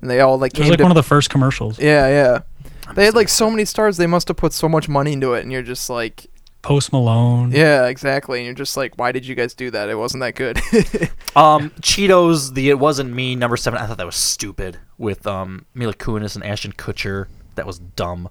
And 0.00 0.08
they 0.10 0.20
all 0.20 0.38
like 0.38 0.54
It 0.54 0.60
was 0.60 0.68
like 0.70 0.78
to 0.78 0.84
one 0.84 0.90
of 0.92 0.96
the 0.96 1.02
first 1.02 1.30
commercials. 1.30 1.78
yeah, 1.78 2.06
yeah. 2.08 2.40
They 2.94 3.04
had 3.04 3.14
like 3.14 3.28
so 3.28 3.50
many 3.50 3.64
stars. 3.64 3.96
They 3.96 4.06
must 4.06 4.28
have 4.28 4.36
put 4.36 4.52
so 4.52 4.68
much 4.68 4.88
money 4.88 5.12
into 5.12 5.34
it, 5.34 5.42
and 5.42 5.52
you're 5.52 5.62
just 5.62 5.88
like, 5.90 6.26
Post 6.62 6.92
Malone. 6.92 7.52
yeah, 7.52 7.86
exactly. 7.86 8.38
And 8.38 8.44
you're 8.46 8.54
just 8.54 8.76
like, 8.76 8.98
why 8.98 9.12
did 9.12 9.24
you 9.26 9.34
guys 9.34 9.54
do 9.54 9.70
that? 9.70 9.88
It 9.88 9.94
wasn't 9.94 10.20
that 10.22 10.34
good. 10.34 10.58
Um, 11.36 11.70
Cheetos, 11.80 12.54
the 12.54 12.70
It 12.70 12.78
Wasn't 12.80 13.12
Me, 13.12 13.36
number 13.36 13.56
seven. 13.56 13.80
I 13.80 13.86
thought 13.86 13.98
that 13.98 14.04
was 14.06 14.16
stupid 14.16 14.78
with 14.98 15.26
um 15.28 15.64
Mila 15.74 15.94
Kunis 15.94 16.34
and 16.34 16.44
Ashton 16.44 16.72
Kutcher. 16.72 17.28
That 17.54 17.66
was 17.66 17.78
dumb. 17.78 18.28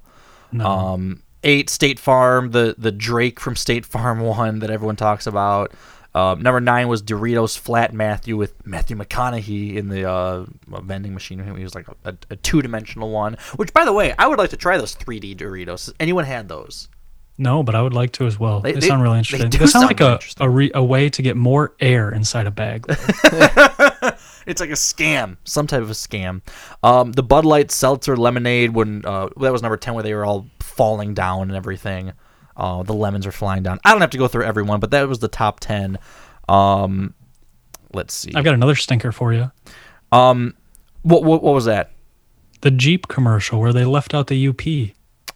No. 0.52 0.66
Um, 0.66 1.24
eight, 1.44 1.70
State 1.70 2.00
Farm, 2.00 2.52
the 2.52 2.76
the 2.78 2.92
Drake 2.92 3.40
from 3.40 3.56
State 3.56 3.86
Farm 3.86 4.20
one 4.22 4.60
that 4.60 4.70
everyone 4.70 4.96
talks 4.96 5.28
about. 5.28 5.74
Um, 6.16 6.42
number 6.42 6.60
nine 6.60 6.88
was 6.88 7.04
Doritos 7.04 7.56
Flat 7.58 7.94
Matthew 7.94 8.36
with 8.36 8.54
Matthew 8.66 8.98
McConaughey 8.98 9.76
in 9.76 9.90
the 9.90 10.10
uh, 10.10 10.46
vending 10.82 11.14
machine. 11.14 11.40
He 11.56 11.64
was 11.64 11.76
like 11.76 11.86
a, 12.04 12.16
a 12.32 12.36
two 12.36 12.64
dimensional 12.64 13.12
one. 13.12 13.38
Which, 13.58 13.72
by 13.74 13.86
the 13.86 13.94
way, 13.94 14.16
I 14.18 14.26
would 14.28 14.40
like 14.40 14.50
to 14.50 14.58
try 14.58 14.78
those 14.80 14.96
3D 14.96 15.36
Doritos. 15.38 15.86
Has 15.86 15.94
anyone 16.00 16.26
had 16.26 16.50
those? 16.50 16.90
No, 17.38 17.62
but 17.62 17.76
I 17.76 17.82
would 17.84 17.94
like 17.94 18.12
to 18.14 18.26
as 18.26 18.40
well. 18.40 18.60
They- 18.60 18.72
They, 18.74 18.80
they- 18.82 18.88
sound 18.88 19.04
really 19.04 19.14
they 19.16 19.20
interesting. 19.20 19.50
do 19.52 19.58
They, 19.60 19.66
sound 19.68 19.84
sound 19.98 20.02
like 20.02 20.02
a 20.02 20.44
a, 20.44 20.50
re, 20.50 20.72
a 20.74 20.84
way 20.84 21.10
to 21.12 21.22
get 21.22 21.38
more 21.38 21.74
air 21.80 22.10
inside 22.12 22.48
a 22.48 22.52
bag. 22.52 22.86
It's 24.46 24.62
like 24.62 24.72
a 24.72 24.74
scam, 24.74 25.38
some 25.44 25.68
type 25.68 25.82
of 25.82 25.92
a 25.92 25.94
scam. 25.94 26.42
Um, 26.82 27.12
the 27.12 27.22
Bud 27.22 27.46
Light 27.46 27.70
Seltzer 27.70 28.18
Lemonade, 28.18 28.72
when 28.72 29.06
uh, 29.06 29.30
that 29.40 29.52
was 29.52 29.62
number 29.62 29.78
ten, 29.78 29.94
where 29.94 30.02
they 30.02 30.14
were 30.16 30.26
all 30.26 30.48
falling 30.60 31.14
down 31.14 31.44
and 31.50 31.56
everything. 31.56 32.14
Uh, 32.58 32.82
the 32.82 32.94
lemons 32.94 33.28
are 33.28 33.32
flying 33.32 33.62
down. 33.62 33.80
I 33.86 33.92
don't 33.92 34.02
have 34.02 34.10
to 34.12 34.18
go 34.18 34.28
through 34.28 34.46
everyone, 34.46 34.80
but 34.80 34.92
that 34.92 35.08
was 35.08 35.20
the 35.20 35.28
top 35.28 35.60
ten. 35.60 36.00
Um, 36.48 37.14
let's 37.94 38.14
see. 38.14 38.32
I've 38.34 38.44
got 38.44 38.56
another 38.56 38.76
stinker 38.76 39.12
for 39.12 39.34
you. 39.34 39.52
Um, 40.12 40.56
what 41.04 41.24
what, 41.24 41.44
what 41.44 41.54
was 41.54 41.66
that? 41.66 41.92
The 42.62 42.72
Jeep 42.72 43.08
commercial 43.08 43.60
where 43.60 43.74
they 43.74 43.86
left 43.86 44.14
out 44.14 44.28
the 44.28 44.48
UP. 44.48 44.62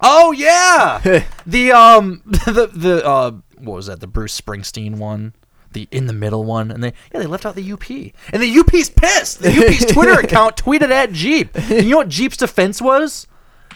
Oh 0.01 0.31
yeah, 0.31 0.99
the 1.45 1.71
um 1.71 2.21
the 2.25 2.69
the 2.73 3.05
uh 3.05 3.31
what 3.57 3.75
was 3.75 3.85
that? 3.87 3.99
The 3.99 4.07
Bruce 4.07 4.39
Springsteen 4.39 4.97
one, 4.97 5.33
the 5.73 5.87
in 5.91 6.07
the 6.07 6.13
middle 6.13 6.43
one, 6.43 6.71
and 6.71 6.83
they 6.83 6.93
yeah 7.13 7.19
they 7.19 7.25
left 7.27 7.45
out 7.45 7.55
the 7.55 7.71
UP, 7.71 7.89
and 7.89 8.41
the 8.41 8.59
UP's 8.59 8.89
pissed. 8.89 9.39
The 9.41 9.49
UP's 9.51 9.85
Twitter 9.93 10.19
account 10.19 10.55
tweeted 10.57 10.89
at 10.91 11.11
Jeep. 11.11 11.49
And 11.55 11.83
you 11.85 11.91
know 11.91 11.97
what 11.97 12.09
Jeep's 12.09 12.37
defense 12.37 12.81
was? 12.81 13.27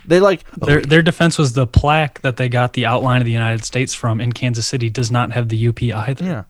They 0.05 0.19
like 0.19 0.49
Their 0.57 0.82
their 0.82 1.01
defense 1.01 1.38
was 1.38 1.53
the 1.53 1.67
plaque 1.67 2.21
that 2.21 2.38
they 2.38 2.47
got 2.49 2.74
the 2.74 2.86
outline 2.86 3.21
of 3.21 3.26
the 3.26 3.32
United 3.32 3.65
States 3.65 3.93
from 3.93 4.21
in 4.21 4.32
Kansas 4.32 4.65
City 4.67 4.89
does 4.89 5.11
not 5.11 5.32
have 5.34 5.49
the 5.49 5.67
UP 5.67 5.82
either. 5.84 6.24
Yeah. 6.26 6.43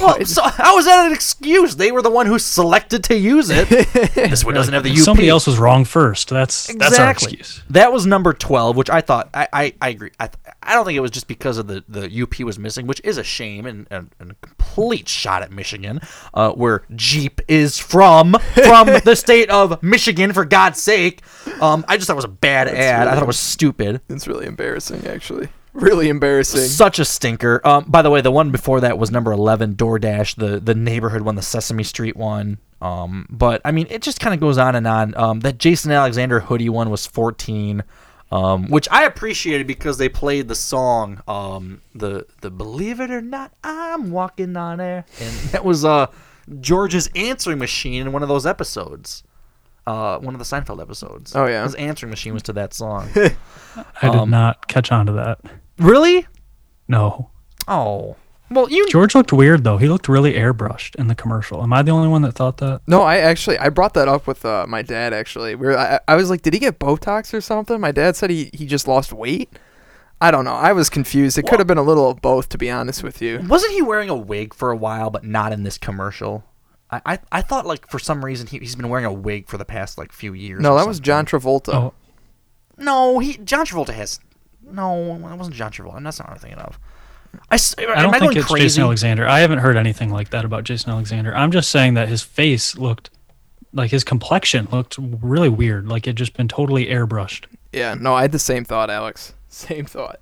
Well, 0.00 0.24
so 0.24 0.42
how 0.42 0.78
is 0.78 0.86
that 0.86 1.04
an 1.06 1.12
excuse? 1.12 1.76
They 1.76 1.92
were 1.92 2.00
the 2.00 2.08
one 2.10 2.24
who 2.24 2.38
selected 2.38 3.04
to 3.04 3.14
use 3.14 3.50
it. 3.50 3.68
this 4.14 4.42
one 4.42 4.54
doesn't 4.54 4.72
have 4.72 4.84
the 4.84 4.90
UP. 4.92 4.96
Somebody 4.96 5.28
else 5.28 5.46
was 5.46 5.58
wrong 5.58 5.84
first. 5.84 6.30
That's 6.30 6.68
that's 6.68 6.98
our 6.98 7.10
Exactly. 7.10 7.32
excuse. 7.34 7.62
That 7.68 7.92
was 7.92 8.06
number 8.06 8.32
twelve, 8.32 8.74
which 8.76 8.88
I 8.88 9.02
thought 9.02 9.28
I 9.34 9.48
I, 9.52 9.74
I 9.82 9.88
agree. 9.90 10.10
I, 10.18 10.28
th- 10.28 10.38
I 10.62 10.74
don't 10.74 10.84
think 10.84 10.96
it 10.96 11.00
was 11.00 11.10
just 11.10 11.28
because 11.28 11.58
of 11.58 11.66
the, 11.66 11.84
the 11.88 12.22
UP 12.22 12.38
was 12.40 12.58
missing, 12.58 12.86
which 12.86 13.00
is 13.04 13.18
a 13.18 13.24
shame 13.24 13.66
and, 13.66 13.86
and, 13.90 14.14
and 14.18 14.30
a 14.32 14.34
complete 14.46 15.08
shot 15.08 15.42
at 15.42 15.50
Michigan, 15.50 16.00
uh, 16.34 16.52
where 16.52 16.82
Jeep 16.94 17.40
is 17.48 17.78
from 17.78 18.36
from 18.54 18.86
the 19.04 19.16
state 19.16 19.50
of 19.50 19.82
Michigan. 19.82 20.32
For 20.32 20.44
God's 20.44 20.82
sake, 20.82 21.22
um, 21.60 21.84
I 21.88 21.96
just 21.96 22.06
thought 22.06 22.14
it 22.14 22.16
was 22.16 22.24
a 22.24 22.28
bad 22.28 22.68
That's 22.68 22.78
ad. 22.78 23.08
I 23.08 23.14
thought 23.14 23.22
it 23.22 23.26
was 23.26 23.38
stupid. 23.38 24.00
It's 24.08 24.26
really 24.26 24.46
embarrassing, 24.46 25.06
actually. 25.06 25.48
Really 25.74 26.10
embarrassing. 26.10 26.60
Such 26.60 26.98
a 26.98 27.04
stinker. 27.04 27.60
Um, 27.64 27.84
by 27.88 28.02
the 28.02 28.10
way, 28.10 28.20
the 28.20 28.30
one 28.30 28.50
before 28.50 28.80
that 28.80 28.98
was 28.98 29.10
number 29.10 29.32
eleven, 29.32 29.74
DoorDash, 29.74 30.36
the 30.36 30.60
the 30.60 30.74
neighborhood 30.74 31.22
one, 31.22 31.34
the 31.34 31.42
Sesame 31.42 31.82
Street 31.82 32.14
one. 32.14 32.58
Um, 32.82 33.26
but 33.30 33.62
I 33.64 33.72
mean, 33.72 33.86
it 33.88 34.02
just 34.02 34.20
kind 34.20 34.34
of 34.34 34.40
goes 34.40 34.58
on 34.58 34.74
and 34.74 34.86
on. 34.86 35.16
Um, 35.16 35.40
that 35.40 35.56
Jason 35.58 35.90
Alexander 35.90 36.40
hoodie 36.40 36.68
one 36.68 36.90
was 36.90 37.06
fourteen, 37.06 37.84
um, 38.32 38.68
which 38.68 38.88
I 38.90 39.04
appreciated 39.04 39.66
because 39.66 39.98
they 39.98 40.08
played 40.08 40.48
the 40.48 40.54
song, 40.54 41.22
um, 41.28 41.82
the 41.94 42.26
the 42.40 42.50
Believe 42.50 42.98
It 43.00 43.10
or 43.10 43.20
Not, 43.20 43.52
I'm 43.62 44.10
Walking 44.10 44.56
on 44.56 44.80
Air, 44.80 45.04
and 45.20 45.32
that 45.52 45.64
was 45.64 45.84
uh 45.84 46.06
George's 46.60 47.08
answering 47.14 47.58
machine 47.58 48.00
in 48.02 48.12
one 48.12 48.22
of 48.22 48.28
those 48.28 48.46
episodes. 48.46 49.22
Uh, 49.84 50.16
one 50.20 50.32
of 50.32 50.38
the 50.38 50.44
Seinfeld 50.44 50.80
episodes. 50.80 51.34
Oh, 51.34 51.44
yeah? 51.46 51.64
his 51.64 51.74
answering 51.74 52.10
machine 52.10 52.32
was 52.34 52.42
to 52.44 52.52
that 52.52 52.72
song. 52.72 53.08
I 53.16 53.32
did 54.02 54.14
Um, 54.14 54.30
not 54.30 54.68
catch 54.68 54.92
on 54.92 55.06
to 55.06 55.12
that. 55.14 55.40
Really? 55.78 56.24
No. 56.86 57.30
Oh. 57.66 58.14
Well, 58.52 58.70
you 58.70 58.86
George 58.88 59.14
looked 59.14 59.32
weird 59.32 59.64
though. 59.64 59.78
He 59.78 59.88
looked 59.88 60.08
really 60.08 60.34
airbrushed 60.34 60.94
in 60.96 61.08
the 61.08 61.14
commercial. 61.14 61.62
Am 61.62 61.72
I 61.72 61.82
the 61.82 61.90
only 61.90 62.08
one 62.08 62.22
that 62.22 62.32
thought 62.32 62.58
that? 62.58 62.82
No, 62.86 63.02
I 63.02 63.18
actually 63.18 63.58
I 63.58 63.68
brought 63.68 63.94
that 63.94 64.08
up 64.08 64.26
with 64.26 64.44
uh, 64.44 64.66
my 64.68 64.82
dad. 64.82 65.12
Actually, 65.12 65.54
we 65.54 65.66
were, 65.66 65.78
I, 65.78 66.00
I 66.06 66.16
was 66.16 66.30
like, 66.30 66.42
did 66.42 66.52
he 66.52 66.58
get 66.58 66.78
Botox 66.78 67.32
or 67.34 67.40
something? 67.40 67.80
My 67.80 67.92
dad 67.92 68.16
said 68.16 68.30
he 68.30 68.50
he 68.52 68.66
just 68.66 68.86
lost 68.86 69.12
weight. 69.12 69.50
I 70.20 70.30
don't 70.30 70.44
know. 70.44 70.54
I 70.54 70.72
was 70.72 70.88
confused. 70.88 71.36
It 71.36 71.48
could 71.48 71.58
have 71.58 71.66
been 71.66 71.78
a 71.78 71.82
little 71.82 72.08
of 72.08 72.22
both, 72.22 72.48
to 72.50 72.58
be 72.58 72.70
honest 72.70 73.02
with 73.02 73.20
you. 73.20 73.40
Wasn't 73.48 73.72
he 73.72 73.82
wearing 73.82 74.08
a 74.08 74.14
wig 74.14 74.54
for 74.54 74.70
a 74.70 74.76
while, 74.76 75.10
but 75.10 75.24
not 75.24 75.52
in 75.52 75.64
this 75.64 75.78
commercial? 75.78 76.44
I, 76.92 77.00
I, 77.06 77.18
I 77.32 77.42
thought 77.42 77.66
like 77.66 77.88
for 77.90 77.98
some 77.98 78.24
reason 78.24 78.46
he, 78.46 78.58
he's 78.58 78.76
been 78.76 78.88
wearing 78.88 79.06
a 79.06 79.12
wig 79.12 79.48
for 79.48 79.58
the 79.58 79.64
past 79.64 79.98
like 79.98 80.12
few 80.12 80.32
years. 80.32 80.60
No, 80.60 80.74
or 80.74 80.78
that 80.78 80.86
was 80.86 81.00
John 81.00 81.26
Travolta. 81.26 81.74
Oh, 81.74 81.94
No, 82.76 83.18
he 83.18 83.38
John 83.38 83.66
Travolta 83.66 83.94
has. 83.94 84.20
No, 84.64 85.18
that 85.18 85.36
wasn't 85.38 85.56
John 85.56 85.72
Travolta. 85.72 86.02
That's 86.04 86.18
not 86.20 86.28
what 86.28 86.34
I'm 86.34 86.38
thinking 86.40 86.60
of. 86.60 86.78
I, 87.50 87.54
s- 87.54 87.74
I 87.78 87.82
am 87.82 87.88
don't 88.04 88.14
I 88.14 88.18
think 88.18 88.36
it's 88.36 88.46
crazy? 88.46 88.64
Jason 88.66 88.82
Alexander. 88.84 89.26
I 89.26 89.40
haven't 89.40 89.58
heard 89.58 89.76
anything 89.76 90.10
like 90.10 90.30
that 90.30 90.44
about 90.44 90.64
Jason 90.64 90.90
Alexander. 90.92 91.34
I'm 91.34 91.50
just 91.50 91.70
saying 91.70 91.94
that 91.94 92.08
his 92.08 92.22
face 92.22 92.76
looked 92.76 93.10
like 93.72 93.90
his 93.90 94.04
complexion 94.04 94.68
looked 94.70 94.96
really 94.98 95.48
weird. 95.48 95.88
Like 95.88 96.06
it 96.06 96.12
just 96.14 96.34
been 96.36 96.48
totally 96.48 96.86
airbrushed. 96.86 97.44
Yeah, 97.72 97.94
no, 97.98 98.14
I 98.14 98.22
had 98.22 98.32
the 98.32 98.38
same 98.38 98.64
thought, 98.64 98.90
Alex. 98.90 99.34
Same 99.48 99.84
thought. 99.84 100.18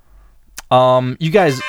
Um, 0.71 1.17
you 1.21 1.31
guys. 1.31 1.61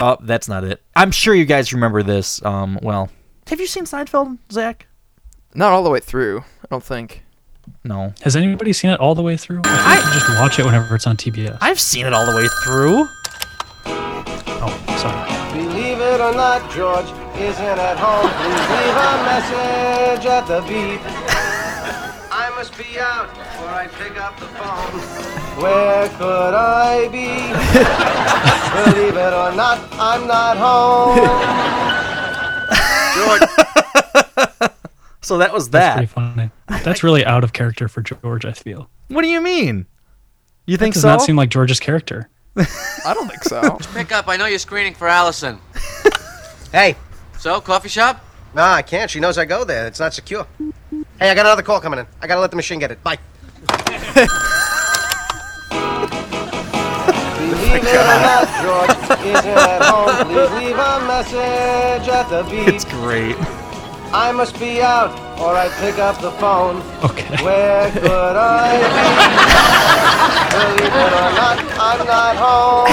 Oh, 0.00 0.16
that's 0.22 0.48
not 0.48 0.64
it. 0.64 0.82
I'm 0.96 1.10
sure 1.10 1.34
you 1.34 1.44
guys 1.44 1.72
remember 1.74 2.02
this. 2.02 2.42
Um, 2.44 2.78
well, 2.82 3.10
have 3.48 3.60
you 3.60 3.66
seen 3.66 3.84
Seinfeld, 3.84 4.38
Zach? 4.50 4.86
Not 5.54 5.72
all 5.72 5.82
the 5.82 5.90
way 5.90 6.00
through. 6.00 6.40
I 6.40 6.66
don't 6.70 6.82
think. 6.82 7.22
No. 7.84 8.14
Has 8.22 8.36
anybody 8.36 8.72
seen 8.72 8.90
it 8.90 9.00
all 9.00 9.14
the 9.14 9.22
way 9.22 9.36
through? 9.36 9.60
I 9.64 10.00
just 10.14 10.28
watch 10.40 10.58
it 10.58 10.64
whenever 10.64 10.94
it's 10.94 11.06
on 11.06 11.16
TBS. 11.16 11.58
I've 11.60 11.78
seen 11.80 12.06
it 12.06 12.12
all 12.14 12.24
the 12.24 12.34
way 12.36 12.46
through. 12.64 13.06
Sorry. 16.10 16.18
Believe 16.18 16.20
it 16.20 16.20
or 16.22 16.34
not, 16.36 16.70
George 16.70 17.10
isn't 17.40 17.78
at 17.78 17.96
home. 17.98 18.30
Please 18.38 18.66
leave 18.74 18.96
a 18.96 19.12
message 19.30 20.26
at 20.26 20.46
the 20.46 20.60
beep. 20.62 21.00
I 22.32 22.50
must 22.56 22.76
be 22.76 22.98
out 22.98 23.28
before 23.28 23.68
I 23.68 23.86
pick 23.88 24.20
up 24.20 24.38
the 24.38 24.46
phone. 24.46 25.00
Where 25.62 26.08
could 26.10 26.54
I 26.54 27.08
be? 27.08 27.28
Believe 28.94 29.16
it 29.16 29.32
or 29.32 29.52
not, 29.54 29.78
I'm 29.92 30.26
not 30.26 30.56
home. 30.56 31.18
George. 33.16 33.42
So 35.22 35.36
that 35.38 35.52
was 35.52 35.68
that. 35.70 35.96
That's 35.96 36.14
that. 36.14 36.22
pretty 36.24 36.50
funny. 36.66 36.82
That's 36.82 37.02
really 37.04 37.24
out 37.26 37.44
of 37.44 37.52
character 37.52 37.88
for 37.88 38.00
George. 38.00 38.44
I 38.46 38.52
feel. 38.52 38.88
What 39.08 39.20
do 39.22 39.28
you 39.28 39.40
mean? 39.42 39.86
You 40.66 40.76
think 40.78 40.94
That 40.94 40.96
does 40.96 41.02
so? 41.02 41.08
not 41.08 41.20
seem 41.22 41.36
like 41.36 41.50
George's 41.50 41.78
character. 41.78 42.30
I 42.56 43.12
don't 43.14 43.28
think 43.28 43.44
so. 43.44 43.78
Pick 43.94 44.12
up. 44.12 44.28
I 44.28 44.36
know 44.36 44.46
you're 44.46 44.58
screening 44.58 44.94
for 44.94 45.08
Allison. 45.08 45.58
Hey. 46.72 46.94
So, 47.36 47.60
coffee 47.60 47.88
shop? 47.88 48.24
Nah, 48.54 48.74
I 48.74 48.82
can't. 48.82 49.10
She 49.10 49.18
knows 49.18 49.38
I 49.38 49.44
go 49.44 49.64
there. 49.64 49.88
It's 49.88 49.98
not 49.98 50.14
secure. 50.14 50.46
Hey, 51.18 51.28
I 51.30 51.34
got 51.34 51.44
another 51.44 51.62
call 51.62 51.80
coming 51.80 51.98
in. 51.98 52.06
I 52.22 52.28
gotta 52.28 52.40
let 52.40 52.50
the 52.50 52.56
machine 52.56 52.78
get 52.78 52.92
it. 52.92 53.02
Bye. 53.02 53.18
Believe 57.38 57.82
it 57.82 57.90
or 57.90 58.04
not, 58.04 58.46
George 58.62 59.20
isn't 59.26 59.46
at 59.46 59.82
home. 59.82 60.26
Please 60.26 60.50
leave 60.62 60.76
a 60.78 61.06
message 61.08 62.08
at 62.08 62.28
the 62.28 62.42
beep. 62.48 62.68
It's 62.68 62.84
great. 62.84 63.36
I 64.12 64.32
must 64.32 64.58
be 64.58 64.82
out 64.82 65.10
or 65.40 65.54
I 65.56 65.68
pick 65.80 65.98
up 65.98 66.20
the 66.20 66.32
phone. 66.32 66.82
Okay. 67.04 67.44
Where 67.44 67.90
could 67.92 68.36
I 68.36 68.78
be? 68.90 70.56
Believe 70.56 70.92
it 70.92 71.12
or 71.12 71.30
not, 71.38 71.58
I'm 71.78 72.06
not 72.06 72.36
home. 72.36 72.88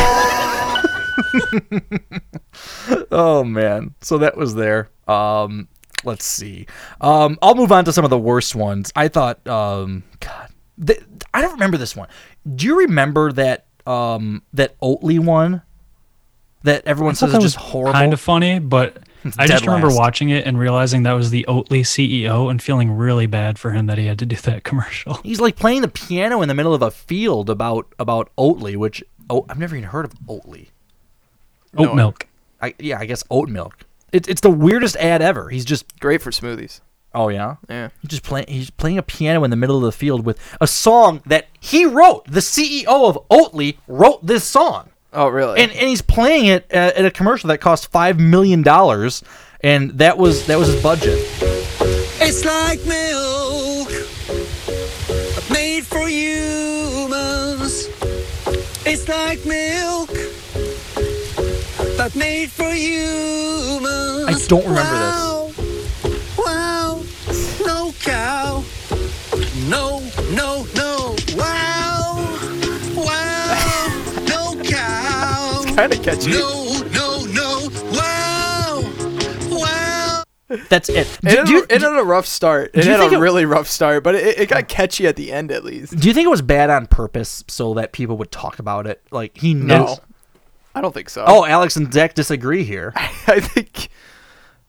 oh 3.12 3.44
man. 3.44 3.94
So 4.02 4.18
that 4.20 4.38
was 4.38 4.54
there. 4.56 4.90
Um 5.08 5.68
let's 6.04 6.26
see. 6.26 6.68
Um 7.02 7.38
I'll 7.42 7.56
move 7.56 7.72
on 7.72 7.86
to 7.86 7.94
some 7.94 8.04
of 8.06 8.12
the 8.12 8.20
worst 8.20 8.56
ones. 8.56 8.92
I 8.96 9.08
thought 9.08 9.46
um 9.48 10.04
god. 10.20 10.50
th- 10.86 11.02
I 11.34 11.42
don't 11.42 11.54
remember 11.54 11.78
this 11.78 11.96
one. 11.96 12.08
Do 12.56 12.66
you 12.68 12.78
remember 12.80 13.32
that 13.34 13.66
um 13.88 14.44
that 14.54 14.80
Oatly 14.82 15.18
one? 15.20 15.62
That 16.64 16.86
everyone 16.86 17.12
I 17.12 17.16
says 17.16 17.32
that 17.32 17.38
is 17.40 17.44
was 17.44 17.54
just 17.54 17.66
horrible. 17.66 17.94
kind 17.94 18.14
of 18.14 18.20
funny, 18.20 18.60
but 18.60 18.98
It's 18.98 19.07
I 19.38 19.48
just 19.48 19.64
dead 19.64 19.68
remember 19.68 19.88
last. 19.88 19.98
watching 20.00 20.30
it 20.30 20.46
and 20.46 20.60
realizing 20.60 21.04
that 21.04 21.14
was 21.14 21.30
the 21.32 21.46
Oatly 21.48 21.82
CEO 21.82 22.50
and 22.50 22.62
feeling 22.62 22.92
really 22.92 23.26
bad 23.26 23.58
for 23.60 23.72
him 23.72 23.86
that 23.88 23.98
he 23.98 24.06
had 24.06 24.20
to 24.20 24.26
do 24.26 24.36
that 24.36 24.64
commercial. 24.64 25.16
He's 25.24 25.40
like 25.42 25.56
playing 25.56 25.82
the 25.82 25.88
piano 25.88 26.42
in 26.42 26.48
the 26.48 26.54
middle 26.56 26.74
of 26.74 26.82
a 26.82 26.92
field 26.92 27.50
about 27.50 27.88
about 28.00 28.30
Oatly, 28.38 28.76
which 28.76 29.04
oh 29.30 29.46
I've 29.50 29.60
never 29.60 29.76
even 29.76 29.90
heard 29.90 30.06
of 30.06 30.14
Oatly. 30.28 30.68
Oat 31.78 31.96
milk. 31.96 32.28
I 32.62 32.74
yeah, 32.80 33.00
I 33.00 33.06
guess 33.06 33.24
oat 33.30 33.50
milk. 33.50 33.78
It's 34.12 34.28
it's 34.28 34.42
the 34.42 34.50
weirdest 34.50 34.96
ad 34.96 35.22
ever. 35.22 35.50
He's 35.50 35.66
just 35.66 36.00
Great 36.00 36.22
for 36.22 36.32
smoothies. 36.32 36.82
Oh 37.14 37.30
yeah, 37.30 37.56
Yeah. 37.70 37.90
He's 38.02 38.10
just 38.12 38.24
playing. 38.24 38.48
He's 38.48 38.70
playing 38.70 38.98
a 38.98 39.04
piano 39.04 39.44
in 39.44 39.50
the 39.50 39.56
middle 39.56 39.78
of 39.78 39.84
the 39.84 39.92
field 39.92 40.26
with 40.26 40.40
a 40.62 40.68
song 40.68 41.22
that 41.26 41.48
he 41.60 41.86
wrote. 41.86 42.26
The 42.28 42.42
CEO 42.42 42.86
of 42.88 43.18
Oatly 43.30 43.78
wrote 43.88 44.26
this 44.26 44.44
song, 44.44 44.90
Oh, 45.18 45.30
really? 45.30 45.60
and 45.60 45.72
and 45.72 45.90
he's 45.90 46.04
playing 46.04 46.46
it 46.46 46.72
at, 46.72 46.96
at 46.96 47.06
a 47.06 47.10
commercial 47.12 47.48
that 47.48 47.58
cost 47.60 47.92
five 47.92 48.20
million 48.20 48.62
dollars, 48.62 49.24
and 49.62 49.92
that 49.98 50.18
was 50.20 50.46
that 50.46 50.60
was 50.60 50.68
his 50.68 50.82
budget. 50.84 51.18
It's 52.22 52.46
like 52.46 52.80
milk, 52.86 53.90
made 55.50 55.86
for 55.88 56.08
humans. 56.08 57.88
It's 58.86 59.08
like 59.10 59.44
milk, 59.44 60.10
but 61.98 62.16
made 62.16 62.52
for 62.52 62.72
humans. 62.72 64.28
I 64.28 64.48
don't 64.48 64.66
remember 64.66 64.84
wow. 64.84 65.52
Wow, 66.38 67.04
no 67.66 67.92
cow. 68.02 68.64
No, 69.68 70.00
no, 70.32 70.66
no. 70.76 71.16
Wow, 71.36 71.77
cow. 75.78 75.86
It's 75.86 75.94
kind 75.94 75.94
of 75.94 76.04
catchy. 76.04 76.32
No, 76.32 76.82
no, 76.94 77.26
no. 77.26 77.70
Wow, 77.92 79.58
wow. 79.60 80.24
That's 80.70 80.90
it. 80.90 81.20
It, 81.24 81.38
had, 81.38 81.50
a- 81.50 81.76
it 81.76 81.82
had 81.82 81.98
a 82.00 82.04
rough 82.04 82.26
start. 82.26 82.72
It 82.74 82.86
had 82.86 83.00
a 83.00 83.14
it- 83.16 83.18
really 83.20 83.46
rough 83.46 83.68
start, 83.68 84.04
but 84.04 84.16
it, 84.16 84.40
it 84.40 84.50
got 84.50 84.68
catchy 84.68 85.08
at 85.08 85.16
the 85.16 85.32
end 85.32 85.52
at 85.52 85.64
least. 85.64 85.98
Do 85.98 86.08
you 86.08 86.14
think 86.14 86.26
it 86.26 86.30
was 86.30 86.42
bad 86.42 86.70
on 86.70 86.88
purpose 86.88 87.44
so 87.48 87.74
that 87.76 87.92
people 87.92 88.18
would 88.18 88.32
talk 88.32 88.60
about 88.60 88.88
it? 88.88 89.02
Like 89.12 89.38
he 89.38 89.54
No. 89.54 89.86
knows. 89.86 90.00
I 90.74 90.82
don't 90.82 90.94
think 90.94 91.10
so. 91.10 91.24
Oh, 91.28 91.44
Alex 91.44 91.76
and 91.76 91.92
Zach 91.92 92.14
disagree 92.14 92.64
here. 92.64 92.94
I 92.96 93.40
think 93.40 93.90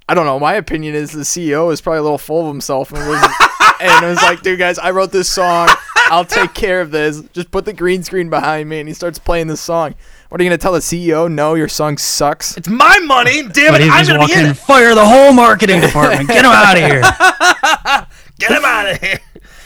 I 0.08 0.14
don't 0.14 0.24
know. 0.24 0.40
My 0.40 0.54
opinion 0.54 0.94
is 0.94 1.12
the 1.12 1.20
CEO 1.20 1.70
is 1.72 1.80
probably 1.82 1.98
a 1.98 2.02
little 2.02 2.16
full 2.18 2.42
of 2.42 2.46
himself 2.48 2.90
and 2.92 3.06
was 3.06 3.22
and 3.80 4.06
was 4.06 4.16
like, 4.22 4.40
"Dude, 4.40 4.58
guys, 4.58 4.78
I 4.78 4.90
wrote 4.90 5.12
this 5.12 5.28
song. 5.28 5.68
I'll 6.06 6.24
take 6.24 6.54
care 6.54 6.80
of 6.80 6.90
this. 6.90 7.20
Just 7.34 7.50
put 7.50 7.66
the 7.66 7.74
green 7.74 8.02
screen 8.02 8.30
behind 8.30 8.70
me." 8.70 8.80
And 8.80 8.88
he 8.88 8.94
starts 8.94 9.18
playing 9.18 9.48
this 9.48 9.60
song. 9.60 9.94
What 10.28 10.40
are 10.40 10.44
you 10.44 10.50
gonna 10.50 10.58
tell 10.58 10.72
the 10.72 10.80
CEO? 10.80 11.30
No, 11.32 11.54
your 11.54 11.68
song 11.68 11.96
sucks. 11.96 12.56
It's 12.56 12.68
my 12.68 12.98
money. 13.00 13.42
Damn 13.48 13.72
But 13.72 13.80
it! 13.80 13.90
I'm 13.90 14.06
gonna 14.06 14.26
be 14.26 14.32
in 14.34 14.38
walking, 14.46 14.54
fire 14.54 14.94
the 14.94 15.04
whole 15.06 15.32
marketing 15.32 15.80
department. 15.80 16.28
Get 16.28 16.44
him 16.44 16.50
out 16.50 16.76
of 16.76 16.84
here. 16.84 17.00
Get 18.38 18.50
him 18.52 18.64
out 18.64 18.90
of 18.92 19.00
here. 19.00 19.20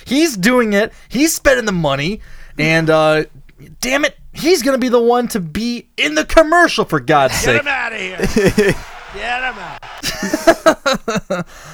He's 0.06 0.36
doing 0.36 0.72
it. 0.72 0.92
He's 1.08 1.34
spending 1.34 1.64
the 1.66 1.72
money, 1.72 2.20
and 2.58 2.88
uh, 2.90 3.24
damn 3.80 4.04
it, 4.04 4.16
he's 4.32 4.62
gonna 4.62 4.78
be 4.78 4.88
the 4.88 5.02
one 5.02 5.26
to 5.28 5.40
be 5.40 5.88
in 5.96 6.14
the 6.14 6.24
commercial 6.24 6.84
for 6.84 7.00
God's 7.00 7.34
sake. 7.34 7.56
Get 7.56 7.60
him 7.62 7.68
out 7.68 7.92
of 7.92 7.98
here. 8.00 8.74
Get 9.14 9.42
him 9.42 9.58
out. 9.58 9.82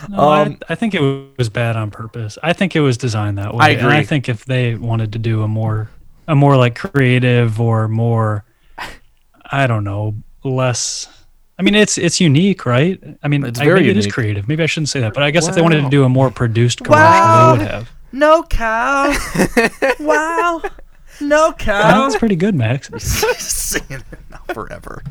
No, 0.08 0.18
Um, 0.18 0.58
I, 0.68 0.72
I 0.72 0.74
think 0.74 0.94
it 0.94 1.00
was 1.38 1.48
bad 1.48 1.76
on 1.76 1.90
purpose. 1.90 2.36
I 2.42 2.52
think 2.52 2.74
it 2.74 2.80
was 2.80 2.96
designed 2.96 3.38
that 3.38 3.54
way. 3.54 3.64
I 3.64 3.68
And 3.70 3.86
I 3.86 4.02
think 4.02 4.28
if 4.28 4.44
they 4.44 4.74
wanted 4.74 5.12
to 5.12 5.18
do 5.18 5.42
a 5.42 5.48
more, 5.48 5.88
a 6.26 6.34
more 6.34 6.56
like 6.56 6.74
creative 6.74 7.60
or 7.60 7.86
more, 7.86 8.44
I 9.50 9.66
don't 9.66 9.84
know, 9.84 10.14
less. 10.44 11.08
I 11.58 11.62
mean, 11.62 11.74
it's 11.74 11.98
it's 11.98 12.20
unique, 12.20 12.64
right? 12.66 13.02
I 13.22 13.28
mean, 13.28 13.44
It's 13.44 13.58
I- 13.60 13.64
very 13.64 13.80
maybe 13.80 13.90
it 13.90 13.96
is 13.96 14.06
creative. 14.06 14.46
Maybe 14.48 14.62
I 14.62 14.66
shouldn't 14.66 14.88
say 14.90 15.00
that, 15.00 15.14
but 15.14 15.22
I 15.22 15.30
guess 15.30 15.48
if 15.48 15.54
they 15.54 15.62
wanted 15.62 15.82
to 15.82 15.90
do 15.90 16.04
a 16.04 16.08
more 16.08 16.30
produced 16.30 16.84
commercial, 16.84 17.04
Wow. 17.04 17.54
they 17.56 17.62
would 17.64 17.70
have. 17.70 17.90
No 18.12 18.42
cow. 18.44 19.12
wow. 20.00 20.62
No 21.20 21.52
cow. 21.52 22.02
That's 22.02 22.16
pretty 22.16 22.36
good, 22.36 22.54
Max. 22.54 22.90
singing 23.38 24.02
it 24.12 24.18
now 24.30 24.40
forever. 24.54 25.02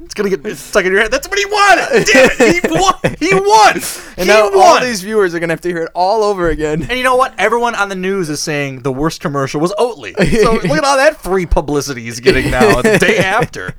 It's 0.00 0.14
gonna 0.14 0.30
get 0.34 0.56
stuck 0.56 0.84
in 0.84 0.92
your 0.92 1.02
head. 1.02 1.10
That's 1.10 1.28
what 1.28 1.38
he 1.38 1.44
wanted. 1.46 2.06
Damn 2.06 2.30
it, 2.32 2.64
he 2.64 2.68
won. 2.70 3.16
He 3.18 3.34
won. 3.34 3.74
And 4.16 4.26
he 4.28 4.32
now 4.32 4.50
won. 4.50 4.58
all 4.58 4.80
these 4.80 5.02
viewers 5.02 5.34
are 5.34 5.38
gonna 5.38 5.52
have 5.52 5.60
to 5.62 5.68
hear 5.68 5.82
it 5.84 5.90
all 5.94 6.22
over 6.24 6.48
again. 6.48 6.82
And 6.82 6.92
you 6.92 7.04
know 7.04 7.16
what? 7.16 7.34
Everyone 7.38 7.74
on 7.74 7.88
the 7.88 7.94
news 7.96 8.28
is 8.28 8.42
saying 8.42 8.82
the 8.82 8.92
worst 8.92 9.20
commercial 9.20 9.60
was 9.60 9.72
Oatly. 9.78 10.14
So 10.42 10.52
look 10.54 10.78
at 10.78 10.84
all 10.84 10.96
that 10.96 11.16
free 11.20 11.46
publicity 11.46 12.02
he's 12.02 12.20
getting 12.20 12.50
now 12.50 12.80
the 12.82 12.98
day 12.98 13.18
after. 13.24 13.74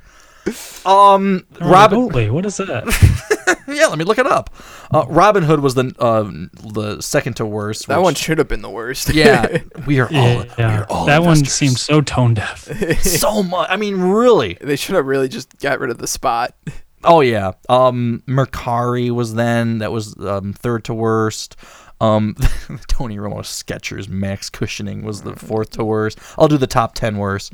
Um, 0.84 1.46
Robin. 1.60 1.98
Oatly, 2.00 2.30
what 2.30 2.44
is 2.44 2.56
that? 2.56 2.84
yeah, 3.68 3.86
let 3.86 3.98
me 3.98 4.04
look 4.04 4.18
it 4.18 4.26
up. 4.26 4.50
Uh, 4.92 5.04
Robin 5.08 5.44
Hood 5.44 5.60
was 5.60 5.74
the 5.74 5.94
uh, 5.98 6.24
the 6.72 7.00
second 7.00 7.34
to 7.34 7.46
worst. 7.46 7.86
That 7.86 7.98
which- 7.98 8.04
one 8.04 8.14
should 8.14 8.38
have 8.38 8.48
been 8.48 8.62
the 8.62 8.70
worst. 8.70 9.14
Yeah, 9.14 9.58
we 9.86 10.00
are 10.00 10.06
all. 10.08 10.12
Yeah, 10.14 10.44
yeah. 10.58 10.86
all 10.88 11.06
that 11.06 11.20
one 11.20 11.38
investors. 11.38 11.52
seems 11.54 11.80
so 11.80 12.00
tone 12.00 12.34
deaf. 12.34 12.64
so 13.02 13.42
much. 13.42 13.68
I 13.70 13.76
mean, 13.76 14.00
really. 14.00 14.58
They 14.60 14.76
should 14.76 14.96
have 14.96 15.06
really 15.06 15.28
just 15.28 15.58
got 15.60 15.78
rid 15.78 15.90
of 15.90 15.98
the 15.98 16.08
spot. 16.08 16.54
Oh 17.04 17.20
yeah. 17.20 17.52
Um 17.68 18.22
Mercari 18.28 19.10
was 19.10 19.34
then 19.34 19.78
that 19.78 19.92
was 19.92 20.16
um 20.20 20.52
third 20.52 20.84
to 20.84 20.94
worst. 20.94 21.56
Um 22.00 22.34
Tony 22.88 23.16
Romo 23.16 23.38
Skechers 23.42 24.08
Max 24.08 24.50
Cushioning 24.50 25.02
was 25.02 25.22
the 25.22 25.34
fourth 25.36 25.70
to 25.70 25.84
worst. 25.84 26.18
I'll 26.38 26.48
do 26.48 26.58
the 26.58 26.66
top 26.66 26.94
10 26.94 27.16
worst. 27.16 27.52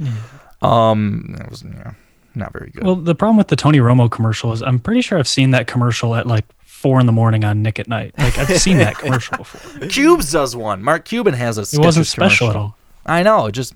Um 0.63 1.35
that 1.39 1.49
was 1.51 1.63
yeah, 1.65 1.93
not 2.39 2.53
very 2.53 2.71
good. 2.71 2.85
Well, 2.85 2.97
the 2.97 3.15
problem 3.15 3.37
with 3.37 3.49
the 3.49 3.57
Tony 3.57 3.79
Romo 3.79 4.11
commercial 4.11 4.53
is 4.53 4.63
I'm 4.63 4.79
pretty 4.79 5.01
sure 5.03 5.19
I've 5.19 5.29
seen 5.29 5.51
that 5.51 5.67
commercial 5.67 6.15
at 6.15 6.27
like 6.27 6.45
four 6.65 7.01
in 7.01 7.07
the 7.07 7.13
morning 7.13 7.45
on 7.45 7.63
Nick 7.63 7.79
at 7.79 7.89
Nite. 7.89 8.17
Like 8.19 8.39
I've 8.39 8.59
seen 8.61 8.79
that 8.79 8.95
commercial 8.99 9.37
before. 9.39 9.89
Cubes 9.89 10.33
does 10.33 10.55
one. 10.57 10.83
Mark 10.83 11.05
Cuban 11.05 11.35
has 11.35 11.59
a 11.59 11.63
It 11.63 11.85
wasn't 11.85 12.07
special 12.07 12.51
at 12.51 12.57
all. 12.57 12.77
I 13.05 13.23
know, 13.23 13.51
just 13.51 13.75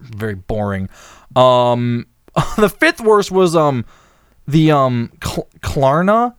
very 0.00 0.34
boring. 0.34 0.88
Um 1.36 2.06
the 2.56 2.68
fifth 2.68 3.00
worst 3.00 3.30
was 3.30 3.54
um 3.54 3.84
the 4.46 4.70
um 4.72 5.12
Cl- 5.22 5.48
Klarna 5.60 6.34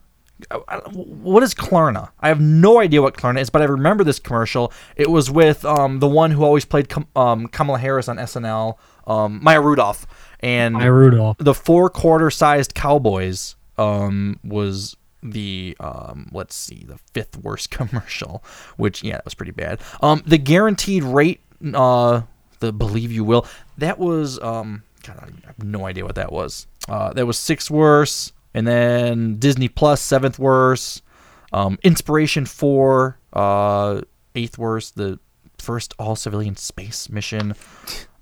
what 0.93 1.43
is 1.43 1.53
Klarna? 1.53 2.09
I 2.19 2.29
have 2.29 2.39
no 2.39 2.79
idea 2.79 3.01
what 3.01 3.15
Klarna 3.15 3.41
is, 3.41 3.49
but 3.49 3.61
I 3.61 3.65
remember 3.65 4.03
this 4.03 4.19
commercial. 4.19 4.71
It 4.95 5.09
was 5.09 5.29
with 5.29 5.65
um, 5.65 5.99
the 5.99 6.07
one 6.07 6.31
who 6.31 6.43
always 6.43 6.65
played 6.65 6.89
Kam- 6.89 7.07
um, 7.15 7.47
Kamala 7.47 7.79
Harris 7.79 8.07
on 8.07 8.17
SNL, 8.17 8.77
um, 9.07 9.39
Maya 9.43 9.61
Rudolph, 9.61 10.07
and 10.39 10.75
Maya 10.75 10.91
Rudolph. 10.91 11.37
the 11.39 11.53
four 11.53 11.89
quarter 11.89 12.31
sized 12.31 12.73
Cowboys 12.73 13.55
um, 13.77 14.39
was 14.43 14.95
the 15.21 15.75
um, 15.79 16.29
let's 16.31 16.55
see 16.55 16.85
the 16.87 16.97
fifth 17.13 17.37
worst 17.37 17.69
commercial, 17.71 18.43
which 18.77 19.03
yeah, 19.03 19.13
that 19.13 19.25
was 19.25 19.33
pretty 19.33 19.51
bad. 19.51 19.79
Um, 20.01 20.23
the 20.25 20.37
guaranteed 20.37 21.03
rate, 21.03 21.41
uh, 21.73 22.21
the 22.59 22.71
believe 22.71 23.11
you 23.11 23.23
will, 23.23 23.45
that 23.77 23.99
was 23.99 24.39
um, 24.41 24.83
God, 25.03 25.33
I 25.43 25.47
have 25.47 25.63
no 25.63 25.85
idea 25.85 26.05
what 26.05 26.15
that 26.15 26.31
was. 26.31 26.67
Uh, 26.87 27.13
that 27.13 27.25
was 27.25 27.37
sixth 27.37 27.69
worst, 27.69 28.33
and 28.53 28.67
then 28.67 29.37
Disney 29.37 29.67
Plus 29.67 30.01
seventh 30.01 30.39
worst. 30.39 31.03
Um, 31.51 31.79
Inspiration 31.83 32.45
four, 32.45 33.17
uh, 33.33 34.01
eighth 34.35 34.57
worst. 34.57 34.95
The 34.95 35.19
first 35.57 35.93
all 35.99 36.15
civilian 36.15 36.55
space 36.55 37.09
mission. 37.09 37.55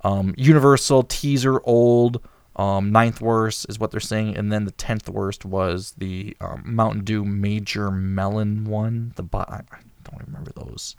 Um, 0.04 0.34
Universal 0.38 1.04
teaser 1.04 1.62
old. 1.64 2.22
Um, 2.56 2.92
ninth 2.92 3.22
worst 3.22 3.68
is 3.70 3.78
what 3.78 3.92
they're 3.92 4.00
saying, 4.00 4.36
and 4.36 4.52
then 4.52 4.66
the 4.66 4.72
tenth 4.72 5.08
worst 5.08 5.46
was 5.46 5.94
the 5.98 6.36
um, 6.42 6.64
Mountain 6.66 7.04
Dew 7.04 7.24
Major 7.24 7.92
Melon 7.92 8.66
one. 8.66 9.14
The 9.16 9.22
bo- 9.22 9.46
I 9.48 9.62
I 9.72 9.80
don't 10.10 10.26
remember 10.26 10.52
those, 10.56 10.96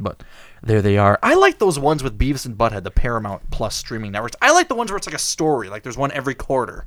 but 0.00 0.24
there 0.64 0.82
they 0.82 0.98
are. 0.98 1.16
I 1.22 1.34
like 1.34 1.60
those 1.60 1.78
ones 1.78 2.02
with 2.02 2.18
Beavis 2.18 2.44
and 2.44 2.58
Butthead, 2.58 2.82
the 2.82 2.90
Paramount 2.90 3.52
Plus 3.52 3.76
streaming 3.76 4.10
networks. 4.10 4.34
I 4.42 4.50
like 4.50 4.66
the 4.66 4.74
ones 4.74 4.90
where 4.90 4.96
it's 4.96 5.06
like 5.06 5.14
a 5.14 5.18
story, 5.18 5.68
like 5.68 5.84
there's 5.84 5.96
one 5.96 6.10
every 6.10 6.34
quarter. 6.34 6.86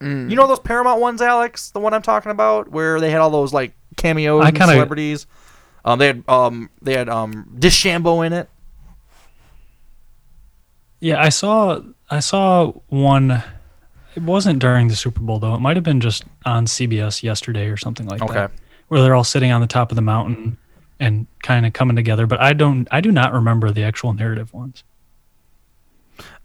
Mm. 0.00 0.30
You 0.30 0.36
know 0.36 0.46
those 0.46 0.60
Paramount 0.60 1.00
ones, 1.00 1.20
Alex? 1.20 1.70
The 1.70 1.80
one 1.80 1.92
I'm 1.92 2.02
talking 2.02 2.30
about, 2.30 2.70
where 2.70 3.00
they 3.00 3.10
had 3.10 3.20
all 3.20 3.30
those 3.30 3.52
like 3.52 3.72
cameos 3.96 4.44
I 4.44 4.50
kinda- 4.50 4.66
celebrities. 4.74 5.26
Um, 5.84 5.98
they 5.98 6.06
had 6.08 6.24
um, 6.28 6.70
they 6.82 6.94
had 6.94 7.08
um, 7.08 7.50
DeChambeau 7.58 8.26
in 8.26 8.32
it. 8.32 8.48
Yeah, 11.00 11.20
I 11.22 11.28
saw 11.28 11.80
I 12.10 12.20
saw 12.20 12.72
one. 12.88 13.42
It 14.14 14.22
wasn't 14.22 14.58
during 14.58 14.88
the 14.88 14.96
Super 14.96 15.20
Bowl 15.20 15.38
though. 15.38 15.54
It 15.54 15.60
might 15.60 15.76
have 15.76 15.84
been 15.84 16.00
just 16.00 16.24
on 16.44 16.66
CBS 16.66 17.22
yesterday 17.22 17.68
or 17.68 17.76
something 17.76 18.06
like 18.06 18.18
that. 18.18 18.24
Okay. 18.24 18.34
that, 18.34 18.50
where 18.88 19.00
they're 19.02 19.14
all 19.14 19.24
sitting 19.24 19.52
on 19.52 19.60
the 19.60 19.66
top 19.66 19.92
of 19.92 19.96
the 19.96 20.02
mountain 20.02 20.56
and 20.98 21.26
kind 21.42 21.64
of 21.66 21.72
coming 21.72 21.94
together. 21.96 22.26
But 22.26 22.40
I 22.40 22.52
don't. 22.52 22.88
I 22.90 23.00
do 23.00 23.12
not 23.12 23.32
remember 23.32 23.70
the 23.70 23.84
actual 23.84 24.12
narrative 24.12 24.52
ones. 24.52 24.82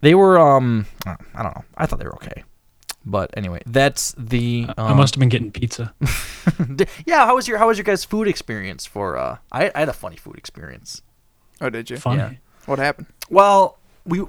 They 0.00 0.14
were 0.14 0.38
um, 0.38 0.86
I 1.06 1.42
don't 1.42 1.54
know. 1.56 1.64
I 1.76 1.86
thought 1.86 1.98
they 1.98 2.04
were 2.04 2.14
okay, 2.16 2.44
but 3.06 3.30
anyway, 3.36 3.62
that's 3.66 4.14
the. 4.18 4.66
Um, 4.76 4.86
I 4.86 4.94
must 4.94 5.14
have 5.14 5.20
been 5.20 5.28
getting 5.28 5.50
pizza. 5.52 5.94
Yeah, 7.06 7.24
how 7.24 7.36
was 7.36 7.48
your 7.48 7.56
how 7.58 7.68
was 7.68 7.78
your 7.78 7.84
guys' 7.84 8.04
food 8.04 8.28
experience 8.28 8.84
for? 8.84 9.16
uh 9.16 9.38
I, 9.50 9.70
I 9.74 9.78
had 9.80 9.88
a 9.88 9.94
funny 9.94 10.16
food 10.16 10.36
experience. 10.36 11.00
Oh, 11.60 11.70
did 11.70 11.88
you? 11.88 11.96
Funny. 11.96 12.18
Yeah. 12.18 12.32
What 12.66 12.78
happened? 12.78 13.06
Well, 13.30 13.78
we 14.04 14.22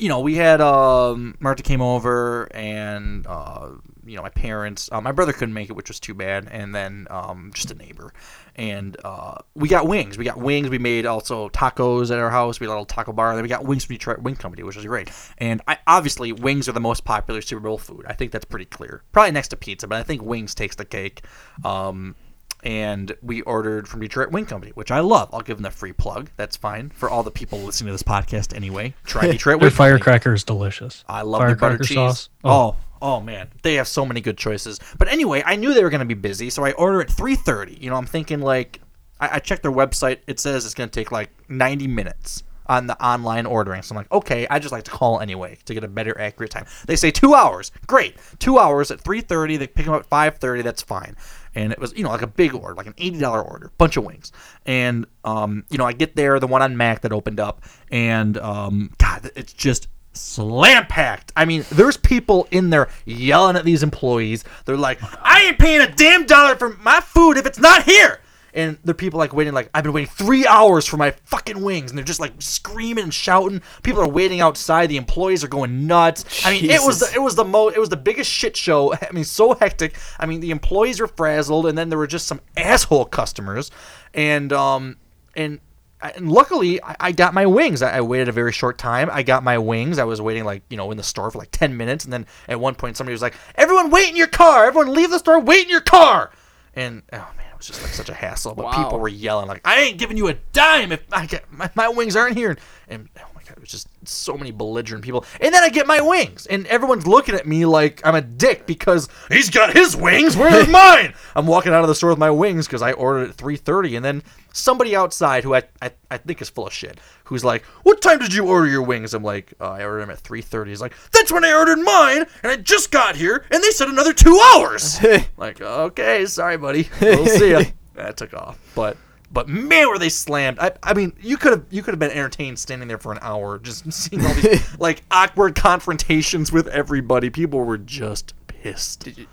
you 0.00 0.08
know 0.08 0.20
we 0.20 0.34
had 0.34 0.60
um 0.60 1.36
Martha 1.40 1.62
came 1.62 1.82
over 1.82 2.48
and 2.54 3.26
uh 3.26 3.68
you 4.06 4.16
know 4.16 4.22
my 4.22 4.30
parents 4.30 4.88
uh, 4.90 5.00
my 5.00 5.12
brother 5.12 5.32
couldn't 5.32 5.52
make 5.52 5.68
it 5.68 5.74
which 5.74 5.88
was 5.88 6.00
too 6.00 6.14
bad 6.14 6.48
and 6.50 6.74
then 6.74 7.06
um 7.10 7.50
just 7.54 7.70
a 7.70 7.74
neighbor. 7.74 8.12
And 8.56 8.96
uh 9.04 9.36
we 9.54 9.68
got 9.68 9.86
wings. 9.86 10.16
We 10.16 10.24
got 10.24 10.38
wings. 10.38 10.70
We 10.70 10.78
made 10.78 11.04
also 11.04 11.50
tacos 11.50 12.10
at 12.10 12.18
our 12.18 12.30
house. 12.30 12.58
We 12.58 12.64
had 12.64 12.70
a 12.70 12.74
little 12.74 12.86
taco 12.86 13.12
bar. 13.12 13.28
And 13.28 13.36
then 13.36 13.42
we 13.42 13.48
got 13.48 13.64
wings 13.64 13.84
from 13.84 13.94
Detroit 13.94 14.20
Wing 14.20 14.36
Company 14.36 14.62
which 14.62 14.76
was 14.76 14.86
great. 14.86 15.10
And 15.38 15.60
I 15.68 15.78
obviously 15.86 16.32
wings 16.32 16.68
are 16.68 16.72
the 16.72 16.80
most 16.80 17.04
popular 17.04 17.42
Super 17.42 17.60
Bowl 17.60 17.78
food. 17.78 18.06
I 18.08 18.14
think 18.14 18.32
that's 18.32 18.46
pretty 18.46 18.64
clear. 18.66 19.02
Probably 19.12 19.32
next 19.32 19.48
to 19.48 19.56
pizza 19.56 19.86
but 19.86 19.98
I 19.98 20.02
think 20.02 20.22
wings 20.22 20.54
takes 20.54 20.76
the 20.76 20.86
cake. 20.86 21.22
Um 21.62 22.16
and 22.62 23.16
we 23.22 23.42
ordered 23.42 23.88
from 23.88 24.00
Detroit 24.00 24.30
Wing 24.30 24.46
Company, 24.46 24.72
which 24.74 24.90
I 24.90 25.00
love. 25.00 25.30
I'll 25.32 25.40
give 25.40 25.56
them 25.56 25.62
the 25.62 25.70
free 25.70 25.92
plug. 25.92 26.30
That's 26.36 26.56
fine 26.56 26.90
for 26.90 27.08
all 27.08 27.22
the 27.22 27.30
people 27.30 27.58
listening 27.60 27.88
to 27.88 27.92
this 27.92 28.02
podcast 28.02 28.54
anyway. 28.54 28.94
Try 29.04 29.22
Detroit 29.26 29.60
Wing 29.60 29.70
Company. 29.70 29.76
firecracker 29.76 30.32
is 30.32 30.44
delicious. 30.44 31.04
I 31.08 31.22
love 31.22 31.40
their 31.40 31.56
butter 31.56 31.78
cheese. 31.78 31.94
sauce. 31.94 32.28
Oh. 32.44 32.50
oh. 32.50 32.76
oh, 33.02 33.20
man, 33.20 33.48
they 33.62 33.74
have 33.74 33.88
so 33.88 34.04
many 34.04 34.20
good 34.20 34.36
choices. 34.36 34.78
But 34.98 35.08
anyway, 35.08 35.42
I 35.44 35.56
knew 35.56 35.74
they 35.74 35.82
were 35.82 35.90
going 35.90 36.00
to 36.00 36.06
be 36.06 36.14
busy, 36.14 36.50
so 36.50 36.64
I 36.64 36.72
order 36.72 37.00
at 37.00 37.10
three 37.10 37.36
thirty. 37.36 37.76
You 37.80 37.90
know, 37.90 37.96
I'm 37.96 38.06
thinking 38.06 38.40
like, 38.40 38.80
I, 39.20 39.36
I 39.36 39.38
checked 39.38 39.62
their 39.62 39.72
website. 39.72 40.18
It 40.26 40.40
says 40.40 40.64
it's 40.64 40.74
going 40.74 40.90
to 40.90 40.94
take 40.94 41.10
like 41.12 41.30
ninety 41.48 41.86
minutes 41.86 42.44
on 42.70 42.86
the 42.86 43.04
online 43.04 43.46
ordering. 43.46 43.82
So 43.82 43.92
I'm 43.92 43.96
like, 43.96 44.12
okay, 44.12 44.46
I 44.48 44.60
just 44.60 44.70
like 44.70 44.84
to 44.84 44.90
call 44.90 45.18
anyway 45.18 45.58
to 45.64 45.74
get 45.74 45.82
a 45.82 45.88
better 45.88 46.18
accurate 46.18 46.52
time. 46.52 46.66
They 46.86 46.94
say 46.94 47.10
two 47.10 47.34
hours. 47.34 47.72
Great, 47.88 48.16
two 48.38 48.58
hours 48.58 48.90
at 48.90 49.00
three 49.00 49.20
thirty. 49.20 49.56
They 49.56 49.66
pick 49.66 49.86
them 49.86 49.94
up 49.94 50.02
at 50.02 50.06
five 50.06 50.38
thirty. 50.38 50.62
That's 50.62 50.80
fine. 50.80 51.16
And 51.54 51.72
it 51.72 51.78
was, 51.78 51.92
you 51.96 52.04
know, 52.04 52.10
like 52.10 52.22
a 52.22 52.26
big 52.26 52.54
order, 52.54 52.74
like 52.74 52.86
an 52.86 52.94
eighty 52.98 53.18
dollar 53.18 53.42
order, 53.42 53.72
bunch 53.78 53.96
of 53.96 54.04
wings. 54.04 54.32
And 54.66 55.06
um, 55.24 55.64
you 55.70 55.78
know, 55.78 55.84
I 55.84 55.92
get 55.92 56.16
there, 56.16 56.38
the 56.38 56.46
one 56.46 56.62
on 56.62 56.76
Mack 56.76 57.02
that 57.02 57.12
opened 57.12 57.40
up, 57.40 57.64
and 57.90 58.38
um, 58.38 58.92
God, 58.98 59.30
it's 59.34 59.52
just 59.52 59.88
slam 60.12 60.86
packed. 60.86 61.32
I 61.36 61.44
mean, 61.44 61.64
there's 61.70 61.96
people 61.96 62.48
in 62.50 62.70
there 62.70 62.88
yelling 63.04 63.56
at 63.56 63.64
these 63.64 63.82
employees. 63.82 64.44
They're 64.64 64.76
like, 64.76 64.98
I 65.22 65.42
ain't 65.42 65.58
paying 65.58 65.80
a 65.80 65.92
damn 65.92 66.26
dollar 66.26 66.56
for 66.56 66.70
my 66.78 67.00
food 67.00 67.36
if 67.36 67.46
it's 67.46 67.58
not 67.58 67.84
here. 67.84 68.20
And 68.54 68.78
the 68.84 68.94
people 68.94 69.18
like 69.18 69.32
waiting, 69.32 69.52
like, 69.52 69.70
I've 69.74 69.84
been 69.84 69.92
waiting 69.92 70.10
three 70.10 70.46
hours 70.46 70.86
for 70.86 70.96
my 70.96 71.12
fucking 71.24 71.62
wings. 71.62 71.90
And 71.90 71.98
they're 71.98 72.04
just 72.04 72.20
like 72.20 72.32
screaming 72.40 73.04
and 73.04 73.14
shouting. 73.14 73.62
People 73.82 74.02
are 74.02 74.08
waiting 74.08 74.40
outside. 74.40 74.88
The 74.88 74.96
employees 74.96 75.44
are 75.44 75.48
going 75.48 75.86
nuts. 75.86 76.44
I 76.44 76.52
mean, 76.52 76.70
it 76.70 76.80
was 76.82 77.00
the, 77.00 77.12
it 77.14 77.20
was 77.20 77.34
the 77.34 77.44
mo 77.44 77.68
it 77.68 77.78
was 77.78 77.88
the 77.88 77.96
biggest 77.96 78.30
shit 78.30 78.56
show. 78.56 78.92
I 78.94 79.10
mean, 79.12 79.24
so 79.24 79.54
hectic. 79.54 79.96
I 80.18 80.26
mean, 80.26 80.40
the 80.40 80.50
employees 80.50 81.00
were 81.00 81.06
frazzled, 81.08 81.66
and 81.66 81.76
then 81.76 81.88
there 81.88 81.98
were 81.98 82.06
just 82.06 82.26
some 82.26 82.40
asshole 82.56 83.06
customers. 83.06 83.70
And 84.14 84.52
um 84.52 84.96
and 85.36 85.60
and 86.02 86.30
luckily 86.30 86.80
I, 86.82 87.12
got 87.12 87.34
my 87.34 87.46
wings. 87.46 87.82
I, 87.82 88.00
waited 88.00 88.28
a 88.28 88.32
very 88.32 88.52
short 88.52 88.78
time. 88.78 89.10
I 89.12 89.22
got 89.22 89.44
my 89.44 89.58
wings. 89.58 89.98
I 89.98 90.04
was 90.04 90.20
waiting 90.20 90.44
like 90.44 90.62
you 90.70 90.76
know 90.76 90.90
in 90.90 90.96
the 90.96 91.02
store 91.02 91.30
for 91.30 91.38
like 91.38 91.50
ten 91.50 91.76
minutes, 91.76 92.04
and 92.04 92.12
then 92.12 92.26
at 92.48 92.58
one 92.58 92.74
point 92.74 92.96
somebody 92.96 93.12
was 93.12 93.22
like, 93.22 93.34
"Everyone 93.54 93.90
wait 93.90 94.08
in 94.08 94.16
your 94.16 94.26
car! 94.26 94.66
Everyone 94.66 94.94
leave 94.94 95.10
the 95.10 95.18
store, 95.18 95.38
wait 95.40 95.64
in 95.64 95.70
your 95.70 95.80
car!" 95.82 96.30
And 96.74 97.02
oh 97.12 97.28
man, 97.36 97.49
was 97.60 97.66
just 97.66 97.82
like 97.82 97.92
such 97.92 98.08
a 98.08 98.14
hassle. 98.14 98.54
But 98.54 98.64
Wow. 98.66 98.84
people 98.84 98.98
were 98.98 99.08
yelling 99.08 99.46
like, 99.46 99.60
"I 99.66 99.80
ain't 99.80 99.98
giving 99.98 100.16
you 100.16 100.28
a 100.28 100.34
dime 100.52 100.92
if 100.92 101.02
I 101.12 101.26
get 101.26 101.50
my, 101.52 101.70
my 101.74 101.88
wings 101.88 102.16
aren't 102.16 102.36
here." 102.36 102.56
And 102.88 103.08
God, 103.50 103.56
it 103.56 103.60
was 103.60 103.70
just 103.70 103.88
so 104.06 104.36
many 104.36 104.52
belligerent 104.52 105.02
people. 105.04 105.24
And 105.40 105.52
then 105.52 105.62
I 105.64 105.70
get 105.70 105.86
my 105.86 106.00
wings, 106.00 106.46
and 106.46 106.66
everyone's 106.68 107.06
looking 107.06 107.34
at 107.34 107.46
me 107.46 107.64
like 107.66 108.00
I'm 108.04 108.14
a 108.14 108.20
dick 108.20 108.64
because 108.64 109.08
he's 109.28 109.50
got 109.50 109.72
his 109.72 109.96
wings. 109.96 110.36
Where's 110.36 110.68
mine? 110.82 111.14
I'm 111.34 111.46
walking 111.46 111.72
out 111.72 111.82
of 111.82 111.88
the 111.88 111.94
store 111.96 112.10
with 112.10 112.18
my 112.18 112.30
wings 112.30 112.66
because 112.66 112.82
I 112.82 112.92
ordered 112.92 113.30
at 113.30 113.36
3:30, 113.36 113.96
and 113.96 114.04
then 114.04 114.22
somebody 114.52 114.94
outside 114.94 115.42
who 115.42 115.54
I, 115.54 115.64
I 115.82 115.90
I 116.10 116.18
think 116.18 116.40
is 116.40 116.48
full 116.48 116.68
of 116.68 116.72
shit, 116.72 117.00
who's 117.24 117.44
like, 117.44 117.62
"What 117.82 118.00
time 118.00 118.20
did 118.20 118.32
you 118.32 118.46
order 118.46 118.68
your 118.68 118.82
wings?" 118.82 119.14
I'm 119.14 119.24
like, 119.24 119.52
oh, 119.60 119.66
"I 119.66 119.84
ordered 119.84 120.02
them 120.02 120.10
at 120.10 120.22
3:30." 120.22 120.68
He's 120.68 120.80
like, 120.80 120.94
"That's 121.12 121.32
when 121.32 121.44
I 121.44 121.52
ordered 121.52 121.78
mine, 121.80 122.26
and 122.44 122.52
I 122.52 122.56
just 122.56 122.92
got 122.92 123.16
here, 123.16 123.44
and 123.50 123.62
they 123.64 123.70
said 123.70 123.88
another 123.88 124.12
two 124.12 124.40
hours." 124.54 125.02
like, 125.36 125.60
okay, 125.60 126.24
sorry, 126.26 126.56
buddy. 126.56 126.88
We'll 127.00 127.26
see 127.26 127.50
ya. 127.50 127.62
That 127.94 128.16
took 128.16 128.32
off, 128.32 128.58
but. 128.74 128.96
But 129.32 129.48
man, 129.48 129.88
were 129.88 129.98
they 129.98 130.08
slammed! 130.08 130.58
I, 130.58 130.72
I 130.82 130.92
mean, 130.92 131.12
you 131.20 131.36
could 131.36 131.52
have 131.52 131.64
you 131.70 131.82
could 131.82 131.92
have 131.92 131.98
been 132.00 132.10
entertained 132.10 132.58
standing 132.58 132.88
there 132.88 132.98
for 132.98 133.12
an 133.12 133.18
hour, 133.22 133.58
just 133.58 133.90
seeing 133.92 134.24
all 134.26 134.34
these 134.34 134.76
like 134.80 135.02
awkward 135.10 135.54
confrontations 135.54 136.50
with 136.50 136.66
everybody. 136.68 137.30
People 137.30 137.60
were 137.60 137.78
just 137.78 138.34
pissed. 138.48 139.06
You, 139.06 139.26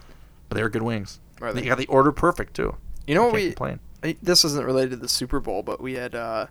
But 0.49 0.55
they 0.55 0.61
were 0.63 0.69
good 0.69 0.83
wings. 0.83 1.19
Are 1.41 1.51
They 1.51 1.61
they? 1.61 1.67
got 1.67 1.77
the 1.79 1.87
order 1.87 2.11
perfect 2.11 2.53
too. 2.55 2.75
You 3.07 3.15
know 3.15 3.23
what 3.25 3.33
we? 3.33 3.47
complain. 3.47 3.79
I, 4.03 4.15
this 4.21 4.45
isn't 4.45 4.65
related 4.65 4.91
to 4.91 4.95
the 4.97 5.07
Super 5.09 5.39
Bowl, 5.39 5.63
but 5.63 5.81
we 5.81 5.93
had 5.95 6.13
uh, 6.13 6.47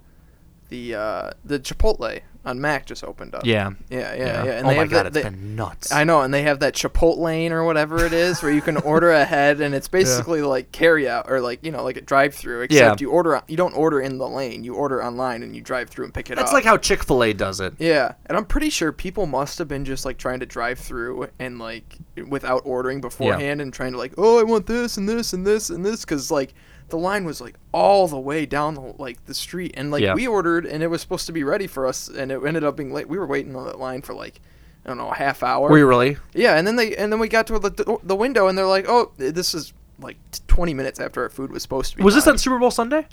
the 0.69 0.95
uh, 0.95 1.31
the 1.45 1.59
Chipotle 1.61 2.21
on 2.45 2.61
Mack 2.61 2.87
just 2.87 3.03
opened 3.03 3.35
up. 3.35 3.45
Yeah. 3.45 3.71
yeah, 3.91 4.15
yeah, 4.15 4.17
Yeah. 4.17 4.45
yeah. 4.45 4.51
And 4.59 4.67
Oh 4.67 4.71
they 4.71 4.77
my 4.77 4.83
have 4.83 4.91
God, 4.91 4.97
that, 4.99 5.07
it's 5.07 5.15
they- 5.15 5.23
been 5.25 5.57
nuts. 5.57 5.91
I 5.91 6.05
know, 6.05 6.21
and 6.21 6.33
they 6.33 6.43
have 6.43 6.61
that 6.61 6.75
Chipotle 6.75 7.19
lane 7.19 7.51
or 7.51 7.65
whatever 7.65 8.05
it 8.05 8.13
is, 8.13 8.41
where 8.41 8.53
you 8.53 8.63
can 8.63 8.77
order 8.93 9.11
ahead, 9.11 9.61
and 9.61 9.75
it's 9.75 9.89
basically 9.89 10.43
like 10.43 10.71
carry 10.71 11.09
out 11.09 11.29
or 11.29 11.41
like 11.41 11.65
you 11.65 11.73
know 11.73 11.83
like 11.83 11.97
a 11.97 12.01
drive 12.01 12.35
through, 12.35 12.61
except 12.63 13.01
Yeah. 13.01 13.05
you 13.05 13.11
order 13.11 13.43
you 13.49 13.57
don't 13.57 13.75
order 13.77 14.01
in 14.01 14.19
the 14.19 14.29
lane, 14.29 14.63
you 14.63 14.75
order 14.77 15.03
online 15.05 15.43
and 15.43 15.57
you 15.57 15.61
drive 15.63 15.89
through 15.91 16.05
and 16.05 16.15
pick 16.15 16.27
it 16.31 16.37
That's 16.37 16.43
up. 16.43 16.47
That's 16.47 16.53
like 16.55 16.65
how 16.65 16.77
Chick 16.77 17.03
Fil 17.03 17.25
A 17.25 17.33
does 17.33 17.59
it. 17.61 17.75
Yeah, 17.81 18.13
and 18.27 18.39
I'm 18.39 18.45
pretty 18.45 18.71
sure 18.71 18.93
people 18.93 19.27
must 19.27 19.59
have 19.59 19.67
been 19.67 19.85
just 19.85 20.05
like 20.05 20.17
trying 20.17 20.39
to 20.39 20.47
drive 20.47 20.79
through 20.79 21.29
and 21.41 21.59
like 21.59 21.97
without 22.29 22.63
ordering 22.65 23.01
beforehand 23.01 23.61
and 23.61 23.73
trying 23.73 23.91
to 23.93 23.99
like, 23.99 24.13
oh, 24.19 24.39
I 24.39 24.45
want 24.45 24.67
this 24.67 24.97
and 24.99 25.09
this 25.09 25.33
and 25.33 25.45
this 25.45 25.69
and 25.71 25.85
this 25.85 26.03
because 26.05 26.31
like 26.31 26.55
the 26.89 26.97
line 26.99 27.25
was 27.25 27.41
like 27.41 27.55
all 27.73 28.07
the 28.09 28.19
way 28.19 28.47
down 28.47 28.75
the 28.75 28.95
like 28.99 29.25
the 29.27 29.35
street 29.35 29.73
and 29.77 29.91
like 29.91 30.03
Yeah. 30.03 30.15
we 30.15 30.27
ordered 30.27 30.67
and 30.67 30.83
it 30.83 30.87
was 30.87 31.01
supposed 31.01 31.27
to 31.27 31.33
be 31.33 31.43
ready 31.45 31.67
for 31.67 31.87
us 31.87 32.09
and 32.09 32.31
it 32.31 32.41
ended 32.45 32.63
up 32.65 32.77
being 32.77 32.93
late. 32.93 33.09
We 33.09 33.19
were 33.19 33.27
waiting 33.27 33.57
on 33.57 33.65
that 33.67 33.79
line 33.79 34.03
for 34.03 34.15
like 34.15 34.41
I 34.85 34.89
don't 34.89 34.99
know 34.99 35.11
a 35.11 35.15
half 35.17 35.43
hour. 35.43 35.69
Were 35.69 35.79
you 35.79 35.87
really? 35.87 36.17
Yeah, 36.33 36.57
and 36.57 36.67
then 36.67 36.77
they 36.77 36.95
and 36.97 37.13
then 37.13 37.19
we 37.19 37.29
got 37.29 37.47
to 37.49 37.59
the 37.59 37.99
the 38.05 38.15
window 38.17 38.47
and 38.47 38.57
they're 38.57 38.67
like, 38.67 38.87
oh, 38.89 39.11
this 39.17 39.53
is 39.55 39.73
like 39.99 40.17
20 40.47 40.75
minutes 40.75 41.01
after 41.01 41.23
our 41.23 41.29
food 41.29 41.51
was 41.51 41.63
supposed 41.63 41.91
to 41.93 41.97
be. 41.97 42.03
Was 42.05 42.15
this 42.15 42.25
done. 42.27 42.35
on 42.35 42.39
Super 42.39 42.59
Bowl 42.59 42.71
Sunday? 42.71 43.07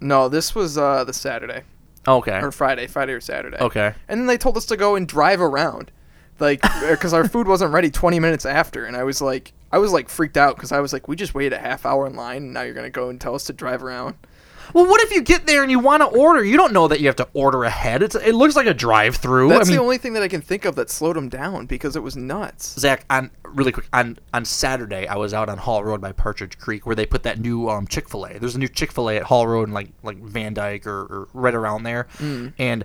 No, 0.00 0.28
this 0.28 0.54
was 0.54 0.78
uh 0.78 1.04
the 1.04 1.12
Saturday. 1.12 1.62
Okay. 2.08 2.38
Or 2.40 2.52
Friday, 2.52 2.86
Friday 2.86 3.12
or 3.12 3.20
Saturday. 3.20 3.56
Okay. 3.58 3.92
And 4.08 4.20
then 4.20 4.26
they 4.26 4.38
told 4.38 4.56
us 4.56 4.64
to 4.66 4.76
go 4.76 4.94
and 4.94 5.08
drive 5.08 5.40
around, 5.40 5.90
like 6.38 6.62
because 6.88 7.12
our 7.12 7.28
food 7.28 7.46
wasn't 7.46 7.72
ready 7.72 7.90
20 7.90 8.20
minutes 8.20 8.46
after, 8.46 8.84
and 8.84 8.96
I 8.96 9.04
was 9.04 9.20
like, 9.20 9.52
I 9.72 9.78
was 9.78 9.92
like 9.92 10.08
freaked 10.08 10.36
out 10.36 10.56
because 10.56 10.72
I 10.72 10.80
was 10.80 10.92
like, 10.92 11.08
we 11.08 11.16
just 11.16 11.34
waited 11.34 11.52
a 11.52 11.58
half 11.58 11.86
hour 11.86 12.06
in 12.06 12.14
line, 12.14 12.44
and 12.44 12.52
now 12.54 12.62
you're 12.62 12.74
gonna 12.74 12.90
go 12.90 13.08
and 13.08 13.20
tell 13.20 13.34
us 13.34 13.44
to 13.44 13.52
drive 13.52 13.82
around. 13.82 14.14
Well, 14.72 14.86
what 14.86 15.00
if 15.02 15.12
you 15.12 15.22
get 15.22 15.46
there 15.46 15.62
and 15.62 15.70
you 15.70 15.78
want 15.78 16.02
to 16.02 16.06
order? 16.06 16.44
You 16.44 16.56
don't 16.56 16.72
know 16.72 16.88
that 16.88 17.00
you 17.00 17.06
have 17.06 17.16
to 17.16 17.28
order 17.34 17.64
ahead. 17.64 18.02
It's 18.02 18.14
it 18.14 18.34
looks 18.34 18.56
like 18.56 18.66
a 18.66 18.74
drive-through. 18.74 19.48
That's 19.48 19.68
I 19.68 19.70
mean, 19.70 19.76
the 19.76 19.82
only 19.82 19.98
thing 19.98 20.14
that 20.14 20.22
I 20.22 20.28
can 20.28 20.40
think 20.40 20.64
of 20.64 20.74
that 20.76 20.90
slowed 20.90 21.16
them 21.16 21.28
down 21.28 21.66
because 21.66 21.96
it 21.96 22.02
was 22.02 22.16
nuts. 22.16 22.78
Zach, 22.78 23.04
on 23.08 23.30
really 23.44 23.72
quick 23.72 23.86
on 23.92 24.18
on 24.34 24.44
Saturday, 24.44 25.06
I 25.06 25.16
was 25.16 25.32
out 25.32 25.48
on 25.48 25.58
Hall 25.58 25.84
Road 25.84 26.00
by 26.00 26.12
Partridge 26.12 26.58
Creek 26.58 26.86
where 26.86 26.96
they 26.96 27.06
put 27.06 27.22
that 27.22 27.38
new 27.38 27.68
um, 27.68 27.86
Chick 27.86 28.08
Fil 28.08 28.26
A. 28.26 28.38
There's 28.38 28.54
a 28.54 28.58
new 28.58 28.68
Chick 28.68 28.92
Fil 28.92 29.10
A 29.10 29.16
at 29.16 29.24
Hall 29.24 29.46
Road 29.46 29.68
and 29.68 29.74
like 29.74 29.88
like 30.02 30.18
Van 30.18 30.54
Dyke 30.54 30.86
or, 30.86 31.00
or 31.02 31.28
right 31.32 31.54
around 31.54 31.84
there. 31.84 32.08
Mm. 32.18 32.52
And 32.58 32.84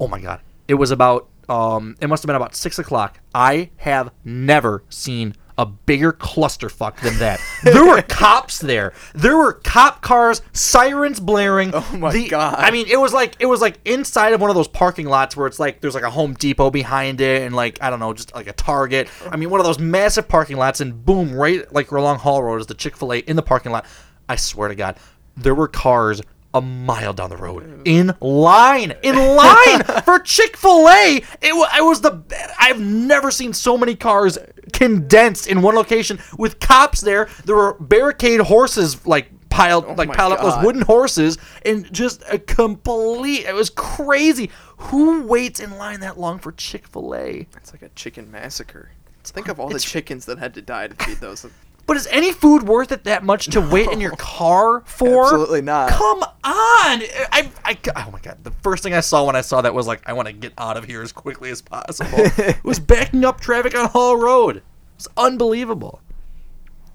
oh 0.00 0.08
my 0.08 0.20
god, 0.20 0.40
it 0.68 0.74
was 0.74 0.90
about 0.90 1.28
um, 1.50 1.96
it 2.00 2.06
must 2.06 2.22
have 2.22 2.28
been 2.28 2.36
about 2.36 2.54
six 2.54 2.78
o'clock. 2.78 3.20
I 3.34 3.70
have 3.78 4.12
never 4.24 4.84
seen 4.88 5.34
a 5.58 5.66
bigger 5.66 6.12
clusterfuck 6.12 6.98
than 7.00 7.18
that. 7.18 7.40
there 7.64 7.84
were 7.84 8.00
cops 8.08 8.60
there. 8.60 8.94
There 9.14 9.36
were 9.36 9.54
cop 9.54 10.00
cars, 10.00 10.42
sirens 10.52 11.18
blaring. 11.18 11.72
Oh 11.74 11.96
my 11.96 12.28
god! 12.28 12.54
I 12.56 12.70
mean, 12.70 12.86
it 12.88 12.98
was 12.98 13.12
like 13.12 13.34
it 13.40 13.46
was 13.46 13.60
like 13.60 13.78
inside 13.84 14.32
of 14.32 14.40
one 14.40 14.48
of 14.48 14.56
those 14.56 14.68
parking 14.68 15.06
lots 15.06 15.36
where 15.36 15.48
it's 15.48 15.58
like 15.58 15.80
there's 15.80 15.94
like 15.94 16.04
a 16.04 16.10
Home 16.10 16.34
Depot 16.34 16.70
behind 16.70 17.20
it 17.20 17.42
and 17.42 17.54
like 17.54 17.82
I 17.82 17.90
don't 17.90 17.98
know, 17.98 18.12
just 18.14 18.32
like 18.34 18.46
a 18.46 18.52
Target. 18.52 19.08
I 19.28 19.36
mean, 19.36 19.50
one 19.50 19.58
of 19.58 19.66
those 19.66 19.80
massive 19.80 20.28
parking 20.28 20.56
lots, 20.56 20.80
and 20.80 21.04
boom, 21.04 21.34
right 21.34 21.70
like 21.74 21.90
along 21.90 22.20
Hall 22.20 22.42
Road 22.42 22.60
is 22.60 22.68
the 22.68 22.74
Chick 22.74 22.96
Fil 22.96 23.12
A 23.12 23.18
in 23.18 23.34
the 23.34 23.42
parking 23.42 23.72
lot. 23.72 23.86
I 24.28 24.36
swear 24.36 24.68
to 24.68 24.76
God, 24.76 24.98
there 25.36 25.54
were 25.54 25.68
cars 25.68 26.22
a 26.52 26.60
mile 26.60 27.12
down 27.12 27.30
the 27.30 27.36
road. 27.36 27.82
In 27.84 28.14
line. 28.20 28.94
In 29.02 29.16
line 29.36 29.82
for 30.04 30.18
chick-fil-a. 30.18 31.16
It, 31.16 31.24
it 31.42 31.84
was 31.84 32.00
the 32.00 32.22
i've 32.58 32.80
never 32.80 33.30
seen 33.30 33.52
so 33.52 33.76
many 33.78 33.94
cars 33.94 34.38
condensed 34.72 35.46
in 35.46 35.62
one 35.62 35.74
location 35.74 36.18
with 36.38 36.60
cops 36.60 37.00
there. 37.00 37.28
There 37.44 37.56
were 37.56 37.74
barricade 37.74 38.40
horses 38.40 39.06
like 39.06 39.28
piled 39.48 39.84
oh 39.88 39.94
like 39.94 40.08
my 40.08 40.14
piled 40.14 40.32
up 40.32 40.40
those 40.40 40.64
wooden 40.64 40.82
horses 40.82 41.36
and 41.66 41.92
just 41.92 42.22
a 42.30 42.38
complete 42.38 43.46
it 43.46 43.54
was 43.54 43.70
crazy. 43.70 44.50
Who 44.78 45.22
waits 45.24 45.60
in 45.60 45.76
line 45.76 46.00
that 46.00 46.18
long 46.18 46.38
for 46.38 46.52
chick-fil-a? 46.52 47.46
It's 47.56 47.72
like 47.72 47.82
a 47.82 47.90
chicken 47.90 48.30
massacre. 48.30 48.90
Think 49.22 49.48
of 49.48 49.60
all 49.60 49.68
the 49.68 49.78
chickens 49.78 50.24
that 50.26 50.38
had 50.38 50.54
to 50.54 50.62
die 50.62 50.88
to 50.88 51.04
feed 51.04 51.18
those. 51.18 51.46
But 51.90 51.96
is 51.96 52.06
any 52.12 52.30
food 52.30 52.62
worth 52.62 52.92
it 52.92 53.02
that 53.02 53.24
much 53.24 53.46
to 53.46 53.60
wait 53.60 53.90
in 53.90 54.00
your 54.00 54.14
car 54.14 54.82
for 54.82 55.24
Absolutely 55.24 55.60
not. 55.60 55.90
Come 55.90 56.22
on! 56.22 56.30
I, 56.44 57.50
I, 57.64 57.76
oh 57.96 58.12
my 58.12 58.20
god! 58.20 58.38
The 58.44 58.52
first 58.52 58.84
thing 58.84 58.94
I 58.94 59.00
saw 59.00 59.24
when 59.26 59.34
I 59.34 59.40
saw 59.40 59.60
that 59.62 59.74
was 59.74 59.88
like, 59.88 60.00
I 60.08 60.12
want 60.12 60.28
to 60.28 60.32
get 60.32 60.52
out 60.56 60.76
of 60.76 60.84
here 60.84 61.02
as 61.02 61.10
quickly 61.10 61.50
as 61.50 61.60
possible. 61.60 62.10
it 62.14 62.62
was 62.62 62.78
backing 62.78 63.24
up 63.24 63.40
traffic 63.40 63.76
on 63.76 63.88
Hall 63.88 64.16
Road. 64.16 64.62
It's 64.94 65.08
unbelievable. 65.16 66.00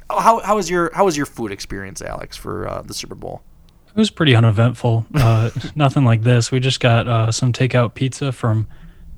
Oh, 0.09 0.21
how 0.21 0.39
how 0.39 0.55
was 0.55 0.69
your 0.69 0.91
how 0.93 1.03
was 1.03 1.17
your 1.17 1.25
food 1.25 1.51
experience, 1.51 2.01
Alex, 2.01 2.37
for 2.37 2.65
uh, 2.65 2.81
the 2.81 2.93
Super 2.93 3.15
Bowl? 3.15 3.43
It 3.89 3.97
was 3.97 4.09
pretty 4.09 4.33
uneventful. 4.33 5.07
Uh, 5.13 5.49
nothing 5.75 6.05
like 6.05 6.21
this. 6.21 6.53
We 6.53 6.61
just 6.61 6.79
got 6.79 7.05
uh, 7.05 7.33
some 7.33 7.51
takeout 7.51 7.95
pizza 7.95 8.31
from 8.31 8.69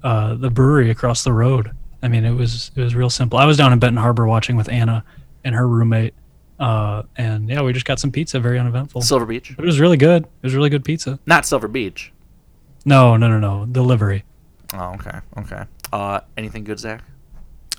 uh, 0.02 0.34
the 0.34 0.50
brewery 0.50 0.90
across 0.90 1.24
the 1.24 1.34
road. 1.34 1.70
I 2.02 2.08
mean, 2.08 2.26
it 2.26 2.34
was 2.34 2.72
it 2.76 2.82
was 2.82 2.96
real 2.96 3.12
simple. 3.12 3.38
I 3.38 3.46
was 3.46 3.58
down 3.58 3.72
in 3.74 3.78
Benton 3.78 4.02
Harbor 4.02 4.26
watching 4.26 4.56
with 4.56 4.70
Anna 4.70 5.04
and 5.44 5.56
her 5.56 5.68
roommate, 5.68 6.14
uh, 6.60 7.04
and 7.18 7.50
yeah, 7.50 7.62
we 7.62 7.74
just 7.74 7.86
got 7.86 8.00
some 8.00 8.12
pizza. 8.12 8.40
Very 8.40 8.60
uneventful. 8.60 9.02
Silver 9.02 9.26
Beach. 9.26 9.54
But 9.56 9.64
it 9.64 9.68
was 9.68 9.80
really 9.80 9.98
good. 9.98 10.24
It 10.24 10.30
was 10.44 10.56
really 10.56 10.70
good 10.70 10.84
pizza. 10.86 11.20
Not 11.26 11.46
Silver 11.46 11.68
Beach. 11.68 12.12
No, 12.86 13.18
no, 13.18 13.28
no, 13.28 13.40
no. 13.40 13.66
Delivery. 13.66 14.24
Oh, 14.74 14.94
okay, 14.96 15.20
okay. 15.38 15.64
Uh, 15.94 16.20
anything 16.38 16.64
good, 16.64 16.80
Zach? 16.80 17.02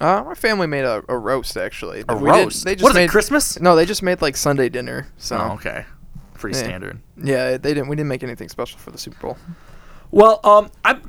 Uh, 0.01 0.23
my 0.25 0.35
family 0.35 0.67
made 0.67 0.85
a, 0.85 1.03
a 1.09 1.19
roast 1.19 1.57
actually. 1.57 2.05
A 2.09 2.17
We 2.17 2.31
did- 2.31 2.45
roast? 2.45 2.65
they 2.65 2.75
just 2.75 2.83
What 2.85 2.91
is 2.91 2.97
it, 2.97 3.01
made 3.01 3.11
Christmas? 3.11 3.61
No, 3.61 3.75
they 3.75 3.85
just 3.85 4.03
made 4.03 4.23
like 4.23 4.37
Sunday 4.37 4.69
dinner. 4.69 5.09
So 5.19 5.37
Oh, 5.37 5.53
okay. 5.55 5.85
Pretty 6.35 6.57
Yeah. 6.57 6.65
standard. 6.65 7.01
Yeah, 7.23 7.57
they 7.57 7.75
didn't. 7.75 7.89
We 7.89 7.97
didn't 7.97 8.09
make 8.09 8.23
anything 8.23 8.49
special 8.49 8.79
for 8.79 8.91
the 8.93 8.99
Super 8.99 9.19
Bowl. 9.21 9.39
Well, 10.11 10.41
um, 10.45 10.71
I'm 10.85 11.03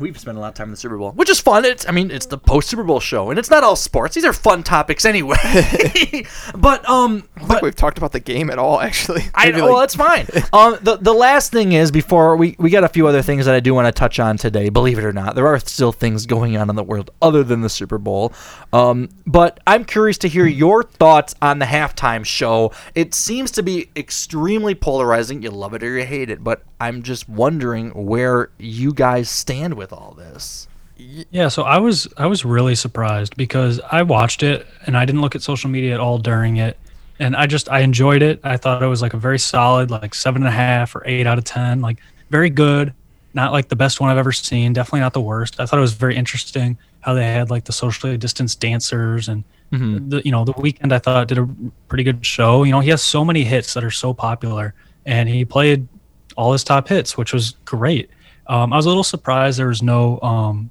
we've 0.00 0.18
spent 0.18 0.38
a 0.38 0.40
lot 0.40 0.48
of 0.48 0.54
time 0.54 0.68
in 0.68 0.70
the 0.70 0.76
Super 0.76 0.96
Bowl, 0.96 1.12
which 1.12 1.28
is 1.28 1.38
fun. 1.40 1.64
It's 1.64 1.86
I 1.86 1.92
mean, 1.92 2.10
it's 2.10 2.26
the 2.26 2.38
post 2.38 2.68
Super 2.68 2.82
Bowl 2.82 3.00
show, 3.00 3.30
and 3.30 3.38
it's 3.38 3.50
not 3.50 3.62
all 3.62 3.76
sports. 3.76 4.14
These 4.14 4.24
are 4.24 4.32
fun 4.32 4.62
topics 4.62 5.04
anyway. 5.04 5.36
but 6.54 6.88
um, 6.88 7.28
I 7.36 7.40
don't 7.40 7.48
think 7.48 7.62
we've 7.62 7.74
talked 7.74 7.98
about 7.98 8.12
the 8.12 8.20
game 8.20 8.50
at 8.50 8.58
all. 8.58 8.80
Actually, 8.80 9.22
I 9.34 9.50
well, 9.50 9.74
like- 9.74 9.82
that's 9.82 9.94
fine. 9.94 10.26
um, 10.52 10.78
the 10.82 10.96
the 10.96 11.12
last 11.12 11.52
thing 11.52 11.72
is 11.72 11.90
before 11.90 12.36
we 12.36 12.56
we 12.58 12.70
got 12.70 12.84
a 12.84 12.88
few 12.88 13.06
other 13.06 13.22
things 13.22 13.44
that 13.46 13.54
I 13.54 13.60
do 13.60 13.74
want 13.74 13.86
to 13.86 13.92
touch 13.92 14.18
on 14.18 14.36
today. 14.36 14.68
Believe 14.70 14.98
it 14.98 15.04
or 15.04 15.12
not, 15.12 15.34
there 15.34 15.46
are 15.46 15.58
still 15.58 15.92
things 15.92 16.26
going 16.26 16.56
on 16.56 16.70
in 16.70 16.76
the 16.76 16.82
world 16.82 17.10
other 17.20 17.44
than 17.44 17.60
the 17.60 17.70
Super 17.70 17.98
Bowl. 17.98 18.32
Um, 18.72 19.10
but 19.26 19.60
I'm 19.66 19.84
curious 19.84 20.18
to 20.18 20.28
hear 20.28 20.46
your 20.46 20.82
thoughts 20.82 21.34
on 21.42 21.58
the 21.58 21.66
halftime 21.66 22.24
show. 22.24 22.72
It 22.94 23.14
seems 23.14 23.50
to 23.52 23.62
be 23.62 23.90
extremely 23.96 24.74
polarizing. 24.74 25.42
You 25.42 25.50
love 25.50 25.74
it 25.74 25.82
or 25.82 25.98
you 25.98 26.06
hate 26.06 26.30
it, 26.30 26.42
but 26.42 26.62
I'm 26.80 27.02
just 27.02 27.28
wondering 27.28 27.90
where 27.90 28.50
you 28.58 28.94
guys 28.94 29.28
stand 29.28 29.74
with 29.74 29.92
all 29.92 30.14
this. 30.16 30.68
Yeah, 30.96 31.48
so 31.48 31.64
I 31.64 31.78
was 31.78 32.06
I 32.16 32.26
was 32.26 32.44
really 32.44 32.74
surprised 32.74 33.36
because 33.36 33.80
I 33.90 34.02
watched 34.02 34.42
it 34.42 34.66
and 34.86 34.96
I 34.96 35.04
didn't 35.04 35.20
look 35.20 35.34
at 35.34 35.42
social 35.42 35.68
media 35.68 35.94
at 35.94 36.00
all 36.00 36.18
during 36.18 36.58
it, 36.58 36.78
and 37.18 37.34
I 37.34 37.46
just 37.46 37.68
I 37.68 37.80
enjoyed 37.80 38.22
it. 38.22 38.40
I 38.44 38.56
thought 38.56 38.82
it 38.82 38.86
was 38.86 39.02
like 39.02 39.12
a 39.12 39.18
very 39.18 39.38
solid 39.38 39.90
like 39.90 40.14
seven 40.14 40.42
and 40.42 40.48
a 40.48 40.52
half 40.52 40.94
or 40.94 41.02
eight 41.04 41.26
out 41.26 41.38
of 41.38 41.44
ten, 41.44 41.80
like 41.80 41.98
very 42.30 42.50
good. 42.50 42.94
Not 43.34 43.52
like 43.52 43.68
the 43.68 43.76
best 43.76 44.00
one 44.00 44.10
I've 44.10 44.18
ever 44.18 44.32
seen. 44.32 44.72
Definitely 44.72 45.00
not 45.00 45.12
the 45.14 45.20
worst. 45.20 45.58
I 45.58 45.66
thought 45.66 45.78
it 45.78 45.80
was 45.82 45.94
very 45.94 46.16
interesting 46.16 46.76
how 47.00 47.14
they 47.14 47.24
had 47.24 47.50
like 47.50 47.64
the 47.64 47.72
socially 47.72 48.16
distanced 48.18 48.60
dancers 48.60 49.28
and 49.28 49.44
Mhm. 49.72 50.10
the 50.10 50.22
you 50.22 50.30
know 50.30 50.44
the 50.44 50.52
Weeknd 50.52 50.92
I 50.92 50.98
thought 50.98 51.28
did 51.28 51.38
a 51.38 51.48
pretty 51.88 52.04
good 52.04 52.24
show. 52.26 52.62
You 52.62 52.72
know 52.72 52.80
he 52.80 52.90
has 52.90 53.00
so 53.02 53.24
many 53.24 53.42
hits 53.44 53.72
that 53.74 53.82
are 53.82 53.90
so 53.90 54.12
popular, 54.12 54.74
and 55.06 55.28
he 55.30 55.44
played 55.46 55.88
all 56.36 56.52
his 56.52 56.62
top 56.62 56.88
hits, 56.88 57.16
which 57.16 57.32
was 57.32 57.56
great. 57.64 58.10
Um, 58.48 58.72
I 58.72 58.76
was 58.76 58.84
a 58.84 58.88
little 58.90 59.02
surprised 59.04 59.58
there 59.58 59.68
was 59.68 59.82
no 59.82 60.20
um, 60.20 60.68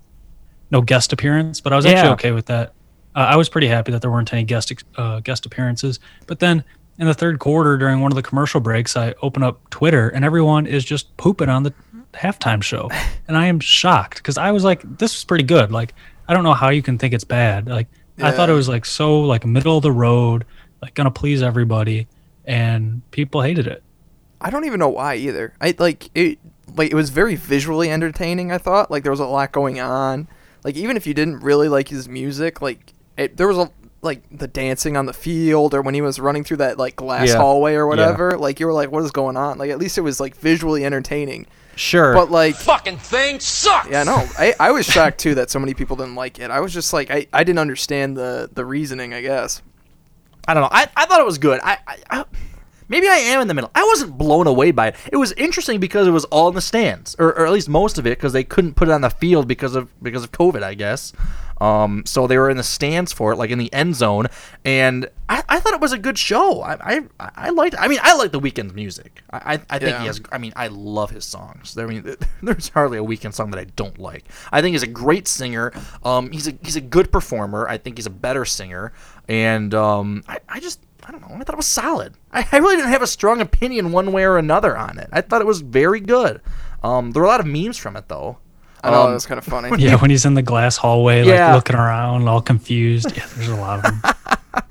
no 0.69 0.81
guest 0.81 1.11
appearance, 1.13 1.59
but 1.61 1.73
I 1.73 1.75
was 1.77 1.85
actually 1.87 2.09
Yeah. 2.09 2.13
okay 2.13 2.31
with 2.31 2.45
that. 2.45 2.73
Uh, 3.15 3.19
I 3.31 3.35
was 3.37 3.49
pretty 3.49 3.67
happy 3.67 3.91
that 3.91 4.01
there 4.03 4.11
weren't 4.11 4.31
any 4.33 4.43
guest 4.43 4.71
uh, 4.97 5.19
guest 5.21 5.47
appearances. 5.47 5.99
But 6.27 6.37
then 6.39 6.63
in 6.99 7.07
the 7.07 7.13
third 7.15 7.39
quarter, 7.39 7.77
during 7.77 8.01
one 8.01 8.11
of 8.11 8.15
the 8.15 8.21
commercial 8.21 8.61
breaks, 8.61 8.95
I 8.95 9.15
open 9.23 9.41
up 9.41 9.67
Twitter 9.71 10.09
and 10.09 10.23
everyone 10.23 10.67
is 10.67 10.85
just 10.85 11.17
pooping 11.17 11.49
on 11.49 11.63
the 11.63 11.73
halftime 12.13 12.61
show, 12.63 12.89
and 13.27 13.37
I 13.37 13.47
am 13.47 13.59
shocked 13.59 14.17
because 14.17 14.37
I 14.37 14.51
was 14.51 14.63
like, 14.63 14.81
this 14.97 15.15
was 15.15 15.23
pretty 15.23 15.43
good. 15.43 15.71
Like, 15.71 15.93
I 16.27 16.33
don't 16.33 16.43
know 16.43 16.53
how 16.53 16.69
you 16.69 16.81
can 16.81 16.97
think 16.97 17.13
it's 17.13 17.23
bad. 17.23 17.67
Like, 17.67 17.87
I 18.21 18.31
thought 18.31 18.49
it 18.49 18.53
was 18.53 18.69
like 18.69 18.85
so 18.85 19.21
like 19.21 19.45
middle 19.45 19.77
of 19.77 19.83
the 19.83 19.91
road, 19.91 20.45
like 20.81 20.93
gonna 20.93 21.11
please 21.11 21.41
everybody, 21.41 22.07
and 22.45 23.01
people 23.11 23.41
hated 23.41 23.67
it. 23.67 23.83
I 24.39 24.49
don't 24.49 24.65
even 24.65 24.79
know 24.79 24.89
why 24.89 25.15
either. 25.15 25.53
I 25.61 25.75
like 25.77 26.09
it. 26.15 26.39
Like 26.75 26.91
it 26.91 26.95
was 26.95 27.09
very 27.09 27.35
visually 27.35 27.89
entertaining. 27.91 28.51
I 28.51 28.57
thought 28.57 28.89
like 28.91 29.03
there 29.03 29.11
was 29.11 29.19
a 29.19 29.25
lot 29.25 29.51
going 29.51 29.79
on. 29.79 30.27
Like 30.63 30.75
even 30.75 30.97
if 30.97 31.05
you 31.07 31.13
didn't 31.13 31.39
really 31.39 31.67
like 31.67 31.87
his 31.89 32.07
music, 32.07 32.61
like 32.61 32.93
it, 33.17 33.37
there 33.37 33.47
was 33.47 33.57
a 33.57 33.71
like 34.03 34.21
the 34.35 34.47
dancing 34.47 34.97
on 34.97 35.05
the 35.05 35.13
field 35.13 35.73
or 35.75 35.81
when 35.81 35.93
he 35.93 36.01
was 36.01 36.19
running 36.19 36.43
through 36.43 36.57
that 36.57 36.77
like 36.77 36.95
glass 36.95 37.29
Yeah. 37.29 37.37
hallway 37.37 37.73
or 37.73 37.83
Yeah. 37.85 37.89
whatever. 37.89 38.37
Like 38.37 38.59
you 38.59 38.65
were 38.67 38.73
like, 38.73 38.91
what 38.91 39.03
is 39.03 39.11
going 39.11 39.37
on? 39.37 39.57
Like 39.57 39.69
at 39.69 39.77
least 39.79 39.97
it 39.97 40.01
was 40.01 40.19
like 40.19 40.35
visually 40.35 40.85
entertaining. 40.85 41.45
Sure. 41.75 42.13
But 42.13 42.29
like 42.31 42.55
Fucking 42.55 42.97
thing 42.97 43.39
sucks. 43.39 43.89
yeah, 43.89 44.03
no, 44.03 44.27
I, 44.37 44.53
I 44.59 44.71
was 44.71 44.85
shocked 44.85 45.19
too 45.19 45.35
that 45.35 45.49
so 45.49 45.59
many 45.59 45.73
people 45.73 45.95
didn't 45.95 46.15
like 46.15 46.39
it. 46.39 46.51
I 46.51 46.59
was 46.59 46.73
just 46.73 46.93
like 46.93 47.09
I, 47.09 47.27
I 47.33 47.43
didn't 47.43 47.59
understand 47.59 48.17
the 48.17 48.49
the 48.53 48.65
reasoning. 48.65 49.13
I 49.13 49.21
guess. 49.21 49.61
I 50.47 50.53
don't 50.53 50.63
know. 50.63 50.69
I, 50.71 50.87
I 50.97 51.05
thought 51.05 51.19
it 51.19 51.25
was 51.25 51.37
good. 51.37 51.59
I, 51.63 51.77
I, 51.87 51.97
I 52.09 52.25
maybe 52.87 53.07
I 53.07 53.15
am 53.15 53.41
in 53.41 53.47
the 53.47 53.53
middle. 53.53 53.71
I 53.75 53.83
wasn't 53.83 54.17
blown 54.17 54.47
away 54.47 54.71
by 54.71 54.87
it. 54.87 54.95
It 55.11 55.17
was 55.17 55.31
interesting 55.33 55.79
because 55.79 56.07
it 56.07 56.11
was 56.11 56.25
all 56.25 56.49
in 56.49 56.55
the 56.55 56.61
stands, 56.61 57.15
or, 57.19 57.27
or 57.27 57.45
at 57.45 57.51
least 57.51 57.69
most 57.69 57.97
of 57.97 58.07
it, 58.07 58.17
because 58.17 58.33
they 58.33 58.43
couldn't 58.43 58.73
put 58.73 58.89
it 58.89 58.91
on 58.91 59.01
the 59.01 59.09
field 59.09 59.47
because 59.47 59.75
of 59.75 59.89
because 60.03 60.23
of 60.23 60.31
COVID, 60.31 60.63
I 60.63 60.73
guess. 60.73 61.13
Um, 61.61 62.03
so 62.07 62.25
they 62.25 62.37
were 62.39 62.49
in 62.49 62.57
the 62.57 62.63
stands 62.63 63.13
for 63.13 63.31
it, 63.31 63.35
like 63.35 63.51
in 63.51 63.59
the 63.59 63.71
end 63.71 63.95
zone, 63.95 64.25
and 64.65 65.07
I, 65.29 65.43
I 65.47 65.59
thought 65.59 65.73
it 65.73 65.79
was 65.79 65.91
a 65.93 65.97
good 65.99 66.17
show. 66.17 66.61
I 66.61 66.73
I, 66.81 67.01
I 67.35 67.49
liked. 67.51 67.75
I 67.77 67.87
mean, 67.87 67.99
I 68.01 68.15
like 68.15 68.31
the 68.31 68.39
Weeknd's 68.39 68.73
music. 68.73 69.21
I 69.31 69.37
I, 69.37 69.53
I 69.69 69.79
think 69.79 69.91
Yeah. 69.91 69.99
he 70.01 70.07
has. 70.07 70.19
I 70.31 70.39
mean, 70.39 70.53
I 70.55 70.67
love 70.67 71.11
his 71.11 71.23
songs. 71.23 71.77
I 71.77 71.85
mean, 71.85 72.15
there's 72.41 72.69
hardly 72.69 72.97
a 72.97 73.03
weekend 73.03 73.35
song 73.35 73.51
that 73.51 73.59
I 73.59 73.65
don't 73.75 73.99
like. 73.99 74.25
I 74.51 74.61
think 74.61 74.73
he's 74.73 74.81
a 74.83 74.87
great 74.87 75.27
singer. 75.27 75.71
Um, 76.03 76.31
he's 76.31 76.47
a 76.47 76.53
he's 76.63 76.75
a 76.75 76.81
good 76.81 77.11
performer. 77.11 77.67
I 77.69 77.77
think 77.77 77.97
he's 77.99 78.07
a 78.07 78.09
better 78.11 78.43
singer, 78.43 78.91
and 79.29 79.73
um, 79.75 80.23
I, 80.27 80.39
I 80.49 80.59
just 80.59 80.81
I 81.03 81.11
don't 81.11 81.21
know. 81.21 81.35
I 81.35 81.43
thought 81.43 81.53
it 81.53 81.57
was 81.57 81.67
solid. 81.67 82.15
I, 82.31 82.47
I 82.51 82.57
really 82.57 82.75
didn't 82.77 82.89
have 82.91 83.01
a 83.03 83.07
strong 83.07 83.39
opinion 83.39 83.91
one 83.91 84.11
way 84.11 84.23
or 84.25 84.37
another 84.37 84.75
on 84.75 84.97
it. 84.97 85.09
I 85.11 85.21
thought 85.21 85.41
it 85.41 85.47
was 85.47 85.61
very 85.61 85.99
good. 85.99 86.41
Um, 86.83 87.11
there 87.11 87.21
were 87.21 87.27
a 87.27 87.31
lot 87.31 87.39
of 87.39 87.45
memes 87.45 87.77
from 87.77 87.95
it 87.95 88.07
though. 88.07 88.39
I 88.83 88.91
know 88.91 89.03
Um, 89.07 89.13
was 89.13 89.25
kind 89.25 89.37
of 89.37 89.43
funny. 89.45 89.69
Yeah, 89.83 89.95
when 89.95 90.09
he's 90.11 90.25
in 90.25 90.33
the 90.33 90.41
glass 90.41 90.77
hallway, 90.77 91.23
Yeah. 91.25 91.47
like 91.47 91.55
looking 91.55 91.75
around, 91.75 92.27
all 92.27 92.41
confused. 92.41 93.15
Yeah, 93.15 93.25
there's 93.35 93.49
a 93.49 93.55
lot 93.55 93.85
of 93.85 94.01
them. 94.01 94.13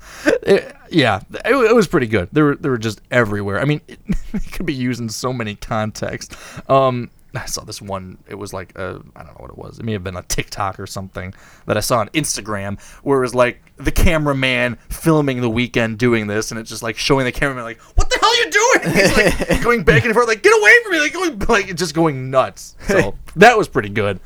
it- 0.43 0.75
yeah, 0.89 1.21
it, 1.45 1.55
it 1.55 1.73
was 1.75 1.87
pretty 1.87 2.07
good. 2.07 2.27
They 2.33 2.41
were 2.41 2.55
they 2.57 2.67
were 2.67 2.77
just 2.77 2.99
everywhere. 3.11 3.61
I 3.61 3.65
mean, 3.65 3.79
it, 3.87 3.99
it 4.33 4.51
could 4.51 4.65
be 4.65 4.73
used 4.73 4.99
in 4.99 5.07
so 5.07 5.31
many 5.31 5.55
contexts. 5.55 6.35
Um, 6.67 7.09
I 7.33 7.45
saw 7.45 7.63
this 7.63 7.81
one. 7.81 8.17
It 8.27 8.35
was 8.35 8.51
like 8.51 8.77
uh, 8.77 8.99
I 9.15 9.23
don't 9.23 9.27
know 9.27 9.37
what 9.39 9.51
it 9.51 9.57
was. 9.57 9.79
It 9.79 9.85
may 9.85 9.93
have 9.93 10.03
been 10.03 10.17
a 10.17 10.23
TikTok 10.23 10.81
or 10.81 10.85
something 10.87 11.33
that 11.65 11.77
I 11.77 11.79
saw 11.79 11.99
on 11.99 12.09
Instagram, 12.09 12.77
where 13.03 13.19
it 13.19 13.21
was 13.21 13.33
like 13.33 13.61
the 13.77 13.91
cameraman 13.93 14.77
filming 14.89 15.39
the 15.39 15.49
Weeknd 15.49 15.97
doing 15.97 16.27
this, 16.27 16.51
and 16.51 16.59
it's 16.59 16.69
just 16.69 16.83
like 16.83 16.97
showing 16.97 17.23
the 17.23 17.31
cameraman 17.31 17.63
like, 17.63 17.79
"What 17.95 18.09
the 18.09 18.19
hell 18.31 18.41
are 18.41 18.45
you 18.45 18.51
doing?" 18.51 18.95
He's 18.95 19.49
like 19.49 19.63
going 19.63 19.83
back 19.83 20.05
and 20.05 20.13
forth, 20.13 20.27
like, 20.27 20.43
"Get 20.43 20.53
away 20.59 20.73
from 20.83 20.91
me!" 20.93 20.99
Like 20.99 21.13
going 21.13 21.39
like 21.47 21.75
just 21.75 21.93
going 21.93 22.29
nuts. 22.31 22.75
So 22.87 23.15
that 23.35 23.57
was 23.57 23.67
pretty 23.67 23.89
good. 23.89 24.19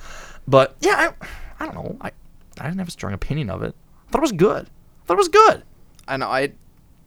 But 0.48 0.76
yeah, 0.82 1.12
I, 1.20 1.64
I 1.64 1.66
don't 1.66 1.76
know. 1.76 1.98
I 2.02 2.12
I 2.60 2.66
didn't 2.66 2.80
have 2.80 2.88
a 2.88 2.92
strong 2.92 3.14
opinion 3.14 3.50
of 3.50 3.64
it. 3.64 3.76
I 4.08 4.12
thought 4.12 4.20
it 4.20 4.22
was 4.22 4.32
good. 4.32 4.66
I 4.68 5.06
thought 5.06 5.14
it 5.16 5.18
was 5.18 5.30
good. 5.30 5.64
I 6.08 6.18
know. 6.18 6.28
I. 6.28 6.52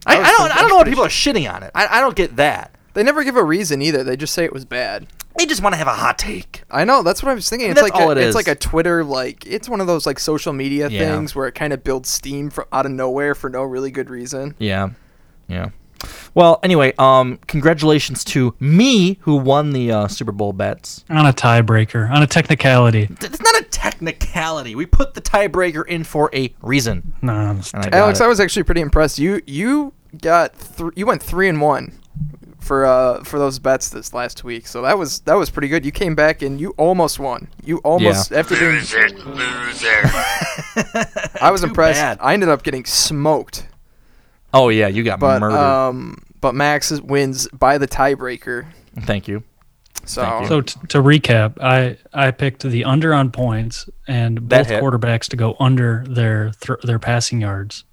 I, 0.07 0.19
was 0.19 0.29
I 0.29 0.31
don't. 0.33 0.51
I 0.57 0.61
don't 0.61 0.69
know 0.69 0.77
what 0.77 0.85
pretty 0.85 0.93
people 0.93 1.05
are 1.05 1.09
shitting 1.09 1.53
on 1.53 1.63
it. 1.63 1.71
I, 1.75 1.99
I 1.99 2.01
don't 2.01 2.15
get 2.15 2.37
that. 2.37 2.75
They 2.95 3.03
never 3.03 3.25
give 3.25 3.37
a 3.37 3.45
reason 3.45 3.83
either. 3.83 4.03
They 4.05 4.17
just 4.17 4.33
say 4.35 4.45
it 4.45 4.53
was 4.53 4.65
bad. 4.65 5.07
They 5.37 5.47
just 5.47 5.63
want 5.63 5.75
to 5.75 5.77
have 5.77 5.87
a 5.87 5.95
hot 5.95 6.19
take. 6.19 6.63
I 6.71 6.85
know. 6.85 7.03
That's 7.05 7.23
what 7.23 7.31
I 7.31 7.35
was 7.35 7.49
thinking. 7.49 7.69
I 7.69 7.71
It's 7.73 7.81
that's 7.81 7.93
like 7.93 8.01
all 8.03 8.09
a, 8.11 8.13
it 8.13 8.19
it's 8.19 8.35
like 8.35 8.49
a 8.49 8.57
Twitter 8.57 9.05
like 9.05 9.47
it's 9.47 9.69
one 9.69 9.81
of 9.81 9.87
those 9.87 10.05
like 10.07 10.19
social 10.19 10.53
media 10.53 10.89
Yeah. 10.89 11.15
things 11.15 11.35
where 11.35 11.47
it 11.47 11.53
kind 11.55 11.73
of 11.73 11.85
builds 11.85 12.09
steam 12.09 12.51
from 12.51 12.65
out 12.73 12.87
of 12.87 12.93
nowhere 12.93 13.37
for 13.37 13.49
no 13.49 13.63
really 13.63 13.93
good 13.93 14.11
reason. 14.11 14.57
Yeah, 14.59 14.91
yeah. 15.47 15.69
Well, 16.35 16.61
anyway, 16.63 16.93
um, 16.99 17.39
congratulations 17.47 18.23
to 18.25 18.55
me 18.61 19.19
who 19.23 19.37
won 19.37 19.71
the 19.73 19.91
uh, 19.93 20.09
Super 20.09 20.33
Bowl 20.33 20.53
bets. 20.53 21.05
on 21.11 21.27
a 21.27 21.33
tiebreaker, 21.33 22.11
on 22.11 22.23
a 22.23 22.27
technicality. 22.27 23.09
It's 23.21 23.41
not 23.43 23.61
a 23.61 23.65
technicality. 23.65 24.75
We 24.75 24.87
put 24.87 25.15
the 25.15 25.21
tiebreaker 25.21 25.87
in 25.87 26.05
for 26.05 26.31
a 26.35 26.55
reason. 26.63 27.15
No, 27.23 27.33
I 27.75 27.83
got 27.85 27.95
Alex, 27.95 28.21
it. 28.21 28.25
I 28.25 28.27
was 28.29 28.41
actually 28.41 28.63
pretty 28.65 28.81
impressed. 28.81 29.19
You 29.19 29.43
you 29.47 29.93
got 30.21 30.55
th- 30.77 30.93
you 30.97 31.07
went 31.07 31.23
three 31.23 31.49
and 31.49 31.61
one 31.61 31.99
for 32.61 32.85
uh 32.87 33.23
for 33.25 33.39
those 33.39 33.59
bets 33.59 33.89
this 33.91 34.13
last 34.13 34.45
week. 34.45 34.67
So 34.67 34.83
that 34.83 34.99
was 34.99 35.21
that 35.21 35.35
was 35.35 35.51
pretty 35.51 35.69
good. 35.69 35.85
You 35.85 35.93
came 35.93 36.15
back 36.15 36.43
and 36.43 36.61
you 36.61 36.71
almost 36.77 37.19
won. 37.19 37.49
You 37.65 37.79
almost 37.79 38.33
after 38.33 38.57
doing. 38.57 38.77
Loser, 38.77 39.09
loser. 39.11 40.01
I 41.41 41.51
was 41.51 41.61
Too 41.63 41.69
impressed. 41.69 42.01
bad. 42.01 42.19
I 42.21 42.35
ended 42.35 42.49
up 42.49 42.63
getting 42.63 42.85
smoked, 42.85 43.67
Oh 44.55 44.69
yeah, 44.71 44.89
you 44.89 45.03
got 45.05 45.21
but 45.21 45.41
murdered. 45.41 45.57
um 45.59 46.23
but 46.41 46.55
Max 46.55 46.91
is- 46.91 47.03
wins 47.03 47.49
by 47.49 47.79
the 47.79 47.89
tiebreaker. 47.89 48.67
Thank 49.01 49.29
you. 49.29 49.43
So 50.05 50.23
Thank 50.23 50.43
you. 50.43 50.49
So 50.49 50.61
t- 50.63 50.81
to 50.89 50.99
recap, 51.03 51.61
I 51.61 51.99
I 52.15 52.31
picked 52.31 52.63
the 52.63 52.85
under 52.85 53.13
on 53.13 53.31
points 53.31 53.89
and 54.07 54.39
That 54.49 54.61
both 54.65 54.67
hit. 54.69 54.83
quarterbacks 54.83 55.29
to 55.31 55.37
go 55.37 55.57
under 55.61 56.05
their 56.09 56.53
th- 56.61 56.79
their 56.83 56.99
passing 56.99 57.41
yards. 57.41 57.85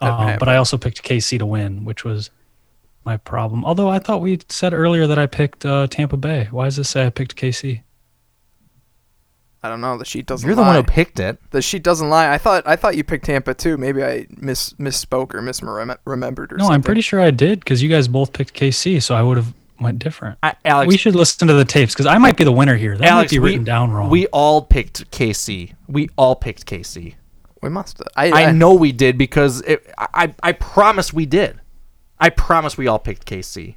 That 0.00 0.10
Um, 0.12 0.36
but. 0.38 0.48
I 0.48 0.56
also 0.56 0.78
picked 0.78 1.02
KC 1.02 1.38
to 1.38 1.46
win, 1.46 1.84
which 1.84 2.04
was 2.04 2.30
my 3.04 3.16
problem. 3.18 3.64
Although 3.64 3.88
I 3.90 3.98
thought 3.98 4.20
we 4.20 4.40
said 4.48 4.72
earlier 4.72 5.06
that 5.06 5.18
I 5.18 5.26
picked 5.26 5.66
uh, 5.66 5.86
Tampa 5.88 6.16
Bay. 6.16 6.48
Why 6.50 6.64
does 6.66 6.76
this 6.76 6.88
say 6.88 7.04
I 7.06 7.10
picked 7.10 7.36
KC? 7.36 7.82
I 9.64 9.68
don't 9.68 9.80
know. 9.80 9.96
The 9.96 10.04
sheet 10.04 10.26
doesn't. 10.26 10.44
You're 10.46 10.56
the 10.56 10.62
lie. 10.62 10.74
one 10.74 10.76
who 10.76 10.82
picked 10.82 11.20
it. 11.20 11.38
The 11.50 11.62
sheet 11.62 11.84
doesn't 11.84 12.08
lie. 12.08 12.32
I 12.32 12.38
thought 12.38 12.66
I 12.66 12.74
thought 12.74 12.96
you 12.96 13.04
picked 13.04 13.26
Tampa 13.26 13.54
too. 13.54 13.76
Maybe 13.76 14.02
I 14.02 14.26
miss 14.36 14.72
misspoke 14.74 15.34
or 15.34 15.40
misremembered 15.40 16.02
or 16.06 16.06
No, 16.08 16.16
something. 16.16 16.58
No, 16.58 16.68
I'm 16.68 16.82
pretty 16.82 17.00
sure 17.00 17.20
I 17.20 17.30
did 17.30 17.60
because 17.60 17.80
you 17.82 17.88
guys 17.88 18.08
both 18.08 18.32
picked 18.32 18.54
KC, 18.54 19.00
so 19.00 19.14
I 19.14 19.22
would 19.22 19.36
have 19.36 19.54
went 19.80 20.00
different. 20.00 20.38
I, 20.42 20.54
Alex, 20.64 20.88
we 20.88 20.96
should 20.96 21.14
listen 21.14 21.46
to 21.46 21.54
the 21.54 21.64
tapes 21.64 21.92
because 21.94 22.06
I 22.06 22.18
might 22.18 22.36
be 22.36 22.42
the 22.44 22.52
winner 22.52 22.76
here. 22.76 22.98
That 22.98 23.08
Alex, 23.08 23.30
might 23.30 23.36
be 23.36 23.38
we, 23.38 23.50
written 23.50 23.64
down 23.64 23.92
wrong. 23.92 24.10
We 24.10 24.26
all 24.28 24.62
picked 24.62 25.10
KC. 25.12 25.74
We 25.86 26.08
all 26.16 26.34
picked 26.34 26.66
KC. 26.66 27.14
We 27.62 27.68
must. 27.68 28.02
I, 28.16 28.46
I 28.46 28.50
know 28.50 28.74
we 28.74 28.90
did 28.90 29.16
because 29.16 29.60
it, 29.62 29.86
I 29.96 30.34
I 30.42 30.52
promise 30.52 31.12
we 31.12 31.24
did. 31.24 31.60
I 32.18 32.30
promise 32.30 32.76
we 32.76 32.88
all 32.88 32.98
picked 32.98 33.26
KC. 33.26 33.76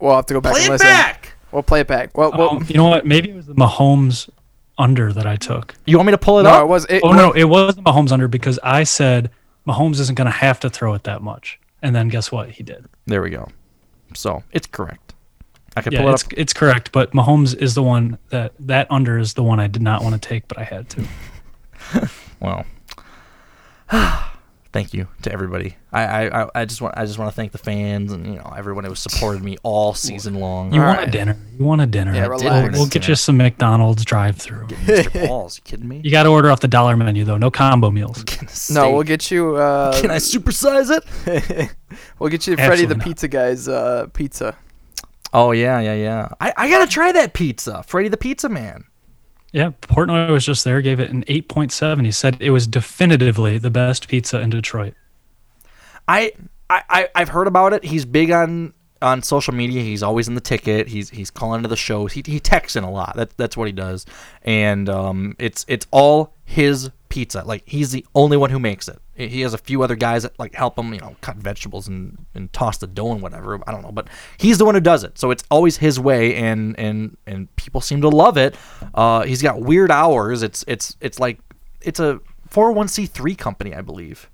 We'll 0.00 0.16
have 0.16 0.26
to 0.26 0.34
go 0.34 0.40
back 0.40 0.52
Play 0.54 0.62
and 0.62 0.68
it 0.68 0.72
listen. 0.72 0.86
back. 0.86 1.34
We'll 1.52 1.62
play 1.62 1.80
it 1.80 1.86
back. 1.86 2.16
Well, 2.16 2.32
well 2.32 2.50
Um, 2.56 2.66
you 2.68 2.76
know 2.76 2.88
what? 2.88 3.06
Maybe 3.06 3.30
it 3.30 3.36
was 3.36 3.46
the 3.46 3.54
Mahomes 3.54 4.28
under 4.78 5.12
that 5.12 5.26
I 5.26 5.36
took. 5.36 5.74
You 5.86 5.96
want 5.98 6.06
me 6.06 6.12
to 6.12 6.18
pull 6.18 6.38
it 6.38 6.44
no, 6.44 6.50
up? 6.50 6.62
it 6.62 6.68
was. 6.68 6.86
It, 6.88 7.00
oh 7.04 7.12
no, 7.12 7.32
it 7.32 7.44
was 7.44 7.74
the 7.76 7.82
Mahomes 7.82 8.12
under 8.12 8.28
because 8.28 8.58
I 8.62 8.84
said 8.84 9.30
Mahomes 9.66 9.98
isn't 10.00 10.14
going 10.16 10.26
to 10.26 10.30
have 10.30 10.60
to 10.60 10.70
throw 10.70 10.94
it 10.94 11.04
that 11.04 11.22
much, 11.22 11.58
and 11.82 11.94
then 11.94 12.08
guess 12.08 12.30
what? 12.32 12.50
He 12.50 12.62
did. 12.62 12.86
There 13.06 13.20
we 13.22 13.30
go. 13.30 13.48
So 14.14 14.42
it's 14.52 14.66
correct. 14.66 15.14
I 15.76 15.82
can 15.82 15.92
Yeah, 15.92 16.00
pull 16.00 16.08
it 16.10 16.14
it's 16.14 16.24
up. 16.24 16.32
it's 16.36 16.52
correct, 16.52 16.92
but 16.92 17.12
Mahomes 17.12 17.54
is 17.56 17.74
the 17.74 17.82
one 17.82 18.18
that 18.30 18.52
that 18.60 18.86
under 18.90 19.18
is 19.18 19.34
the 19.34 19.42
one 19.42 19.60
I 19.60 19.66
did 19.66 19.82
not 19.82 20.02
want 20.02 20.20
to 20.20 20.28
take, 20.28 20.48
but 20.48 20.58
I 20.58 20.64
had 20.64 20.88
to. 20.90 21.04
Well, 22.40 22.64
thank 24.72 24.92
you 24.94 25.08
to 25.22 25.32
everybody. 25.32 25.76
I, 25.92 26.02
I, 26.02 26.42
I- 26.44 26.50
I 26.54 26.64
just 26.64 26.80
want 26.80 26.96
I 26.98 27.04
just 27.06 27.18
want 27.18 27.30
to 27.30 27.34
thank 27.34 27.52
the 27.52 27.58
fans 27.58 28.12
and 28.12 28.26
you 28.26 28.34
know 28.34 28.52
everyone 28.56 28.84
who 28.84 28.94
supported 28.94 29.42
me 29.42 29.56
all 29.62 29.94
season 29.94 30.34
long. 30.34 30.72
You 30.72 30.80
All 30.80 30.86
want 30.86 30.98
right. 30.98 31.08
a 31.08 31.10
dinner? 31.10 31.36
You 31.58 31.64
want 31.64 31.80
a 31.80 31.86
dinner? 31.86 32.14
Yeah, 32.14 32.28
We'll- 32.28 32.38
relax. 32.38 32.76
We'll, 32.76 32.86
get 32.86 33.08
you 33.08 33.14
some 33.14 33.36
McDonald's 33.36 34.04
drive-through. 34.04 34.66
Mr. 34.66 35.26
Paul's, 35.26 35.56
you 35.58 35.62
kidding 35.64 35.88
me? 35.88 36.00
You 36.04 36.10
got 36.10 36.24
to 36.24 36.28
order 36.30 36.50
off 36.50 36.60
the 36.60 36.68
dollar 36.68 36.96
menu 36.96 37.24
though. 37.24 37.38
No 37.38 37.50
combo 37.50 37.90
meals. 37.90 38.24
no, 38.70 38.90
we'll 38.92 39.02
get 39.02 39.30
you. 39.30 39.56
Uh, 39.56 39.98
Can 40.00 40.10
I 40.10 40.16
supersize 40.16 40.90
it? 40.90 41.74
we'll 42.18 42.30
get 42.30 42.46
you 42.46 42.56
Freddie 42.56 42.86
the 42.86 42.94
not. 42.96 43.04
Pizza 43.04 43.28
Guy's 43.28 43.68
uh, 43.68 44.06
pizza. 44.12 44.56
Oh 45.32 45.52
yeah, 45.52 45.78
yeah, 45.80 45.94
yeah. 45.94 46.28
I, 46.40 46.52
I 46.56 46.70
gotta 46.70 46.90
try 46.90 47.12
that 47.12 47.34
pizza, 47.34 47.82
Freddy 47.82 48.08
the 48.08 48.16
Pizza 48.16 48.48
Man. 48.48 48.84
Yeah, 49.52 49.70
Portnoy 49.80 50.30
was 50.30 50.44
just 50.44 50.64
there, 50.64 50.82
gave 50.82 51.00
it 51.00 51.10
an 51.10 51.24
8.7. 51.24 52.04
He 52.04 52.12
said 52.12 52.36
it 52.40 52.50
was 52.50 52.66
definitively 52.66 53.58
the 53.58 53.70
best 53.70 54.08
pizza 54.08 54.40
in 54.40 54.50
Detroit. 54.50 54.94
I, 56.06 56.32
I, 56.68 57.08
I've 57.14 57.30
heard 57.30 57.46
about 57.46 57.72
it. 57.72 57.84
He's 57.84 58.04
big 58.04 58.30
on 58.30 58.74
on 59.00 59.22
social 59.22 59.54
media. 59.54 59.82
He's 59.82 60.02
always 60.02 60.28
in 60.28 60.34
the 60.34 60.40
ticket. 60.40 60.88
He's 60.88 61.10
he's 61.10 61.30
calling 61.30 61.62
to 61.62 61.68
the 61.68 61.76
shows. 61.76 62.12
He 62.12 62.22
he 62.26 62.40
texts 62.40 62.76
in 62.76 62.84
a 62.84 62.90
lot. 62.90 63.14
That's 63.16 63.32
that's 63.34 63.56
what 63.56 63.66
he 63.66 63.72
does. 63.72 64.04
And 64.42 64.88
um, 64.88 65.36
it's 65.38 65.64
it's 65.68 65.86
all 65.90 66.34
his 66.44 66.90
pizza. 67.08 67.42
Like 67.44 67.62
he's 67.66 67.90
the 67.92 68.04
only 68.14 68.36
one 68.36 68.50
who 68.50 68.58
makes 68.58 68.88
it. 68.88 68.98
He 69.14 69.40
has 69.40 69.54
a 69.54 69.58
few 69.58 69.82
other 69.82 69.96
guys 69.96 70.22
that 70.22 70.38
like 70.38 70.54
help 70.54 70.78
him, 70.78 70.92
you 70.94 71.00
know, 71.00 71.16
cut 71.20 71.36
vegetables 71.36 71.88
and, 71.88 72.24
and 72.34 72.52
toss 72.52 72.78
the 72.78 72.86
dough 72.86 73.12
and 73.12 73.20
whatever. 73.22 73.58
I 73.66 73.72
don't 73.72 73.82
know, 73.82 73.90
but 73.92 74.08
he's 74.38 74.58
the 74.58 74.64
one 74.64 74.74
who 74.74 74.80
does 74.80 75.02
it. 75.04 75.18
So 75.18 75.30
it's 75.30 75.42
always 75.50 75.76
his 75.78 75.98
way, 75.98 76.34
and 76.36 76.78
and 76.78 77.16
and 77.26 77.54
people 77.56 77.80
seem 77.80 78.00
to 78.02 78.08
love 78.08 78.36
it. 78.36 78.56
Uh, 78.94 79.22
he's 79.24 79.42
got 79.42 79.60
weird 79.60 79.90
hours. 79.90 80.42
It's 80.42 80.64
it's 80.68 80.96
it's 81.00 81.18
like 81.18 81.38
it's 81.80 82.00
a 82.00 82.20
401c3 82.50 83.36
company, 83.36 83.74
I 83.74 83.80
believe. 83.82 84.30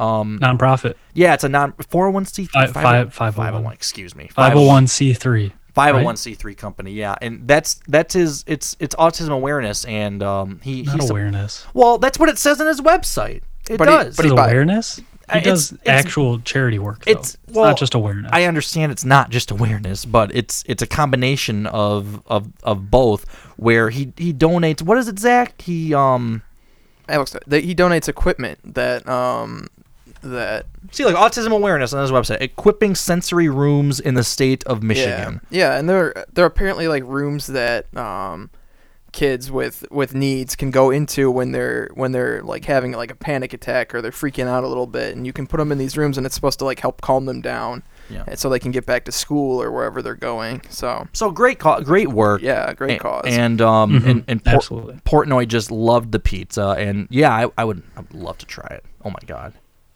Um, 0.00 0.40
Nonprofit. 0.40 0.94
yeah, 1.14 1.34
it's 1.34 1.44
a 1.44 1.48
non 1.48 1.72
401c3 1.74 2.48
Five- 2.48 2.72
five- 2.72 3.14
501. 3.14 3.32
501, 3.34 3.72
excuse 3.72 4.14
me. 4.16 4.28
501c3. 4.36 5.52
501c3 5.76 6.56
company, 6.56 6.92
yeah, 6.92 7.14
and 7.20 7.46
that's 7.48 7.80
that's 7.88 8.14
his 8.14 8.44
it's 8.46 8.76
it's 8.80 8.94
autism 8.96 9.30
awareness, 9.30 9.84
and 9.84 10.22
um, 10.22 10.60
he 10.62 10.82
Not 10.82 11.00
he's 11.00 11.10
awareness. 11.10 11.66
well, 11.74 11.98
that's 11.98 12.18
what 12.18 12.28
it 12.28 12.38
says 12.38 12.60
on 12.60 12.66
his 12.66 12.80
website. 12.80 13.42
It 13.68 13.78
But 13.78 13.88
he- 13.88 13.94
does. 13.94 14.16
But 14.16 14.26
awareness. 14.26 15.00
He 15.32 15.40
does 15.40 15.72
it's- 15.72 15.88
actual 16.04 16.38
charity 16.40 16.78
work. 16.78 17.06
Though. 17.06 17.12
It's, 17.12 17.38
It's, 17.46 17.54
well, 17.54 17.64
not 17.70 17.78
just 17.78 17.94
awareness. 17.94 18.30
I 18.32 18.44
understand 18.44 18.92
it's 18.92 19.06
not 19.06 19.30
just 19.30 19.50
awareness, 19.50 20.04
but 20.04 20.30
it's 20.34 20.62
it's 20.66 20.82
a 20.82 20.86
combination 20.86 21.66
of 21.66 22.22
of, 22.26 22.48
of 22.62 22.90
both. 22.90 23.24
Where 23.56 23.88
he 23.90 24.12
he 24.18 24.34
donates. 24.34 24.82
What 24.82 24.98
is 24.98 25.08
it, 25.08 25.18
Zach? 25.18 25.60
He 25.62 25.94
um. 25.94 26.42
Alex, 27.08 27.36
that 27.46 27.64
he 27.64 27.74
donates 27.74 28.08
equipment 28.08 28.58
that 28.74 29.08
um 29.08 29.66
that 30.24 30.66
See, 30.90 31.04
like 31.04 31.14
autism 31.16 31.52
awareness 31.52 31.92
on 31.92 32.02
his 32.02 32.10
website, 32.10 32.40
equipping 32.40 32.94
sensory 32.94 33.48
rooms 33.48 34.00
in 34.00 34.14
the 34.14 34.24
state 34.24 34.64
of 34.64 34.82
Michigan. 34.82 35.40
Yeah, 35.50 35.72
yeah 35.72 35.78
and 35.78 35.88
there 35.88 36.24
there 36.32 36.44
are 36.44 36.48
apparently 36.48 36.88
like 36.88 37.02
rooms 37.04 37.46
that 37.48 37.94
um 37.96 38.50
kids 39.12 39.48
with 39.48 39.84
with 39.92 40.12
needs 40.12 40.56
can 40.56 40.72
go 40.72 40.90
into 40.90 41.30
when 41.30 41.52
they're 41.52 41.88
when 41.94 42.10
they're 42.10 42.42
like 42.42 42.64
having 42.64 42.90
like 42.90 43.12
a 43.12 43.14
panic 43.14 43.52
attack 43.52 43.94
or 43.94 44.02
they're 44.02 44.10
freaking 44.10 44.48
out 44.48 44.64
a 44.64 44.66
little 44.66 44.88
bit 44.88 45.14
and 45.16 45.24
you 45.24 45.32
can 45.32 45.46
put 45.46 45.58
them 45.58 45.70
in 45.70 45.78
these 45.78 45.96
rooms 45.96 46.16
and 46.18 46.26
it's 46.26 46.34
supposed 46.34 46.58
to 46.58 46.64
like 46.64 46.80
help 46.80 47.00
calm 47.00 47.24
them 47.26 47.40
down 47.40 47.84
Yeah. 48.10 48.24
and 48.26 48.36
so 48.36 48.48
they 48.48 48.58
can 48.58 48.72
get 48.72 48.86
back 48.86 49.04
to 49.04 49.12
school 49.12 49.62
or 49.62 49.70
wherever 49.70 50.02
they're 50.02 50.16
going 50.16 50.62
so 50.68 51.06
So 51.12 51.30
great, 51.30 51.60
co- 51.60 51.80
great 51.82 52.08
work. 52.08 52.42
Yeah, 52.42 52.72
great 52.74 52.96
A- 52.96 53.02
cause. 53.02 53.22
And 53.26 53.60
um, 53.60 54.00
Mhm, 54.00 54.06
and, 54.10 54.24
and 54.26 54.44
Port- 54.44 54.56
absolutely. 54.56 54.94
Portnoy 55.06 55.46
just 55.46 55.70
loved 55.70 56.10
the 56.10 56.18
pizza, 56.18 56.70
and 56.76 57.06
yeah, 57.08 57.30
I, 57.32 57.46
I 57.56 57.64
would, 57.64 57.84
I 57.96 58.00
would 58.00 58.14
love 58.14 58.38
to 58.38 58.46
try 58.46 58.66
it. 58.68 58.84
Oh 59.04 59.10
my 59.10 59.20
god! 59.26 59.52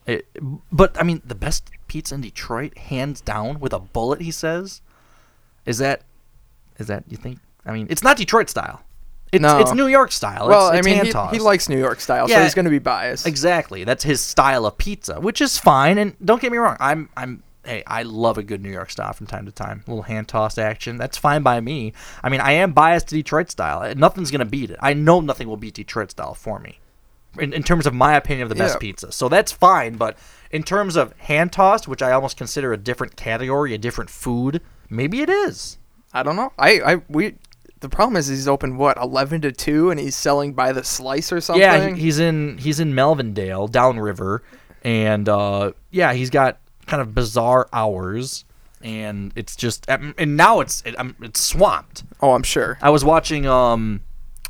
It, 0.09 0.27
but 0.73 0.99
I 0.99 1.05
mean, 1.05 1.21
the 1.25 1.35
best 1.35 1.71
pizza 1.87 2.15
in 2.15 2.23
Detroit, 2.23 2.77
hands 2.77 3.21
down, 3.21 3.61
with 3.61 3.73
a 3.73 3.79
bullet. 3.79 4.23
He 4.23 4.31
says, 4.31 4.81
is 5.67 5.79
that, 5.79 6.01
is 6.79 6.87
that 6.87 7.05
you 7.09 7.17
think? 7.17 7.39
I 7.67 7.73
mean, 7.73 7.87
it's 7.91 8.03
not 8.03 8.17
Detroit 8.17 8.49
style. 8.49 8.81
It's, 9.31 9.43
No. 9.43 9.59
it's 9.59 9.75
New 9.75 9.87
York 9.87 10.11
style. 10.11 10.49
well 10.49 10.71
it's, 10.71 10.79
i 10.79 10.91
mean 10.91 11.05
he, 11.05 11.13
he 11.37 11.39
likes 11.39 11.69
new 11.69 11.77
york 11.79 12.01
style 12.01 12.27
so 12.29 12.43
he's 12.43 12.55
going 12.55 12.65
to 12.65 12.71
be 12.71 12.79
biased 12.79 13.27
Exactly. 13.27 13.85
That's 13.85 14.03
his 14.03 14.23
style 14.23 14.65
of 14.65 14.79
pizza, 14.79 15.21
which 15.21 15.43
is 15.43 15.59
fine. 15.59 15.99
And 15.99 16.17
don't 16.25 16.41
get 16.41 16.51
me 16.51 16.57
wrong, 16.57 16.79
I'm 16.81 17.11
I'm 17.15 17.43
hey, 17.63 17.83
I 17.87 18.05
love 18.05 18.39
a 18.39 18.43
good 18.43 18.63
New 18.63 18.71
York 18.71 18.89
style 18.91 19.13
from 19.13 19.27
time 19.27 19.45
to 19.45 19.53
time. 19.53 19.85
A 19.87 19.91
little 19.91 20.05
hand 20.05 20.29
tossed 20.29 20.59
action. 20.59 20.97
That's 20.97 21.19
fine 21.19 21.43
by 21.43 21.61
me. 21.61 21.93
I 22.25 22.31
mean, 22.31 22.41
I 22.41 22.53
am 22.53 22.73
biased 22.73 23.09
to 23.09 23.15
Detroit 23.15 23.51
style. 23.51 23.95
Nothing's 23.95 24.31
gonna 24.31 24.47
beat 24.47 24.71
it. 24.71 24.79
I 24.81 24.95
know 24.95 25.21
nothing 25.21 25.47
will 25.47 25.59
beat 25.59 25.75
Detroit 25.75 26.11
style 26.11 26.33
for 26.33 26.59
me. 26.59 26.79
In, 27.41 27.53
in 27.53 27.63
terms 27.63 27.87
of 27.87 27.95
my 27.95 28.17
opinion 28.17 28.43
of 28.45 28.49
the 28.49 28.55
best 28.55 28.75
Yeah. 28.77 28.79
pizza. 28.81 29.13
So 29.13 29.29
that's 29.29 29.53
fine, 29.53 29.97
but 29.97 30.17
in 30.51 30.63
terms 30.63 30.97
of 30.97 31.13
hand 31.19 31.53
tossed, 31.53 31.87
which 31.89 32.03
I 32.03 32.13
almost 32.13 32.37
consider 32.37 32.73
a 32.73 32.77
different 32.77 33.17
category, 33.17 33.75
a 33.75 33.79
different 33.79 34.11
food, 34.11 34.61
maybe 34.91 35.21
it 35.21 35.29
is. 35.31 35.79
i 36.15 36.23
don't 36.23 36.37
know 36.37 36.51
i 36.59 36.81
i 36.81 36.97
we 37.09 37.35
the 37.81 37.89
problem 37.89 38.17
is 38.17 38.27
he's 38.29 38.49
open 38.49 38.77
what 38.79 38.97
11 38.97 39.43
to 39.43 39.53
2 39.53 39.91
and 39.91 40.01
he's 40.01 40.17
selling 40.17 40.53
by 40.55 40.73
the 40.73 40.83
slice 40.83 41.31
or 41.31 41.41
something 41.41 41.61
Yeah, 41.61 41.95
he, 41.95 42.01
he's 42.01 42.19
in 42.19 42.57
he's 42.59 42.81
in 42.81 42.93
Melvindale, 42.95 43.71
downriver, 43.71 44.43
and 44.83 45.29
uh, 45.29 45.73
yeah, 45.91 46.13
he's 46.15 46.31
got 46.31 46.59
kind 46.87 47.01
of 47.03 47.15
bizarre 47.15 47.69
hours, 47.73 48.45
and 48.83 49.33
it's 49.37 49.55
just 49.55 49.89
um, 49.91 50.15
and 50.19 50.37
now 50.37 50.61
it's 50.61 50.83
it, 50.87 50.99
um, 50.99 51.15
it's 51.23 51.41
swamped. 51.41 52.03
oh 52.23 52.33
i'm 52.33 52.43
sure 52.43 52.79
I 52.81 52.91
was 52.91 53.05
watching 53.05 53.47
um, 53.47 54.01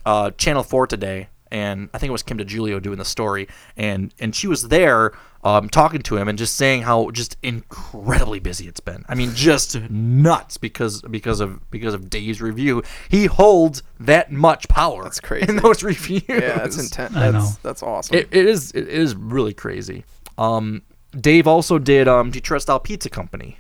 uh, 0.07 0.31
Channel 0.31 0.63
Four 0.63 0.87
today, 0.87 1.29
and 1.51 1.89
I 1.95 1.99
think 1.99 2.09
it 2.09 2.13
was 2.13 2.23
Kim 2.23 2.39
DeGiulio 2.39 2.81
doing 2.83 2.99
the 2.99 3.05
story, 3.05 3.49
and 3.77 4.13
and 4.19 4.35
she 4.35 4.47
was 4.47 4.69
there 4.69 5.13
um, 5.45 5.69
talking 5.69 6.03
to 6.03 6.17
him 6.17 6.29
and 6.29 6.37
just 6.37 6.57
saying 6.57 6.83
how 6.83 7.11
just 7.11 7.37
incredibly 7.43 8.41
busy 8.41 8.67
it's 8.69 8.81
been. 8.81 9.05
I 9.09 9.15
mean, 9.15 9.33
just 9.35 9.81
nuts 9.91 10.57
because 10.57 11.03
because 11.03 11.41
of 11.41 11.71
because 11.71 11.95
of 11.95 12.11
Dave's 12.11 12.41
review. 12.43 12.83
He 13.09 13.27
holds 13.27 13.83
that 14.01 14.33
much 14.33 14.69
power. 14.69 15.05
That's 15.05 15.21
crazy. 15.29 15.49
in 15.49 15.57
those 15.57 15.83
reviews. 15.83 16.23
yeah 16.29 16.59
that's 16.59 16.79
intense 16.79 17.15
I 17.17 17.31
that's 17.31 17.51
know. 17.55 17.57
that's 17.63 17.83
awesome 17.83 18.17
It, 18.17 18.29
it 18.31 18.47
is 18.47 18.73
it 18.73 18.89
is 18.89 19.15
really 19.15 19.55
crazy. 19.55 20.05
Um, 20.37 20.83
Dave 21.19 21.47
also 21.47 21.79
did 21.79 22.07
um, 22.09 22.31
Detroit 22.31 22.63
Style 22.63 22.81
Pizza 22.81 23.09
Company. 23.09 23.59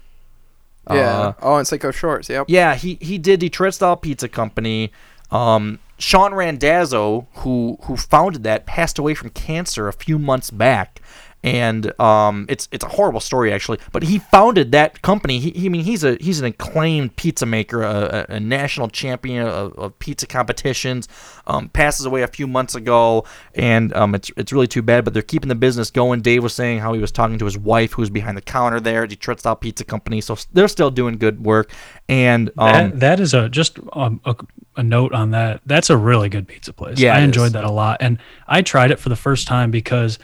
yeah 0.90 1.18
Uh, 1.18 1.32
oh 1.42 1.56
and 1.56 1.66
psycho 1.66 1.90
Shorts. 1.90 2.28
yep 2.28 2.46
yeah, 2.48 2.74
he 2.74 2.98
he 3.00 3.18
did 3.18 3.40
Detroit 3.40 3.74
Style 3.74 3.96
Pizza 3.96 4.28
Company. 4.28 4.92
Um, 5.30 5.78
Shawn 5.98 6.32
Randazzo, 6.32 7.26
who 7.38 7.78
who 7.82 7.96
founded 7.96 8.44
that, 8.44 8.66
passed 8.66 8.98
away 8.98 9.14
from 9.14 9.30
cancer 9.30 9.88
a 9.88 9.92
few 9.92 10.18
months 10.18 10.50
back, 10.50 11.00
and 11.44 11.98
um, 12.00 12.46
it's 12.48 12.68
it's 12.72 12.84
a 12.84 12.88
horrible 12.88 13.20
story 13.20 13.52
actually. 13.52 13.78
But 13.92 14.02
he 14.02 14.18
founded 14.18 14.72
that 14.72 15.02
company. 15.02 15.38
He, 15.38 15.50
he 15.50 15.66
I 15.66 15.68
mean 15.68 15.84
he's 15.84 16.04
a 16.04 16.16
he's 16.20 16.40
an 16.40 16.46
acclaimed 16.46 17.16
pizza 17.16 17.46
maker, 17.46 17.82
a, 17.82 18.26
a, 18.28 18.34
a 18.34 18.40
national 18.40 18.88
champion 18.88 19.46
of, 19.46 19.72
of 19.74 19.98
pizza 19.98 20.26
competitions. 20.26 21.08
Um, 21.46 21.68
passes 21.68 22.06
away 22.06 22.22
a 22.22 22.28
few 22.28 22.46
months 22.46 22.74
ago, 22.74 23.24
and 23.54 23.94
um, 23.94 24.14
it's 24.14 24.30
it's 24.36 24.52
really 24.52 24.66
too 24.66 24.82
bad. 24.82 25.04
But 25.04 25.14
they're 25.14 25.22
keeping 25.22 25.48
the 25.48 25.54
business 25.54 25.90
going. 25.90 26.20
Dave 26.20 26.42
was 26.42 26.54
saying 26.54 26.80
how 26.80 26.92
he 26.92 27.00
was 27.00 27.12
talking 27.12 27.38
to 27.38 27.44
his 27.44 27.56
wife, 27.56 27.92
who's 27.92 28.10
behind 28.10 28.36
the 28.36 28.42
counter 28.42 28.80
there 28.80 29.04
at 29.04 29.10
Detroit 29.10 29.40
Style 29.40 29.56
Pizza 29.56 29.84
Company. 29.84 30.20
So 30.20 30.36
they're 30.52 30.68
still 30.68 30.90
doing 30.90 31.18
good 31.18 31.44
work. 31.44 31.72
And 32.08 32.50
um, 32.58 32.90
that, 32.90 33.00
that 33.00 33.20
is 33.20 33.34
a 33.34 33.48
just 33.48 33.78
a, 33.92 34.36
a 34.76 34.82
note 34.82 35.12
on 35.12 35.30
that. 35.30 35.60
That's 35.66 35.90
a 35.90 35.96
really 35.96 36.28
good 36.28 36.48
pizza 36.48 36.72
place. 36.72 36.98
Yeah, 36.98 37.14
I 37.14 37.20
enjoyed 37.20 37.48
is. 37.48 37.52
that 37.52 37.64
a 37.64 37.70
lot, 37.70 37.98
and 38.00 38.18
I 38.46 38.62
tried 38.62 38.90
it 38.90 38.98
for 38.98 39.08
the 39.08 39.16
first 39.16 39.46
time 39.46 39.70
because 39.70 40.18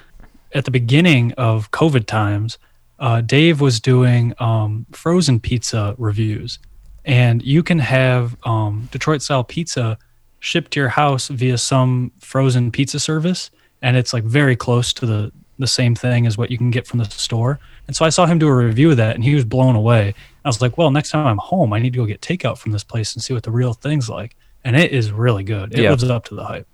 at 0.55 0.65
the 0.65 0.71
beginning 0.71 1.33
of 1.33 1.71
COVID 1.73 2.07
times, 2.07 2.59
uh, 2.99 3.21
Dave 3.21 3.61
was 3.61 3.81
doing 3.81 4.33
um, 4.39 4.87
frozen 4.93 5.41
pizza 5.41 5.95
reviews, 5.99 6.59
and 7.05 7.43
you 7.43 7.63
can 7.63 7.81
have 7.81 8.37
um, 8.45 8.89
Detroit 8.93 9.21
style 9.21 9.45
pizza 9.45 9.99
shipped 10.41 10.71
to 10.73 10.81
your 10.81 10.91
house 10.91 11.29
via 11.29 11.59
some 11.59 12.13
frozen 12.21 12.71
pizza 12.71 13.01
service, 13.01 13.51
and 13.83 13.97
it's 13.97 14.13
like 14.13 14.25
very 14.25 14.57
close 14.57 14.93
to 14.95 15.07
the 15.07 15.33
the 15.57 15.67
same 15.69 15.95
thing 15.95 16.27
as 16.27 16.37
what 16.37 16.51
you 16.51 16.59
can 16.59 16.73
get 16.73 16.85
from 16.85 16.99
the 16.99 17.05
store. 17.05 17.61
And 17.87 17.95
so 17.95 18.05
I 18.05 18.09
saw 18.09 18.27
him 18.27 18.41
do 18.41 18.49
a 18.49 18.55
review 18.55 18.91
of 18.91 18.97
that, 18.97 19.15
and 19.15 19.23
he 19.23 19.37
was 19.37 19.45
blown 19.45 19.77
away. 19.77 20.13
I 20.45 20.49
was 20.49 20.61
like, 20.61 20.77
well, 20.77 20.91
next 20.91 21.11
time 21.11 21.27
I'm 21.29 21.39
home, 21.39 21.73
I 21.73 21.79
need 21.79 21.93
to 21.93 21.97
go 21.99 22.07
get 22.07 22.21
takeout 22.21 22.59
from 22.59 22.73
this 22.73 22.83
place 22.83 23.15
and 23.15 23.23
see 23.23 23.33
what 23.35 23.45
the 23.45 23.53
real 23.53 23.73
thing's 23.73 24.09
like. 24.09 24.35
And 24.65 24.75
it 24.75 24.91
is 24.91 25.13
really 25.13 25.45
good. 25.45 25.73
It 25.73 25.79
Yeah. 25.83 25.91
lives 25.91 26.03
up 26.11 26.25
to 26.27 26.35
the 26.35 26.45
hype. 26.45 26.67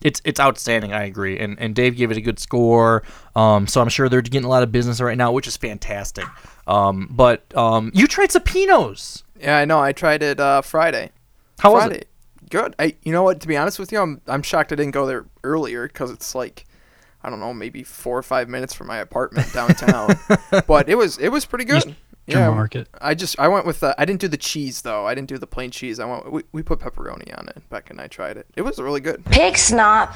It's 0.00 0.20
it's 0.24 0.38
outstanding. 0.38 0.92
I 0.92 1.04
agree, 1.04 1.38
and 1.38 1.58
and 1.58 1.74
Dave 1.74 1.96
gave 1.96 2.10
it 2.10 2.16
a 2.16 2.20
good 2.20 2.38
score. 2.38 3.02
Um, 3.34 3.66
so 3.66 3.80
I'm 3.80 3.88
sure 3.88 4.08
they're 4.08 4.22
getting 4.22 4.44
a 4.44 4.48
lot 4.48 4.62
of 4.62 4.70
business 4.70 5.00
right 5.00 5.16
now, 5.16 5.32
which 5.32 5.46
is 5.46 5.56
fantastic. 5.56 6.24
Um, 6.66 7.08
but 7.10 7.56
um, 7.56 7.90
you 7.94 8.06
tried 8.06 8.30
Supinos. 8.30 9.22
Yeah, 9.40 9.58
I 9.58 9.64
know. 9.64 9.80
I 9.80 9.92
tried 9.92 10.22
it 10.22 10.38
uh, 10.38 10.62
Friday. 10.62 11.10
How 11.58 11.72
was 11.72 11.90
it? 11.92 12.08
Good. 12.50 12.74
I, 12.78 12.94
you 13.02 13.12
know 13.12 13.22
what? 13.22 13.40
To 13.40 13.48
be 13.48 13.56
honest 13.56 13.78
with 13.78 13.92
you, 13.92 14.00
I'm 14.00 14.20
I'm 14.26 14.42
shocked 14.42 14.72
I 14.72 14.76
didn't 14.76 14.92
go 14.92 15.06
there 15.06 15.26
earlier 15.44 15.86
because 15.86 16.10
it's 16.10 16.34
like, 16.34 16.66
I 17.22 17.28
don't 17.30 17.40
know, 17.40 17.52
maybe 17.52 17.82
four 17.82 18.16
or 18.16 18.22
five 18.22 18.48
minutes 18.48 18.74
from 18.74 18.86
my 18.86 18.98
apartment 18.98 19.52
downtown. 19.52 20.14
but 20.66 20.88
it 20.88 20.94
was 20.94 21.18
it 21.18 21.30
was 21.30 21.44
pretty 21.44 21.64
good. 21.64 21.78
Eastern 21.78 21.96
Yeah, 22.28 22.50
Market. 22.50 22.88
I 23.00 23.14
just 23.14 23.38
I 23.38 23.48
went 23.48 23.66
with 23.66 23.80
the, 23.80 23.94
I 23.98 24.04
didn't 24.04 24.20
do 24.20 24.28
the 24.28 24.36
cheese 24.36 24.82
though. 24.82 25.06
I 25.06 25.14
didn't 25.14 25.28
do 25.28 25.38
the 25.38 25.46
plain 25.46 25.70
cheese. 25.70 25.98
I 25.98 26.04
went 26.04 26.30
we, 26.30 26.42
we 26.52 26.62
put 26.62 26.78
pepperoni 26.78 27.36
on 27.38 27.48
it. 27.48 27.68
Beck 27.70 27.90
and 27.90 28.00
I 28.00 28.06
tried 28.06 28.36
it. 28.36 28.46
It 28.56 28.62
was 28.62 28.78
really 28.78 29.00
good. 29.00 29.24
Pig 29.26 29.54
snop. 29.54 30.14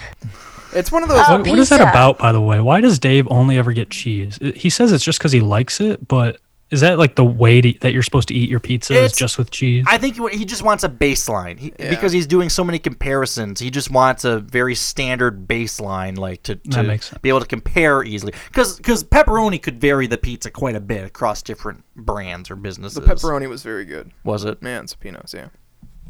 It's 0.74 0.90
one 0.92 1.02
of 1.02 1.08
those. 1.08 1.24
Oh, 1.28 1.38
what, 1.38 1.46
what 1.46 1.58
is 1.58 1.68
that 1.70 1.80
about, 1.80 2.18
by 2.18 2.32
the 2.32 2.40
way? 2.40 2.60
Why 2.60 2.80
does 2.80 2.98
Dave 2.98 3.26
only 3.30 3.58
ever 3.58 3.72
get 3.72 3.90
cheese? 3.90 4.38
He 4.54 4.70
says 4.70 4.92
it's 4.92 5.04
just 5.04 5.18
because 5.18 5.32
he 5.32 5.40
likes 5.40 5.80
it, 5.80 6.06
but 6.06 6.40
is 6.72 6.80
that 6.80 6.98
like 6.98 7.16
the 7.16 7.24
way 7.24 7.60
to, 7.60 7.78
that 7.80 7.92
you're 7.92 8.02
supposed 8.02 8.28
to 8.28 8.34
eat 8.34 8.48
your 8.48 8.58
pizza 8.58 8.94
is 8.94 9.12
just 9.12 9.36
with 9.36 9.50
cheese? 9.50 9.84
I 9.86 9.98
think 9.98 10.16
he 10.32 10.46
just 10.46 10.62
wants 10.62 10.82
a 10.82 10.88
baseline 10.88 11.58
he, 11.58 11.70
because 11.70 12.12
he's 12.12 12.26
doing 12.26 12.48
so 12.48 12.64
many 12.64 12.78
comparisons. 12.78 13.60
He 13.60 13.70
just 13.70 13.90
wants 13.90 14.24
a 14.24 14.40
very 14.40 14.74
standard 14.74 15.46
baseline, 15.46 16.16
like 16.16 16.42
to, 16.44 16.56
to 16.56 17.00
be 17.20 17.28
able 17.28 17.40
to 17.40 17.46
compare 17.46 18.02
easily. 18.02 18.32
Because 18.48 18.78
because 18.78 19.04
pepperoni 19.04 19.62
could 19.62 19.80
vary 19.82 20.06
the 20.06 20.16
pizza 20.16 20.50
quite 20.50 20.74
a 20.74 20.80
bit 20.80 21.04
across 21.04 21.42
different 21.42 21.84
brands 21.94 22.50
or 22.50 22.56
businesses. 22.56 22.94
The 22.94 23.14
pepperoni 23.14 23.48
was 23.50 23.62
very 23.62 23.84
good. 23.84 24.10
was 24.24 24.44
it? 24.44 24.62
Man, 24.62 24.86
Supinos, 24.86 25.34
yeah. 25.34 25.48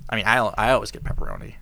I 0.09 0.15
mean, 0.15 0.27
I 0.27 0.37
I 0.39 0.71
always 0.73 0.93
get 0.93 1.03
pepperoni, 1.03 1.55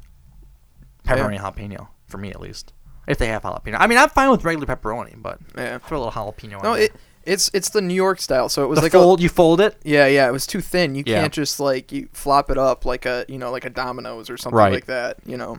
pepperoni 1.05 1.38
jalapeno 1.40 1.88
for 2.07 2.18
me 2.18 2.30
at 2.30 2.40
least. 2.40 2.74
If 3.07 3.16
they 3.18 3.28
have 3.28 3.42
jalapeno, 3.42 3.76
I 3.78 3.86
mean, 3.86 3.98
I'm 3.98 4.11
fine 4.11 4.30
with 4.30 4.44
regular 4.44 4.66
pepperoni, 4.66 5.20
but 5.20 5.40
Yeah. 5.57 5.78
throw 5.78 5.98
a 5.98 6.05
little 6.05 6.12
jalapeno. 6.12 6.62
No, 6.62 6.74
in 6.74 6.80
there. 6.80 6.88
It 7.25 7.33
it's 7.33 7.51
it's 7.55 7.71
the 7.71 7.81
New 7.81 7.95
York 7.95 8.21
style. 8.21 8.49
So 8.49 8.64
it 8.64 8.68
was 8.68 8.79
the 8.79 8.85
like 8.85 8.93
fold. 8.93 9.21
a 9.21 9.23
you 9.23 9.29
fold 9.29 9.61
it. 9.61 9.77
yeah 9.85 10.07
yeah. 10.07 10.29
It 10.29 10.33
was 10.33 10.47
too 10.47 10.61
thin. 10.61 10.95
You 10.95 11.03
Yeah. 11.07 11.21
can't 11.23 11.33
just 11.33 11.61
like 11.61 11.93
you 11.93 12.09
flop 12.12 12.51
it 12.51 12.59
up 12.59 12.85
like 12.85 13.07
a 13.07 13.25
you 13.29 13.39
know 13.39 13.51
like 13.51 13.64
a 13.64 13.71
Domino's 13.71 14.31
or 14.31 14.37
something 14.37 14.57
Right. 14.57 14.73
like 14.73 14.87
that. 14.87 15.18
You 15.27 15.37
know. 15.37 15.59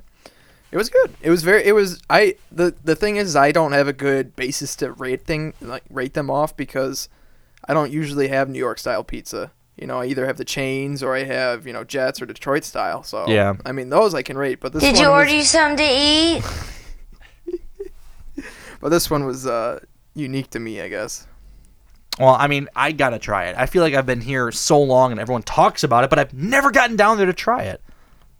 It 0.72 0.78
was 0.78 0.89
good. 0.89 1.14
It 1.22 1.30
was 1.30 1.43
very. 1.43 1.66
It 1.66 1.74
was. 1.74 2.01
I 2.09 2.36
the 2.49 2.74
the 2.84 2.95
thing 2.95 3.18
is, 3.18 3.36
I 3.36 3.51
don't 3.51 3.74
have 3.74 3.89
a 3.89 3.93
good 3.93 4.38
basis 4.38 4.74
to 4.78 4.93
rate 4.93 5.26
thing 5.26 5.53
like 5.59 5.84
rate 5.89 6.14
them 6.14 6.30
off 6.30 6.55
because 6.55 7.09
I 7.68 7.74
don't 7.74 7.91
usually 7.91 8.30
have 8.30 8.47
New 8.47 8.57
York 8.59 8.80
style 8.80 9.03
pizza. 9.03 9.51
You 9.76 9.86
know, 9.88 9.99
I 9.99 10.05
either 10.05 10.26
have 10.28 10.38
the 10.38 10.45
chains 10.45 11.03
or 11.03 11.14
I 11.14 11.24
have 11.26 11.68
you 11.68 11.74
know 11.74 11.84
Jets 11.84 12.22
or 12.22 12.26
Detroit 12.26 12.64
style. 12.64 13.03
So 13.03 13.28
Yeah. 13.28 13.55
I 13.66 13.74
mean 13.74 13.89
those 13.89 14.14
I 14.16 14.22
can 14.22 14.38
rate, 14.38 14.62
but 14.62 14.72
this 14.72 14.82
Did 14.82 14.93
one 14.93 15.01
you 15.03 15.09
was- 15.09 15.18
order 15.18 15.32
you 15.36 15.43
something 15.43 15.78
to 15.78 15.84
eat? 15.93 16.43
but 18.80 18.89
this 18.89 19.09
one 19.09 19.26
was 19.26 19.45
uh, 19.45 19.80
unique 20.14 20.49
to 20.51 20.59
me, 20.59 20.80
I 20.82 20.88
guess. 20.88 21.28
Well, 22.20 22.36
I 22.38 22.47
mean, 22.47 22.68
I 22.76 22.91
gotta 22.91 23.18
try 23.20 23.45
it. 23.45 23.55
I 23.57 23.66
feel 23.66 23.82
like 23.82 23.93
I've 23.93 24.05
been 24.05 24.22
here 24.22 24.51
so 24.51 24.82
long 24.82 25.12
and 25.12 25.20
everyone 25.20 25.43
talks 25.43 25.84
about 25.84 26.03
it, 26.03 26.09
but 26.09 26.20
I've 26.20 26.34
never 26.34 26.70
gotten 26.72 26.95
down 26.95 27.18
there 27.18 27.26
to 27.26 27.34
try 27.34 27.64
it. 27.64 27.82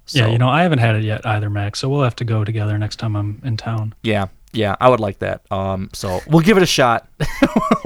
Yeah, 0.10 0.28
you 0.28 0.38
know, 0.38 0.50
I 0.50 0.64
haven't 0.64 0.80
had 0.80 0.96
it 0.96 1.04
yet 1.04 1.26
either, 1.26 1.50
Max. 1.50 1.80
So 1.80 1.88
we'll 1.88 2.04
have 2.04 2.16
to 2.18 2.26
go 2.26 2.44
together 2.44 2.78
next 2.78 2.98
time 2.98 3.16
I'm 3.16 3.42
in 3.46 3.56
town. 3.56 3.94
Yeah, 4.04 4.28
yeah, 4.52 4.76
I 4.82 4.90
would 4.90 5.00
like 5.00 5.20
that. 5.20 5.42
Um, 5.52 5.90
so 5.94 6.20
we'll 6.28 6.42
give 6.42 6.58
it 6.58 6.64
a 6.64 6.68
shot. 6.68 7.08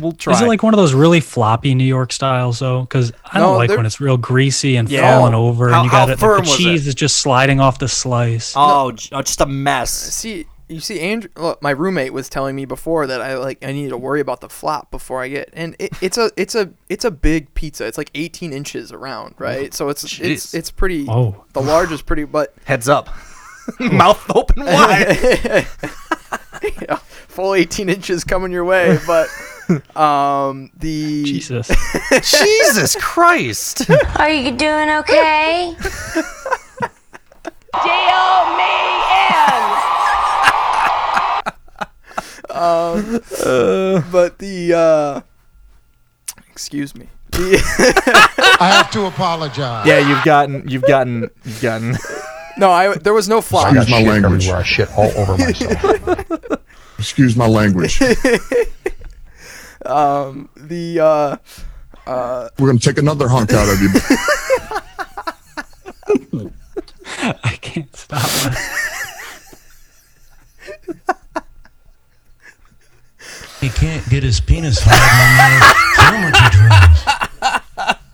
we'll 0.00 0.12
try. 0.12 0.34
Is 0.34 0.40
it 0.42 0.48
like 0.48 0.62
one 0.62 0.74
of 0.74 0.78
those 0.78 0.92
really 0.92 1.20
floppy 1.20 1.74
New 1.74 1.84
York 1.84 2.12
styles 2.12 2.58
though? 2.58 2.82
Because 2.82 3.12
I 3.24 3.38
No, 3.38 3.46
don't 3.46 3.56
like 3.56 3.70
when 3.70 3.86
it's 3.86 4.00
real 4.00 4.16
greasy 4.18 4.76
and 4.76 4.88
Yeah. 4.88 5.16
falling 5.18 5.34
over, 5.34 5.70
How- 5.70 5.80
and 5.80 5.84
you 5.86 5.90
got 5.90 6.10
it. 6.10 6.18
firm 6.18 6.40
Like 6.40 6.48
the 6.50 6.56
cheese 6.56 6.86
is 6.86 6.94
just 6.94 7.18
sliding 7.20 7.60
off 7.60 7.78
the 7.78 7.88
slice. 7.88 8.52
Oh, 8.54 8.92
j- 8.92 9.08
oh, 9.12 9.22
just 9.22 9.40
a 9.40 9.46
mess. 9.46 9.90
See, 9.90 10.46
you 10.68 10.80
see, 10.80 11.00
Andrew, 11.00 11.30
look, 11.36 11.62
my 11.62 11.70
roommate 11.70 12.12
was 12.12 12.28
telling 12.28 12.56
me 12.56 12.64
before 12.64 13.06
that 13.06 13.20
I 13.20 13.36
like 13.38 13.64
I 13.64 13.72
need 13.72 13.90
to 13.90 13.96
worry 13.96 14.20
about 14.20 14.40
the 14.40 14.48
flop 14.48 14.90
before 14.90 15.22
I 15.22 15.28
get, 15.28 15.50
and 15.52 15.76
it, 15.78 15.90
it's 16.00 16.18
a 16.18 16.30
it's 16.36 16.54
a 16.54 16.72
it's 16.88 17.04
a 17.04 17.10
big 17.10 17.54
pizza. 17.54 17.86
It's 17.86 17.98
like 17.98 18.10
18 18.14 18.52
inches 18.52 18.90
around, 18.92 19.36
right? 19.38 19.72
So 19.72 19.88
it's 19.88 20.04
Jeez. 20.04 20.24
it's 20.24 20.54
it's 20.54 20.70
pretty. 20.70 21.06
Oh. 21.08 21.44
the 21.52 21.62
large 21.62 21.92
is 21.92 22.02
pretty, 22.02 22.24
but 22.24 22.54
Heads 22.64 22.88
up, 22.88 23.08
mouth 23.80 24.24
open 24.34 24.64
wide. 24.64 25.66
yeah, 26.82 26.96
full 26.96 27.54
18 27.54 27.88
inches 27.88 28.24
coming 28.24 28.50
your 28.50 28.64
way, 28.64 28.98
but 29.06 29.28
um 29.96 30.70
the 30.78 31.24
Jesus. 31.24 31.68
Jesus 32.22 32.96
Christ. 32.96 33.88
Are 34.16 34.30
you 34.30 34.52
doing 34.52 34.90
okay? 34.90 35.74
Um, 42.56 43.20
but 44.10 44.38
the 44.38 44.72
uh, 44.74 45.20
excuse 46.50 46.94
me. 46.94 47.08
The 47.30 48.56
I 48.60 48.68
have 48.68 48.90
to 48.92 49.06
apologize. 49.06 49.86
yeah, 49.86 49.98
you've 49.98 50.24
gotten, 50.24 50.66
you've 50.68 50.82
gotten, 50.84 51.28
you've 51.44 51.60
gotten. 51.60 51.96
no, 52.56 52.70
I 52.70 52.94
there 52.96 53.12
was 53.14 53.28
no 53.28 53.40
flop. 53.40 53.66
I 53.66 53.74
got 53.74 53.88
my 53.90 54.02
language. 54.02 54.46
everywhere. 54.48 54.60
I 54.60 54.64
shit 54.64 54.88
all 54.96 55.10
over 55.18 55.36
myself. 55.36 56.60
Excuse 56.98 57.36
my 57.36 57.46
language. 57.46 58.00
Um, 59.84 60.48
the 60.56 61.00
uh, 61.00 61.36
uh, 62.06 62.48
We're 62.58 62.68
gonna 62.68 62.78
take 62.78 62.98
another 62.98 63.28
hunk 63.28 63.52
out 63.52 63.68
of 63.68 63.80
you. 63.80 63.88
I 67.44 67.56
can't 67.60 67.94
stop. 67.94 68.54
He 73.66 73.72
can't 73.72 74.08
get 74.08 74.22
his 74.22 74.38
penis 74.40 74.78
hard 74.80 74.94
no 75.26 76.22
more. 76.22 76.30
Geometry 76.30 76.50
drawings. 76.52 78.06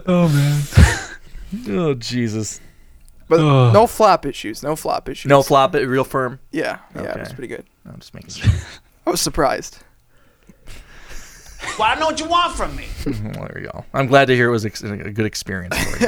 oh 0.06 0.28
man. 0.28 0.62
Oh 1.68 1.92
Jesus. 1.92 2.60
but 3.28 3.40
Ugh. 3.40 3.74
no 3.74 3.86
flop 3.86 4.24
issues. 4.24 4.62
No 4.62 4.74
flop 4.74 5.08
issues. 5.10 5.28
No 5.28 5.42
flop 5.42 5.74
it, 5.74 5.86
real 5.86 6.02
firm. 6.04 6.40
Yeah, 6.50 6.78
yeah, 6.94 7.12
it 7.12 7.20
was 7.20 7.32
pretty 7.34 7.48
good. 7.48 7.66
I'm 7.86 7.98
just 7.98 8.14
making 8.14 8.30
sure. 8.34 8.50
I 9.06 9.10
was 9.10 9.20
surprised. 9.20 9.80
Well, 11.78 11.82
I 11.90 11.94
know 12.00 12.06
what 12.06 12.20
you 12.20 12.26
want 12.26 12.54
from 12.56 12.74
me. 12.74 12.86
Well, 13.34 13.48
there 13.52 13.60
you 13.62 13.68
go. 13.70 13.84
I'm 13.92 14.06
glad 14.06 14.28
to 14.28 14.34
hear 14.34 14.48
it 14.48 14.52
was 14.52 14.64
ex- 14.64 14.82
a 14.82 14.96
good 14.96 15.26
experience 15.26 15.76
for 15.76 15.98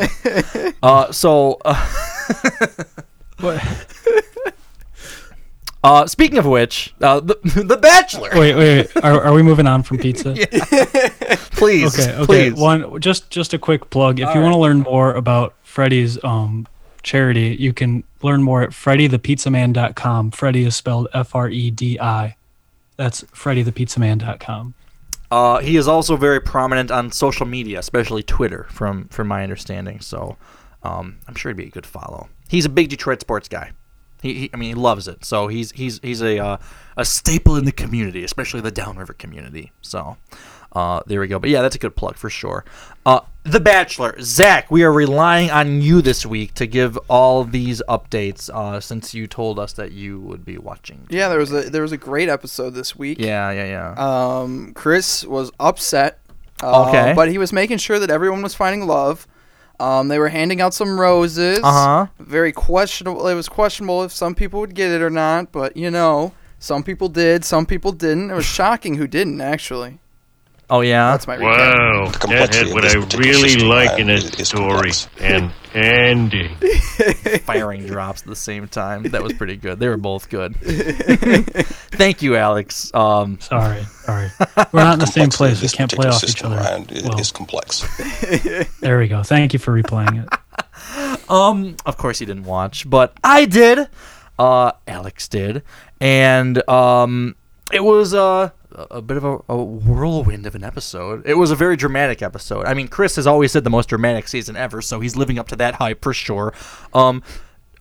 you. 0.61 0.73
uh, 0.83 1.13
so, 1.13 1.59
uh, 1.65 1.87
uh, 5.87 6.07
speaking 6.07 6.39
of 6.39 6.47
which, 6.47 6.95
uh, 7.01 7.21
the 7.21 7.39
the 7.67 7.77
Bachelor. 7.77 8.31
Wait, 8.35 8.55
wait. 8.55 8.95
wait. 8.95 9.05
Are, 9.05 9.21
are 9.23 9.33
we 9.33 9.43
moving 9.43 9.67
on 9.67 9.83
from 9.83 9.99
pizza? 9.99 10.35
Please, 11.53 11.99
Okay, 11.99 12.13
okay. 12.15 12.27
please. 12.27 12.55
One 12.55 13.01
just 13.01 13.31
just 13.31 13.55
a 13.55 13.59
quick 13.59 13.89
plug. 13.91 14.21
If 14.21 14.29
All 14.29 14.35
you 14.35 14.41
want 14.43 14.53
to 14.53 14.59
learn 14.59 14.81
more 14.81 15.15
about 15.15 15.55
Freddy's 15.63 16.23
um 16.25 16.67
charity, 17.03 17.57
you 17.59 17.73
can 17.73 18.05
learn 18.23 18.43
more 18.43 18.63
at 18.63 18.71
freddythepizzaman.com. 18.71 20.33
Freddy 20.33 20.65
is 20.65 20.77
spelled 20.77 21.09
F 21.15 21.35
R 21.35 21.49
E 21.49 21.71
D 21.71 21.99
I. 22.01 22.37
That's 22.97 23.23
freddythepizzaman.com. 23.25 24.75
Uh, 25.31 25.59
he 25.59 25.77
is 25.77 25.89
also 25.89 26.17
very 26.17 26.41
prominent 26.41 26.91
on 26.91 27.11
social 27.11 27.47
media, 27.47 27.79
especially 27.79 28.23
Twitter, 28.23 28.67
from 28.71 29.09
from 29.09 29.29
my 29.29 29.43
understanding. 29.43 30.01
So, 30.01 30.37
um, 30.83 31.19
I'm 31.27 31.35
sure 31.35 31.51
he'd 31.51 31.57
be 31.57 31.67
a 31.67 31.71
good 31.71 31.87
follow. 31.87 32.29
He's 32.49 32.65
a 32.65 32.69
big 32.69 32.89
Detroit 32.91 33.21
sports 33.21 33.49
guy. 33.49 33.73
He, 34.23 34.35
he 34.35 34.51
I 34.53 34.57
mean, 34.57 34.69
he 34.71 34.75
loves 34.75 35.09
it. 35.09 35.25
So 35.25 35.49
he's 35.49 35.73
he's 35.73 36.01
he's 36.03 36.23
a 36.23 36.39
uh, 36.39 36.57
a 36.97 37.05
staple 37.05 37.57
in 37.57 37.65
the 37.65 37.73
community, 37.73 38.25
especially 38.25 38.61
the 38.61 38.71
Downriver 38.71 39.13
community. 39.13 39.73
So, 39.83 40.17
uh, 40.73 41.01
there 41.07 41.21
we 41.21 41.27
go. 41.29 41.39
But 41.39 41.51
yeah, 41.51 41.63
that's 41.63 41.77
a 41.77 41.79
good 41.79 41.95
plug 41.97 42.17
for 42.17 42.31
sure. 42.31 42.65
Uh, 43.05 43.21
the 43.45 43.61
Bachelor, 43.61 44.17
Zach, 44.21 44.71
we 44.71 44.83
are 44.83 44.93
relying 44.93 45.51
on 45.51 45.81
you 45.81 46.03
this 46.03 46.27
week 46.27 46.55
to 46.55 46.67
give 46.67 46.99
all 47.09 47.45
these 47.45 47.81
updates. 47.89 48.51
Uh, 48.53 48.81
since 48.81 49.15
you 49.15 49.27
told 49.27 49.59
us 49.59 49.73
that 49.75 49.93
you 49.93 50.19
would 50.21 50.45
be 50.45 50.59
watching. 50.59 51.07
Yeah, 51.11 51.29
there 51.29 51.39
was 51.39 51.53
a 51.53 51.71
there 51.71 51.83
was 51.83 51.93
a 51.93 51.97
great 51.99 52.29
episode 52.29 52.71
this 52.71 52.97
week. 52.97 53.19
Yeah, 53.21 53.51
yeah, 53.53 53.95
yeah. 53.97 54.41
Um, 54.41 54.73
Chris 54.75 55.25
was 55.25 55.53
upset. 55.61 56.19
Uh, 56.63 56.89
Okay. 56.89 57.13
But 57.15 57.29
he 57.31 57.37
was 57.39 57.53
making 57.53 57.79
sure 57.79 57.99
that 57.99 58.11
everyone 58.11 58.43
was 58.43 58.55
finding 58.55 58.87
love. 58.87 59.27
Um, 59.79 60.09
they 60.09 60.19
were 60.19 60.29
handing 60.29 60.61
out 60.61 60.75
some 60.75 60.99
roses. 60.99 61.61
Uh-huh. 61.63 62.07
Very 62.19 62.53
questionable. 62.53 63.27
It 63.29 63.35
was 63.35 63.49
questionable 63.49 64.03
if 64.05 64.13
some 64.13 64.35
people 64.35 64.61
would 64.61 64.75
get 64.75 64.91
it 64.91 65.03
or 65.03 65.11
not, 65.11 65.53
but 65.53 65.77
you 65.77 65.91
know, 65.91 66.33
some 66.59 66.83
people 66.83 67.09
did, 67.09 67.45
some 67.45 67.67
people 67.67 67.93
didn't. 67.93 68.31
It 68.31 68.35
was 68.35 68.47
shocking 68.47 68.95
who 68.95 69.07
didn't 69.07 69.41
actually. 69.41 69.99
Oh 70.69 70.81
yeah. 70.81 71.13
That's 71.13 71.27
my 71.29 71.39
Wow, 71.39 72.07
recap. 72.11 72.29
that 72.31 72.55
had 72.55 72.75
what 72.75 72.85
I 72.85 72.95
really 73.17 73.57
like 73.57 74.01
in 74.01 74.11
a 74.11 74.21
story. 74.21 74.91
And 75.21 75.53
Andy. 75.75 76.49
firing 77.45 77.87
drops 77.87 78.23
at 78.23 78.29
the 78.29 78.35
same 78.35 78.67
time. 78.67 79.05
That 79.05 79.23
was 79.23 79.33
pretty 79.35 79.57
good. 79.57 79.79
They 79.79 79.89
were 79.89 79.97
both 79.97 80.29
good. 80.29 80.57
Thank 80.57 82.23
you, 82.23 82.35
Alex. 82.37 82.91
Um, 82.95 83.39
Sorry, 83.41 83.83
sorry. 84.03 84.31
We're 84.73 84.83
not 84.83 84.95
in 84.95 84.99
the 85.01 85.07
same 85.07 85.29
place. 85.29 85.63
We 85.63 85.69
can't 85.69 85.93
play 85.93 86.09
off 86.09 86.25
each 86.25 86.43
other. 86.43 86.57
well. 86.57 87.21
complex. 87.33 87.85
There 88.81 88.99
we 88.99 89.09
go. 89.09 89.23
Thank 89.23 89.53
you 89.53 89.59
for 89.59 89.73
replaying 89.81 90.25
it. 90.27 91.31
um, 91.31 91.77
of 91.87 91.97
course 91.97 92.19
he 92.19 92.27
didn't 92.27 92.45
watch, 92.45 92.89
but 92.89 93.17
I 93.23 93.45
did. 93.45 93.89
Uh, 94.39 94.73
Alex 94.87 95.29
did, 95.29 95.63
and 96.01 96.69
um, 96.69 97.37
it 97.73 97.83
was 97.83 98.13
uh, 98.15 98.51
a 98.77 99.01
bit 99.01 99.17
of 99.17 99.25
a, 99.25 99.39
a 99.49 99.57
whirlwind 99.57 100.47
of 100.47 100.55
an 100.55 100.63
episode. 100.63 101.27
It 101.27 101.35
was 101.35 101.51
a 101.51 101.57
very 101.57 101.77
dramatic 101.77 102.23
episode. 102.23 102.67
I 102.67 102.75
mean, 102.75 102.89
Chris 102.89 103.17
has 103.17 103.27
always 103.27 103.53
said 103.53 103.65
the 103.65 103.71
most 103.71 103.89
dramatic 103.89 104.29
season 104.29 104.57
ever, 104.57 104.83
so 104.83 105.01
he's 105.01 105.17
living 105.17 105.39
up 105.39 105.49
to 105.49 105.57
that 105.57 105.77
hype 105.77 106.03
for 106.03 106.13
sure. 106.13 106.53
Um, 106.93 107.23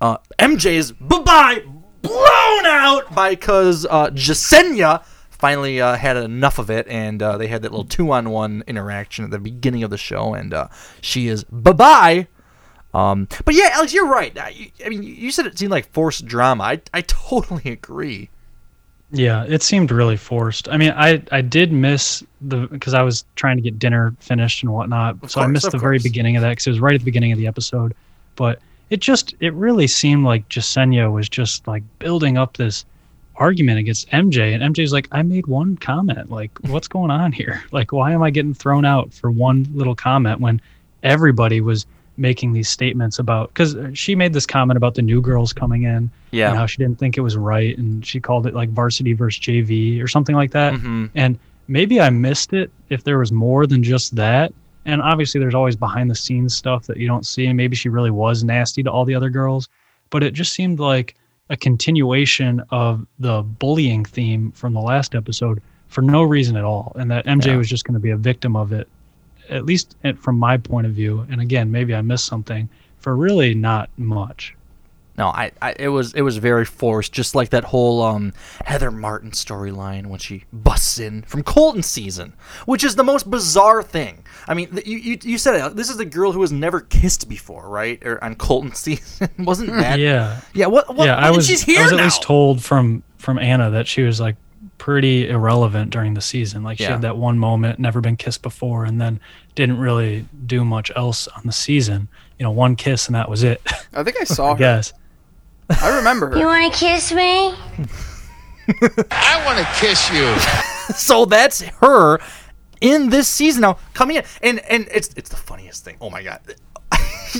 uh, 0.01 0.17
MJ's 0.39 0.91
bye 0.91 1.19
bye 1.19 1.63
blown 2.01 2.65
out 2.65 3.13
by 3.13 3.31
because 3.31 3.85
uh, 3.89 4.09
Jessenia 4.11 5.03
finally 5.29 5.81
uh, 5.81 5.95
had 5.95 6.17
enough 6.17 6.59
of 6.59 6.69
it, 6.69 6.87
and 6.87 7.21
uh, 7.21 7.37
they 7.37 7.47
had 7.47 7.61
that 7.63 7.71
little 7.71 7.85
two-on-one 7.85 8.63
interaction 8.67 9.25
at 9.25 9.31
the 9.31 9.39
beginning 9.39 9.83
of 9.83 9.89
the 9.89 9.97
show, 9.97 10.33
and 10.33 10.53
uh, 10.53 10.67
she 11.01 11.27
is 11.27 11.43
bye 11.45 11.73
bye. 11.73 12.27
Um, 12.93 13.27
but 13.43 13.53
yeah, 13.53 13.71
Alex, 13.73 13.93
you're 13.93 14.07
right. 14.07 14.37
I, 14.39 14.71
I 14.85 14.89
mean, 14.89 15.03
you 15.03 15.29
said 15.29 15.45
it 15.45 15.59
seemed 15.59 15.71
like 15.71 15.91
forced 15.91 16.25
drama. 16.25 16.63
I 16.63 16.81
I 16.93 17.01
totally 17.01 17.71
agree. 17.71 18.29
Yeah, 19.11 19.45
it 19.47 19.61
seemed 19.61 19.91
really 19.91 20.17
forced. 20.17 20.67
I 20.69 20.77
mean, 20.77 20.91
I 20.91 21.21
I 21.31 21.41
did 21.41 21.71
miss 21.71 22.23
the 22.41 22.67
because 22.67 22.93
I 22.93 23.01
was 23.01 23.23
trying 23.35 23.55
to 23.57 23.61
get 23.61 23.77
dinner 23.77 24.15
finished 24.19 24.63
and 24.63 24.73
whatnot, 24.73 25.29
so 25.29 25.41
I 25.41 25.47
missed 25.47 25.67
of 25.67 25.71
the 25.71 25.77
very 25.77 25.99
beginning 25.99 26.35
of 26.35 26.41
that 26.41 26.49
because 26.49 26.67
it 26.67 26.71
was 26.71 26.79
right 26.79 26.95
at 26.95 27.01
the 27.01 27.05
beginning 27.05 27.31
of 27.31 27.37
the 27.37 27.47
episode. 27.47 27.93
But 28.35 28.59
it 28.89 28.99
just 28.99 29.35
it 29.39 29.53
really 29.53 29.87
seemed 29.87 30.25
like 30.25 30.49
Jessenia 30.49 31.11
was 31.11 31.29
just 31.29 31.67
like 31.67 31.83
building 31.99 32.37
up 32.37 32.57
this 32.57 32.85
argument 33.37 33.79
against 33.79 34.09
MJ, 34.09 34.53
and 34.53 34.75
MJ's 34.75 34.93
like, 34.93 35.07
I 35.11 35.21
made 35.21 35.47
one 35.47 35.77
comment. 35.77 36.31
Like, 36.31 36.57
what's 36.67 36.87
going 36.87 37.11
on 37.11 37.31
here? 37.31 37.63
Like, 37.71 37.91
why 37.91 38.13
am 38.13 38.23
I 38.23 38.29
getting 38.29 38.53
thrown 38.53 38.85
out 38.85 39.13
for 39.13 39.29
one 39.29 39.67
little 39.73 39.95
comment 39.95 40.39
when 40.39 40.61
everybody 41.03 41.59
was 41.59 41.85
making 42.17 42.53
these 42.53 42.69
statements 42.69 43.19
about 43.19 43.49
because 43.49 43.75
she 43.93 44.15
made 44.15 44.31
this 44.33 44.45
comment 44.45 44.77
about 44.77 44.95
the 44.95 45.01
new 45.01 45.21
girls 45.21 45.51
coming 45.53 45.83
in 45.83 46.09
Yeah. 46.31 46.49
and 46.49 46.57
how 46.57 46.65
she 46.65 46.77
didn't 46.77 46.97
think 46.97 47.17
it 47.17 47.21
was 47.21 47.35
right 47.35 47.77
and 47.77 48.05
she 48.05 48.19
called 48.19 48.47
it 48.47 48.53
like 48.53 48.69
varsity 48.69 49.13
versus 49.13 49.39
jv 49.43 50.01
or 50.01 50.07
something 50.07 50.35
like 50.35 50.51
that 50.51 50.73
Mhm. 50.73 51.09
and 51.15 51.37
maybe 51.67 51.99
i 51.99 52.09
missed 52.09 52.53
it 52.53 52.71
if 52.89 53.03
there 53.03 53.17
was 53.19 53.31
more 53.31 53.67
than 53.67 53.83
just 53.83 54.15
that 54.15 54.53
and 54.85 55.01
obviously 55.01 55.39
there's 55.39 55.55
always 55.55 55.75
behind 55.75 56.09
the 56.09 56.15
scenes 56.15 56.55
stuff 56.55 56.85
that 56.87 56.97
you 56.97 57.07
don't 57.07 57.25
see 57.25 57.47
and 57.47 57.57
maybe 57.57 57.75
she 57.75 57.89
really 57.89 58.11
was 58.11 58.43
nasty 58.43 58.81
to 58.83 58.89
all 58.91 59.03
the 59.05 59.15
other 59.15 59.29
girls 59.29 59.67
but 60.09 60.23
it 60.23 60.33
just 60.33 60.53
seemed 60.53 60.79
like 60.79 61.15
a 61.49 61.57
continuation 61.57 62.63
of 62.71 63.05
the 63.19 63.41
bullying 63.43 64.05
theme 64.05 64.51
from 64.53 64.73
the 64.73 64.79
last 64.81 65.13
episode 65.15 65.61
for 65.89 66.01
no 66.01 66.23
reason 66.23 66.55
at 66.55 66.63
all 66.63 66.91
and 66.97 67.11
that 67.11 67.25
mj 67.25 67.47
Yeah. 67.47 67.57
was 67.57 67.69
just 67.69 67.83
going 67.85 67.93
to 67.95 67.99
be 67.99 68.11
a 68.11 68.17
victim 68.17 68.55
of 68.55 68.71
it 68.71 68.87
at 69.49 69.65
least 69.65 69.95
from 70.17 70.37
my 70.37 70.57
point 70.57 70.87
of 70.87 70.93
view 70.93 71.25
and 71.29 71.41
again 71.41 71.71
maybe 71.71 71.93
i 71.93 72.01
missed 72.01 72.25
something 72.25 72.69
for 72.97 73.15
really 73.15 73.53
not 73.53 73.89
much 73.97 74.55
no, 75.17 75.27
I, 75.27 75.51
I 75.61 75.75
it 75.79 75.87
was 75.87 76.13
it 76.13 76.23
was 76.23 76.37
very 76.37 76.65
forced, 76.65 77.13
just 77.13 77.35
like 77.35 77.49
that 77.51 77.63
whole 77.63 78.01
um, 78.01 78.33
Heather 78.65 78.91
Martin 78.91 79.31
storyline 79.31 80.07
when 80.07 80.19
she 80.19 80.43
busts 80.51 80.99
in 80.99 81.21
from 81.21 81.41
Colton 81.41 81.83
season, 81.83 82.33
which 82.65 82.83
is 82.83 82.95
the 82.95 83.03
most 83.03 83.29
bizarre 83.29 83.81
thing. 83.81 84.25
I 84.47 84.53
mean, 84.53 84.77
you 84.85 84.97
you, 84.97 85.17
you 85.21 85.37
said 85.37 85.55
it. 85.55 85.75
This 85.77 85.89
is 85.89 85.95
the 85.95 86.05
girl 86.05 86.33
who 86.33 86.41
has 86.41 86.51
never 86.51 86.81
kissed 86.81 87.29
before, 87.29 87.69
right? 87.69 88.05
Or 88.05 88.21
on 88.21 88.35
Colton 88.35 88.73
season, 88.75 89.29
wasn't 89.39 89.71
that? 89.71 89.99
Yeah. 89.99 90.41
yeah. 90.53 90.65
What? 90.65 90.93
what 90.93 91.05
yeah, 91.05 91.15
I 91.15 91.31
was, 91.31 91.47
She's 91.47 91.63
I 91.63 91.71
here 91.71 91.83
was 91.83 91.93
at 91.93 91.97
now. 91.97 92.03
least 92.03 92.21
told 92.21 92.61
from 92.61 93.01
from 93.17 93.39
Anna 93.39 93.69
that 93.69 93.87
she 93.87 94.01
was 94.01 94.19
like 94.19 94.35
pretty 94.77 95.29
irrelevant 95.29 95.89
during 95.91 96.13
the 96.13 96.21
season. 96.21 96.63
Like 96.63 96.77
she 96.77 96.83
Yeah. 96.83 96.91
had 96.91 97.01
that 97.03 97.17
one 97.17 97.37
moment, 97.39 97.79
never 97.79 98.01
been 98.01 98.17
kissed 98.17 98.41
before, 98.41 98.85
and 98.85 98.99
then 99.01 99.19
didn't 99.55 99.77
really 99.79 100.25
do 100.45 100.63
much 100.65 100.91
else 100.95 101.27
on 101.29 101.41
the 101.45 101.51
season. 101.53 102.07
You 102.39 102.43
know, 102.43 102.51
one 102.51 102.75
kiss 102.75 103.07
and 103.07 103.15
that 103.15 103.29
was 103.29 103.43
it. 103.43 103.61
I 103.93 104.03
think 104.03 104.17
I 104.19 104.23
saw 104.25 104.47
I 104.49 104.51
her. 104.53 104.57
guess. 104.57 104.93
I 105.81 105.95
remember 105.97 106.29
her. 106.31 106.37
You 106.37 106.45
want 106.45 106.71
to 106.73 106.77
kiss 106.79 107.11
me? 107.11 107.53
I 109.11 109.43
want 109.45 109.59
to 109.59 109.67
kiss 109.79 110.11
you. 110.11 110.35
so 110.95 111.25
that's 111.25 111.61
her 111.61 112.19
in 112.81 113.09
this 113.09 113.27
season 113.29 113.61
now 113.61 113.77
coming 113.93 114.17
in, 114.17 114.23
and 114.41 114.59
and 114.69 114.87
it's 114.91 115.09
it's 115.15 115.29
the 115.29 115.35
funniest 115.37 115.83
thing. 115.85 115.97
Oh 116.01 116.09
my 116.09 116.23
god! 116.23 116.41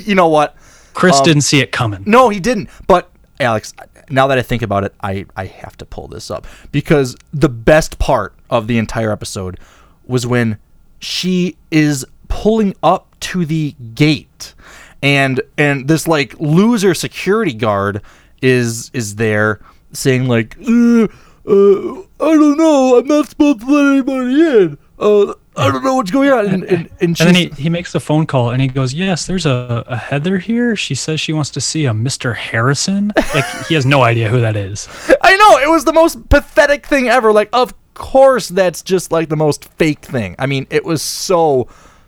you 0.04 0.16
know 0.16 0.28
what? 0.28 0.56
Chris 0.94 1.18
Um, 1.18 1.24
didn't 1.26 1.42
see 1.42 1.60
it 1.60 1.72
coming. 1.72 2.04
No, 2.06 2.30
he 2.30 2.40
didn't. 2.40 2.70
But 2.88 3.12
Alex, 3.40 3.74
now 4.10 4.28
that 4.28 4.38
I 4.38 4.42
think 4.42 4.62
about 4.62 4.84
it, 4.84 4.94
I 5.02 5.26
I 5.36 5.46
have 5.46 5.78
to 5.78 5.86
pull 5.86 6.08
this 6.08 6.30
up. 6.32 6.48
Because 6.72 7.16
the 7.34 7.50
best 7.50 8.00
part 8.00 8.34
of 8.50 8.68
the 8.68 8.78
entire 8.78 9.12
episode 9.12 9.60
was 10.06 10.28
when 10.28 10.58
she 11.00 11.58
is 11.72 12.06
pulling 12.28 12.76
up 12.84 13.16
to 13.22 13.46
the 13.46 13.76
gate. 13.94 14.54
And 15.02 15.42
and 15.58 15.88
this 15.88 16.08
like 16.08 16.40
loser 16.40 16.94
security 16.94 17.54
guard 17.54 18.02
is 18.42 18.90
is 18.94 19.16
there 19.16 19.60
saying 19.94 20.28
like 20.28 20.58
uh, 20.60 21.04
uh, 21.48 22.02
I 22.20 22.34
don't 22.34 22.58
know. 22.58 22.98
I'm 22.98 23.08
not 23.08 23.30
supposed 23.30 23.62
to 23.62 23.66
let 23.66 23.94
anybody 23.94 24.42
in. 24.42 24.78
Uh 24.98 25.34
I 25.58 25.72
don't 25.72 25.84
know 25.84 25.96
what's 25.96 26.12
going 26.12 26.30
on 26.30 26.46
and 26.48 26.64
and, 26.66 26.90
and, 27.00 27.00
And 27.02 27.16
then 27.16 27.36
he, 27.36 27.48
he 27.50 27.70
makes 27.70 27.92
the 27.94 28.00
phone 28.00 28.26
call 28.26 28.50
and 28.52 28.62
he 28.62 28.68
goes, 28.68 28.94
Yes, 28.94 29.26
there's 29.26 29.46
a, 29.46 29.84
a 29.88 29.96
Heather 29.98 30.38
here. 30.38 30.76
She 30.76 30.96
says 30.96 31.20
she 31.22 31.32
wants 31.34 31.50
to 31.52 31.62
see 31.62 31.86
a 31.86 31.92
Mr. 31.92 32.36
Harrison. 32.36 33.12
Like, 33.34 33.46
he 33.68 33.74
has 33.76 33.86
no 33.86 34.02
idea 34.04 34.30
who 34.30 34.42
that 34.42 34.56
is. 34.56 34.88
I 35.22 35.36
know 35.38 35.58
it 35.60 35.70
was 35.72 35.86
the 35.86 35.94
most 35.94 36.28
pathetic 36.30 36.86
thing 36.86 37.08
ever. 37.08 37.32
Like, 37.32 37.50
of 37.54 37.74
course, 37.94 38.50
that's 38.50 38.82
just 38.82 39.12
like 39.12 39.30
the 39.30 39.38
most 39.38 39.66
fake 39.76 40.00
thing. 40.04 40.36
I 40.40 40.46
mean, 40.46 40.68
it 40.70 40.84
was 40.84 41.02
so, 41.02 41.68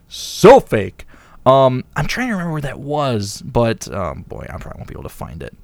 so 0.09 0.59
fake. 0.59 1.05
Um, 1.45 1.85
I'm 1.95 2.07
trying 2.07 2.27
to 2.27 2.33
remember 2.33 2.51
where 2.51 2.61
that 2.61 2.79
was, 2.79 3.41
but 3.41 3.87
um, 3.93 4.23
boy, 4.23 4.45
I 4.49 4.57
probably 4.57 4.79
won't 4.79 4.89
be 4.89 4.93
able 4.95 5.03
to 5.03 5.09
find 5.09 5.41
it. 5.41 5.55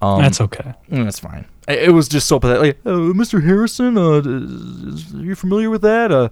Um, 0.00 0.22
That's 0.22 0.40
okay. 0.40 0.72
mm, 0.90 1.04
That's 1.04 1.18
fine. 1.18 1.44
It, 1.66 1.88
it 1.88 1.90
was 1.90 2.08
just 2.08 2.26
so 2.28 2.38
pathetic. 2.40 2.78
Like, 2.84 2.86
uh, 2.94 2.98
Mr. 3.12 3.44
Harrison, 3.44 3.98
uh, 3.98 4.12
is, 4.20 5.04
is- 5.10 5.14
are 5.14 5.24
you 5.24 5.34
familiar 5.34 5.68
with 5.68 5.82
that? 5.82 6.10
Uh, 6.10 6.28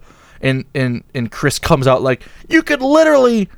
and 0.46 0.64
and 0.74 1.04
and 1.14 1.30
Chris 1.30 1.58
comes 1.58 1.86
out 1.86 2.02
like, 2.02 2.22
you 2.48 2.62
could 2.62 2.80
literally 2.80 3.48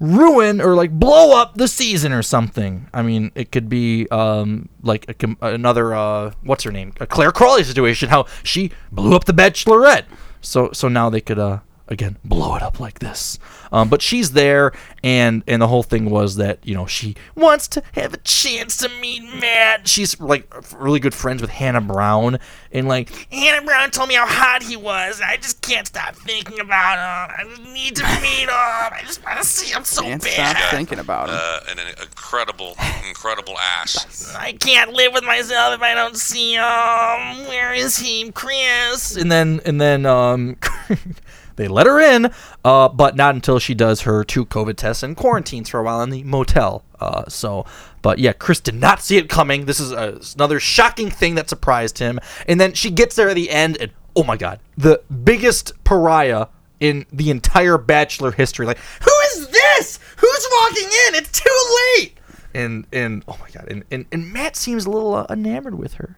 ruin 0.00 0.60
or 0.60 0.74
like 0.76 0.92
blow 0.92 1.36
up 1.36 1.56
the 1.56 1.68
season 1.68 2.12
or 2.12 2.22
something. 2.22 2.88
I 2.94 3.02
mean, 3.02 3.32
it 3.34 3.52
could 3.52 3.68
be 3.68 4.08
um 4.10 4.68
like 4.82 5.22
a, 5.22 5.36
another 5.46 5.94
uh 5.94 6.32
what's 6.42 6.64
her 6.64 6.72
name? 6.72 6.92
A 7.00 7.06
Clare 7.06 7.32
Crawley 7.32 7.64
situation 7.64 8.08
how 8.08 8.26
she 8.42 8.70
blew 8.92 9.14
up 9.14 9.24
the 9.24 9.32
bachelorette. 9.32 10.04
So 10.40 10.70
so 10.72 10.88
now 10.88 11.10
they 11.10 11.20
could 11.20 11.38
uh 11.38 11.60
again 11.88 12.16
blow 12.24 12.54
it 12.56 12.62
up 12.62 12.78
like 12.80 12.98
this. 13.00 13.38
Um 13.72 13.88
but 13.88 14.02
she's 14.02 14.32
there 14.32 14.72
and 15.02 15.42
and 15.46 15.60
the 15.62 15.68
whole 15.68 15.82
thing 15.82 16.10
was 16.10 16.36
that, 16.36 16.58
you 16.66 16.74
know, 16.74 16.86
she 16.86 17.16
wants 17.34 17.66
to 17.68 17.82
have 17.92 18.14
a 18.14 18.18
chance 18.18 18.76
to 18.78 18.88
meet 19.00 19.22
Matt. 19.40 19.88
She's 19.88 20.18
like 20.20 20.52
really 20.78 21.00
good 21.00 21.14
friends 21.14 21.40
with 21.40 21.50
Hannah 21.50 21.80
Brown 21.80 22.38
and 22.72 22.88
like 22.88 23.10
Hannah 23.32 23.64
Brown 23.64 23.90
told 23.90 24.08
me 24.08 24.14
how 24.16 24.26
hot 24.26 24.62
he 24.62 24.76
was. 24.76 25.20
I 25.20 25.36
just 25.36 25.60
can't 25.62 25.86
stop 25.86 26.14
thinking 26.16 26.60
about 26.60 26.96
him. 26.98 27.34
I 27.58 27.72
need 27.72 27.96
to 27.96 28.02
meet 28.20 28.42
him. 28.42 28.48
I 28.50 29.00
just 29.06 29.24
want 29.24 29.38
to 29.38 29.44
see 29.44 29.72
him 29.72 29.84
so 29.84 30.02
Can't 30.02 30.22
bad. 30.22 30.56
stop 30.56 30.70
thinking 30.70 30.98
about 30.98 31.28
him. 31.30 31.36
Uh, 31.38 31.60
and 31.70 31.80
an 31.80 31.86
incredible, 32.02 32.76
incredible 33.08 33.56
ass. 33.58 34.34
I 34.36 34.52
can't 34.52 34.92
live 34.92 35.12
with 35.14 35.24
myself 35.24 35.74
if 35.74 35.82
I 35.82 35.94
don't 35.94 36.16
see 36.16 36.54
him. 36.54 37.48
Where 37.48 37.72
is 37.72 37.96
he, 37.98 38.30
Chris? 38.32 39.16
And 39.16 39.30
then 39.32 39.60
and 39.64 39.80
then 39.80 40.04
um 40.06 40.56
they 41.58 41.68
let 41.68 41.86
her 41.86 42.00
in, 42.00 42.32
uh, 42.64 42.88
but 42.88 43.16
not 43.16 43.34
until 43.34 43.58
she 43.58 43.74
does 43.74 44.02
her 44.02 44.24
two 44.24 44.46
COVID 44.46 44.76
tests 44.76 45.02
and 45.02 45.16
quarantines 45.16 45.68
for 45.68 45.80
a 45.80 45.82
while 45.82 46.00
in 46.00 46.10
the 46.10 46.22
motel. 46.22 46.84
Uh, 47.00 47.24
so, 47.28 47.66
but 48.00 48.18
yeah, 48.18 48.32
Chris 48.32 48.60
did 48.60 48.76
not 48.76 49.02
see 49.02 49.18
it 49.18 49.28
coming. 49.28 49.66
This 49.66 49.80
is 49.80 49.92
a, 49.92 50.20
another 50.36 50.60
shocking 50.60 51.10
thing 51.10 51.34
that 51.34 51.48
surprised 51.50 51.98
him. 51.98 52.18
And 52.46 52.60
then 52.60 52.72
she 52.72 52.90
gets 52.90 53.16
there 53.16 53.28
at 53.28 53.34
the 53.34 53.50
end, 53.50 53.76
and 53.78 53.90
oh 54.16 54.24
my 54.24 54.36
god, 54.36 54.60
the 54.76 55.02
biggest 55.24 55.72
pariah 55.84 56.46
in 56.80 57.06
the 57.12 57.30
entire 57.30 57.76
Bachelor 57.76 58.30
history. 58.30 58.64
Like, 58.64 58.78
who 58.78 59.12
is 59.32 59.48
this? 59.48 59.98
Who's 60.16 60.48
walking 60.60 60.88
in? 61.08 61.14
It's 61.16 61.32
too 61.32 61.98
late. 61.98 62.14
And 62.54 62.86
and 62.92 63.24
oh 63.28 63.36
my 63.40 63.50
god, 63.50 63.66
and 63.68 63.84
and, 63.90 64.06
and 64.10 64.32
Matt 64.32 64.56
seems 64.56 64.86
a 64.86 64.90
little 64.90 65.14
uh, 65.14 65.26
enamored 65.28 65.74
with 65.74 65.94
her. 65.94 66.16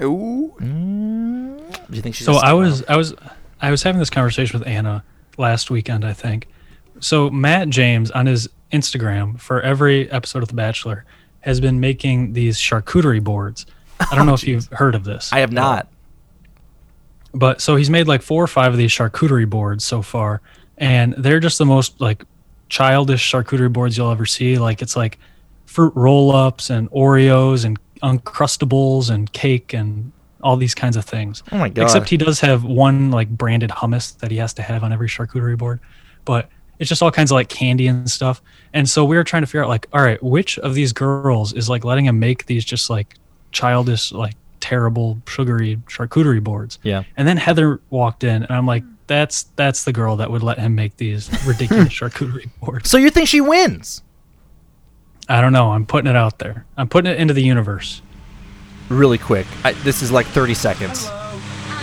Ooh. 0.00 0.54
Do 0.58 1.96
you 1.96 2.02
think 2.02 2.14
she's? 2.14 2.26
so 2.26 2.34
a 2.34 2.36
I 2.36 2.38
star? 2.38 2.56
was 2.56 2.84
I 2.84 2.96
was 2.96 3.14
I 3.60 3.70
was 3.70 3.82
having 3.82 3.98
this 3.98 4.10
conversation 4.10 4.58
with 4.58 4.68
Anna 4.68 5.04
last 5.38 5.70
weekend, 5.70 6.04
I 6.04 6.12
think. 6.12 6.48
So 7.00 7.30
Matt 7.30 7.68
James 7.68 8.10
on 8.10 8.26
his 8.26 8.48
Instagram 8.72 9.40
for 9.40 9.60
every 9.60 10.10
episode 10.10 10.42
of 10.42 10.48
The 10.48 10.54
Bachelor 10.54 11.04
has 11.40 11.60
been 11.60 11.80
making 11.80 12.32
these 12.32 12.58
charcuterie 12.58 13.22
boards. 13.22 13.66
I 14.00 14.14
don't 14.14 14.26
know 14.26 14.34
if 14.34 14.44
oh, 14.44 14.50
you've 14.50 14.66
heard 14.72 14.94
of 14.94 15.04
this. 15.04 15.32
I 15.32 15.40
have 15.40 15.52
not. 15.52 15.88
But 17.32 17.60
so 17.60 17.76
he's 17.76 17.90
made 17.90 18.08
like 18.08 18.22
four 18.22 18.42
or 18.42 18.48
five 18.48 18.72
of 18.72 18.78
these 18.78 18.90
charcuterie 18.90 19.48
boards 19.48 19.84
so 19.84 20.00
far, 20.02 20.40
and 20.78 21.14
they're 21.18 21.40
just 21.40 21.58
the 21.58 21.66
most 21.66 22.00
like 22.00 22.24
childish 22.68 23.30
charcuterie 23.30 23.72
boards 23.72 23.96
you'll 23.96 24.10
ever 24.10 24.26
see. 24.26 24.58
Like 24.58 24.80
it's 24.80 24.96
like 24.96 25.18
fruit 25.66 25.92
roll-ups 25.94 26.70
and 26.70 26.90
Oreos 26.90 27.64
and 27.64 27.78
uncrustables 28.02 29.10
and 29.10 29.30
cake 29.32 29.74
and 29.74 30.12
all 30.46 30.56
these 30.56 30.76
kinds 30.76 30.96
of 30.96 31.04
things. 31.04 31.42
Oh 31.50 31.58
my 31.58 31.68
God. 31.68 31.82
Except 31.82 32.08
he 32.08 32.16
does 32.16 32.38
have 32.38 32.62
one 32.62 33.10
like 33.10 33.28
branded 33.28 33.70
hummus 33.70 34.16
that 34.18 34.30
he 34.30 34.36
has 34.36 34.54
to 34.54 34.62
have 34.62 34.84
on 34.84 34.92
every 34.92 35.08
charcuterie 35.08 35.58
board, 35.58 35.80
but 36.24 36.48
it's 36.78 36.88
just 36.88 37.02
all 37.02 37.10
kinds 37.10 37.32
of 37.32 37.34
like 37.34 37.48
candy 37.48 37.88
and 37.88 38.08
stuff. 38.08 38.40
And 38.72 38.88
so 38.88 39.04
we 39.04 39.16
were 39.16 39.24
trying 39.24 39.42
to 39.42 39.48
figure 39.48 39.64
out 39.64 39.68
like, 39.68 39.88
all 39.92 40.02
right, 40.02 40.22
which 40.22 40.56
of 40.60 40.74
these 40.74 40.92
girls 40.92 41.52
is 41.52 41.68
like 41.68 41.84
letting 41.84 42.04
him 42.04 42.20
make 42.20 42.46
these 42.46 42.64
just 42.64 42.88
like 42.88 43.16
childish, 43.50 44.12
like 44.12 44.36
terrible 44.60 45.20
sugary 45.26 45.78
charcuterie 45.88 46.42
boards. 46.42 46.78
Yeah. 46.84 47.02
And 47.16 47.26
then 47.26 47.38
Heather 47.38 47.80
walked 47.90 48.22
in, 48.22 48.44
and 48.44 48.52
I'm 48.52 48.66
like, 48.66 48.84
that's 49.08 49.44
that's 49.56 49.84
the 49.84 49.92
girl 49.92 50.16
that 50.16 50.30
would 50.30 50.44
let 50.44 50.60
him 50.60 50.76
make 50.76 50.96
these 50.96 51.28
ridiculous 51.44 51.88
charcuterie 51.88 52.50
boards. 52.60 52.88
So 52.88 52.98
you 52.98 53.10
think 53.10 53.26
she 53.26 53.40
wins? 53.40 54.02
I 55.28 55.40
don't 55.40 55.52
know. 55.52 55.72
I'm 55.72 55.86
putting 55.86 56.08
it 56.08 56.16
out 56.16 56.38
there. 56.38 56.66
I'm 56.76 56.88
putting 56.88 57.10
it 57.10 57.18
into 57.18 57.34
the 57.34 57.42
universe. 57.42 58.00
Really 58.88 59.18
quick. 59.18 59.46
I, 59.64 59.72
this 59.82 60.00
is 60.02 60.12
like 60.12 60.26
30 60.26 60.54
seconds. 60.54 61.06
Hello. 61.06 61.18
Uh 61.18 61.34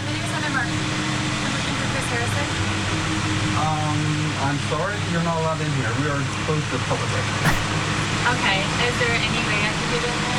minute. 0.07 0.31
Um, 3.59 3.99
I'm 4.47 4.55
sorry, 4.71 4.95
you're 5.11 5.19
not 5.27 5.35
allowed 5.43 5.59
in 5.59 5.67
here. 5.83 5.91
We 5.99 6.07
are 6.07 6.15
closed 6.47 6.63
to 6.71 6.79
the 6.79 6.83
public 6.87 7.11
right 7.11 7.27
now. 7.43 8.31
Okay. 8.39 8.63
Is 8.87 8.95
there 9.03 9.11
any 9.19 9.35
way 9.43 9.59
I 9.59 9.71
can 9.75 9.87
get 9.91 10.03
in 10.07 10.15
there? 10.15 10.31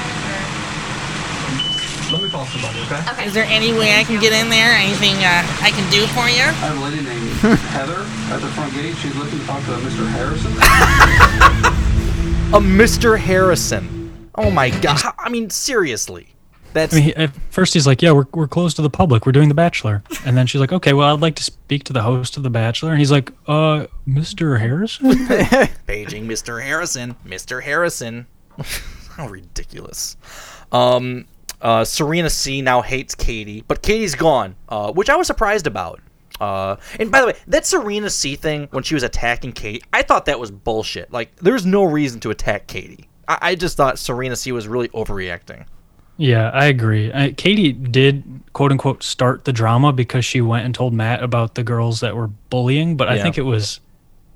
Let 2.12 2.22
me 2.22 2.28
call 2.30 2.46
somebody, 2.46 2.80
okay? 2.88 3.00
Okay. 3.12 3.26
Is 3.26 3.34
there 3.34 3.44
any 3.44 3.72
way 3.72 3.98
I 4.00 4.04
can 4.04 4.18
get 4.20 4.32
in 4.32 4.48
there? 4.48 4.72
Anything 4.72 5.16
uh, 5.20 5.44
I 5.60 5.68
can 5.68 5.84
do 5.92 6.06
for 6.16 6.28
you? 6.32 6.48
I 6.48 6.72
have 6.72 6.78
a 6.78 6.80
lady 6.80 7.02
named 7.04 7.28
Heather 7.76 8.00
at 8.32 8.40
the 8.40 8.48
front 8.56 8.72
gate. 8.72 8.96
She's 9.04 9.14
looking 9.16 9.38
to 9.38 9.44
talk 9.46 9.60
to 9.64 9.72
Mr. 9.84 10.08
Harrison. 10.08 10.52
A 12.54 12.58
Mr. 12.60 13.18
Harrison. 13.18 14.28
Oh 14.34 14.50
my 14.50 14.70
god. 14.70 15.00
I 15.18 15.28
mean, 15.28 15.50
seriously. 15.50 16.33
That's 16.74 16.92
I 16.92 16.96
mean, 16.96 17.04
he, 17.04 17.16
at 17.16 17.30
first 17.50 17.72
he's 17.72 17.86
like, 17.86 18.02
"Yeah, 18.02 18.12
we're 18.12 18.26
we're 18.32 18.48
closed 18.48 18.76
to 18.76 18.82
the 18.82 18.90
public. 18.90 19.24
We're 19.24 19.32
doing 19.32 19.48
The 19.48 19.54
Bachelor." 19.54 20.02
And 20.26 20.36
then 20.36 20.46
she's 20.46 20.60
like, 20.60 20.72
"Okay, 20.72 20.92
well, 20.92 21.14
I'd 21.14 21.22
like 21.22 21.36
to 21.36 21.42
speak 21.44 21.84
to 21.84 21.92
the 21.92 22.02
host 22.02 22.36
of 22.36 22.42
The 22.42 22.50
Bachelor." 22.50 22.90
And 22.90 22.98
he's 22.98 23.12
like, 23.12 23.30
"Uh, 23.46 23.86
Mr. 24.06 24.58
Harrison." 24.58 25.26
paging 25.86 26.26
Mr. 26.28 26.62
Harrison. 26.62 27.16
Mr. 27.24 27.62
Harrison. 27.62 28.26
How 29.10 29.28
ridiculous. 29.28 30.16
Um, 30.72 31.26
uh, 31.62 31.84
Serena 31.84 32.28
C 32.28 32.60
now 32.60 32.82
hates 32.82 33.14
Katie, 33.14 33.64
but 33.66 33.80
Katie's 33.80 34.16
gone, 34.16 34.56
uh, 34.68 34.92
which 34.92 35.08
I 35.08 35.16
was 35.16 35.28
surprised 35.28 35.66
about. 35.68 36.00
Uh, 36.40 36.76
and 36.98 37.12
by 37.12 37.20
the 37.20 37.28
way, 37.28 37.34
that 37.46 37.64
Serena 37.64 38.10
C 38.10 38.34
thing 38.34 38.66
when 38.72 38.82
she 38.82 38.94
was 38.94 39.04
attacking 39.04 39.52
Katie, 39.52 39.82
I 39.92 40.02
thought 40.02 40.26
that 40.26 40.40
was 40.40 40.50
bullshit. 40.50 41.12
Like, 41.12 41.36
there's 41.36 41.64
no 41.64 41.84
reason 41.84 42.18
to 42.20 42.30
attack 42.30 42.66
Katie. 42.66 43.08
I, 43.28 43.38
I 43.40 43.54
just 43.54 43.76
thought 43.76 43.98
Serena 43.98 44.34
C 44.34 44.50
was 44.50 44.66
really 44.66 44.88
overreacting. 44.88 45.64
Yeah, 46.16 46.50
I 46.50 46.66
agree. 46.66 47.12
I, 47.12 47.32
Katie 47.32 47.72
did 47.72 48.22
quote 48.52 48.70
unquote 48.70 49.02
start 49.02 49.44
the 49.44 49.52
drama 49.52 49.92
because 49.92 50.24
she 50.24 50.40
went 50.40 50.64
and 50.64 50.74
told 50.74 50.92
Matt 50.94 51.22
about 51.22 51.54
the 51.56 51.64
girls 51.64 52.00
that 52.00 52.14
were 52.14 52.28
bullying, 52.50 52.96
but 52.96 53.08
I 53.08 53.20
think 53.20 53.36
it 53.38 53.42
was 53.42 53.80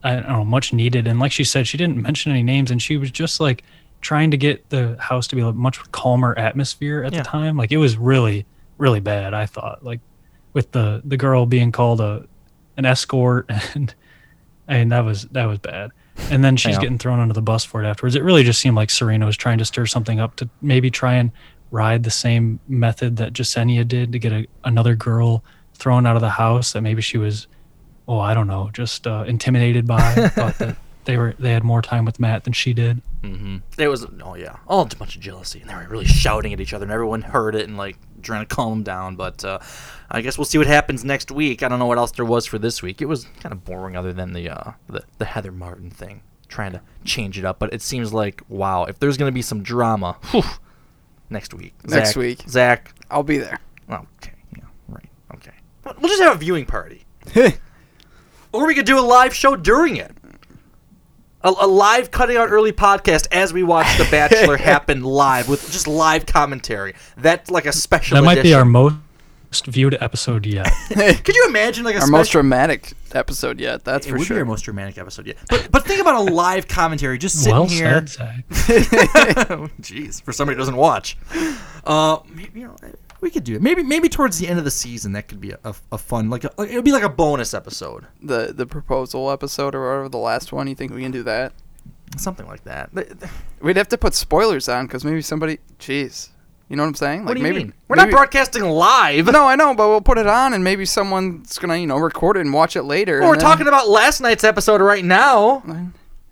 I 0.03 0.15
don't 0.15 0.29
know 0.29 0.45
much 0.45 0.73
needed. 0.73 1.07
And 1.07 1.19
like 1.21 1.33
she 1.33 1.45
said, 1.45 1.67
she 1.69 1.77
didn't 1.77 2.03
mention 2.03 2.33
any 2.33 2.43
names, 2.43 2.71
and 2.71 2.81
she 2.83 2.97
was 2.97 3.11
just 3.11 3.39
like 3.41 3.63
trying 4.01 4.31
to 4.33 4.37
get 4.37 4.69
the 4.71 4.97
house 5.01 5.27
to 5.29 5.37
be 5.37 5.43
a 5.43 5.53
much 5.53 5.79
calmer 5.93 6.37
atmosphere 6.39 7.03
at 7.05 7.13
Yeah. 7.13 7.23
the 7.23 7.29
time. 7.29 7.57
Like 7.57 7.71
it 7.73 7.79
was 7.79 7.97
really, 7.97 8.45
really 8.79 9.01
bad. 9.01 9.33
I 9.35 9.47
thought 9.47 9.85
like 9.85 10.01
with 10.55 10.73
the 10.73 11.01
the 11.05 11.17
girl 11.17 11.47
being 11.47 11.71
called 11.71 12.01
a 12.01 12.27
an 12.77 12.87
escort 12.87 13.47
and 13.75 13.95
and 14.67 14.91
that 14.93 15.05
was 15.05 15.23
that 15.33 15.47
was 15.47 15.59
bad. 15.61 15.91
And 16.31 16.43
then 16.45 16.57
she's 16.57 16.75
Yeah. 16.75 16.81
getting 16.81 16.99
thrown 16.99 17.21
under 17.21 17.35
the 17.35 17.43
bus 17.43 17.65
for 17.65 17.83
it 17.85 17.87
afterwards. 17.87 18.17
It 18.17 18.25
really 18.25 18.43
just 18.43 18.61
seemed 18.61 18.75
like 18.75 18.91
Serena 18.91 19.27
was 19.27 19.37
trying 19.37 19.59
to 19.59 19.65
stir 19.65 19.87
something 19.87 20.19
up 20.19 20.35
to 20.37 20.49
maybe 20.61 20.91
try 20.91 21.15
and 21.15 21.31
ride 21.71 22.05
the 22.05 22.11
same 22.11 22.61
method 22.69 23.17
that 23.17 23.33
Jessenia 23.33 23.87
did 23.87 24.13
to 24.13 24.19
get 24.19 24.33
a, 24.33 24.47
another 24.65 24.95
girl 24.95 25.45
thrown 25.75 26.07
out 26.07 26.17
of 26.17 26.23
the 26.23 26.31
house 26.31 26.73
that 26.73 26.81
maybe 26.81 27.03
she 27.03 27.19
was, 27.19 27.47
oh, 28.07 28.19
I 28.19 28.35
don't 28.35 28.47
know, 28.47 28.71
just 28.73 29.07
uh, 29.07 29.25
intimidated 29.27 29.87
by. 29.87 30.01
thought 30.29 30.59
that 30.59 30.77
they 31.09 31.17
were 31.17 31.35
they 31.39 31.53
had 31.53 31.65
more 31.65 31.81
time 31.81 32.05
with 32.05 32.21
Matt 32.21 32.45
than 32.45 32.53
she 32.53 32.75
did. 32.75 33.01
Mm-hmm. 33.23 33.57
It 33.79 33.89
was 33.89 34.05
oh 34.23 34.35
yeah, 34.35 34.59
all 34.69 34.83
a 34.83 34.87
bunch 34.95 35.17
of 35.17 35.23
jealousy, 35.23 35.59
and 35.59 35.71
they 35.71 35.75
were 35.75 35.87
really 35.89 36.05
shouting 36.05 36.53
at 36.53 36.61
each 36.61 36.75
other, 36.75 36.85
and 36.85 36.93
everyone 36.93 37.23
heard 37.23 37.55
it 37.55 37.67
and 37.67 37.79
like 37.79 37.97
trying 38.21 38.47
to 38.47 38.55
calm 38.55 38.71
them 38.71 38.83
down. 38.83 39.17
But 39.17 39.43
uh, 39.43 39.59
I 40.11 40.21
guess 40.21 40.37
we'll 40.37 40.45
see 40.45 40.59
what 40.59 40.67
happens 40.67 41.07
next 41.07 41.31
week. 41.31 41.63
I 41.63 41.69
don't 41.69 41.79
know 41.79 41.87
what 41.87 41.97
else 41.97 42.13
there 42.13 42.27
was 42.27 42.45
for 42.45 42.59
this 42.59 42.83
week. 42.83 43.01
It 43.01 43.07
was 43.07 43.25
kind 43.41 43.55
of 43.55 43.65
boring, 43.65 43.97
other 43.97 44.13
than 44.13 44.35
the 44.35 44.51
uh, 44.51 44.73
the, 44.87 45.03
the 45.17 45.25
Heather 45.25 45.51
Martin 45.51 45.91
thing, 45.91 46.21
trying 46.47 46.73
to 46.73 46.83
change 47.07 47.39
it 47.39 47.45
up. 47.47 47.59
But 47.59 47.73
it 47.73 47.81
seems 47.81 48.13
like 48.13 48.43
wow, 48.51 48.85
if 48.85 48.99
there's 48.99 49.17
gonna 49.17 49.33
be 49.33 49.41
some 49.41 49.63
drama, 49.63 50.19
whew, 50.31 50.43
next 51.31 51.55
week, 51.55 51.75
Next 51.85 52.11
Zach- 52.11 52.17
week. 52.17 52.43
Zach, 52.49 52.93
I'll 53.11 53.23
be 53.23 53.39
there. 53.39 53.59
Okay, 53.91 54.33
yeah, 54.57 54.65
right, 54.89 55.09
okay. 55.35 55.53
We'll 55.85 55.95
we'll 56.01 56.09
just 56.09 56.23
have 56.23 56.37
a 56.37 56.39
viewing 56.39 56.67
party. 56.67 57.05
or 58.53 58.67
we 58.67 58.75
could 58.75 58.87
do 58.87 58.99
a 58.99 59.01
live 59.03 59.35
show 59.35 59.57
during 59.57 59.97
it. 59.97 60.13
A, 61.43 61.53
a 61.61 61.67
live 61.69 62.11
cutting 62.11 62.37
out 62.37 62.51
early 62.51 62.73
podcast 62.73 63.29
as 63.31 63.53
we 63.53 63.63
watch 63.63 63.87
The 63.97 64.05
Bachelor 64.11 64.57
happen 64.57 65.03
live 65.05 65.49
with 65.49 65.71
just 65.71 65.87
live 65.87 66.27
commentary. 66.27 66.95
That's 67.17 67.51
like 67.51 67.67
a 67.67 67.73
special. 67.73 68.17
that 68.17 68.25
might 68.25 68.43
be 68.43 68.55
our 68.55 68.65
most 68.65 68.97
viewed 69.67 69.97
episode 70.01 70.45
yet. 70.47 70.71
Could 70.89 71.35
you 71.35 71.47
imagine 71.49 71.85
like 71.85 71.95
a 71.95 71.99
Our 71.99 72.03
special? 72.07 72.19
most 72.19 72.33
dramatic 72.33 72.93
episode 73.13 73.59
yet. 73.61 73.85
That's 73.85 74.07
it 74.07 74.11
for 74.11 74.19
would 74.19 74.27
sure. 74.27 74.37
be 74.37 74.41
our 74.41 74.45
most 74.45 74.63
dramatic 74.63 74.99
episode 74.99 75.27
yet. 75.27 75.37
But 75.49 75.69
but 75.71 75.85
think 75.87 76.01
about 76.01 76.17
a 76.29 76.33
live 76.33 76.69
commentary 76.69 77.19
just 77.19 77.37
sitting 77.39 77.53
Well 77.55 77.67
here. 77.67 78.07
said, 78.07 78.09
Zach. 78.09 78.45
Jeez, 79.81 80.23
for 80.23 80.33
somebody 80.33 80.55
who 80.57 80.59
doesn't 80.59 80.77
watch. 80.77 81.17
Uh, 81.85 82.19
maybe, 82.29 82.61
you 82.61 82.67
know, 82.67 82.77
we 83.21 83.31
could 83.31 83.45
do 83.45 83.57
it. 83.57 83.63
Maybe 83.63 83.83
maybe 83.83 84.09
towards 84.09 84.39
the 84.39 84.47
end 84.49 84.59
of 84.59 84.65
the 84.65 84.71
season 84.71 85.13
that 85.13 85.29
could 85.29 85.41
be 85.41 85.51
a, 85.53 85.59
a, 85.65 85.75
a 85.93 85.99
fun 85.99 86.31
like, 86.31 86.45
a, 86.45 86.51
like 86.59 86.71
it 86.71 86.75
would 86.77 86.85
be 86.85 86.93
like 86.93 87.03
a 87.03 87.09
bonus 87.09 87.55
episode. 87.55 88.07
the 88.23 88.53
the 88.55 88.67
proposal 88.67 89.31
episode 89.31 89.75
or 89.75 89.89
whatever 89.89 90.09
the 90.09 90.19
last 90.19 90.53
one. 90.53 90.67
You 90.69 90.75
think 90.75 90.93
we 90.93 91.03
can 91.03 91.11
do 91.11 91.23
that? 91.25 91.53
Something 92.17 92.47
like 92.47 92.65
that. 92.65 92.91
We'd 93.61 93.77
have 93.77 93.89
to 93.89 93.99
put 93.99 94.15
spoilers 94.15 94.69
on 94.69 94.87
because 94.87 95.05
maybe 95.05 95.21
somebody. 95.23 95.59
Jeez, 95.79 96.31
you 96.69 96.77
know 96.77 96.83
what 96.83 96.89
I'm 96.89 96.95
saying? 96.95 97.25
What 97.25 97.35
do 97.35 97.41
you 97.41 97.45
maybe 97.45 97.59
mean? 97.65 97.75
We're 97.89 97.97
not 97.97 98.11
broadcasting 98.11 98.65
live. 98.65 99.27
No, 99.27 99.47
I 99.47 99.57
know, 99.57 99.75
but 99.75 99.89
we'll 99.89 100.01
put 100.01 100.19
it 100.19 100.27
on, 100.27 100.53
and 100.55 100.63
maybe 100.63 100.85
someone's 100.85 101.59
gonna 101.59 101.77
you 101.77 101.87
know 101.87 101.97
record 101.99 102.37
it 102.37 102.41
and 102.41 102.53
watch 102.53 102.77
it 102.77 102.83
later. 102.83 103.21
Well, 103.21 103.31
we're 103.31 103.37
then- 103.37 103.45
talking 103.45 103.69
about 103.69 103.89
last 103.89 104.21
night's 104.21 104.45
episode 104.45 104.81
right 104.81 105.05
now. 105.05 105.63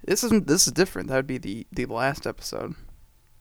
This 0.05 0.23
isn't. 0.23 0.47
This 0.47 0.67
is 0.67 0.73
different. 0.73 1.09
That 1.09 1.17
would 1.17 1.27
be 1.27 1.39
the 1.39 1.67
the 1.73 1.87
last 1.87 2.27
episode. 2.27 2.75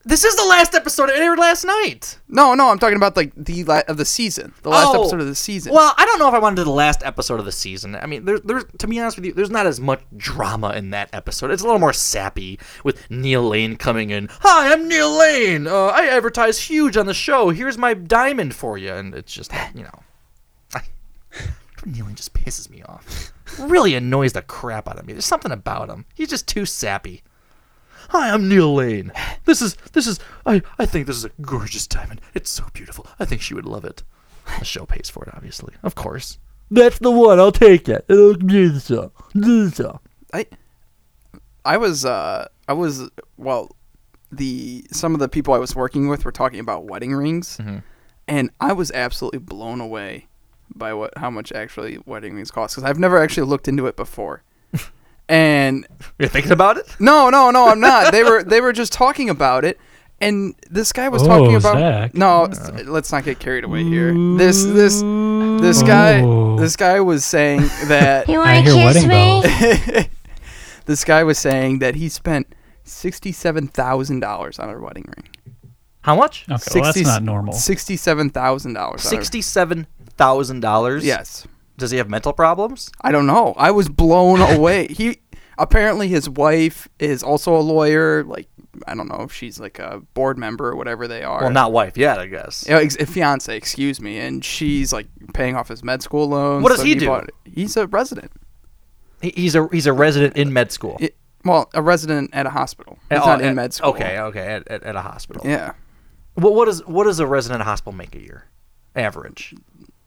This 0.08 0.22
is 0.24 0.36
the 0.36 0.44
last 0.44 0.72
episode. 0.76 1.10
It 1.10 1.16
aired 1.18 1.36
last 1.40 1.64
night. 1.64 2.20
No, 2.28 2.54
no, 2.54 2.70
I'm 2.70 2.78
talking 2.78 2.96
about 2.96 3.16
like 3.16 3.32
the 3.36 3.64
la- 3.64 3.82
of 3.88 3.96
the 3.96 4.04
season, 4.04 4.54
the 4.62 4.68
last 4.68 4.94
Oh. 4.94 5.00
episode 5.02 5.20
of 5.20 5.26
the 5.26 5.34
season. 5.34 5.72
Well, 5.74 5.92
I 5.98 6.04
don't 6.04 6.20
know 6.20 6.28
if 6.28 6.34
I 6.34 6.38
wanted 6.38 6.56
to 6.56 6.60
do 6.60 6.64
the 6.66 6.70
last 6.70 7.02
episode 7.04 7.40
of 7.40 7.44
the 7.44 7.50
season. 7.50 7.96
I 7.96 8.06
mean, 8.06 8.24
there, 8.24 8.38
there's 8.38 8.62
to 8.78 8.86
be 8.86 9.00
honest 9.00 9.16
with 9.16 9.26
you, 9.26 9.32
there's 9.32 9.50
not 9.50 9.66
as 9.66 9.80
much 9.80 10.00
drama 10.16 10.70
in 10.74 10.90
that 10.90 11.10
episode. 11.12 11.50
It's 11.50 11.60
a 11.62 11.64
little 11.64 11.80
more 11.80 11.92
sappy 11.92 12.60
with 12.84 13.10
Neil 13.10 13.42
Lane 13.42 13.74
coming 13.74 14.10
in. 14.10 14.28
Hi, 14.42 14.72
I'm 14.72 14.86
Neil 14.86 15.10
Lane. 15.18 15.66
Uh, 15.66 15.86
I 15.86 16.06
advertise 16.06 16.60
huge 16.60 16.96
on 16.96 17.06
the 17.06 17.14
show. 17.14 17.50
Here's 17.50 17.76
my 17.76 17.92
diamond 17.92 18.54
for 18.54 18.78
you, 18.78 18.92
and 18.92 19.12
it's 19.12 19.32
just 19.34 19.52
you 19.74 19.82
know, 19.82 20.02
I, 20.72 20.82
Neil 21.84 22.06
Lane 22.06 22.14
just 22.14 22.32
pisses 22.32 22.70
me 22.70 22.80
off. 22.84 23.32
Really 23.58 23.96
annoys 23.96 24.34
the 24.34 24.42
crap 24.42 24.88
out 24.88 25.00
of 25.00 25.06
me. 25.06 25.14
There's 25.14 25.24
something 25.26 25.50
about 25.50 25.88
him. 25.90 26.04
He's 26.14 26.28
just 26.30 26.46
too 26.46 26.64
sappy. 26.64 27.24
Hi, 28.10 28.30
I'm 28.30 28.48
Neil 28.48 28.74
Lane. 28.74 29.12
This 29.44 29.60
is 29.60 29.74
this 29.92 30.06
is 30.06 30.18
I 30.44 30.62
I 30.78 30.86
think 30.86 31.06
this 31.06 31.16
is 31.16 31.24
a 31.24 31.30
gorgeous 31.40 31.86
diamond. 31.86 32.20
It's 32.34 32.50
so 32.50 32.64
beautiful. 32.72 33.06
I 33.18 33.24
think 33.24 33.40
she 33.42 33.54
would 33.54 33.64
love 33.66 33.84
it. 33.84 34.02
The 34.58 34.64
show 34.64 34.86
pays 34.86 35.10
for 35.10 35.24
it, 35.24 35.34
obviously. 35.34 35.74
Of 35.82 35.94
course. 35.94 36.38
That's 36.70 36.98
the 36.98 37.10
one. 37.10 37.38
I'll 37.38 37.52
take 37.52 37.88
it. 37.88 38.04
It 38.08 38.14
looks 38.14 38.42
beautiful. 38.44 39.12
Beautiful. 39.32 40.02
I 40.32 40.46
I 41.64 41.76
was 41.76 42.04
uh 42.04 42.46
I 42.68 42.72
was 42.72 43.08
well 43.36 43.70
the 44.32 44.84
some 44.92 45.14
of 45.14 45.20
the 45.20 45.28
people 45.28 45.54
I 45.54 45.58
was 45.58 45.74
working 45.76 46.08
with 46.08 46.24
were 46.24 46.32
talking 46.32 46.60
about 46.60 46.84
wedding 46.84 47.14
rings 47.14 47.58
Mhm. 47.58 47.82
and 48.26 48.50
I 48.60 48.72
was 48.72 48.90
absolutely 48.92 49.38
blown 49.38 49.80
away 49.80 50.26
by 50.74 50.92
what 50.94 51.16
how 51.18 51.30
much 51.30 51.52
actually 51.52 51.98
wedding 52.06 52.34
rings 52.34 52.50
cost 52.50 52.74
cuz 52.74 52.84
I've 52.84 52.98
never 52.98 53.18
actually 53.18 53.46
looked 53.46 53.68
into 53.68 53.86
it 53.86 53.96
before. 53.96 54.42
and 55.28 55.86
You're 56.18 56.28
thinking 56.28 56.52
about 56.52 56.76
it? 56.78 56.94
No, 57.00 57.30
no, 57.30 57.50
no, 57.50 57.68
I'm 57.68 57.80
not. 57.80 58.12
they 58.12 58.22
were 58.24 58.42
they 58.42 58.60
were 58.60 58.72
just 58.72 58.92
talking 58.92 59.28
about 59.30 59.64
it 59.64 59.78
and 60.20 60.54
this 60.70 60.92
guy 60.92 61.08
was 61.10 61.22
Oh, 61.22 61.26
talking 61.26 61.56
about 61.56 61.78
Zach. 61.78 62.14
No, 62.14 62.44
s- 62.46 62.70
let's 62.86 63.12
not 63.12 63.24
get 63.24 63.38
carried 63.38 63.64
away 63.64 63.84
here. 63.84 64.14
This 64.38 64.64
this 64.64 65.02
this 65.62 65.82
guy 65.82 66.22
Oh. 66.22 66.56
this 66.58 66.74
guy 66.76 67.00
was 67.00 67.24
saying 67.24 67.60
that 67.88 68.26
You 68.30 68.38
wanna 68.38 68.62
kiss 68.62 69.04
me? 69.06 70.08
this 70.86 71.04
guy 71.04 71.22
was 71.24 71.38
saying 71.38 71.80
that 71.80 71.96
he 71.96 72.08
spent 72.08 72.46
sixty-seven 72.84 73.68
thousand 73.68 74.20
dollars 74.20 74.58
on 74.58 74.70
a 74.70 74.78
wedding 74.80 75.04
ring. 75.16 75.28
How 76.02 76.14
much? 76.14 76.44
Okay, 76.50 76.80
well, 76.80 76.84
that's 76.92 77.02
not 77.02 77.22
normal. 77.22 77.52
Sixty-seven 77.52 78.30
thousand 78.30 78.74
dollars. 78.74 79.02
Sixty-seven 79.02 79.86
thousand 80.16 80.60
dollars. 80.60 81.04
Yes. 81.04 81.46
Does 81.76 81.90
he 81.90 81.98
have 81.98 82.08
mental 82.08 82.32
problems? 82.32 82.90
I 83.02 83.12
don't 83.12 83.26
know. 83.26 83.54
I 83.56 83.70
was 83.70 83.88
blown 83.88 84.40
away. 84.56 84.86
He 84.88 85.20
apparently 85.58 86.08
his 86.08 86.28
wife 86.28 86.88
is 86.98 87.22
also 87.22 87.54
a 87.56 87.60
lawyer. 87.60 88.24
Like 88.24 88.48
I 88.86 88.94
don't 88.94 89.08
know 89.08 89.22
if 89.22 89.32
she's 89.32 89.58
like 89.58 89.78
a 89.78 90.00
board 90.14 90.36
member 90.38 90.68
or 90.68 90.76
whatever 90.76 91.08
they 91.08 91.22
are. 91.22 91.40
Well, 91.42 91.50
not 91.50 91.72
wife 91.72 91.96
yet, 91.96 92.18
I 92.18 92.26
guess. 92.26 92.66
Yeah, 92.68 92.78
ex- 92.78 92.96
fiance, 92.96 93.54
excuse 93.56 94.00
me, 94.00 94.18
and 94.18 94.44
she's 94.44 94.92
like 94.92 95.06
paying 95.34 95.56
off 95.56 95.68
his 95.68 95.82
med 95.84 96.02
school 96.02 96.28
loans. 96.28 96.62
What 96.62 96.70
does 96.70 96.80
so 96.80 96.84
he 96.84 96.94
do? 96.94 97.06
bought- 97.06 97.30
he's 97.44 97.76
a 97.76 97.86
resident. 97.86 98.30
He- 99.22 99.32
He's 99.34 99.54
a 99.54 99.66
he's 99.72 99.86
a 99.86 99.92
resident 99.94 100.36
in 100.36 100.52
med 100.52 100.72
school. 100.72 100.96
It- 101.00 101.16
well, 101.44 101.70
a 101.74 101.80
resident 101.82 102.30
at 102.32 102.44
a 102.44 102.50
hospital. 102.50 102.98
Oh, 103.10 103.14
he's 103.16 103.20
Oh, 103.22 103.26
not 103.26 103.40
in 103.40 103.54
med 103.54 103.72
school. 103.72 103.90
Okay, 103.90 104.18
okay, 104.18 104.46
at, 104.46 104.66
at, 104.68 104.82
at 104.82 104.96
a 104.96 105.00
hospital. 105.00 105.42
Yeah. 105.48 105.72
What 106.34 106.54
what 106.54 106.64
does 106.66 106.84
what 106.86 107.04
does 107.04 107.18
a 107.20 107.26
resident 107.26 107.60
at 107.60 107.66
hospital 107.66 107.92
make 107.96 108.14
a 108.16 108.20
year, 108.20 108.46
average? 108.94 109.54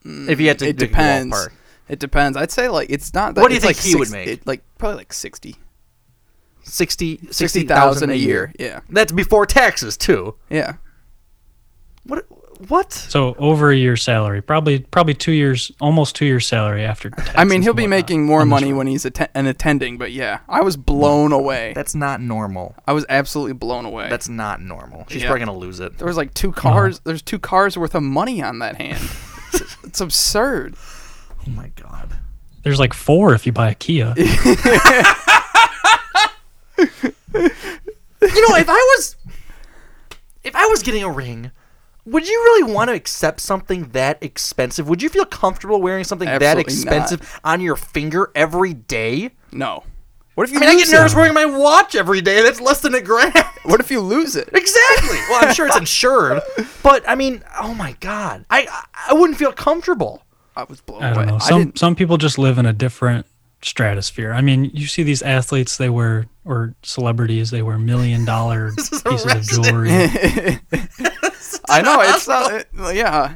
If 0.04 0.40
you 0.40 0.48
had 0.48 0.58
to, 0.60 0.68
it 0.68 0.78
to 0.78 0.86
depends. 0.86 1.48
It 1.88 1.98
depends. 1.98 2.36
I'd 2.36 2.50
say 2.50 2.68
like 2.68 2.88
it's 2.90 3.12
not. 3.14 3.34
That, 3.34 3.40
What 3.42 3.48
do 3.48 3.54
you 3.54 3.60
think 3.60 3.76
like 3.76 3.84
he 3.84 3.96
would 3.96 4.10
make? 4.10 4.28
It, 4.28 4.46
like 4.46 4.62
probably 4.78 4.96
like 4.98 5.12
sixty. 5.12 5.56
60 6.62 7.16
60,000 7.30 7.32
60,000 7.32 8.10
a 8.10 8.12
a 8.12 8.16
year, 8.16 8.28
year. 8.28 8.52
yeah. 8.58 8.80
That's 8.90 9.10
before 9.12 9.44
taxes 9.46 9.96
too. 9.96 10.36
Yeah. 10.50 10.74
What 12.04 12.26
what? 12.68 12.92
So 12.92 13.34
over 13.38 13.70
a 13.70 13.76
year's 13.76 14.02
salary, 14.02 14.42
probably 14.42 14.80
probably 14.80 15.14
two 15.14 15.32
years, 15.32 15.72
almost 15.80 16.14
two 16.14 16.26
years 16.26 16.46
salary 16.46 16.84
after. 16.84 17.10
I 17.34 17.44
mean, 17.44 17.62
he'll 17.62 17.72
be 17.72 17.84
whatnot. 17.84 17.96
making 17.96 18.26
more 18.26 18.44
money 18.44 18.72
when 18.74 18.86
he's 18.86 19.04
atten- 19.06 19.28
an 19.34 19.46
attending, 19.46 19.96
but 19.98 20.12
yeah, 20.12 20.40
I 20.48 20.60
was 20.60 20.76
blown 20.76 21.32
away. 21.32 21.72
That's 21.74 21.94
not 21.94 22.20
normal. 22.20 22.74
I 22.86 22.92
was 22.92 23.06
absolutely 23.08 23.54
blown 23.54 23.86
away. 23.86 24.08
That's 24.10 24.28
not 24.28 24.60
normal. 24.60 25.06
She's 25.08 25.22
Yeah. 25.22 25.28
probably 25.28 25.46
gonna 25.46 25.58
lose 25.58 25.80
it. 25.80 25.96
There 25.98 26.06
was 26.06 26.18
like 26.18 26.34
two 26.34 26.52
cars. 26.52 27.00
There's 27.00 27.22
two 27.22 27.38
cars 27.38 27.78
worth 27.78 27.94
of 27.94 28.02
money 28.02 28.42
on 28.42 28.58
that 28.60 28.76
hand. 28.76 29.00
it's, 29.54 29.76
it's 29.84 30.00
absurd. 30.00 30.74
Oh 31.46 31.50
my 31.50 31.70
god. 31.76 32.16
There's 32.62 32.78
like 32.78 32.92
four 32.92 33.34
if 33.34 33.46
you 33.46 33.52
buy 33.52 33.70
a 33.70 33.74
Kia. 33.74 34.14
You 38.22 38.48
know, 38.48 38.56
if 38.56 38.68
I 38.68 38.72
was 38.96 39.16
if 40.44 40.54
I 40.54 40.66
was 40.66 40.82
getting 40.82 41.02
a 41.02 41.10
ring, 41.10 41.50
would 42.04 42.28
you 42.28 42.34
really 42.34 42.72
want 42.72 42.88
to 42.88 42.94
accept 42.94 43.40
something 43.40 43.88
that 43.90 44.22
expensive? 44.22 44.88
Would 44.88 45.02
you 45.02 45.08
feel 45.08 45.24
comfortable 45.24 45.80
wearing 45.80 46.04
something 46.04 46.26
that 46.26 46.42
Absolutely 46.42 46.72
expensive 46.74 47.40
on 47.44 47.60
your 47.60 47.76
finger 47.76 48.30
every 48.34 48.74
day? 48.74 49.30
No. 49.52 49.84
What 50.40 50.48
if 50.48 50.54
you 50.54 50.58
I 50.58 50.60
mean, 50.60 50.70
I 50.70 50.76
get 50.76 50.88
nervous 50.88 51.12
it? 51.12 51.16
wearing 51.16 51.34
my 51.34 51.44
watch 51.44 51.94
every 51.94 52.22
day. 52.22 52.40
That's 52.40 52.62
less 52.62 52.80
than 52.80 52.94
a 52.94 53.02
grand. 53.02 53.34
What 53.64 53.78
if 53.78 53.90
you 53.90 54.00
lose 54.00 54.36
it? 54.36 54.48
Exactly. 54.54 55.18
Well, 55.28 55.44
I'm 55.44 55.52
sure 55.52 55.66
it's 55.66 55.76
insured, 55.76 56.40
but 56.82 57.06
I 57.06 57.14
mean, 57.14 57.44
oh 57.60 57.74
my 57.74 57.94
god, 58.00 58.46
I 58.48 58.66
I 59.06 59.12
wouldn't 59.12 59.38
feel 59.38 59.52
comfortable. 59.52 60.22
I 60.56 60.64
was 60.64 60.80
blown 60.80 61.02
I 61.02 61.12
don't 61.12 61.26
know. 61.26 61.38
Some 61.40 61.76
some 61.76 61.94
people 61.94 62.16
just 62.16 62.38
live 62.38 62.56
in 62.56 62.64
a 62.64 62.72
different 62.72 63.26
stratosphere. 63.60 64.32
I 64.32 64.40
mean, 64.40 64.70
you 64.72 64.86
see 64.86 65.02
these 65.02 65.20
athletes; 65.20 65.76
they 65.76 65.90
wear 65.90 66.24
or 66.46 66.74
celebrities; 66.82 67.50
they 67.50 67.60
wear 67.60 67.76
million 67.76 68.24
dollar 68.24 68.72
pieces 68.76 69.04
of 69.34 69.42
jewelry. 69.42 69.90
I 71.68 71.82
know 71.82 72.00
it's 72.00 72.26
not. 72.26 72.50
it- 72.54 72.68
uh, 72.78 72.88
yeah. 72.88 73.34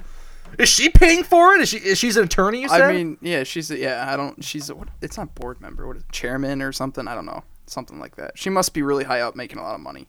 Is 0.58 0.68
she 0.68 0.88
paying 0.88 1.24
for 1.24 1.54
it? 1.54 1.60
Is 1.60 1.68
she? 1.68 1.78
Is 1.78 1.98
she's 1.98 2.16
an 2.16 2.24
attorney? 2.24 2.62
You 2.62 2.68
said. 2.68 2.80
I 2.80 2.92
mean, 2.92 3.18
yeah, 3.20 3.44
she's 3.44 3.70
a, 3.70 3.78
yeah. 3.78 4.12
I 4.12 4.16
don't. 4.16 4.42
She's 4.44 4.70
a, 4.70 4.74
what, 4.74 4.88
it's 5.02 5.16
not 5.16 5.34
board 5.34 5.60
member. 5.60 5.86
What 5.86 5.96
is 5.96 6.02
it, 6.02 6.12
chairman 6.12 6.62
or 6.62 6.72
something? 6.72 7.08
I 7.08 7.14
don't 7.14 7.26
know. 7.26 7.42
Something 7.66 7.98
like 7.98 8.16
that. 8.16 8.36
She 8.36 8.50
must 8.50 8.74
be 8.74 8.82
really 8.82 9.04
high 9.04 9.20
up, 9.20 9.36
making 9.36 9.58
a 9.58 9.62
lot 9.62 9.74
of 9.74 9.80
money. 9.80 10.06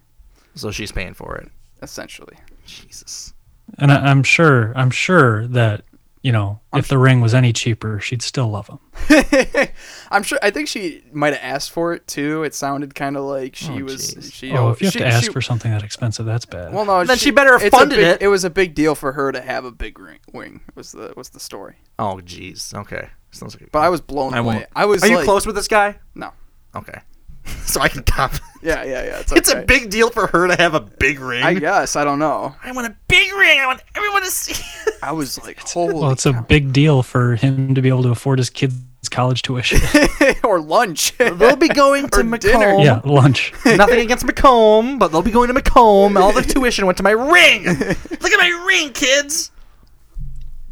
So 0.56 0.72
she's 0.72 0.92
paying 0.92 1.14
for 1.14 1.36
it. 1.36 1.50
essentially. 1.82 2.36
Jesus. 2.66 3.34
And 3.78 3.92
I, 3.92 3.98
I'm 3.98 4.24
sure, 4.24 4.74
I'm 4.76 4.92
sure 4.92 5.48
that 5.48 5.84
you 6.26 6.32
know, 6.32 6.60
if 6.74 6.88
the 6.88 6.98
ring 6.98 7.22
was 7.22 7.36
any 7.36 7.54
cheaper, 7.54 8.00
she'd 8.00 8.24
still 8.24 8.48
love 8.50 8.68
him. 8.68 8.80
I'm 10.10 10.24
sure. 10.24 10.40
I 10.42 10.50
think 10.50 10.68
she 10.68 11.04
might 11.14 11.34
have 11.34 11.44
asked 11.56 11.70
for 11.70 11.94
it 11.94 12.08
too. 12.08 12.42
It 12.44 12.56
sounded 12.56 12.96
kind 12.96 13.16
of 13.16 13.26
like 13.26 13.56
she 13.56 13.82
Oh, 13.82 13.84
was. 13.84 14.16
jeez. 14.16 14.34
She, 14.34 14.52
oh, 14.52 14.72
if 14.72 14.82
you 14.82 14.88
have 14.88 14.94
she- 14.94 15.00
to 15.00 15.06
ask 15.06 15.26
she- 15.28 15.32
for 15.32 15.42
something 15.42 15.70
that 15.72 15.84
expensive, 15.84 16.26
that's 16.26 16.46
bad. 16.48 16.74
Well, 16.74 16.84
no, 16.86 17.04
Then 17.04 17.18
she 17.18 17.30
better 17.30 17.60
have 17.60 17.72
funded 17.72 17.98
big- 18.00 18.08
it. 18.08 18.22
It 18.24 18.28
was 18.30 18.44
a 18.44 18.50
big 18.50 18.74
deal 18.74 18.96
for 18.96 19.12
her 19.12 19.32
to 19.32 19.40
have 19.40 19.66
a 19.66 19.72
big 19.72 20.00
ring. 20.00 20.18
Wing 20.34 20.62
was 20.74 20.94
the 20.94 21.14
was 21.16 21.30
the 21.30 21.40
story. 21.40 21.76
Oh, 22.00 22.20
jeez. 22.26 22.74
Okay. 22.74 23.10
Sounds 23.30 23.56
like. 23.60 23.72
But 23.72 23.80
I 23.84 23.90
was 23.90 24.02
blown 24.02 24.34
I 24.34 24.40
away. 24.40 24.56
won't. 24.56 24.68
I 24.76 24.86
was. 24.86 25.04
Are 25.04 25.08
you 25.08 25.18
like- 25.18 25.26
close 25.26 25.46
with 25.46 25.56
this 25.56 25.68
guy? 25.68 26.00
No. 26.16 26.32
Okay. 26.76 27.02
so 27.66 27.82
I 27.82 27.88
can 27.90 28.02
cop. 28.02 28.34
Yeah, 28.66 28.84
yeah, 28.84 29.04
yeah. 29.04 29.20
It's, 29.20 29.32
It's 29.32 29.52
a 29.54 29.62
big 29.62 29.92
deal 29.92 30.10
for 30.10 30.26
her 30.26 30.48
to 30.48 30.56
have 30.56 30.74
a 30.74 30.80
big 30.80 31.20
ring. 31.20 31.44
I 31.44 31.54
guess 31.54 31.96
I 31.96 32.04
don't 32.04 32.18
know. 32.18 32.56
I 32.64 32.72
want 32.72 32.88
a 32.88 32.96
big 33.08 33.32
ring. 33.34 33.60
I 33.60 33.68
want 33.68 33.82
everyone 33.96 34.24
to 34.24 34.32
see. 34.32 34.56
I 35.04 35.12
was 35.12 35.42
like, 35.44 35.60
holy. 35.60 35.94
well, 35.94 36.10
it's 36.12 36.26
a 36.26 36.34
big 36.34 36.74
deal 36.74 37.04
for 37.04 37.36
him 37.36 37.76
to 37.76 37.82
be 37.84 37.90
able 37.90 38.02
to 38.04 38.10
afford 38.10 38.40
his 38.40 38.50
kids' 38.50 38.76
college 39.12 39.44
tuition. 39.44 39.80
or 40.44 40.60
lunch. 40.60 41.16
They'll 41.20 41.56
be 41.56 41.68
going 41.68 42.10
to 42.10 42.20
Or 42.22 42.38
dinner. 42.38 42.58
Macomb. 42.78 42.80
yeah, 42.82 43.02
lunch. 43.06 43.54
Nothing 43.66 44.00
against 44.00 44.26
Macomb, 44.26 44.98
but 44.98 45.10
they'll 45.12 45.22
be 45.22 45.30
going 45.32 45.48
to 45.50 45.54
Macomb. 45.54 46.18
All 46.18 46.32
the 46.34 46.42
tuition 46.42 46.88
went 46.88 46.98
to 46.98 47.04
my 47.04 47.12
ring. 47.12 47.66
Look 47.66 48.32
at 48.32 48.40
my 48.40 48.66
ring, 48.68 48.94
kids. 48.94 49.52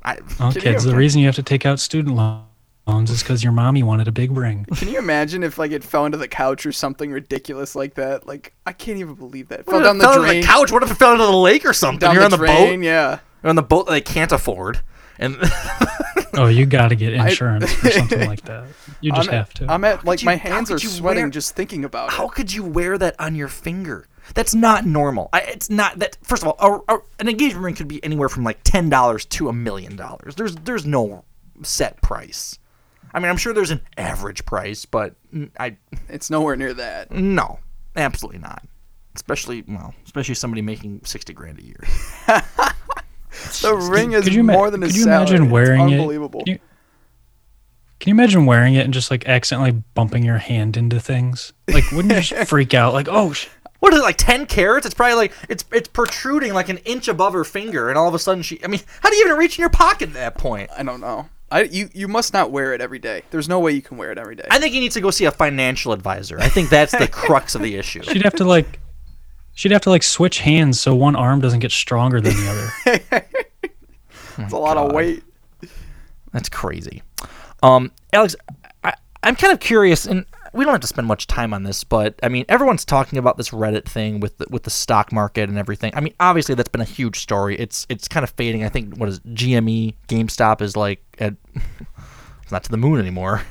I, 0.03 0.17
Well, 0.39 0.53
Can 0.53 0.55
you 0.55 0.61
kids, 0.61 0.85
the 0.85 0.95
reason 0.95 1.19
you 1.19 1.27
have 1.27 1.35
to 1.35 1.43
take 1.43 1.65
out 1.65 1.81
student 1.81 2.15
loans 2.15 2.45
is 2.87 3.23
because 3.23 3.43
your 3.43 3.53
mommy 3.53 3.83
wanted 3.83 4.07
a 4.07 4.11
big 4.11 4.31
ring. 4.31 4.65
Can 4.75 4.89
you 4.89 4.97
imagine 4.99 5.43
if 5.43 5.57
like 5.57 5.71
it 5.71 5.83
fell 5.83 6.05
into 6.05 6.17
the 6.17 6.27
couch 6.27 6.65
or 6.65 6.71
something 6.71 7.11
ridiculous 7.11 7.75
like 7.75 7.93
that? 7.95 8.27
Like 8.27 8.53
I 8.65 8.73
can't 8.73 8.97
even 8.99 9.15
believe 9.15 9.47
that. 9.49 9.65
What 9.65 9.73
Fell 9.73 9.81
down 9.83 9.95
it 9.95 9.99
the 9.99 10.03
fell 10.05 10.13
into 10.15 10.27
drain. 10.27 10.41
the 10.41 10.47
couch? 10.47 10.71
What 10.71 10.83
if 10.83 10.91
it 10.91 10.95
fell 10.95 11.13
into 11.13 11.25
the 11.25 11.31
lake 11.31 11.65
or 11.65 11.73
something? 11.73 11.99
Down 11.99 12.13
You're 12.15 12.21
the 12.21 12.25
on 12.25 12.31
the 12.31 12.37
drain, 12.37 12.79
boat. 12.81 12.85
yeah. 12.85 13.19
You're 13.43 13.49
on 13.49 13.55
the 13.55 13.63
boat 13.63 13.85
that 13.87 13.91
they 13.93 14.01
can't 14.01 14.31
afford, 14.31 14.81
and 15.17 15.37
Oh, 16.33 16.47
you 16.47 16.65
got 16.65 16.89
to 16.89 16.95
get 16.95 17.17
I- 17.19 17.29
insurance 17.29 17.71
for 17.73 17.89
something 17.91 18.27
like 18.27 18.41
that. 18.43 18.65
You 19.01 19.11
just 19.13 19.29
I'm 19.29 19.33
have 19.35 19.49
At, 19.49 19.55
to. 19.55 19.71
I'm 19.71 19.83
at 19.83 20.05
like 20.05 20.19
could 20.19 20.25
my 20.25 20.35
hands 20.35 20.71
are 20.71 20.79
sweating 20.79 21.23
wear- 21.23 21.29
just 21.29 21.55
thinking 21.55 21.83
about 21.85 22.09
it. 22.09 22.13
how 22.15 22.27
could 22.27 22.53
you 22.53 22.63
wear 22.63 22.97
that 22.97 23.15
on 23.19 23.35
your 23.35 23.47
finger? 23.47 24.07
That's 24.33 24.53
not 24.55 24.85
normal. 24.85 25.29
I, 25.33 25.41
it's 25.41 25.69
not 25.69 25.99
that. 25.99 26.17
First 26.23 26.43
of 26.43 26.49
all, 26.49 26.83
a, 26.87 26.93
a, 26.95 26.99
an 27.19 27.27
engagement 27.27 27.65
ring 27.65 27.75
could 27.75 27.87
be 27.87 28.01
anywhere 28.03 28.29
from 28.29 28.43
like 28.43 28.59
ten 28.63 28.89
dollars 28.89 29.25
to 29.25 29.49
a 29.49 29.53
million 29.53 29.95
dollars. 29.95 30.35
There's 30.35 30.55
there's 30.55 30.85
no 30.85 31.25
set 31.63 32.01
price. 32.01 32.57
I 33.13 33.19
mean, 33.19 33.29
I'm 33.29 33.37
sure 33.37 33.53
there's 33.53 33.71
an 33.71 33.81
average 33.97 34.45
price, 34.45 34.85
but 34.85 35.15
I 35.59 35.77
It's 36.09 36.29
nowhere 36.29 36.55
near 36.55 36.73
that. 36.73 37.11
no, 37.11 37.59
absolutely 37.95 38.39
not. 38.39 38.63
Especially 39.15 39.63
well, 39.67 39.93
especially 40.05 40.35
somebody 40.35 40.61
making 40.61 41.01
sixty 41.03 41.33
grand 41.33 41.59
a 41.59 41.63
year. 41.63 41.83
The 43.61 43.73
ring 43.91 44.11
is 44.11 44.25
could 44.25 44.33
you, 44.33 44.41
ima- 44.41 44.53
more 44.53 44.69
than 44.69 44.83
a 44.83 44.87
could 44.87 44.95
you 44.95 45.03
salary. 45.03 45.17
imagine 45.21 45.43
It's 45.43 45.51
wearing 45.51 45.89
it? 45.89 45.93
unbelievable. 45.99 46.41
Can 46.43 46.53
you, 46.53 46.59
can 47.99 48.09
you 48.09 48.13
imagine 48.15 48.45
wearing 48.45 48.73
it 48.75 48.83
and 48.83 48.93
just 48.93 49.09
like 49.09 49.25
accidentally 49.27 49.71
bumping 49.93 50.23
your 50.23 50.37
hand 50.37 50.75
into 50.75 50.99
things? 50.99 51.53
Like, 51.67 51.89
wouldn't 51.91 52.13
you 52.13 52.21
just 52.21 52.49
freak 52.49 52.73
out? 52.73 52.93
Like, 52.93 53.07
oh, 53.09 53.31
sh- 53.31 53.47
What 53.79 53.93
is 53.93 53.99
it 53.99 54.03
like 54.03 54.17
ten 54.17 54.45
carats? 54.47 54.85
It's 54.85 54.93
probably 54.95 55.15
like 55.15 55.31
it's 55.49 55.63
it's 55.71 55.87
protruding 55.87 56.53
like 56.53 56.67
an 56.69 56.77
inch 56.79 57.07
above 57.07 57.31
her 57.33 57.43
finger, 57.45 57.87
and 57.89 57.97
all 57.97 58.07
of 58.07 58.13
a 58.13 58.19
sudden 58.19 58.43
she. 58.43 58.61
I 58.63 58.67
mean, 58.67 58.81
how 59.01 59.09
do 59.09 59.15
you 59.15 59.25
even 59.25 59.37
reach 59.37 59.57
in 59.57 59.61
your 59.61 59.69
pocket 59.69 60.09
at 60.09 60.13
that 60.15 60.37
point? 60.37 60.69
I 60.77 60.83
don't 60.83 60.99
know. 61.01 61.29
I 61.51 61.63
you 61.63 61.89
you 61.93 62.07
must 62.07 62.33
not 62.33 62.49
wear 62.49 62.73
it 62.73 62.81
every 62.81 62.99
day. 62.99 63.23
There's 63.29 63.49
no 63.49 63.59
way 63.59 63.73
you 63.73 63.81
can 63.81 63.97
wear 63.97 64.11
it 64.11 64.17
every 64.17 64.35
day. 64.35 64.47
I 64.49 64.57
think 64.57 64.73
you 64.73 64.79
need 64.79 64.93
to 64.93 65.01
go 65.01 65.11
see 65.11 65.25
a 65.25 65.31
financial 65.31 65.91
advisor. 65.91 66.39
I 66.39 66.47
think 66.47 66.69
that's 66.69 66.93
the 66.97 67.07
crux 67.07 67.55
of 67.55 67.61
the 67.61 67.75
issue. 67.75 68.01
she'd 68.03 68.23
have 68.23 68.35
to 68.35 68.45
like, 68.45 68.79
she'd 69.53 69.71
have 69.73 69.81
to 69.81 69.89
like 69.89 70.03
switch 70.03 70.39
hands 70.39 70.79
so 70.79 70.95
one 70.95 71.15
arm 71.15 71.41
doesn't 71.41 71.59
get 71.59 71.71
stronger 71.71 72.21
than 72.21 72.33
the 72.33 72.71
other. 72.85 73.25
it's 74.37 74.53
a 74.53 74.57
lot 74.57 74.77
of 74.77 74.93
weight. 74.93 75.23
That's 76.31 76.47
crazy. 76.47 77.03
Um, 77.61 77.91
Alex, 78.13 78.35
I, 78.83 78.93
I'm 79.21 79.35
kind 79.35 79.51
of 79.51 79.59
curious, 79.59 80.05
and 80.05 80.25
we 80.53 80.65
don't 80.65 80.73
have 80.73 80.81
to 80.81 80.87
spend 80.87 81.07
much 81.07 81.27
time 81.27 81.53
on 81.53 81.63
this, 81.63 81.83
but 81.83 82.19
I 82.23 82.29
mean, 82.29 82.45
everyone's 82.49 82.85
talking 82.85 83.19
about 83.19 83.37
this 83.37 83.49
Reddit 83.49 83.85
thing 83.85 84.19
with 84.19 84.37
the, 84.37 84.47
with 84.49 84.63
the 84.63 84.69
stock 84.69 85.11
market 85.11 85.49
and 85.49 85.57
everything. 85.57 85.93
I 85.95 86.01
mean, 86.01 86.13
obviously 86.19 86.55
that's 86.55 86.69
been 86.69 86.81
a 86.81 86.85
huge 86.85 87.19
story. 87.19 87.57
It's 87.57 87.85
it's 87.89 88.07
kind 88.07 88.23
of 88.23 88.31
fading. 88.31 88.63
I 88.63 88.69
think 88.69 88.97
what 88.97 89.09
is 89.09 89.17
it, 89.17 89.33
GME, 89.33 89.95
GameStop 90.07 90.61
is 90.61 90.75
like 90.75 91.01
at 91.21 91.35
it's 92.43 92.51
not 92.51 92.63
to 92.65 92.71
the 92.71 92.77
moon 92.77 92.99
anymore. 92.99 93.43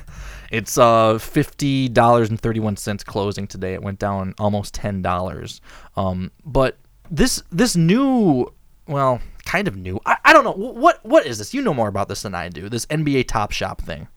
It's 0.51 0.77
uh 0.77 1.17
fifty 1.17 1.87
dollars 1.87 2.29
and 2.29 2.39
thirty 2.39 2.59
one 2.59 2.77
cents 2.77 3.03
closing 3.03 3.47
today. 3.47 3.73
It 3.73 3.81
went 3.81 3.99
down 3.99 4.35
almost 4.37 4.73
ten 4.73 5.01
dollars. 5.01 5.61
Um, 5.95 6.31
but 6.45 6.77
this 7.09 7.41
this 7.51 7.75
new 7.75 8.51
well, 8.87 9.21
kind 9.45 9.67
of 9.67 9.77
new. 9.77 9.99
I, 10.05 10.17
I 10.25 10.33
don't 10.33 10.43
know 10.43 10.51
what 10.51 11.03
what 11.03 11.25
is 11.25 11.37
this. 11.37 11.53
You 11.53 11.61
know 11.61 11.73
more 11.73 11.87
about 11.87 12.09
this 12.09 12.23
than 12.23 12.35
I 12.35 12.49
do. 12.49 12.69
This 12.69 12.85
NBA 12.87 13.27
Top 13.27 13.51
Shot 13.51 13.79
thing. 13.81 14.07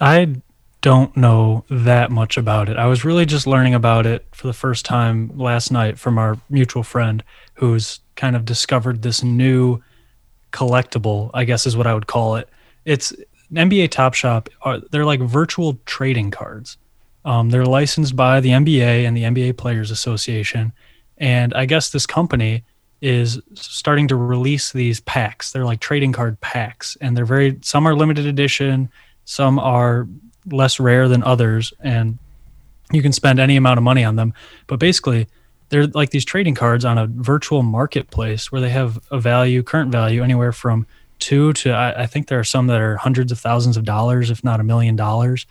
I 0.00 0.36
don't 0.82 1.16
know 1.16 1.64
that 1.70 2.10
much 2.10 2.36
about 2.36 2.68
it. 2.68 2.76
I 2.76 2.86
was 2.86 3.04
really 3.04 3.26
just 3.26 3.46
learning 3.46 3.74
about 3.74 4.06
it 4.06 4.26
for 4.32 4.46
the 4.46 4.52
first 4.52 4.84
time 4.84 5.36
last 5.36 5.72
night 5.72 5.98
from 5.98 6.18
our 6.18 6.38
mutual 6.50 6.82
friend 6.82 7.24
who's 7.54 8.00
kind 8.14 8.36
of 8.36 8.44
discovered 8.44 9.02
this 9.02 9.22
new 9.22 9.82
collectible, 10.52 11.30
I 11.34 11.44
guess 11.44 11.66
is 11.66 11.76
what 11.76 11.86
I 11.86 11.94
would 11.94 12.06
call 12.06 12.36
it. 12.36 12.48
It's 12.86 13.12
NBA 13.52 13.90
Top 13.90 14.14
Shot. 14.14 14.48
Are, 14.62 14.78
they're 14.90 15.04
like 15.04 15.20
virtual 15.20 15.78
trading 15.84 16.30
cards. 16.30 16.78
Um, 17.26 17.50
they're 17.50 17.66
licensed 17.66 18.16
by 18.16 18.40
the 18.40 18.50
NBA 18.50 19.04
and 19.04 19.14
the 19.16 19.24
NBA 19.24 19.58
Players 19.58 19.90
Association. 19.90 20.72
And 21.18 21.52
I 21.52 21.66
guess 21.66 21.90
this 21.90 22.06
company 22.06 22.64
is 23.02 23.40
starting 23.54 24.08
to 24.08 24.16
release 24.16 24.72
these 24.72 25.00
packs. 25.00 25.52
They're 25.52 25.64
like 25.64 25.80
trading 25.80 26.12
card 26.12 26.40
packs, 26.40 26.96
and 27.00 27.16
they're 27.16 27.26
very, 27.26 27.58
some 27.62 27.86
are 27.86 27.94
limited 27.94 28.26
edition, 28.26 28.88
some 29.24 29.58
are 29.58 30.08
less 30.50 30.78
rare 30.78 31.08
than 31.08 31.22
others, 31.24 31.74
and 31.80 32.18
you 32.92 33.02
can 33.02 33.12
spend 33.12 33.40
any 33.40 33.56
amount 33.56 33.78
of 33.78 33.84
money 33.84 34.04
on 34.04 34.16
them. 34.16 34.32
But 34.68 34.78
basically, 34.78 35.26
they're 35.68 35.88
like 35.88 36.10
these 36.10 36.24
trading 36.24 36.54
cards 36.54 36.84
on 36.84 36.96
a 36.96 37.06
virtual 37.08 37.62
marketplace 37.62 38.52
where 38.52 38.60
they 38.60 38.70
have 38.70 39.00
a 39.10 39.18
value, 39.18 39.62
current 39.64 39.90
value, 39.90 40.22
anywhere 40.22 40.52
from 40.52 40.86
two 41.18 41.52
to 41.54 41.70
I, 41.70 42.02
I 42.02 42.06
think 42.06 42.28
there 42.28 42.38
are 42.38 42.44
some 42.44 42.66
that 42.68 42.80
are 42.80 42.96
hundreds 42.96 43.32
of 43.32 43.38
thousands 43.38 43.76
of 43.76 43.84
dollars, 43.84 44.30
if 44.30 44.42
not 44.44 44.60
a 44.60 44.64
million 44.64 44.96
dollars. 44.96 45.46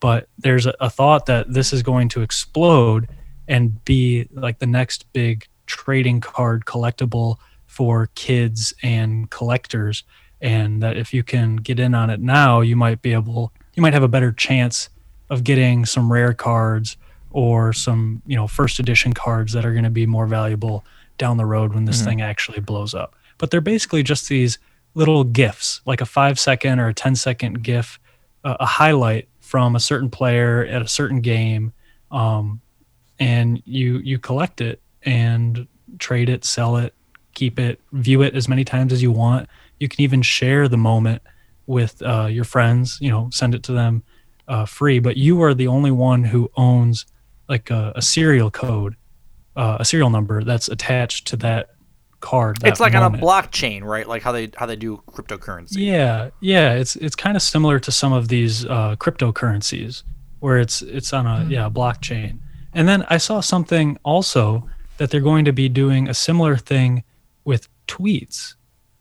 But 0.00 0.28
there's 0.38 0.66
a, 0.66 0.74
a 0.80 0.88
thought 0.88 1.26
that 1.26 1.52
this 1.52 1.72
is 1.72 1.82
going 1.82 2.08
to 2.10 2.22
explode 2.22 3.08
and 3.48 3.84
be 3.84 4.28
like 4.32 4.58
the 4.58 4.66
next 4.66 5.12
big 5.12 5.46
trading 5.66 6.20
card 6.20 6.64
collectible 6.64 7.36
for 7.66 8.08
kids 8.14 8.72
and 8.82 9.28
collectors. 9.30 10.04
And 10.40 10.82
that 10.82 10.96
if 10.96 11.12
you 11.12 11.22
can 11.22 11.56
get 11.56 11.78
in 11.78 11.94
on 11.94 12.08
it 12.08 12.20
now, 12.20 12.60
you 12.62 12.76
might 12.76 13.02
be 13.02 13.12
able, 13.12 13.52
you 13.74 13.82
might 13.82 13.92
have 13.92 14.02
a 14.02 14.08
better 14.08 14.32
chance 14.32 14.88
of 15.28 15.44
getting 15.44 15.84
some 15.84 16.10
rare 16.10 16.32
cards 16.32 16.96
or 17.30 17.72
some, 17.74 18.22
you 18.26 18.34
know, 18.36 18.46
first 18.48 18.78
edition 18.78 19.12
cards 19.12 19.52
that 19.52 19.66
are 19.66 19.72
going 19.72 19.84
to 19.84 19.90
be 19.90 20.06
more 20.06 20.26
valuable 20.26 20.82
down 21.18 21.36
the 21.36 21.44
road 21.46 21.74
when 21.74 21.84
this 21.84 22.00
Mhm. 22.00 22.04
thing 22.06 22.20
actually 22.22 22.60
blows 22.60 22.94
up. 22.94 23.14
But 23.36 23.50
they're 23.50 23.60
basically 23.60 24.02
just 24.02 24.28
these 24.28 24.58
little 24.94 25.24
gifs, 25.24 25.80
like 25.86 26.00
a 26.00 26.06
five 26.06 26.38
second 26.38 26.80
or 26.80 26.88
a 26.88 26.94
10 26.94 27.14
second 27.16 27.62
gif, 27.62 27.98
a 28.44 28.66
highlight 28.66 29.28
from 29.40 29.76
a 29.76 29.80
certain 29.80 30.10
player 30.10 30.64
at 30.64 30.82
a 30.82 30.88
certain 30.88 31.20
game. 31.20 31.72
Um, 32.10 32.60
and 33.18 33.62
you, 33.66 33.98
you 33.98 34.18
collect 34.18 34.60
it 34.60 34.80
and 35.02 35.66
trade 35.98 36.28
it, 36.28 36.44
sell 36.44 36.76
it, 36.76 36.94
keep 37.34 37.58
it, 37.58 37.80
view 37.92 38.22
it 38.22 38.34
as 38.34 38.48
many 38.48 38.64
times 38.64 38.92
as 38.92 39.02
you 39.02 39.12
want. 39.12 39.48
You 39.78 39.88
can 39.88 40.00
even 40.00 40.22
share 40.22 40.68
the 40.68 40.76
moment 40.76 41.22
with 41.66 42.02
uh, 42.02 42.26
your 42.26 42.44
friends, 42.44 42.98
you 43.00 43.10
know, 43.10 43.28
send 43.32 43.54
it 43.54 43.62
to 43.64 43.72
them 43.72 44.02
uh, 44.48 44.66
free, 44.66 44.98
but 44.98 45.16
you 45.16 45.40
are 45.42 45.54
the 45.54 45.68
only 45.68 45.90
one 45.90 46.24
who 46.24 46.50
owns 46.56 47.06
like 47.48 47.70
a, 47.70 47.92
a 47.94 48.02
serial 48.02 48.50
code, 48.50 48.96
uh, 49.56 49.76
a 49.80 49.84
serial 49.84 50.10
number 50.10 50.42
that's 50.42 50.68
attached 50.68 51.26
to 51.28 51.36
that 51.36 51.70
card. 52.20 52.58
it's 52.64 52.80
like 52.80 52.92
moment. 52.92 53.14
on 53.14 53.20
a 53.20 53.22
blockchain, 53.22 53.82
right? 53.82 54.06
Like 54.06 54.22
how 54.22 54.32
they 54.32 54.50
how 54.56 54.66
they 54.66 54.76
do 54.76 55.02
cryptocurrency. 55.08 55.78
Yeah, 55.78 56.30
yeah, 56.40 56.74
it's 56.74 56.96
it's 56.96 57.16
kind 57.16 57.36
of 57.36 57.42
similar 57.42 57.78
to 57.80 57.90
some 57.90 58.12
of 58.12 58.28
these 58.28 58.64
uh, 58.66 58.96
cryptocurrencies 58.96 60.02
where 60.40 60.58
it's 60.58 60.82
it's 60.82 61.12
on 61.12 61.26
a 61.26 61.46
yeah 61.48 61.68
blockchain. 61.68 62.38
And 62.72 62.88
then 62.88 63.04
I 63.08 63.16
saw 63.16 63.40
something 63.40 63.98
also 64.04 64.68
that 64.98 65.10
they're 65.10 65.20
going 65.20 65.44
to 65.46 65.52
be 65.52 65.68
doing 65.68 66.08
a 66.08 66.14
similar 66.14 66.56
thing 66.56 67.02
with 67.44 67.68
tweets, 67.88 68.54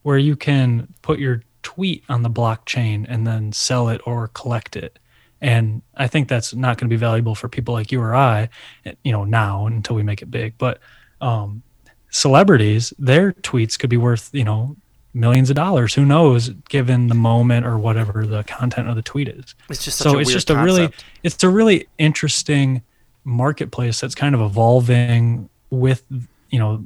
where 0.04 0.18
you 0.18 0.36
can 0.36 0.94
put 1.02 1.20
your 1.20 1.44
tweet 1.62 2.04
on 2.10 2.24
the 2.24 2.30
blockchain 2.30 3.06
and 3.08 3.28
then 3.28 3.52
sell 3.52 3.90
it 3.90 4.02
or 4.06 4.30
collect 4.30 4.76
it. 4.76 4.98
And 5.42 5.82
I 5.96 6.08
think 6.08 6.28
that's 6.28 6.54
not 6.54 6.78
going 6.78 6.90
to 6.90 6.94
be 6.94 7.00
valuable 7.00 7.36
for 7.36 7.48
people 7.48 7.74
like 7.74 7.92
you 7.92 8.02
or 8.02 8.16
I, 8.16 8.50
eh, 8.86 8.94
you 9.04 9.12
know, 9.12 9.24
now 9.24 9.68
until 9.68 9.96
we 9.96 10.04
make 10.04 10.22
it 10.22 10.32
big. 10.32 10.58
But 10.58 10.80
um, 11.22 11.64
celebrities, 12.10 12.94
their 12.98 13.34
tweets 13.34 13.78
could 13.78 13.90
be 13.90 13.98
worth, 13.98 14.30
you 14.34 14.44
know, 14.44 14.76
millions 15.14 15.50
of 15.50 15.56
dollars. 15.56 15.94
Who 15.94 16.06
knows, 16.06 16.50
given 16.70 17.08
the 17.08 17.16
moment 17.16 17.66
or 17.66 17.78
whatever 17.78 18.26
the 18.26 18.44
content 18.44 18.90
of 18.90 18.96
the 18.96 19.02
tweet 19.02 19.28
is. 19.28 19.56
It's 19.70 19.84
just 19.84 19.98
so 19.98 20.18
a 20.18 20.20
it's 20.20 20.32
just 20.32 20.50
a 20.50 20.58
really 20.58 20.90
it's 21.24 21.44
a 21.44 21.50
really 21.50 21.88
interesting 21.98 22.82
marketplace 23.24 24.00
that's 24.00 24.16
kind 24.16 24.36
of 24.36 24.42
evolving 24.42 25.50
with 25.70 26.04
you 26.50 26.60
know 26.60 26.86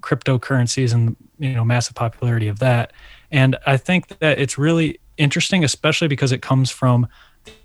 cryptocurrencies 0.00 0.92
and 0.92 1.16
you 1.38 1.52
know 1.52 1.64
massive 1.64 1.94
popularity 1.94 2.48
of 2.48 2.58
that 2.58 2.92
and 3.30 3.56
i 3.66 3.76
think 3.76 4.08
that 4.18 4.38
it's 4.38 4.58
really 4.58 4.98
interesting 5.16 5.64
especially 5.64 6.08
because 6.08 6.32
it 6.32 6.42
comes 6.42 6.70
from 6.70 7.06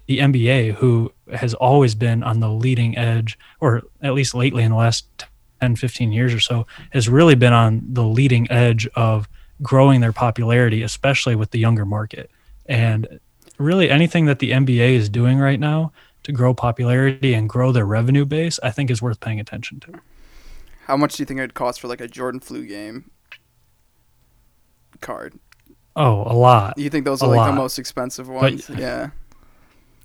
the 0.06 0.20
nba 0.20 0.74
who 0.76 1.12
has 1.34 1.54
always 1.56 1.96
been 1.96 2.24
on 2.24 2.40
the 2.40 2.50
leading 2.50 2.98
edge 2.98 3.38
or 3.60 3.84
at 4.02 4.14
least 4.14 4.36
lately 4.36 4.64
in 4.64 4.72
the 4.72 4.78
last 4.78 5.08
10 5.62 5.76
15 5.76 6.12
years 6.12 6.34
or 6.34 6.40
so 6.40 6.66
has 6.92 7.10
really 7.10 7.36
been 7.36 7.54
on 7.54 7.82
the 7.86 8.04
leading 8.04 8.50
edge 8.52 8.88
of 8.96 9.28
growing 9.62 10.02
their 10.02 10.14
popularity 10.14 10.82
especially 10.84 11.36
with 11.36 11.52
the 11.52 11.60
younger 11.60 11.86
market 11.86 12.30
and 12.66 13.20
really 13.58 13.90
anything 13.90 14.26
that 14.26 14.40
the 14.40 14.52
nba 14.52 14.92
is 14.94 15.10
doing 15.10 15.38
right 15.38 15.60
now 15.60 15.92
to 16.24 16.32
grow 16.32 16.54
popularity 16.54 17.34
and 17.34 17.50
grow 17.50 17.72
their 17.72 17.86
revenue 17.86 18.26
base 18.26 18.60
i 18.64 18.70
think 18.72 18.90
is 18.90 19.02
worth 19.02 19.20
paying 19.20 19.40
attention 19.40 19.80
to 19.80 19.92
How 20.86 20.96
much 20.98 21.16
do 21.18 21.22
you 21.22 21.26
think 21.26 21.40
it 21.40 21.44
would 21.44 21.54
cost 21.54 21.80
for 21.82 21.88
like 21.88 22.02
a 22.02 22.08
Jordan 22.08 22.40
flu 22.40 22.66
game 22.66 23.12
card? 25.02 25.34
Oh, 25.96 26.22
a 26.24 26.34
lot. 26.34 26.78
You 26.78 26.90
think 26.90 27.06
those 27.06 27.22
A 27.22 27.26
are 27.26 27.28
like 27.30 27.38
lot. 27.38 27.48
the 27.48 27.54
most 27.54 27.78
expensive 27.80 28.28
But- 28.28 28.36
ones? 28.36 28.70
yeah. 28.70 29.10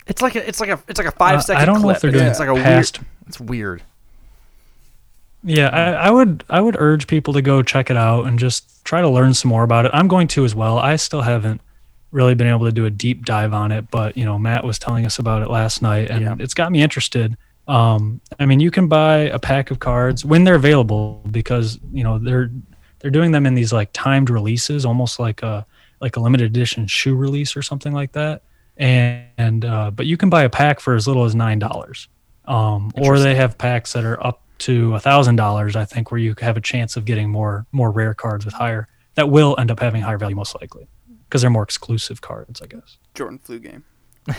It's 0.07 0.21
like 0.21 0.35
a, 0.35 0.47
it's 0.47 0.61
like 0.61 0.69
a 0.69 0.79
it's 0.89 0.99
like 0.99 1.07
a 1.09 1.13
five 1.13 1.39
Uh, 1.39 1.41
second 1.41 1.63
I 1.63 1.65
don't 1.65 1.77
know 1.77 1.83
clip. 1.83 1.97
if 1.97 2.03
they're 2.03 2.11
It's- 2.11 2.21
doing 2.21 2.31
it's 2.31 2.41
like 2.41 2.49
a 2.49 2.55
past- 2.63 2.99
weird. 2.99 3.09
It's 3.29 3.41
weird. 3.41 3.83
Yeah, 5.45 5.69
I, 5.69 6.09
I 6.09 6.11
would 6.11 6.43
I 6.49 6.61
would 6.61 6.77
urge 6.79 7.07
people 7.07 7.35
to 7.35 7.43
go 7.43 7.63
check 7.63 7.91
it 7.91 7.97
out 7.97 8.25
and 8.27 8.39
just 8.39 8.85
try 8.85 9.01
to 9.03 9.09
learn 9.09 9.35
some 9.35 9.51
more 9.51 9.63
about 9.63 9.85
it. 9.85 9.91
I'm 9.95 10.09
going 10.09 10.27
to 10.29 10.45
as 10.45 10.55
well. 10.55 10.79
I 10.79 10.97
still 10.97 11.21
haven't 11.23 11.61
really 12.13 12.35
been 12.35 12.47
able 12.47 12.65
to 12.65 12.73
do 12.73 12.87
a 12.87 12.91
deep 12.91 13.25
dive 13.25 13.53
on 13.53 13.71
it, 13.73 13.91
but 13.91 14.17
you 14.17 14.25
know, 14.25 14.39
Matt 14.39 14.65
was 14.65 14.79
telling 14.79 15.05
us 15.05 15.19
about 15.19 15.43
it 15.43 15.51
last 15.51 15.83
night 15.83 16.11
and 16.11 16.23
Yeah. 16.23 16.37
it's 16.39 16.55
got 16.55 16.73
me 16.73 16.83
interested. 16.83 17.37
Um, 17.67 18.21
I 18.39 18.47
mean, 18.47 18.61
you 18.61 18.71
can 18.71 18.89
buy 18.89 19.17
a 19.21 19.39
pack 19.39 19.71
of 19.71 19.81
cards 19.81 20.25
when 20.25 20.45
they're 20.45 20.55
available 20.55 21.23
because 21.31 21.79
you 21.93 22.05
know 22.05 22.19
they're 22.19 22.51
they're 23.01 23.11
doing 23.11 23.33
them 23.33 23.45
in 23.47 23.55
these 23.55 23.73
like 23.73 23.91
timed 23.93 24.31
releases, 24.31 24.87
almost 24.87 25.19
like 25.21 25.43
a 25.43 25.67
like 26.01 26.17
a 26.17 26.21
limited 26.21 26.47
edition 26.47 26.87
shoe 26.87 27.15
release 27.15 27.55
or 27.57 27.63
something 27.63 27.93
like 27.93 28.13
that. 28.13 28.43
And, 28.77 29.25
and 29.39 29.65
uh, 29.65 29.91
but 29.91 30.07
you 30.07 30.17
can 30.17 30.31
buy 30.31 30.43
a 30.43 30.51
pack 30.51 30.81
for 30.81 30.95
as 30.95 31.07
little 31.07 31.25
as 31.25 31.35
nine 31.35 31.59
dollars, 31.59 32.09
um, 32.47 32.91
or 32.97 33.19
they 33.19 33.35
have 33.35 33.57
packs 33.59 33.93
that 33.93 34.05
are 34.05 34.25
up 34.25 34.41
to 34.59 34.95
a 34.95 35.01
thousand 35.01 35.37
dollars. 35.37 35.77
I 35.77 35.85
think 35.85 36.11
where 36.11 36.19
you 36.21 36.35
have 36.41 36.57
a 36.57 36.61
chance 36.61 36.97
of 36.97 37.05
getting 37.05 37.31
more 37.31 37.67
more 37.73 37.91
rare 37.91 38.15
cards 38.15 38.45
with 38.45 38.55
higher 38.55 38.89
that 39.15 39.29
will 39.31 39.55
end 39.59 39.71
up 39.71 39.81
having 39.81 40.03
higher 40.03 40.19
value 40.19 40.37
most 40.37 40.55
likely 40.61 40.89
because 41.29 41.41
they're 41.43 41.51
more 41.51 41.63
exclusive 41.63 42.21
cards, 42.21 42.61
I 42.63 42.67
guess. 42.67 42.99
Jordan 43.15 43.39
flu 43.39 43.59
game. 43.59 43.85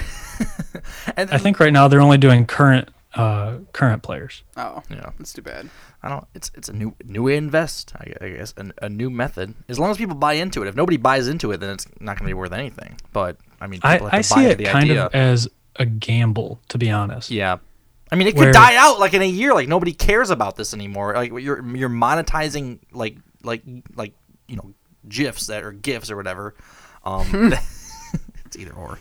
And 1.17 1.29
I 1.31 1.37
think 1.37 1.59
right 1.59 1.71
now 1.71 1.87
they're 1.87 2.01
only 2.01 2.17
doing 2.17 2.45
current 2.45 2.89
uh, 3.13 3.59
current 3.71 4.03
players. 4.03 4.43
Oh, 4.57 4.83
Yeah. 4.89 5.11
that's 5.17 5.31
too 5.31 5.41
bad. 5.41 5.69
I 6.03 6.09
don't. 6.09 6.25
It's 6.33 6.51
it's 6.55 6.67
a 6.67 6.73
new 6.73 6.93
new 7.05 7.23
way 7.23 7.33
to 7.33 7.37
invest. 7.37 7.93
I, 7.95 8.13
I 8.25 8.29
guess 8.31 8.53
a, 8.57 8.85
a 8.85 8.89
new 8.89 9.09
method. 9.09 9.53
As 9.69 9.79
long 9.79 9.91
as 9.91 9.97
people 9.97 10.15
buy 10.15 10.33
into 10.33 10.61
it. 10.63 10.67
If 10.67 10.75
nobody 10.75 10.97
buys 10.97 11.27
into 11.29 11.51
it, 11.51 11.57
then 11.57 11.69
it's 11.69 11.87
not 12.01 12.17
going 12.17 12.25
to 12.27 12.29
be 12.29 12.33
worth 12.33 12.51
anything. 12.51 12.97
But 13.13 13.37
I 13.61 13.67
mean, 13.67 13.79
I, 13.83 13.93
people 13.95 14.07
have 14.07 14.13
I 14.13 14.21
to 14.21 14.23
see 14.27 14.35
buy 14.35 14.43
it 14.49 14.57
the 14.57 14.63
kind 14.65 14.89
idea. 14.91 15.05
of 15.05 15.15
as 15.15 15.47
a 15.77 15.85
gamble, 15.85 16.59
to 16.69 16.77
be 16.77 16.91
honest. 16.91 17.31
Yeah. 17.31 17.57
I 18.11 18.15
mean, 18.15 18.27
it 18.27 18.35
could 18.37 18.53
die 18.53 18.75
out 18.75 18.99
like 18.99 19.13
in 19.13 19.21
a 19.21 19.27
year. 19.27 19.53
Like 19.53 19.67
nobody 19.67 19.93
cares 19.93 20.29
about 20.29 20.55
this 20.55 20.73
anymore. 20.73 21.13
Like 21.15 21.31
you're 21.31 21.65
you're 21.75 21.89
monetizing 21.89 22.79
like 22.91 23.17
like 23.43 23.63
like 23.95 24.13
you 24.47 24.55
know 24.55 24.73
gifs 25.07 25.47
that 25.47 25.63
or 25.63 25.71
gifs 25.71 26.11
or 26.11 26.15
whatever. 26.15 26.55
Um, 27.03 27.53
it's 28.45 28.57
either 28.57 28.73
or. 28.73 28.99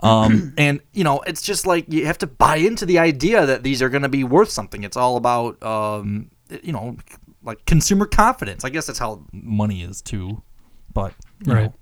Um, 0.00 0.54
and 0.58 0.80
you 0.92 1.04
know, 1.04 1.20
it's 1.22 1.42
just 1.42 1.66
like 1.66 1.92
you 1.92 2.06
have 2.06 2.18
to 2.18 2.26
buy 2.26 2.56
into 2.56 2.86
the 2.86 2.98
idea 2.98 3.44
that 3.46 3.62
these 3.62 3.82
are 3.82 3.88
going 3.88 4.02
to 4.02 4.08
be 4.08 4.24
worth 4.24 4.50
something. 4.50 4.82
It's 4.84 4.96
all 4.96 5.16
about 5.16 5.62
um, 5.62 6.30
you 6.62 6.72
know, 6.72 6.96
like 7.42 7.64
consumer 7.66 8.06
confidence. 8.06 8.64
I 8.64 8.70
guess 8.70 8.86
that's 8.86 8.98
how 8.98 9.24
money 9.32 9.82
is 9.82 10.00
too. 10.02 10.42
But 10.94 11.12
you 11.44 11.52
Right. 11.52 11.62
know, 11.64 11.74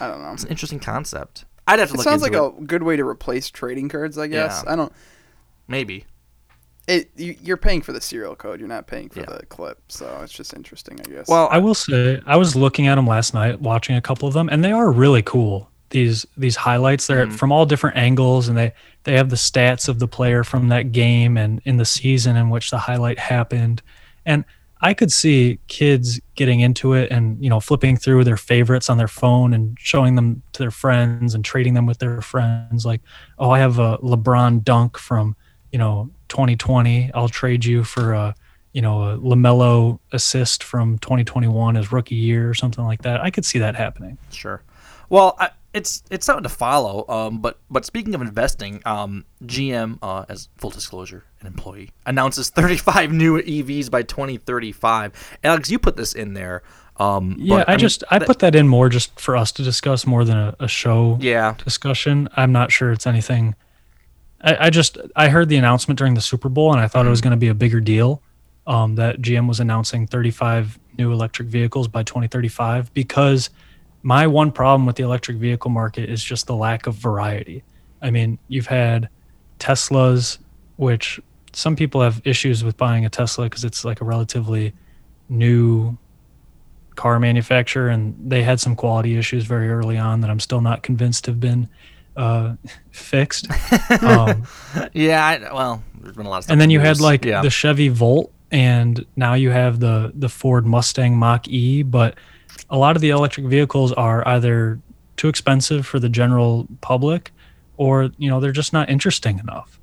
I 0.00 0.08
don't 0.08 0.22
know. 0.22 0.32
it's 0.32 0.44
an 0.44 0.50
interesting 0.50 0.80
concept. 0.80 1.44
I'd 1.66 1.78
have 1.78 1.88
to 1.88 1.94
It 1.94 1.96
look 1.98 2.04
sounds 2.04 2.20
like 2.22 2.32
into 2.32 2.44
a 2.44 2.60
good 2.62 2.82
way 2.82 2.96
to 2.96 3.06
replace 3.06 3.48
trading 3.48 3.88
cards. 3.88 4.18
I 4.18 4.26
guess. 4.26 4.62
Yeah. 4.66 4.72
I 4.72 4.76
don't. 4.76 4.92
Maybe. 5.68 6.04
It 6.86 7.10
you, 7.16 7.34
you're 7.40 7.56
paying 7.56 7.80
for 7.80 7.92
the 7.92 8.00
serial 8.00 8.36
code. 8.36 8.60
You're 8.60 8.68
not 8.68 8.86
paying 8.86 9.08
for 9.08 9.22
the 9.22 9.46
clip. 9.46 9.80
So 9.88 10.20
it's 10.22 10.32
just 10.32 10.52
interesting. 10.52 11.00
I 11.00 11.10
guess. 11.10 11.28
Well, 11.28 11.48
I 11.50 11.56
will 11.58 11.74
say 11.74 12.20
I 12.26 12.36
was 12.36 12.54
looking 12.54 12.88
at 12.88 12.96
them 12.96 13.06
last 13.06 13.32
night, 13.32 13.60
watching 13.60 13.96
a 13.96 14.02
couple 14.02 14.28
of 14.28 14.34
them, 14.34 14.48
and 14.50 14.62
they 14.62 14.72
are 14.72 14.92
really 14.92 15.22
cool. 15.22 15.70
These 15.90 16.26
these 16.36 16.56
highlights 16.56 17.06
they're 17.06 17.26
Mm-hmm. 17.26 17.36
from 17.36 17.52
all 17.52 17.64
different 17.64 17.96
angles, 17.96 18.48
and 18.48 18.58
they 18.58 18.72
they 19.04 19.14
have 19.14 19.30
the 19.30 19.36
stats 19.36 19.88
of 19.88 19.98
the 19.98 20.08
player 20.08 20.44
from 20.44 20.68
that 20.68 20.92
game 20.92 21.38
and 21.38 21.62
in 21.64 21.78
the 21.78 21.84
season 21.86 22.36
in 22.36 22.50
which 22.50 22.70
the 22.70 22.78
highlight 22.78 23.18
happened, 23.18 23.80
and 24.26 24.44
I 24.82 24.92
could 24.92 25.10
see 25.12 25.60
kids 25.68 26.20
getting 26.34 26.60
into 26.60 26.92
it 26.92 27.10
and 27.10 27.42
you 27.42 27.48
know 27.48 27.60
flipping 27.60 27.96
through 27.96 28.24
their 28.24 28.36
favorites 28.36 28.90
on 28.90 28.98
their 28.98 29.08
phone 29.08 29.54
and 29.54 29.78
showing 29.80 30.16
them 30.16 30.42
to 30.52 30.58
their 30.62 30.70
friends 30.70 31.34
and 31.34 31.42
trading 31.42 31.72
them 31.72 31.86
with 31.86 31.98
their 31.98 32.20
friends. 32.20 32.84
Like, 32.84 33.00
oh, 33.38 33.48
I 33.50 33.58
have 33.60 33.78
a 33.78 33.96
LeBron 33.98 34.64
dunk 34.64 34.98
from 34.98 35.34
you 35.74 35.78
know 35.78 36.08
2020. 36.28 37.10
I'll 37.14 37.28
trade 37.28 37.64
you 37.64 37.82
for 37.82 38.12
a 38.12 38.32
you 38.72 38.80
know 38.80 39.02
a 39.02 39.18
LaMelo 39.18 39.98
assist 40.12 40.62
from 40.62 40.98
2021 41.00 41.76
as 41.76 41.90
rookie 41.90 42.14
year 42.14 42.48
or 42.48 42.54
something 42.54 42.84
like 42.84 43.02
that. 43.02 43.20
I 43.20 43.30
could 43.32 43.44
see 43.44 43.58
that 43.58 43.74
happening. 43.74 44.16
Sure. 44.30 44.62
Well, 45.10 45.34
I, 45.40 45.50
it's 45.72 46.04
it's 46.12 46.24
something 46.26 46.44
to 46.44 46.48
follow. 46.48 47.04
Um, 47.08 47.40
but 47.40 47.58
but 47.68 47.84
speaking 47.84 48.14
of 48.14 48.22
investing, 48.22 48.82
um, 48.86 49.24
GM, 49.44 49.98
uh, 50.00 50.24
as 50.28 50.48
full 50.58 50.70
disclosure, 50.70 51.24
an 51.40 51.48
employee 51.48 51.90
announces 52.06 52.50
35 52.50 53.10
new 53.12 53.42
EVs 53.42 53.90
by 53.90 54.02
2035. 54.02 55.38
Alex, 55.42 55.70
you 55.72 55.80
put 55.80 55.96
this 55.96 56.12
in 56.14 56.34
there. 56.34 56.62
Um, 56.98 57.34
Yeah, 57.40 57.56
but, 57.56 57.68
I, 57.68 57.72
mean, 57.72 57.78
just 57.80 58.04
I 58.12 58.20
that- 58.20 58.28
put 58.28 58.38
that 58.38 58.54
in 58.54 58.68
more 58.68 58.88
just 58.88 59.18
for 59.18 59.34
us 59.36 59.50
to 59.52 59.64
discuss 59.64 60.06
more 60.06 60.24
than 60.24 60.36
a, 60.38 60.54
a 60.60 60.68
show 60.68 61.18
Yeah. 61.20 61.56
discussion. 61.64 62.28
I'm 62.36 62.52
not 62.52 62.70
sure 62.70 62.92
it's 62.92 63.08
anything. 63.08 63.56
I, 64.44 64.66
I 64.66 64.70
just 64.70 64.98
I 65.16 65.28
heard 65.28 65.48
the 65.48 65.56
announcement 65.56 65.98
during 65.98 66.14
the 66.14 66.20
Super 66.20 66.48
Bowl 66.48 66.72
and 66.72 66.80
I 66.80 66.86
thought 66.86 67.06
it 67.06 67.08
was 67.08 67.20
Mm-hmm. 67.20 67.24
going 67.30 67.38
to 67.38 67.40
be 67.40 67.48
a 67.48 67.54
bigger 67.54 67.80
deal. 67.80 68.22
Um, 68.66 68.94
that 68.94 69.20
GM 69.20 69.46
was 69.48 69.60
announcing 69.60 70.06
35 70.06 70.78
new 70.96 71.12
electric 71.12 71.48
vehicles 71.48 71.86
by 71.88 72.02
2035 72.02 72.94
because 72.94 73.50
my 74.02 74.26
one 74.26 74.52
problem 74.52 74.86
with 74.86 74.96
the 74.96 75.02
electric 75.02 75.36
vehicle 75.38 75.70
market 75.70 76.08
is 76.08 76.22
just 76.22 76.46
the 76.46 76.54
lack 76.56 76.86
of 76.86 76.94
variety. 76.94 77.62
I 78.00 78.10
mean, 78.10 78.38
you've 78.48 78.66
had 78.66 79.08
Teslas, 79.58 80.38
which 80.76 81.20
some 81.52 81.76
people 81.76 82.00
have 82.02 82.20
issues 82.24 82.64
with 82.64 82.76
buying 82.76 83.04
a 83.04 83.10
Tesla 83.10 83.46
because 83.46 83.64
it's 83.64 83.84
like 83.84 84.00
a 84.00 84.04
relatively 84.04 84.72
new 85.28 85.96
car 86.96 87.18
manufacturer, 87.18 87.88
and 87.88 88.14
they 88.18 88.42
had 88.42 88.60
some 88.60 88.76
quality 88.76 89.16
issues 89.16 89.44
very 89.44 89.68
early 89.70 89.96
on 89.98 90.20
that 90.20 90.30
I'm 90.30 90.40
still 90.40 90.60
not 90.60 90.82
convinced 90.82 91.26
have 91.26 91.40
been 91.40 91.68
uh, 92.16 92.54
fixed. 92.90 93.48
um, 94.02 94.44
yeah, 94.92 95.26
I, 95.26 95.54
well, 95.54 95.82
there's 96.00 96.16
been 96.16 96.26
a 96.26 96.30
lot 96.30 96.38
of 96.38 96.44
stuff. 96.44 96.52
and 96.52 96.60
then 96.60 96.70
you 96.70 96.80
had 96.80 97.00
like 97.00 97.24
yeah. 97.24 97.42
the 97.42 97.50
Chevy 97.50 97.88
Volt, 97.88 98.32
and 98.50 99.04
now 99.16 99.34
you 99.34 99.50
have 99.50 99.80
the 99.80 100.12
the 100.14 100.28
Ford 100.28 100.66
Mustang 100.66 101.16
Mach 101.16 101.48
E. 101.48 101.82
But 101.82 102.16
a 102.70 102.78
lot 102.78 102.96
of 102.96 103.02
the 103.02 103.10
electric 103.10 103.46
vehicles 103.46 103.92
are 103.92 104.26
either 104.28 104.80
too 105.16 105.28
expensive 105.28 105.86
for 105.86 105.98
the 105.98 106.08
general 106.08 106.66
public, 106.80 107.32
or 107.76 108.10
you 108.18 108.28
know 108.28 108.40
they're 108.40 108.52
just 108.52 108.72
not 108.72 108.88
interesting 108.88 109.38
enough. 109.38 109.80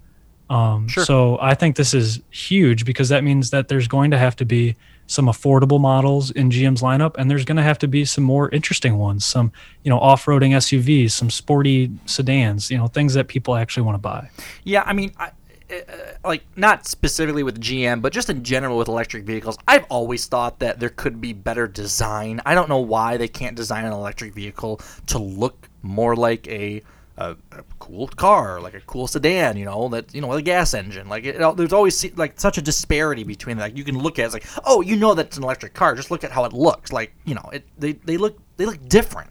Um, 0.50 0.90
Sure. 0.90 1.06
So 1.06 1.38
I 1.40 1.54
think 1.54 1.78
this 1.78 1.94
is 1.94 2.22
huge 2.30 2.84
because 2.84 3.08
that 3.10 3.24
means 3.24 3.52
that 3.52 3.70
there's 3.70 3.88
going 3.88 4.12
to 4.12 4.18
have 4.18 4.36
to 4.38 4.46
be 4.46 4.76
some 5.12 5.26
affordable 5.26 5.80
models 5.80 6.32
in 6.32 6.50
GM's 6.50 6.82
lineup, 6.82 7.16
and 7.18 7.30
there's 7.30 7.44
going 7.44 7.58
to 7.58 7.64
have 7.64 7.78
to 7.80 7.88
be 7.88 8.06
some 8.06 8.24
more 8.24 8.50
interesting 8.50 8.98
ones, 8.98 9.26
some 9.26 9.52
you 9.84 9.90
know 9.90 10.00
off-roading 10.00 10.52
SUVs, 10.52 11.12
some 11.12 11.30
sporty 11.30 11.92
sedans, 12.06 12.72
you 12.72 12.78
know 12.78 12.88
things 12.88 13.14
that 13.14 13.28
people 13.28 13.56
actually 13.56 13.84
want 13.84 13.96
to 13.96 14.00
buy. 14.00 14.30
Yeah, 14.64 14.84
I 14.86 14.94
mean, 14.94 15.12
I, 15.18 15.32
uh, 15.70 15.82
like 16.24 16.44
not 16.56 16.88
specifically 16.88 17.44
with 17.44 17.60
GM, 17.60 18.02
but 18.02 18.14
just 18.14 18.30
in 18.30 18.44
general 18.44 18.78
with 18.78 18.88
electric 18.88 19.26
vehicles, 19.26 19.58
I've 19.68 19.86
always 19.90 20.26
thought 20.28 20.60
that 20.60 20.80
there 20.80 20.90
could 20.90 21.20
be 21.20 21.34
better 21.34 21.68
design. 21.68 22.42
I 22.46 22.56
don't 22.56 22.70
know 22.70 22.80
why 22.80 23.18
they 23.18 23.28
can't 23.28 23.56
design 23.56 23.84
an 23.84 23.92
electric 23.92 24.34
vehicle 24.34 24.80
to 25.08 25.18
look 25.18 25.68
more 25.82 26.16
like 26.16 26.48
a 26.48 26.82
a, 27.18 27.36
a 27.52 27.64
cool 27.80 28.08
car, 28.08 28.62
like 28.62 28.74
a 28.74 28.82
cool 28.82 29.08
sedan, 29.08 29.58
you 29.58 29.66
know, 29.66 29.90
that 29.90 30.14
you 30.14 30.22
know, 30.22 30.28
with 30.28 30.40
a 30.40 30.44
gas 30.44 30.74
engine. 30.74 31.10
Like 31.10 31.26
it, 31.26 31.38
there's 31.58 31.74
always 31.74 32.16
like 32.18 32.40
such 32.40 32.58
a 32.58 32.62
disparity 32.62 33.24
between 33.24 33.58
like 33.58 33.78
you 33.78 33.84
can 33.84 33.98
look 33.98 34.20
at 34.20 34.24
it, 34.24 34.26
it's 34.26 34.34
like, 34.34 34.46
oh, 34.66 34.82
you 34.82 34.96
know 34.96 35.14
that's 35.14 35.38
an 35.38 35.44
electric 35.44 35.74
car. 35.74 35.96
Just 35.96 36.12
look 36.12 36.24
at 36.24 36.32
how 36.32 36.46
it 36.46 36.54
looks. 36.54 36.92
Like 36.92 37.14
you 37.26 37.36
know, 37.36 37.50
it 37.52 37.66
they, 37.78 37.94
they 37.94 38.18
look 38.18 38.40
they 38.58 38.66
look 38.66 38.88
different. 38.88 39.30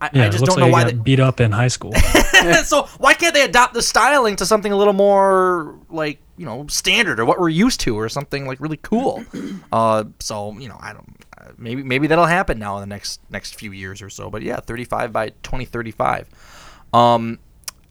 I, 0.00 0.10
Yeah, 0.12 0.24
I 0.24 0.26
it 0.26 0.30
just 0.30 0.44
don't 0.44 0.60
know 0.60 0.68
why 0.68 0.84
they, 0.84 0.92
beat 0.92 1.18
up 1.18 1.40
in 1.40 1.50
high 1.50 1.68
school. 1.68 1.92
so 2.64 2.84
why 2.98 3.14
can't 3.14 3.34
they 3.34 3.42
adopt 3.42 3.74
the 3.74 3.82
styling 3.82 4.36
to 4.36 4.46
something 4.46 4.70
a 4.70 4.76
little 4.76 4.92
more 4.92 5.76
like 5.90 6.20
you 6.36 6.46
know 6.46 6.66
standard 6.68 7.18
or 7.18 7.24
what 7.24 7.40
we're 7.40 7.48
used 7.48 7.80
to 7.80 7.98
or 7.98 8.08
something 8.08 8.46
like 8.46 8.60
really 8.60 8.78
cool? 8.78 9.24
Uh, 9.70 10.04
so 10.18 10.56
you 10.58 10.68
know 10.68 10.78
I 10.80 10.92
don't 10.92 11.18
maybe 11.56 11.82
maybe 11.82 12.06
that'll 12.06 12.26
happen 12.26 12.58
now 12.58 12.76
in 12.76 12.80
the 12.80 12.86
next 12.86 13.20
next 13.30 13.54
few 13.54 13.72
years 13.72 14.02
or 14.02 14.10
so. 14.10 14.30
But 14.30 14.42
yeah, 14.42 14.60
35 14.60 15.12
by 15.12 15.30
2035. 15.42 16.28
Um, 16.92 17.38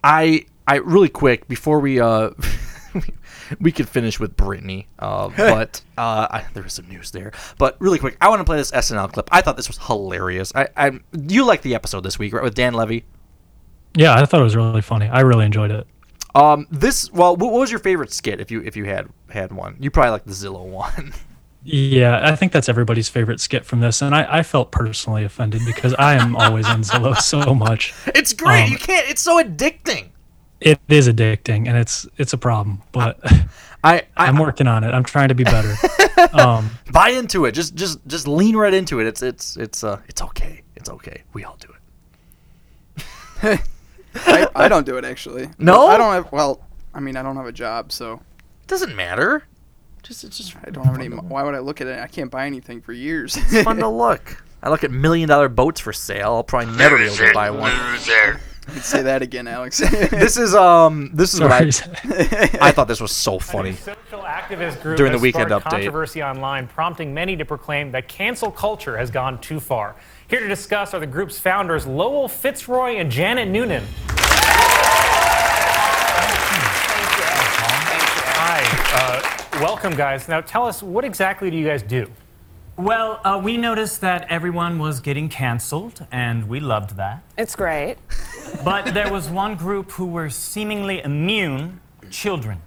I 0.04 0.46
I 0.68 0.76
really 0.76 1.10
quick 1.10 1.48
before 1.48 1.80
we 1.80 2.00
uh 2.00 2.32
we 3.60 3.72
could 3.72 3.88
finish 3.88 4.20
with 4.20 4.36
Brittany, 4.36 4.88
uh, 5.00 5.30
but 5.38 5.82
uh, 5.98 6.28
I, 6.30 6.46
there 6.54 6.66
is 6.66 6.74
some 6.74 6.88
news 6.88 7.12
there. 7.12 7.32
But 7.58 7.76
really 7.80 8.00
quick, 8.00 8.18
I 8.22 8.30
want 8.30 8.40
to 8.40 8.44
play 8.44 8.58
this 8.58 8.72
SNL 8.72 9.12
clip. 9.14 9.30
I 9.32 9.42
thought 9.42 9.58
this 9.58 9.68
was 9.68 9.78
hilarious. 9.78 10.52
I, 10.56 10.68
I 10.76 11.00
you 11.28 11.46
liked 11.46 11.64
the 11.64 11.76
episode 11.76 12.02
this 12.02 12.20
week, 12.20 12.34
right, 12.34 12.44
with 12.44 12.56
Dan 12.56 12.74
Levy? 12.74 13.06
Yeah, 13.96 14.16
I 14.16 14.26
thought 14.26 14.42
it 14.42 14.44
was 14.44 14.56
really 14.56 14.82
funny. 14.82 15.08
I 15.08 15.22
really 15.22 15.46
enjoyed 15.46 15.72
it. 15.72 15.88
Um, 16.36 16.68
this 16.70 17.12
well, 17.12 17.36
what 17.36 17.52
was 17.52 17.72
your 17.72 17.80
favorite 17.80 18.12
skit 18.12 18.40
if 18.40 18.52
you 18.52 18.62
if 18.62 18.76
you 18.76 18.86
had 18.86 19.08
had 19.30 19.52
one? 19.52 19.76
You 19.80 19.90
probably 19.90 20.12
like 20.12 20.26
the 20.26 20.34
Zillow 20.34 20.66
one. 20.66 21.14
Yeah, 21.70 22.22
I 22.24 22.34
think 22.38 22.54
that's 22.54 22.70
everybody's 22.70 23.10
favorite 23.10 23.42
skit 23.42 23.66
from 23.66 23.82
this, 23.82 24.02
and 24.02 24.16
I, 24.16 24.38
I 24.38 24.44
felt 24.44 24.72
personally 24.72 25.26
offended 25.26 25.64
because 25.66 25.94
I 25.96 26.14
am 26.14 26.34
always 26.38 26.66
on 26.66 26.82
Zillow 26.82 27.18
so 27.22 27.54
much. 27.54 27.94
It's 28.16 28.32
great. 28.32 28.64
Um, 28.64 28.72
you 28.72 28.78
can't. 28.78 29.10
It's 29.10 29.22
so 29.22 29.44
addicting. 29.44 30.08
It 30.62 30.80
is 30.88 31.10
addicting, 31.10 31.68
and 31.68 31.76
it's 31.76 32.08
it's 32.16 32.32
a 32.32 32.38
problem. 32.38 32.82
But 32.94 33.20
I, 33.84 34.04
I 34.16 34.28
am 34.28 34.38
working 34.38 34.66
on 34.66 34.86
it. 34.86 34.92
I'm 34.92 35.04
trying 35.04 35.28
to 35.28 35.36
be 35.36 35.44
better. 35.44 35.76
um, 36.34 36.70
Buy 36.94 37.10
into 37.10 37.44
it. 37.44 37.52
Just 37.52 37.76
just 37.76 38.00
just 38.08 38.30
lean 38.30 38.56
right 38.56 38.74
into 38.74 39.02
it. 39.02 39.06
It's 39.08 39.22
it's 39.22 39.58
it's 39.58 39.84
uh 39.84 40.00
it's 40.08 40.22
okay. 40.22 40.62
It's 40.78 40.90
okay. 40.90 41.24
We 41.34 41.44
all 41.44 41.58
do 41.60 41.68
it. 43.44 43.62
I, 44.16 44.48
I 44.56 44.68
don't 44.70 44.86
do 44.86 44.96
it 44.96 45.04
actually. 45.04 45.50
No? 45.60 45.88
I 45.88 45.98
don't 45.98 46.14
have. 46.14 46.32
Well, 46.32 46.62
I 46.94 47.02
mean, 47.02 47.18
I 47.18 47.24
don't 47.24 47.36
have 47.36 47.46
a 47.46 47.52
job, 47.52 47.92
so 47.92 48.14
it 48.14 48.68
Doesn't 48.68 48.96
matter. 48.96 49.44
Just 50.08 50.24
it's 50.24 50.38
just 50.38 50.56
I 50.66 50.70
don't 50.70 50.86
have 50.86 50.96
any. 50.96 51.10
Why 51.10 51.44
would 51.44 51.54
I 51.54 51.60
look 51.60 51.82
at 51.82 51.88
it? 51.88 52.00
I 52.00 52.08
can't 52.08 52.32
buy 52.32 52.46
anything 52.46 52.80
for 52.80 52.94
years. 52.94 53.36
It's 53.36 53.64
fun 53.64 53.76
to 53.78 53.90
look. 54.06 54.42
I 54.64 54.70
look 54.70 54.86
at 54.86 54.92
million 54.92 55.28
dollar 55.28 55.50
boats 55.50 55.82
for 55.82 55.92
sale. 55.92 56.34
I'll 56.36 56.44
probably 56.44 56.74
never 56.78 56.98
be 56.98 57.04
able 57.04 57.16
to 57.18 57.34
buy 57.34 57.52
one. 57.52 57.74
You 57.74 58.74
can 58.74 58.82
say 58.84 59.02
that 59.02 59.22
again, 59.22 59.48
Alex. 59.50 59.80
this 60.10 60.38
is 60.38 60.56
um 60.56 61.12
this 61.14 61.34
is 61.34 61.42
what 61.42 61.52
I 61.52 61.60
I 62.62 62.72
thought 62.72 62.88
this 62.88 63.02
was 63.02 63.12
so 63.12 63.38
funny. 63.38 63.74
social 63.74 64.22
activist 64.22 64.82
group 64.82 64.96
During 64.96 65.12
the 65.12 65.20
weekend 65.20 65.52
update. 65.52 65.70
controversy 65.72 66.24
online, 66.24 66.68
prompting 66.68 67.14
many 67.14 67.36
to 67.36 67.44
proclaim 67.44 67.92
that 67.92 68.08
cancel 68.08 68.50
culture 68.50 68.98
has 68.98 69.12
gone 69.12 69.42
too 69.42 69.60
far. 69.60 69.98
Here 70.30 70.40
to 70.40 70.48
discuss 70.48 70.94
are 70.94 71.02
the 71.02 71.08
group's 71.08 71.38
founders 71.38 71.86
Lowell 71.86 72.30
Fitzroy 72.30 72.96
and 72.96 73.12
Janet 73.12 73.50
Noonan. 73.50 73.84
Thank 73.84 74.30
you. 77.18 77.26
Hi, 78.40 78.64
uh, 78.94 79.37
welcome, 79.62 79.96
guys. 79.96 80.28
Now, 80.28 80.42
tell 80.42 80.66
us 80.66 80.84
what 80.84 81.04
exactly 81.04 81.50
do 81.50 81.58
you 81.58 81.66
guys 81.66 81.82
do? 81.82 82.10
Well, 82.76 83.20
uh, 83.24 83.42
we 83.44 83.58
noticed 83.58 84.02
that 84.02 84.28
everyone 84.30 84.78
was 84.78 85.00
getting 85.00 85.30
canceled, 85.30 86.06
and 86.12 86.48
we 86.48 86.60
loved 86.60 86.96
that. 86.98 87.24
It's 87.38 87.56
great. 87.56 87.98
But 88.64 88.94
there 88.94 89.12
was 89.12 89.28
one 89.28 89.56
group 89.56 89.92
who 89.92 90.06
were 90.06 90.30
seemingly 90.30 91.02
immune 91.04 91.82
children. 92.10 92.62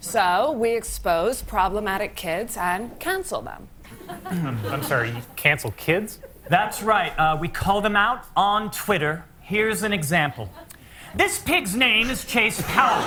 So 0.00 0.52
we 0.52 0.76
expose 0.76 1.42
problematic 1.42 2.14
kids 2.14 2.56
and 2.56 2.96
cancel 3.00 3.42
them. 3.42 3.66
I'm 4.26 4.82
sorry, 4.84 5.10
you 5.10 5.22
cancel 5.34 5.72
kids? 5.72 6.20
That's 6.48 6.84
right. 6.84 7.18
Uh, 7.18 7.36
we 7.40 7.48
call 7.48 7.80
them 7.80 7.96
out 7.96 8.26
on 8.36 8.70
Twitter. 8.70 9.24
Here's 9.40 9.82
an 9.82 9.92
example. 9.92 10.48
This 11.16 11.38
pig's 11.38 11.76
name 11.76 12.10
is 12.10 12.24
Chase 12.24 12.60
Powell. 12.66 13.00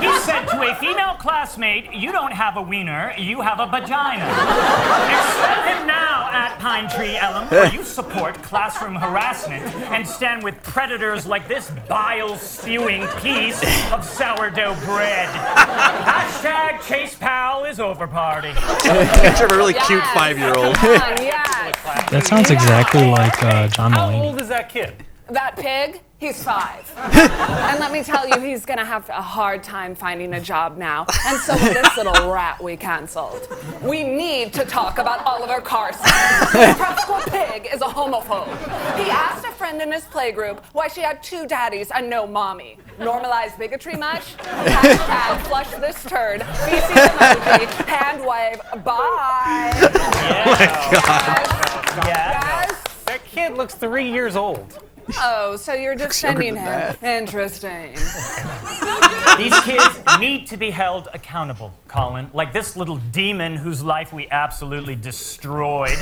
He 0.00 0.12
said 0.20 0.44
to 0.46 0.60
a 0.60 0.74
female 0.74 1.14
classmate, 1.14 1.90
You 1.90 2.12
don't 2.12 2.32
have 2.32 2.58
a 2.58 2.62
wiener, 2.62 3.14
you 3.16 3.40
have 3.40 3.60
a 3.60 3.66
vagina. 3.66 4.24
Expel 4.26 5.62
him 5.62 5.86
now 5.86 6.28
at 6.30 6.58
Pine 6.58 6.86
Tree 6.90 7.16
Elm, 7.16 7.46
where 7.48 7.72
you 7.72 7.82
support 7.82 8.34
classroom 8.42 8.94
harassment 8.94 9.64
and 9.90 10.06
stand 10.06 10.42
with 10.44 10.62
predators 10.62 11.24
like 11.24 11.48
this 11.48 11.70
bile 11.88 12.36
spewing 12.36 13.06
piece 13.22 13.62
of 13.90 14.04
sourdough 14.04 14.74
bread. 14.84 15.28
Hashtag 15.56 16.82
Chase 16.86 17.14
Powell 17.14 17.64
is 17.64 17.80
over 17.80 18.06
party. 18.06 18.52
Picture 18.52 19.46
of 19.46 19.52
a 19.52 19.56
really 19.56 19.72
cute 19.86 20.04
five 20.12 20.36
year 20.36 20.52
old. 20.54 20.74
that 20.74 22.26
sounds 22.26 22.50
exactly 22.50 23.06
like 23.06 23.42
uh, 23.42 23.68
John 23.68 23.92
How 23.92 24.10
Mulaney. 24.10 24.24
old 24.24 24.40
is 24.42 24.48
that 24.48 24.68
kid? 24.68 24.92
That 25.28 25.56
pig, 25.56 26.02
he's 26.18 26.42
five. 26.44 26.88
and 26.96 27.80
let 27.80 27.90
me 27.90 28.04
tell 28.04 28.28
you, 28.28 28.38
he's 28.38 28.64
gonna 28.64 28.84
have 28.84 29.08
a 29.08 29.20
hard 29.20 29.64
time 29.64 29.96
finding 29.96 30.34
a 30.34 30.40
job 30.40 30.76
now. 30.76 31.04
And 31.26 31.36
so 31.40 31.54
this 31.56 31.96
little 31.96 32.30
rat 32.32 32.62
we 32.62 32.76
canceled. 32.76 33.48
We 33.82 34.04
need 34.04 34.52
to 34.52 34.64
talk 34.64 34.98
about 34.98 35.26
Oliver 35.26 35.60
Carson. 35.60 36.04
The 36.04 36.74
prep 36.78 37.00
school 37.00 37.20
pig 37.26 37.68
is 37.72 37.80
a 37.82 37.86
homophobe. 37.86 38.56
He 39.02 39.10
asked 39.10 39.44
a 39.44 39.50
friend 39.50 39.82
in 39.82 39.90
his 39.90 40.04
playgroup 40.04 40.62
why 40.72 40.86
she 40.86 41.00
had 41.00 41.24
two 41.24 41.44
daddies 41.48 41.90
and 41.90 42.08
no 42.08 42.24
mommy. 42.24 42.78
Normalized 43.00 43.58
bigotry 43.58 43.96
much? 43.96 44.36
Hashtag 44.36 45.40
flush 45.48 45.70
this 45.72 46.04
turd. 46.04 46.44
Feces 46.44 46.88
emoji. 46.88 47.66
Hand 47.86 48.20
wave. 48.20 48.84
Bye. 48.84 49.72
Oh 49.74 50.44
my 50.46 50.66
god. 50.92 52.06
Yeah. 52.06 52.70
That 53.06 53.24
kid 53.24 53.54
looks 53.54 53.74
three 53.74 54.10
years 54.10 54.36
old. 54.36 54.82
Oh, 55.18 55.56
so 55.56 55.72
you're 55.74 55.94
defending 55.94 56.56
him. 56.56 56.96
Interesting. 57.02 57.94
These 59.38 59.58
kids 59.60 60.00
need 60.18 60.46
to 60.48 60.56
be 60.56 60.70
held 60.70 61.08
accountable, 61.12 61.72
Colin. 61.88 62.30
Like 62.32 62.52
this 62.52 62.76
little 62.76 62.96
demon 63.12 63.56
whose 63.56 63.82
life 63.82 64.12
we 64.12 64.28
absolutely 64.30 64.96
destroyed. 64.96 65.90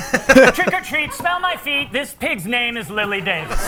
Trick 0.55 0.73
or 0.73 0.81
treat, 0.81 1.13
smell 1.13 1.41
my 1.41 1.57
feet. 1.57 1.91
This 1.93 2.15
pig's 2.15 2.47
name 2.47 2.77
is 2.77 2.89
Lily 2.91 3.21
Davis. 3.21 3.61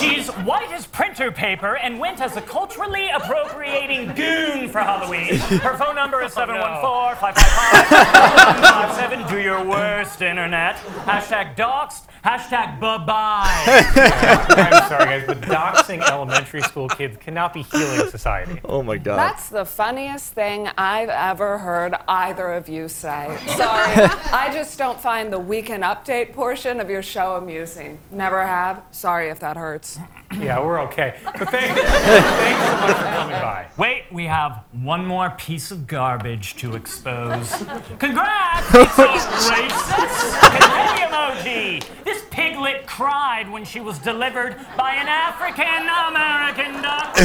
She's 0.00 0.28
white 0.28 0.70
as 0.72 0.86
printer 0.86 1.30
paper 1.30 1.76
and 1.76 1.98
went 2.00 2.20
as 2.20 2.36
a 2.36 2.40
culturally 2.42 3.08
appropriating 3.10 4.14
goon 4.14 4.68
for 4.70 4.80
Halloween. 4.80 5.36
Her 5.36 5.76
phone 5.76 5.94
number 5.94 6.22
is 6.22 6.32
714 6.32 7.16
555 7.20 9.28
Do 9.30 9.38
your 9.40 9.62
worst, 9.64 10.22
internet. 10.22 10.76
Hashtag 11.04 11.56
doxed. 11.56 12.06
Hashtag 12.24 12.78
bye 12.80 12.98
bye. 12.98 14.31
I'm 14.32 14.88
sorry, 14.88 15.04
guys, 15.04 15.24
but 15.26 15.40
doxing 15.42 16.00
elementary 16.08 16.62
school 16.62 16.88
kids 16.88 17.16
cannot 17.16 17.52
be 17.54 17.62
healing 17.62 18.08
society. 18.10 18.60
Oh 18.64 18.82
my 18.82 18.98
god. 18.98 19.16
That's 19.16 19.48
the 19.48 19.64
funniest 19.64 20.32
thing 20.32 20.68
I've 20.78 21.08
ever 21.08 21.58
heard 21.58 21.94
either 22.08 22.52
of 22.52 22.68
you 22.68 22.88
say. 22.88 23.36
Sorry, 23.56 23.94
I 24.32 24.50
just 24.52 24.78
don't 24.78 25.00
find 25.00 25.32
the 25.32 25.38
weekend 25.38 25.82
update 25.82 26.32
portion 26.32 26.80
of 26.80 26.88
your 26.90 27.02
show 27.02 27.36
amusing. 27.36 27.98
Never 28.10 28.44
have. 28.46 28.82
Sorry 28.90 29.28
if 29.28 29.40
that 29.40 29.56
hurts. 29.56 29.98
Yeah, 30.40 30.60
we're 30.64 30.80
okay. 30.82 31.16
But 31.24 31.50
thank, 31.50 31.76
thanks 31.78 32.64
so 32.66 32.76
much 32.86 32.96
for 32.96 33.02
coming 33.04 33.36
by. 33.40 33.66
Wait, 33.76 34.04
we 34.10 34.24
have 34.26 34.64
one 34.72 35.04
more 35.06 35.30
piece 35.30 35.70
of 35.70 35.86
garbage 35.86 36.56
to 36.56 36.74
expose. 36.74 37.50
Congrats! 37.98 38.66
It's 38.74 38.98
a 38.98 39.06
racist 39.52 40.40
confetti 40.40 41.02
emoji. 41.02 42.04
This 42.04 42.24
piglet 42.30 42.86
cried 42.86 43.50
when 43.50 43.64
she 43.64 43.80
was 43.80 43.98
delivered 43.98 44.56
by 44.76 44.94
an 44.94 45.08
African 45.08 45.88
American 46.08 46.82
doctor. 46.82 47.24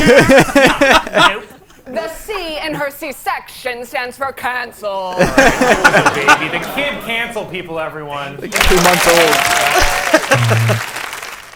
nope. 1.18 1.46
The 1.86 2.10
C 2.10 2.58
in 2.66 2.74
her 2.74 2.92
C-section 2.92 3.86
stands 3.86 4.18
for 4.18 4.34
cancel. 4.34 5.14
baby, 5.18 6.50
the 6.50 6.60
kid 6.76 7.02
cancel 7.04 7.46
people, 7.46 7.80
everyone. 7.80 8.36
Two 8.38 8.76
months 8.82 9.08
old. 9.08 10.94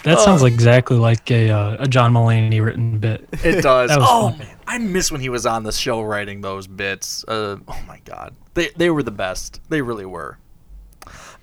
That 0.03 0.17
Oh. 0.17 0.25
sounds 0.25 0.43
exactly 0.43 0.97
like 0.97 1.29
a, 1.29 1.49
uh, 1.51 1.83
a 1.83 1.87
John 1.87 2.13
Mulaney 2.13 2.63
written 2.63 2.97
bit. 2.99 3.27
It 3.43 3.61
does. 3.63 3.91
Oh 3.93 4.29
funny. 4.31 4.37
man, 4.39 4.57
I 4.67 4.77
miss 4.79 5.11
when 5.11 5.21
he 5.21 5.29
was 5.29 5.45
on 5.45 5.63
the 5.63 5.71
show 5.71 6.01
writing 6.01 6.41
those 6.41 6.65
bits. 6.67 7.23
Uh, 7.27 7.57
oh 7.67 7.79
my 7.87 7.99
god, 8.05 8.33
they 8.55 8.69
they 8.75 8.89
were 8.89 9.03
the 9.03 9.11
best. 9.11 9.61
They 9.69 9.81
really 9.81 10.05
were. 10.05 10.37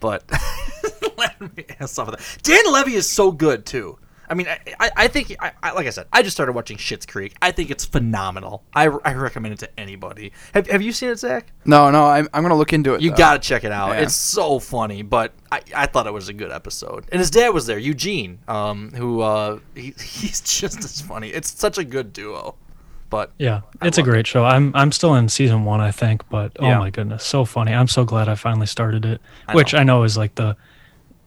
But 0.01 0.25
let 1.17 1.41
me 1.41 1.65
ask 1.81 1.95
some 1.95 2.09
of 2.09 2.17
that. 2.17 2.39
Dan 2.43 2.73
Levy 2.73 2.95
is 2.95 3.09
so 3.09 3.31
good 3.33 3.65
too. 3.67 3.99
I 4.31 4.35
mean, 4.35 4.47
I, 4.49 4.59
I, 4.81 4.91
I 4.97 5.09
think, 5.09 5.35
I, 5.41 5.53
I, 5.63 5.73
like 5.73 5.87
I 5.87 5.91
said, 5.91 6.07
I 6.13 6.23
just 6.23 6.37
started 6.37 6.53
watching 6.53 6.77
Schitt's 6.77 7.07
Creek. 7.07 7.35
I 7.41 7.51
think 7.51 7.71
it's 7.71 7.85
phenomenal. 7.85 8.63
I, 8.75 8.85
I 8.85 9.15
recommend 9.15 9.55
it 9.55 9.59
to 9.61 9.81
anybody. 9.81 10.33
Have, 10.55 10.67
have 10.69 10.83
you 10.83 10.93
seen 10.93 11.11
it, 11.11 11.19
Zach? 11.19 11.51
No, 11.65 11.91
no, 11.91 12.07
I'm, 12.07 12.29
I'm 12.33 12.43
gonna 12.43 12.57
look 12.57 12.73
into 12.73 12.95
it. 12.95 13.01
You 13.01 13.11
gotta 13.15 13.39
check 13.39 13.65
it 13.65 13.73
out. 13.73 13.91
Yeah. 13.91 14.01
It's 14.03 14.15
so 14.15 14.59
funny, 14.59 15.03
but 15.03 15.33
I, 15.53 15.61
I 15.75 15.87
thought 15.87 16.07
it 16.07 16.13
was 16.13 16.29
a 16.29 16.33
good 16.33 16.51
episode. 16.53 17.07
And 17.11 17.19
his 17.21 17.31
dad 17.31 17.51
was 17.51 17.67
there, 17.67 17.79
Eugene, 17.79 18.39
um, 18.49 18.91
who 18.93 19.21
uh, 19.21 19.59
he, 19.75 19.95
he's 20.01 20.41
just 20.41 20.79
as 20.85 21.01
funny. 21.01 21.29
It's 21.29 21.51
such 21.59 21.79
a 21.79 21.85
good 21.85 22.13
duo. 22.13 22.55
But 23.11 23.31
Yeah, 23.39 23.63
it's 23.81 23.97
a 23.97 24.03
great 24.03 24.27
show. 24.27 24.45
I'm 24.45 24.71
I'm 24.75 24.93
still 24.93 25.15
in 25.15 25.31
season 25.31 25.65
one, 25.65 25.81
I 25.81 25.91
think, 25.91 26.29
but 26.29 26.53
oh 26.61 26.67
Yeah. 26.67 26.79
my 26.79 26.91
goodness, 26.91 27.25
so 27.25 27.47
funny. 27.47 27.73
I'm 27.73 27.89
so 27.89 28.05
glad 28.05 28.29
I 28.29 28.35
finally 28.35 28.67
started 28.67 29.07
it, 29.07 29.23
I 29.47 29.55
which 29.55 29.73
know. 29.73 29.79
I 29.79 29.83
know 29.85 30.03
is 30.03 30.19
like 30.19 30.35
the, 30.35 30.57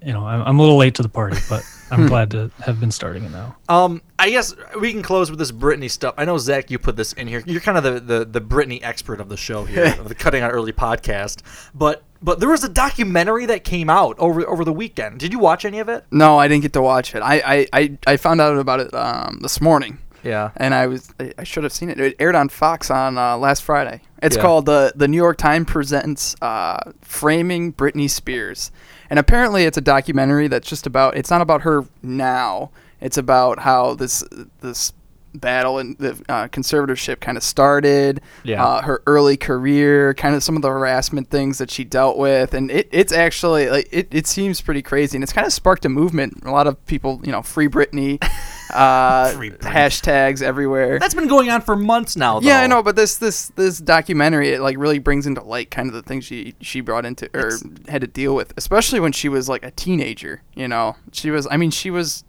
you 0.04 0.14
know, 0.14 0.26
I'm, 0.26 0.42
I'm 0.42 0.60
a 0.60 0.62
little 0.62 0.78
late 0.78 0.96
to 0.96 1.04
the 1.04 1.10
party, 1.10 1.38
but 1.50 1.64
I'm 1.92 2.08
glad 2.08 2.32
to 2.32 2.50
have 2.66 2.80
been 2.80 2.92
starting 2.92 3.24
it 3.26 3.32
now. 3.32 3.56
Um, 3.70 4.02
I 4.18 4.30
guess 4.30 4.56
we 4.80 4.92
can 4.92 5.02
close 5.04 5.30
with 5.30 5.38
this 5.40 5.52
Britney 5.52 5.90
stuff. 5.92 6.16
I 6.18 6.26
know 6.26 6.38
Zach, 6.38 6.72
you 6.72 6.80
put 6.80 6.96
this 6.96 7.14
in 7.14 7.28
here. 7.28 7.44
You're 7.46 7.62
kind 7.62 7.78
of 7.78 7.84
the 7.84 8.00
the, 8.00 8.26
the 8.26 8.42
Britney 8.42 8.80
expert 8.84 9.20
of 9.22 9.30
the 9.30 9.38
show 9.38 9.66
here, 9.66 9.86
of 10.00 10.08
the 10.10 10.16
Cutting 10.16 10.42
Out 10.42 10.52
Early 10.52 10.72
podcast. 10.74 11.42
But 11.76 12.04
but 12.22 12.40
there 12.40 12.50
was 12.50 12.64
a 12.64 12.70
documentary 12.70 13.46
that 13.48 13.64
came 13.64 13.90
out 13.90 14.18
over 14.20 14.48
over 14.48 14.64
the 14.64 14.74
weekend. 14.74 15.20
Did 15.20 15.34
you 15.34 15.40
watch 15.40 15.66
any 15.66 15.80
of 15.80 15.90
it? 15.90 16.06
No, 16.12 16.38
I 16.38 16.48
didn't 16.48 16.62
get 16.64 16.74
to 16.74 16.82
watch 16.82 17.14
it. 17.16 17.20
I, 17.20 17.36
I, 17.46 17.68
I, 17.74 17.98
I 18.08 18.18
found 18.18 18.40
out 18.42 18.58
about 18.58 18.80
it 18.80 18.94
um, 18.94 19.40
this 19.42 19.60
morning. 19.60 19.98
Yeah. 20.24 20.52
And 20.58 20.76
I 20.76 20.86
was 20.88 21.12
I- 21.20 21.34
I 21.40 21.44
should 21.44 21.64
have 21.64 21.74
seen 21.74 21.90
it. 21.90 22.00
It 22.00 22.16
aired 22.20 22.36
on 22.36 22.48
Fox 22.50 22.92
on 22.92 23.18
uh, 23.18 23.38
last 23.38 23.64
Friday. 23.64 24.02
It's 24.22 24.36
Yeah. 24.36 24.42
called 24.44 24.66
the 24.68 24.94
the 24.96 25.08
New 25.08 25.18
York 25.18 25.38
Times 25.38 25.66
presents 25.66 26.36
uh, 26.44 26.92
framing 27.02 27.74
Britney 27.74 28.08
Spears, 28.10 28.72
and 29.12 29.20
apparently 29.20 29.66
it's 29.66 29.78
a 29.78 29.82
documentary 29.82 30.48
that's 30.48 30.70
just 30.70 30.88
about. 30.88 31.18
It's 31.18 31.30
not 31.30 31.42
about 31.42 31.64
her 31.64 31.86
now. 32.02 32.72
It's 33.02 33.18
about 33.18 33.60
how 33.60 33.94
this 33.94 34.24
this 34.62 34.94
battle 35.34 35.78
and 35.78 35.98
the 35.98 36.12
uh, 36.30 36.48
conservatorship 36.48 37.20
kind 37.20 37.38
of 37.38 37.44
started. 37.44 38.22
Yeah. 38.44 38.64
Uh, 38.64 38.82
her 38.82 39.04
early 39.08 39.38
career, 39.38 40.14
kind 40.14 40.36
of 40.36 40.44
some 40.44 40.56
of 40.56 40.62
the 40.62 40.70
harassment 40.70 41.30
things 41.30 41.58
that 41.58 41.70
she 41.72 41.84
dealt 41.84 42.18
with, 42.18 42.54
and 42.54 42.72
it, 42.72 42.90
it's 42.92 43.12
actually 43.12 43.70
like 43.70 43.88
it, 43.92 44.08
it 44.12 44.28
seems 44.28 44.62
pretty 44.62 44.82
crazy, 44.82 45.18
and 45.18 45.24
it's 45.24 45.34
kind 45.34 45.48
of 45.48 45.54
sparked 45.54 45.86
a 45.86 45.90
movement. 45.90 46.44
A 46.44 46.52
lot 46.52 46.68
of 46.68 46.84
people, 46.86 47.22
you 47.24 47.32
know, 47.32 47.42
free 47.42 47.68
Britney, 47.68 48.22
uh, 48.74 49.32
hashtags 49.62 50.42
everywhere. 50.42 51.00
That's 51.00 51.16
been 51.16 51.28
going 51.28 51.50
on 51.50 51.62
for 51.62 51.76
months 51.76 52.16
now. 52.16 52.40
Though. 52.40 52.48
Yeah, 52.48 52.62
I 52.62 52.68
know, 52.68 52.84
but 52.84 52.96
this 52.96 53.18
this 53.18 53.50
this 53.50 53.80
documentary 53.80 54.50
it 54.50 54.62
like 54.62 54.78
really 54.78 55.00
brings 55.00 55.28
into 55.28 55.42
light 55.42 55.72
kind 55.72 55.88
of 55.88 55.94
the 55.94 56.04
things 56.04 56.26
she 56.26 56.56
she 56.62 56.82
brought 56.82 57.06
into 57.06 57.30
or 57.34 57.52
had 57.88 58.02
to 58.02 58.08
deal 58.08 58.36
with, 58.36 58.54
especially 58.58 59.00
when 59.00 59.12
she 59.12 59.30
was 59.30 59.48
like 59.50 59.64
a 59.66 59.72
teenager. 59.72 60.42
You 60.56 60.68
know, 60.68 60.96
she 61.12 61.32
was. 61.32 61.48
I 61.50 61.58
mean, 61.58 61.72
she 61.72 61.92
was 61.92 62.24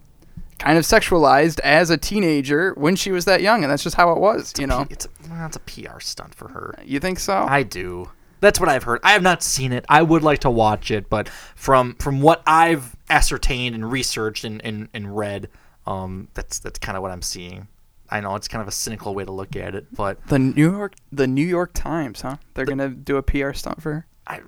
kind 0.62 0.78
of 0.78 0.84
sexualized 0.84 1.60
as 1.60 1.90
a 1.90 1.96
teenager 1.96 2.72
when 2.74 2.96
she 2.96 3.10
was 3.10 3.24
that 3.24 3.42
young, 3.42 3.64
and 3.64 3.70
that's 3.70 3.82
just 3.82 3.96
how 3.96 4.12
it 4.12 4.18
was. 4.18 4.52
You 4.58 4.66
know, 4.66 4.86
it's 4.88 5.06
a, 5.06 5.08
well, 5.28 5.46
it's 5.46 5.56
a 5.56 5.60
PR 5.60 6.00
stunt 6.00 6.34
for 6.34 6.48
her. 6.48 6.74
You 6.84 7.00
think 7.00 7.18
so? 7.18 7.34
I 7.34 7.62
do. 7.62 8.10
That's 8.40 8.58
what 8.58 8.68
I've 8.68 8.82
heard. 8.82 9.00
I 9.04 9.12
have 9.12 9.22
not 9.22 9.42
seen 9.42 9.72
it. 9.72 9.84
I 9.88 10.02
would 10.02 10.22
like 10.22 10.40
to 10.40 10.50
watch 10.50 10.90
it, 10.90 11.08
but 11.08 11.28
from 11.28 11.94
from 11.96 12.20
what 12.20 12.42
I've 12.46 12.96
ascertained 13.10 13.74
and 13.74 13.90
researched 13.90 14.44
and, 14.44 14.64
and, 14.64 14.88
and 14.94 15.16
read, 15.16 15.48
um, 15.86 16.28
that's 16.34 16.58
that's 16.58 16.78
kind 16.78 16.96
of 16.96 17.02
what 17.02 17.10
I'm 17.10 17.22
seeing. 17.22 17.68
I 18.10 18.20
know 18.20 18.34
it's 18.34 18.48
kind 18.48 18.60
of 18.60 18.68
a 18.68 18.72
cynical 18.72 19.14
way 19.14 19.24
to 19.24 19.32
look 19.32 19.56
at 19.56 19.74
it, 19.74 19.86
but 19.94 20.24
the 20.26 20.38
New 20.38 20.70
York 20.70 20.94
the 21.10 21.26
New 21.26 21.46
York 21.46 21.72
Times, 21.72 22.20
huh? 22.20 22.36
They're 22.54 22.66
gonna 22.66 22.90
do 22.90 23.16
a 23.16 23.22
PR 23.22 23.52
stunt 23.52 23.80
for 23.82 23.92
her. 23.94 24.06
I 24.26 24.40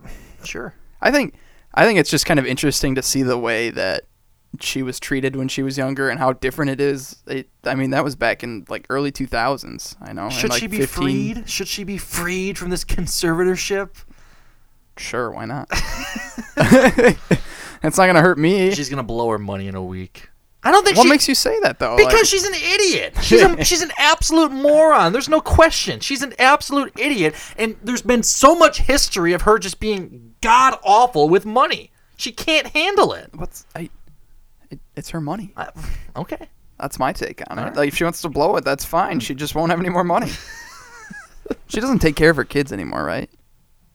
sure. 0.45 0.75
I 1.01 1.11
think 1.11 1.35
I 1.73 1.85
think 1.85 1.99
it's 1.99 2.11
just 2.11 2.27
kind 2.27 2.39
of 2.39 2.47
interesting 2.47 2.95
to 2.95 3.03
see 3.03 3.23
the 3.23 3.39
way 3.39 3.71
that 3.71 4.05
she 4.61 4.83
was 4.83 5.01
treated 5.01 5.37
when 5.37 5.49
she 5.49 5.63
was 5.63 5.79
younger 5.79 6.09
and 6.09 6.19
how 6.19 6.33
different 6.33 6.71
it 6.71 6.81
is. 6.81 7.23
It, 7.27 7.49
I 7.65 7.75
mean, 7.75 7.91
that 7.91 8.05
was 8.05 8.17
back 8.17 8.43
in 8.43 8.65
like 8.69 8.87
early 8.91 9.13
2000s. 9.13 9.97
I 10.01 10.13
know. 10.13 10.31
should 10.31 10.51
like, 10.51 10.61
she 10.61 10.67
be 10.67 10.79
15 10.79 11.35
freed? 11.35 11.49
Should 11.49 11.69
she 11.69 11.85
be 11.85 11.99
freed 11.99 12.59
from 12.59 12.71
this 12.71 12.85
conservatorship? 12.85 13.91
Sure, 14.97 15.31
why 15.31 15.45
not? 15.45 15.69
It's 17.85 17.99
not 17.99 18.07
gonna 18.07 18.23
hurt 18.23 18.39
me. 18.39 18.75
She's 18.75 18.89
gonna 18.89 19.03
blow 19.03 19.29
her 19.31 19.39
money 19.39 19.69
in 19.69 19.75
a 19.75 19.83
week. 19.83 20.31
I 20.63 20.71
don't 20.71 20.83
think 20.83 20.97
What 20.97 21.03
she, 21.05 21.11
makes 21.11 21.29
you 21.29 21.35
say 21.35 21.61
that 21.61 21.79
though? 21.79 21.97
Because 21.97 22.15
Like- 22.15 22.25
she's 22.25 22.45
an 22.45 22.55
idiot. 22.55 23.15
She's 23.23 23.43
a, 23.43 23.65
she's 23.65 23.83
an 23.83 23.93
absolute 23.99 24.51
moron. 24.51 25.13
There's 25.13 25.29
no 25.29 25.43
question. 25.43 26.01
She's 26.01 26.23
an 26.23 26.33
absolute 26.39 26.99
idiot, 26.99 27.35
and 27.59 27.77
there's 27.83 28.01
been 28.01 28.23
so 28.23 28.55
much 28.55 28.79
history 28.79 29.35
of 29.35 29.43
her 29.43 29.59
just 29.59 29.79
being 29.79 30.35
god 30.41 30.79
awful 30.83 31.29
with 31.29 31.45
money. 31.45 31.91
She 32.17 32.33
can't 32.33 32.69
handle 32.69 33.13
it. 33.13 33.29
What's 33.35 33.67
I? 33.77 33.91
It, 34.71 34.81
it's 34.97 35.11
her 35.11 35.21
money. 35.21 35.53
Uh, 35.57 35.71
okay. 36.17 36.49
That's 36.79 36.99
my 36.99 37.13
take 37.13 37.43
on 37.49 37.59
it. 37.59 37.61
Alright. 37.63 37.77
Like 37.77 37.89
if 37.89 37.97
she 37.97 38.05
wants 38.05 38.23
to 38.23 38.29
blow 38.29 38.57
it, 38.57 38.65
that's 38.65 38.85
fine. 38.85 39.15
Hmm. 39.15 39.21
She 39.21 39.35
just 39.35 39.55
won't 39.55 39.71
have 39.71 39.81
any 39.81 39.89
more 39.89 40.05
money. 40.05 40.31
she 41.69 41.81
doesn't 41.81 42.01
take 42.01 42.17
care 42.17 42.31
of 42.31 42.37
her 42.37 42.45
kids 42.45 42.73
anymore, 42.73 43.05
right? 43.05 43.31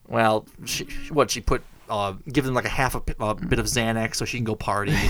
Well, 0.07 0.45
she, 0.65 0.85
what 1.11 1.29
she 1.29 1.41
put, 1.41 1.61
uh, 1.89 2.13
give 2.31 2.45
them 2.45 2.53
like 2.53 2.65
a 2.65 2.69
half 2.69 2.95
a, 2.95 3.01
a 3.19 3.35
hmm. 3.35 3.47
bit 3.47 3.59
of 3.59 3.65
Xanax 3.65 4.15
so 4.15 4.25
she 4.25 4.37
can 4.37 4.45
go 4.45 4.55
party. 4.55 4.93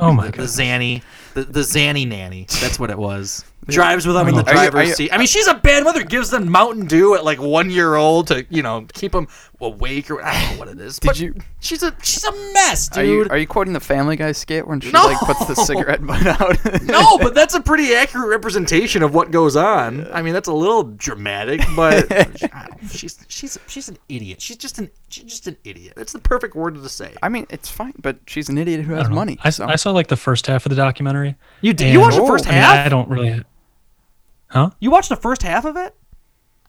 Oh 0.00 0.12
my 0.12 0.26
the, 0.26 0.32
the 0.32 0.38
God. 0.38 0.46
Zanny, 0.46 1.02
the, 1.34 1.44
the 1.44 1.60
Zanny 1.60 2.06
nanny. 2.08 2.46
That's 2.60 2.78
what 2.78 2.90
it 2.90 2.98
was. 2.98 3.44
Drives 3.66 4.06
with 4.06 4.16
them 4.16 4.26
in 4.28 4.34
the 4.34 4.44
Are 4.44 4.64
you- 4.64 4.70
driver's 4.70 4.88
you- 4.88 4.94
seat. 4.94 5.12
I 5.12 5.18
mean, 5.18 5.26
she's 5.28 5.46
a 5.46 5.54
bad 5.54 5.84
mother. 5.84 6.02
Gives 6.02 6.30
them 6.30 6.50
Mountain 6.50 6.86
Dew 6.86 7.14
at 7.14 7.24
like 7.24 7.40
one 7.40 7.70
year 7.70 7.94
old 7.94 8.28
to 8.28 8.44
you 8.50 8.62
know 8.62 8.86
keep 8.92 9.12
them 9.12 9.28
awake 9.62 10.10
or 10.10 10.22
I 10.24 10.32
don't 10.32 10.52
know 10.54 10.58
what 10.58 10.68
it 10.68 10.80
is. 10.80 10.98
Did 10.98 11.18
you? 11.18 11.34
She's 11.60 11.82
a 11.82 11.94
she's 12.02 12.24
a 12.24 12.32
mess, 12.52 12.90
Are 12.96 13.04
you 13.04 13.22
dude. 13.22 13.30
are 13.32 13.38
you 13.38 13.46
quoting 13.46 13.72
the 13.72 13.80
Family 13.80 14.16
Guy 14.16 14.32
skit 14.32 14.66
when 14.66 14.80
she 14.80 14.90
No. 14.90 15.04
like 15.04 15.18
puts 15.18 15.46
the 15.46 15.54
cigarette 15.54 16.04
butt 16.06 16.26
out? 16.26 16.82
no, 16.82 17.18
but 17.18 17.34
that's 17.34 17.54
a 17.54 17.60
pretty 17.60 17.94
accurate 17.94 18.28
representation 18.28 19.02
of 19.02 19.14
what 19.14 19.30
goes 19.30 19.54
on. 19.56 20.06
I 20.12 20.22
mean, 20.22 20.32
that's 20.34 20.48
a 20.48 20.52
little 20.52 20.82
dramatic, 20.82 21.60
but 21.76 22.10
I 22.12 22.26
she's 22.90 23.18
she's 23.28 23.58
she's 23.68 23.88
an 23.88 23.98
idiot. 24.08 24.40
She's 24.42 24.56
just 24.56 24.78
an 24.78 24.90
she's 25.08 25.24
just 25.24 25.46
an 25.46 25.56
idiot. 25.64 25.94
That's 25.96 26.12
the 26.12 26.18
perfect 26.18 26.54
word 26.54 26.74
to 26.74 26.88
say. 26.88 27.14
I 27.22 27.28
mean, 27.28 27.46
it's 27.48 27.68
fine, 27.70 27.94
but 27.98 28.18
she's 28.26 28.48
an 28.48 28.58
idiot 28.58 28.84
who 28.84 28.94
has 28.94 29.04
don't 29.06 29.14
money. 29.14 29.38
I, 29.44 29.48
s- 29.48 29.56
so. 29.56 29.66
I 29.66 29.76
saw 29.76 29.92
like 29.92 30.08
the 30.08 30.16
first 30.16 30.46
half 30.48 30.66
of 30.66 30.70
the 30.70 30.76
documentary. 30.76 31.36
You 31.60 31.72
did- 31.72 31.92
you 31.92 32.00
watched 32.00 32.16
the 32.16 32.26
first 32.26 32.46
I 32.46 32.50
mean, 32.50 32.58
half? 32.58 32.86
I 32.86 32.88
don't 32.88 33.08
really. 33.08 33.42
Huh? 34.48 34.70
You 34.80 34.90
watched 34.90 35.08
the 35.08 35.16
first 35.16 35.42
half 35.42 35.64
of 35.64 35.76
it? 35.76 35.94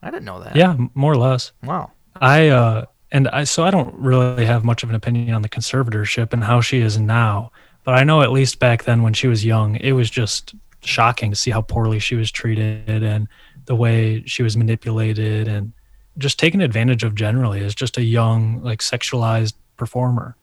I 0.02 0.10
didn't 0.10 0.24
know 0.24 0.42
that. 0.42 0.54
Yeah, 0.56 0.76
more 0.94 1.12
or 1.12 1.16
less. 1.16 1.52
Wow. 1.62 1.92
I 2.20 2.48
uh 2.48 2.86
and 3.12 3.28
I 3.28 3.44
so 3.44 3.64
I 3.64 3.70
don't 3.70 3.94
really 3.94 4.44
have 4.44 4.64
much 4.64 4.82
of 4.82 4.90
an 4.90 4.96
opinion 4.96 5.34
on 5.34 5.42
the 5.42 5.48
conservatorship 5.48 6.32
and 6.32 6.44
how 6.44 6.60
she 6.60 6.80
is 6.80 6.98
now, 6.98 7.52
but 7.84 7.94
I 7.94 8.04
know 8.04 8.22
at 8.22 8.32
least 8.32 8.58
back 8.58 8.84
then 8.84 9.02
when 9.02 9.12
she 9.12 9.28
was 9.28 9.44
young, 9.44 9.76
it 9.76 9.92
was 9.92 10.10
just 10.10 10.54
shocking 10.80 11.30
to 11.30 11.36
see 11.36 11.50
how 11.50 11.62
poorly 11.62 11.98
she 11.98 12.14
was 12.14 12.30
treated 12.30 13.02
and 13.02 13.28
the 13.66 13.74
way 13.74 14.22
she 14.26 14.42
was 14.42 14.56
manipulated 14.56 15.48
and 15.48 15.72
just 16.18 16.38
taken 16.38 16.60
advantage 16.60 17.02
of 17.02 17.14
generally 17.14 17.64
as 17.64 17.74
just 17.74 17.96
a 17.96 18.02
young 18.02 18.62
like 18.62 18.80
sexualized 18.80 19.54
performer. 19.76 20.36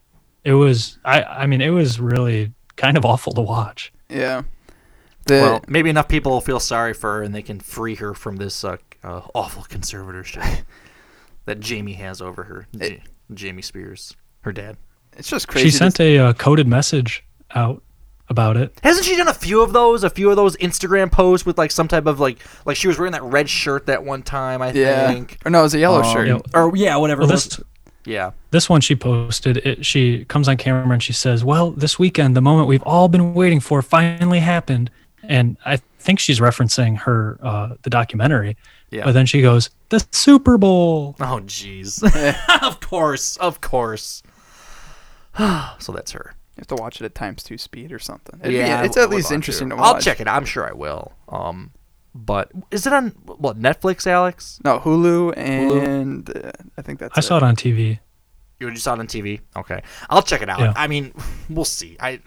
It 0.43 0.53
was 0.53 0.98
I 1.06 1.23
I 1.23 1.45
mean 1.45 1.61
it 1.61 1.69
was 1.69 1.99
really 1.99 2.53
kind 2.77 2.98
of 2.98 3.06
awful 3.11 3.34
to 3.34 3.41
watch. 3.41 3.91
yeah. 4.10 4.43
The, 5.27 5.35
well, 5.35 5.64
maybe 5.68 5.91
enough 5.91 6.07
people 6.07 6.31
will 6.31 6.41
feel 6.41 6.60
sorry 6.60 6.95
for 6.95 7.18
her 7.18 7.22
and 7.22 7.34
they 7.34 7.43
can 7.43 7.60
free 7.60 7.93
her 7.95 8.15
from 8.15 8.38
this 8.38 8.64
uh, 8.64 8.77
uh, 9.03 9.22
awful 9.35 9.61
conservatorship 9.64 10.64
that 11.45 11.59
Jamie 11.59 11.93
has 11.93 12.22
over 12.22 12.43
her. 12.43 12.68
J- 12.77 13.03
Jamie 13.34 13.61
Spears, 13.61 14.15
her 14.41 14.51
dad. 14.51 14.77
it's 15.18 15.30
just 15.30 15.47
crazy. 15.47 15.69
She 15.69 15.76
sent 15.77 15.99
a 15.99 16.18
uh, 16.18 16.34
coded 16.34 16.68
message 16.68 17.23
out 17.55 17.81
about 18.30 18.55
it. 18.57 18.77
Hasn't 18.84 19.05
she 19.05 19.15
done 19.18 19.27
a 19.27 19.34
few 19.34 19.61
of 19.61 19.73
those? 19.73 20.03
A 20.03 20.09
few 20.09 20.30
of 20.30 20.35
those 20.38 20.55
Instagram 20.57 21.11
posts 21.11 21.45
with 21.45 21.57
like 21.57 21.72
some 21.72 21.88
type 21.88 22.05
of 22.05 22.19
like 22.19 22.39
like 22.65 22.77
she 22.77 22.88
was 22.88 22.97
wearing 22.97 23.11
that 23.13 23.23
red 23.23 23.49
shirt 23.49 23.88
that 23.88 24.03
one 24.03 24.23
time. 24.23 24.61
I 24.61 24.72
Yeah. 24.72 25.11
think. 25.11 25.38
Or 25.45 25.51
no, 25.51 25.59
it 25.59 25.63
was 25.63 25.73
a 25.73 25.80
yellow 25.80 26.01
Um, 26.01 26.13
shirt. 26.13 26.41
Or 26.53 26.76
yeah, 26.76 26.95
whatever. 26.97 27.22
Well, 27.22 27.30
this 27.30 27.59
yeah. 28.05 28.31
This 28.51 28.68
one 28.69 28.81
she 28.81 28.95
posted, 28.95 29.57
it, 29.57 29.85
she 29.85 30.26
comes 30.26 30.47
on 30.47 30.57
camera 30.57 30.91
and 30.93 31.03
she 31.03 31.13
says, 31.13 31.43
Well, 31.43 31.72
this 31.72 31.99
weekend, 31.99 32.35
the 32.35 32.41
moment 32.41 32.68
we've 32.68 32.81
all 32.84 33.07
been 33.09 33.34
waiting 33.34 33.59
for 33.59 33.81
finally 33.81 34.39
happened. 34.39 34.89
And 35.23 35.55
I 35.65 35.77
think 35.99 36.19
she's 36.19 36.39
referencing 36.39 36.97
her, 36.99 37.38
uh, 37.43 37.76
the 37.84 37.89
documentary. 37.91 38.57
Yeah. 38.91 39.05
But 39.05 39.13
then 39.13 39.26
she 39.26 39.41
goes, 39.41 39.69
The 39.89 40.05
Super 40.11 40.57
Bowl. 40.57 41.15
Oh, 41.19 41.39
jeez. 41.45 42.03
of 42.61 42.80
course, 42.81 43.38
of 43.38 43.61
course. 43.61 44.22
so 45.80 45.91
that's 45.93 46.11
her. 46.11 46.35
You 46.57 46.61
have 46.61 46.68
to 46.68 46.76
watch 46.76 46.99
it 47.01 47.05
at 47.05 47.15
times 47.15 47.43
two 47.43 47.57
speed 47.57 47.91
or 47.93 47.99
something. 47.99 48.39
It'd 48.41 48.51
be- 48.51 48.57
yeah, 48.57 48.84
it's 48.84 48.97
I 48.97 49.03
at 49.03 49.09
would 49.09 49.15
least 49.15 49.31
interesting 49.31 49.69
to, 49.69 49.76
watch 49.77 49.95
I'll 49.95 50.01
check 50.01 50.19
it. 50.19 50.27
I'm 50.27 50.45
sure 50.45 50.68
I 50.68 50.73
will. 50.73 51.13
Um, 51.30 51.72
but 52.13 52.51
is 52.72 52.85
it 52.85 52.91
on 52.91 53.11
what 53.26 53.57
Netflix, 53.57 54.05
Alex? 54.05 54.59
No, 54.65 54.80
Hulu 54.80 55.38
and 55.38 56.30
uh, 56.30 56.51
I 56.77 56.81
think 56.81 56.99
that's. 56.99 57.18
I 57.18 57.22
saw 57.22 57.38
it 57.38 57.43
on 57.43 57.55
TV. 57.55 57.99
You 58.59 58.69
just 58.69 58.84
saw 58.84 58.93
it 58.93 58.99
on 58.99 59.07
TV. 59.07 59.39
Okay, 59.55 59.81
I'll 60.09 60.22
check 60.22 60.41
it 60.41 60.49
out. 60.49 60.59
Yeah. 60.59 60.73
I 60.76 60.88
mean, 60.88 61.13
we'll 61.49 61.63
see. 61.65 61.95
I, 61.99 62.19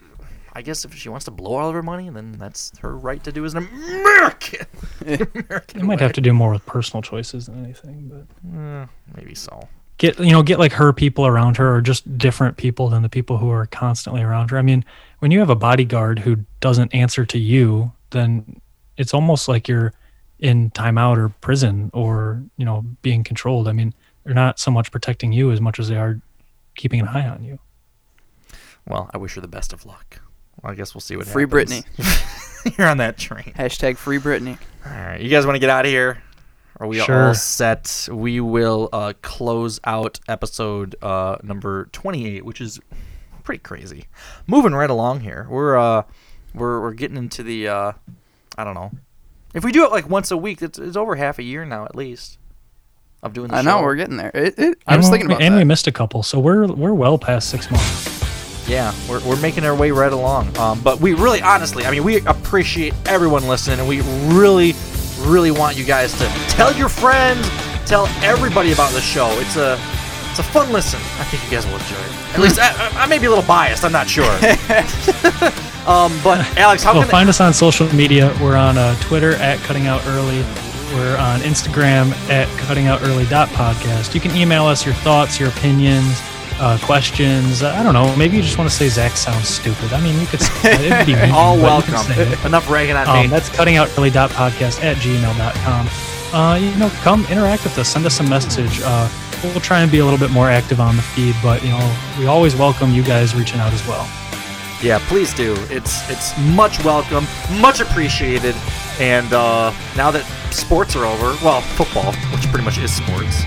I 0.57 0.61
guess 0.61 0.85
if 0.85 0.95
she 0.95 1.09
wants 1.09 1.25
to 1.25 1.31
blow 1.31 1.55
all 1.55 1.67
of 1.69 1.75
her 1.75 1.83
money, 1.83 2.09
then 2.09 2.31
that's 2.33 2.71
her 2.79 2.95
right 2.97 3.21
to 3.25 3.31
do 3.31 3.43
as 3.43 3.53
an 3.55 3.67
American. 3.67 4.65
American 5.05 5.79
You 5.81 5.85
might 5.85 5.99
have 5.99 6.13
to 6.13 6.21
do 6.21 6.31
more 6.33 6.51
with 6.51 6.65
personal 6.65 7.01
choices 7.01 7.47
than 7.47 7.63
anything, 7.63 8.07
but 8.07 8.57
Eh, 8.57 8.85
maybe 9.17 9.35
so. 9.35 9.67
get 9.97 10.17
you 10.19 10.31
know 10.31 10.41
get 10.43 10.57
like 10.59 10.71
her 10.73 10.93
people 10.93 11.27
around 11.27 11.57
her 11.57 11.75
or 11.75 11.81
just 11.81 12.17
different 12.17 12.55
people 12.57 12.87
than 12.89 13.01
the 13.01 13.09
people 13.09 13.37
who 13.37 13.49
are 13.49 13.65
constantly 13.67 14.21
around 14.21 14.51
her 14.51 14.57
i 14.57 14.61
mean 14.61 14.83
when 15.19 15.31
you 15.31 15.39
have 15.39 15.49
a 15.49 15.55
bodyguard 15.55 16.19
who 16.19 16.37
doesn't 16.59 16.93
answer 16.93 17.25
to 17.25 17.37
you 17.39 17.91
then 18.09 18.59
it's 18.97 19.13
almost 19.13 19.47
like 19.47 19.67
you're 19.69 19.93
in 20.39 20.69
timeout 20.71 21.17
or 21.17 21.29
prison 21.39 21.89
or 21.93 22.43
you 22.57 22.65
know 22.65 22.83
being 23.03 23.23
controlled 23.23 23.67
i 23.69 23.71
mean 23.71 23.93
they're 24.25 24.33
not 24.33 24.59
so 24.59 24.69
much 24.69 24.91
protecting 24.91 25.31
you 25.31 25.49
as 25.51 25.61
much 25.61 25.79
as 25.79 25.87
they 25.87 25.95
are 25.97 26.19
keeping 26.75 26.99
an 26.99 27.07
eye 27.07 27.27
on 27.27 27.41
you 27.43 27.57
Well, 28.87 29.09
I 29.13 29.17
wish 29.17 29.35
her 29.35 29.41
the 29.41 29.47
best 29.47 29.71
of 29.73 29.85
luck. 29.85 30.19
Well, 30.61 30.71
I 30.71 30.75
guess 30.75 30.93
we'll 30.93 31.01
see 31.01 31.15
what 31.15 31.27
happens. 31.27 31.33
Free 31.51 31.59
happens. 31.59 31.85
Britney. 31.97 32.77
You're 32.77 32.87
on 32.87 32.97
that 32.97 33.17
train. 33.17 33.53
Hashtag 33.55 33.97
free 33.97 34.17
Britney. 34.17 34.57
All 34.85 34.91
right, 34.91 35.21
you 35.21 35.29
guys 35.29 35.45
want 35.45 35.55
to 35.55 35.59
get 35.59 35.69
out 35.69 35.85
of 35.85 35.91
here? 35.91 36.21
Are 36.79 36.87
we 36.87 36.99
Sure. 36.99 37.27
all 37.27 37.33
set? 37.33 38.09
We 38.11 38.39
will 38.41 38.89
uh, 38.91 39.13
close 39.21 39.79
out 39.85 40.19
episode 40.27 40.95
uh, 41.01 41.37
number 41.43 41.85
28, 41.93 42.43
which 42.43 42.59
is 42.61 42.79
pretty 43.43 43.59
crazy. 43.61 44.05
Moving 44.47 44.73
right 44.73 44.89
along 44.89 45.21
here, 45.21 45.47
we're 45.49 45.77
uh, 45.77 46.03
we're 46.53 46.81
we're 46.81 46.93
getting 46.93 47.17
into 47.17 47.43
the 47.43 47.67
uh, 47.67 47.91
I 48.57 48.63
don't 48.63 48.73
know. 48.73 48.91
If 49.53 49.63
we 49.63 49.71
do 49.71 49.85
it 49.85 49.91
like 49.91 50.09
once 50.09 50.31
a 50.31 50.37
week, 50.37 50.61
it's, 50.61 50.77
it's 50.77 50.97
over 50.97 51.15
half 51.15 51.39
a 51.39 51.43
year 51.43 51.63
now 51.65 51.85
at 51.85 51.95
least 51.95 52.39
of 53.23 53.31
doing 53.33 53.47
the 53.49 53.55
I 53.55 53.61
show. 53.63 53.77
know 53.77 53.81
we're 53.83 53.95
getting 53.95 54.17
there. 54.17 54.31
It, 54.33 54.55
it, 54.57 54.77
I 54.85 54.93
And 54.95 54.99
was 54.99 55.05
we- 55.07 55.11
thinking 55.17 55.31
about 55.31 55.41
and 55.41 55.53
that. 55.53 55.59
we 55.59 55.63
missed 55.63 55.87
a 55.87 55.91
couple 55.93 56.23
so 56.23 56.39
we're 56.39 56.67
we're 56.67 56.93
well 56.93 57.17
past 57.17 57.49
six 57.49 57.71
months 57.71 58.14
yeah, 58.67 58.93
we're, 59.09 59.23
we're 59.27 59.39
making 59.41 59.63
our 59.65 59.75
way 59.75 59.91
right 59.91 60.11
along. 60.11 60.55
Um, 60.57 60.81
but 60.81 60.99
we 60.99 61.13
really, 61.13 61.41
honestly, 61.41 61.85
I 61.85 61.91
mean, 61.91 62.03
we 62.03 62.17
appreciate 62.25 62.93
everyone 63.05 63.47
listening, 63.47 63.79
and 63.79 63.87
we 63.87 64.01
really, 64.35 64.73
really 65.19 65.51
want 65.51 65.77
you 65.77 65.85
guys 65.85 66.13
to 66.17 66.27
tell 66.49 66.73
your 66.75 66.89
friends, 66.89 67.47
tell 67.85 68.07
everybody 68.23 68.71
about 68.71 68.91
the 68.93 69.01
show. 69.01 69.27
It's 69.39 69.55
a 69.55 69.79
it's 70.29 70.39
a 70.39 70.51
fun 70.51 70.73
listen. 70.73 70.99
I 71.17 71.23
think 71.25 71.43
you 71.45 71.49
guys 71.51 71.65
will 71.65 71.75
enjoy 71.75 71.95
it. 71.95 72.35
At 72.35 72.41
least 72.41 72.59
I, 72.59 72.69
I- 72.71 73.03
I 73.03 73.05
may 73.07 73.19
be 73.19 73.27
a 73.27 73.29
little 73.29 73.45
biased. 73.45 73.85
I'm 73.85 73.93
not 73.93 74.09
sure. 74.09 74.25
um, 75.87 76.11
but 76.23 76.45
Alex, 76.57 76.83
how 76.83 76.93
well, 76.93 77.03
can 77.03 77.09
find 77.11 77.29
us 77.29 77.39
on 77.39 77.53
social 77.53 77.87
media. 77.95 78.35
We're 78.41 78.57
on 78.57 78.77
uh, 78.77 78.99
Twitter 78.99 79.33
at 79.35 79.59
Cutting 79.59 79.87
Out 79.87 80.05
Early. 80.07 80.41
We're 80.93 81.17
on 81.17 81.39
Instagram 81.39 82.11
at 82.29 82.47
Cutting 82.59 82.87
Out 82.87 83.01
Early 83.03 83.23
podcast. 83.25 84.13
You 84.13 84.19
can 84.19 84.35
email 84.35 84.65
us 84.65 84.85
your 84.85 84.93
thoughts, 84.95 85.39
your 85.39 85.49
opinions, 85.49 86.19
uh, 86.59 86.77
questions. 86.83 87.63
I 87.63 87.83
don't 87.83 87.93
know. 87.93 88.15
Maybe 88.15 88.37
you 88.37 88.43
just 88.43 88.57
want 88.57 88.69
to 88.69 88.75
say 88.75 88.87
Zach 88.89 89.17
sounds 89.17 89.47
stupid. 89.47 89.91
I 89.93 90.01
mean, 90.01 90.19
you 90.19 90.27
could. 90.27 90.41
It'd 90.63 91.05
be 91.05 91.15
mean, 91.21 91.31
all 91.31 91.59
but 91.59 91.85
you 91.87 91.93
can 91.93 92.17
welcome? 92.17 92.45
Enough 92.47 92.69
ragging 92.69 92.95
on 92.95 93.07
Um, 93.07 93.21
me. 93.23 93.27
that's 93.27 93.49
cutting 93.49 93.75
out 93.77 93.89
early 93.97 94.09
dot 94.09 94.29
podcast 94.31 94.83
at 94.83 94.97
gmail.com. 94.97 95.87
Uh, 96.33 96.55
you 96.55 96.75
know, 96.77 96.89
come 97.01 97.25
interact 97.27 97.63
with 97.63 97.77
us. 97.77 97.89
Send 97.89 98.05
us 98.05 98.19
a 98.19 98.23
message. 98.23 98.81
Uh, 98.83 99.09
we'll 99.43 99.59
try 99.61 99.81
and 99.81 99.91
be 99.91 99.99
a 99.99 100.03
little 100.03 100.19
bit 100.19 100.31
more 100.31 100.49
active 100.49 100.79
on 100.79 100.95
the 100.95 101.01
feed, 101.01 101.35
but 101.43 101.63
you 101.63 101.69
know, 101.69 101.95
we 102.19 102.25
always 102.25 102.55
welcome 102.55 102.91
you 102.91 103.03
guys 103.03 103.35
reaching 103.35 103.59
out 103.59 103.71
as 103.73 103.85
well. 103.87 104.09
Yeah, 104.81 104.99
please 105.07 105.33
do. 105.33 105.55
It's 105.69 106.07
it's 106.09 106.37
much 106.39 106.83
welcome, 106.83 107.25
much 107.61 107.79
appreciated. 107.79 108.55
And 108.99 109.31
uh, 109.33 109.73
now 109.95 110.11
that 110.11 110.25
sports 110.51 110.95
are 110.95 111.05
over, 111.05 111.35
well, 111.43 111.61
football, 111.61 112.13
which 112.31 112.47
pretty 112.49 112.63
much 112.65 112.77
is 112.77 112.93
sports, 112.95 113.43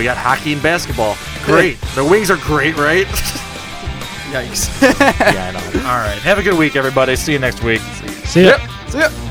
we 0.00 0.04
got 0.04 0.16
hockey 0.16 0.54
and 0.54 0.62
basketball. 0.62 1.14
Great. 1.44 1.78
the 1.94 2.02
wings 2.02 2.30
are 2.30 2.38
great, 2.38 2.74
right? 2.78 3.06
Yikes. 4.32 4.80
yeah, 5.20 5.48
I 5.48 5.50
know. 5.52 5.80
All 5.86 5.98
right. 5.98 6.18
Have 6.22 6.38
a 6.38 6.42
good 6.42 6.56
week, 6.56 6.74
everybody. 6.74 7.16
See 7.16 7.34
you 7.34 7.38
next 7.38 7.62
week. 7.62 7.82
See 8.24 8.46
ya. 8.46 8.56
See 8.86 9.00
ya. 9.00 9.29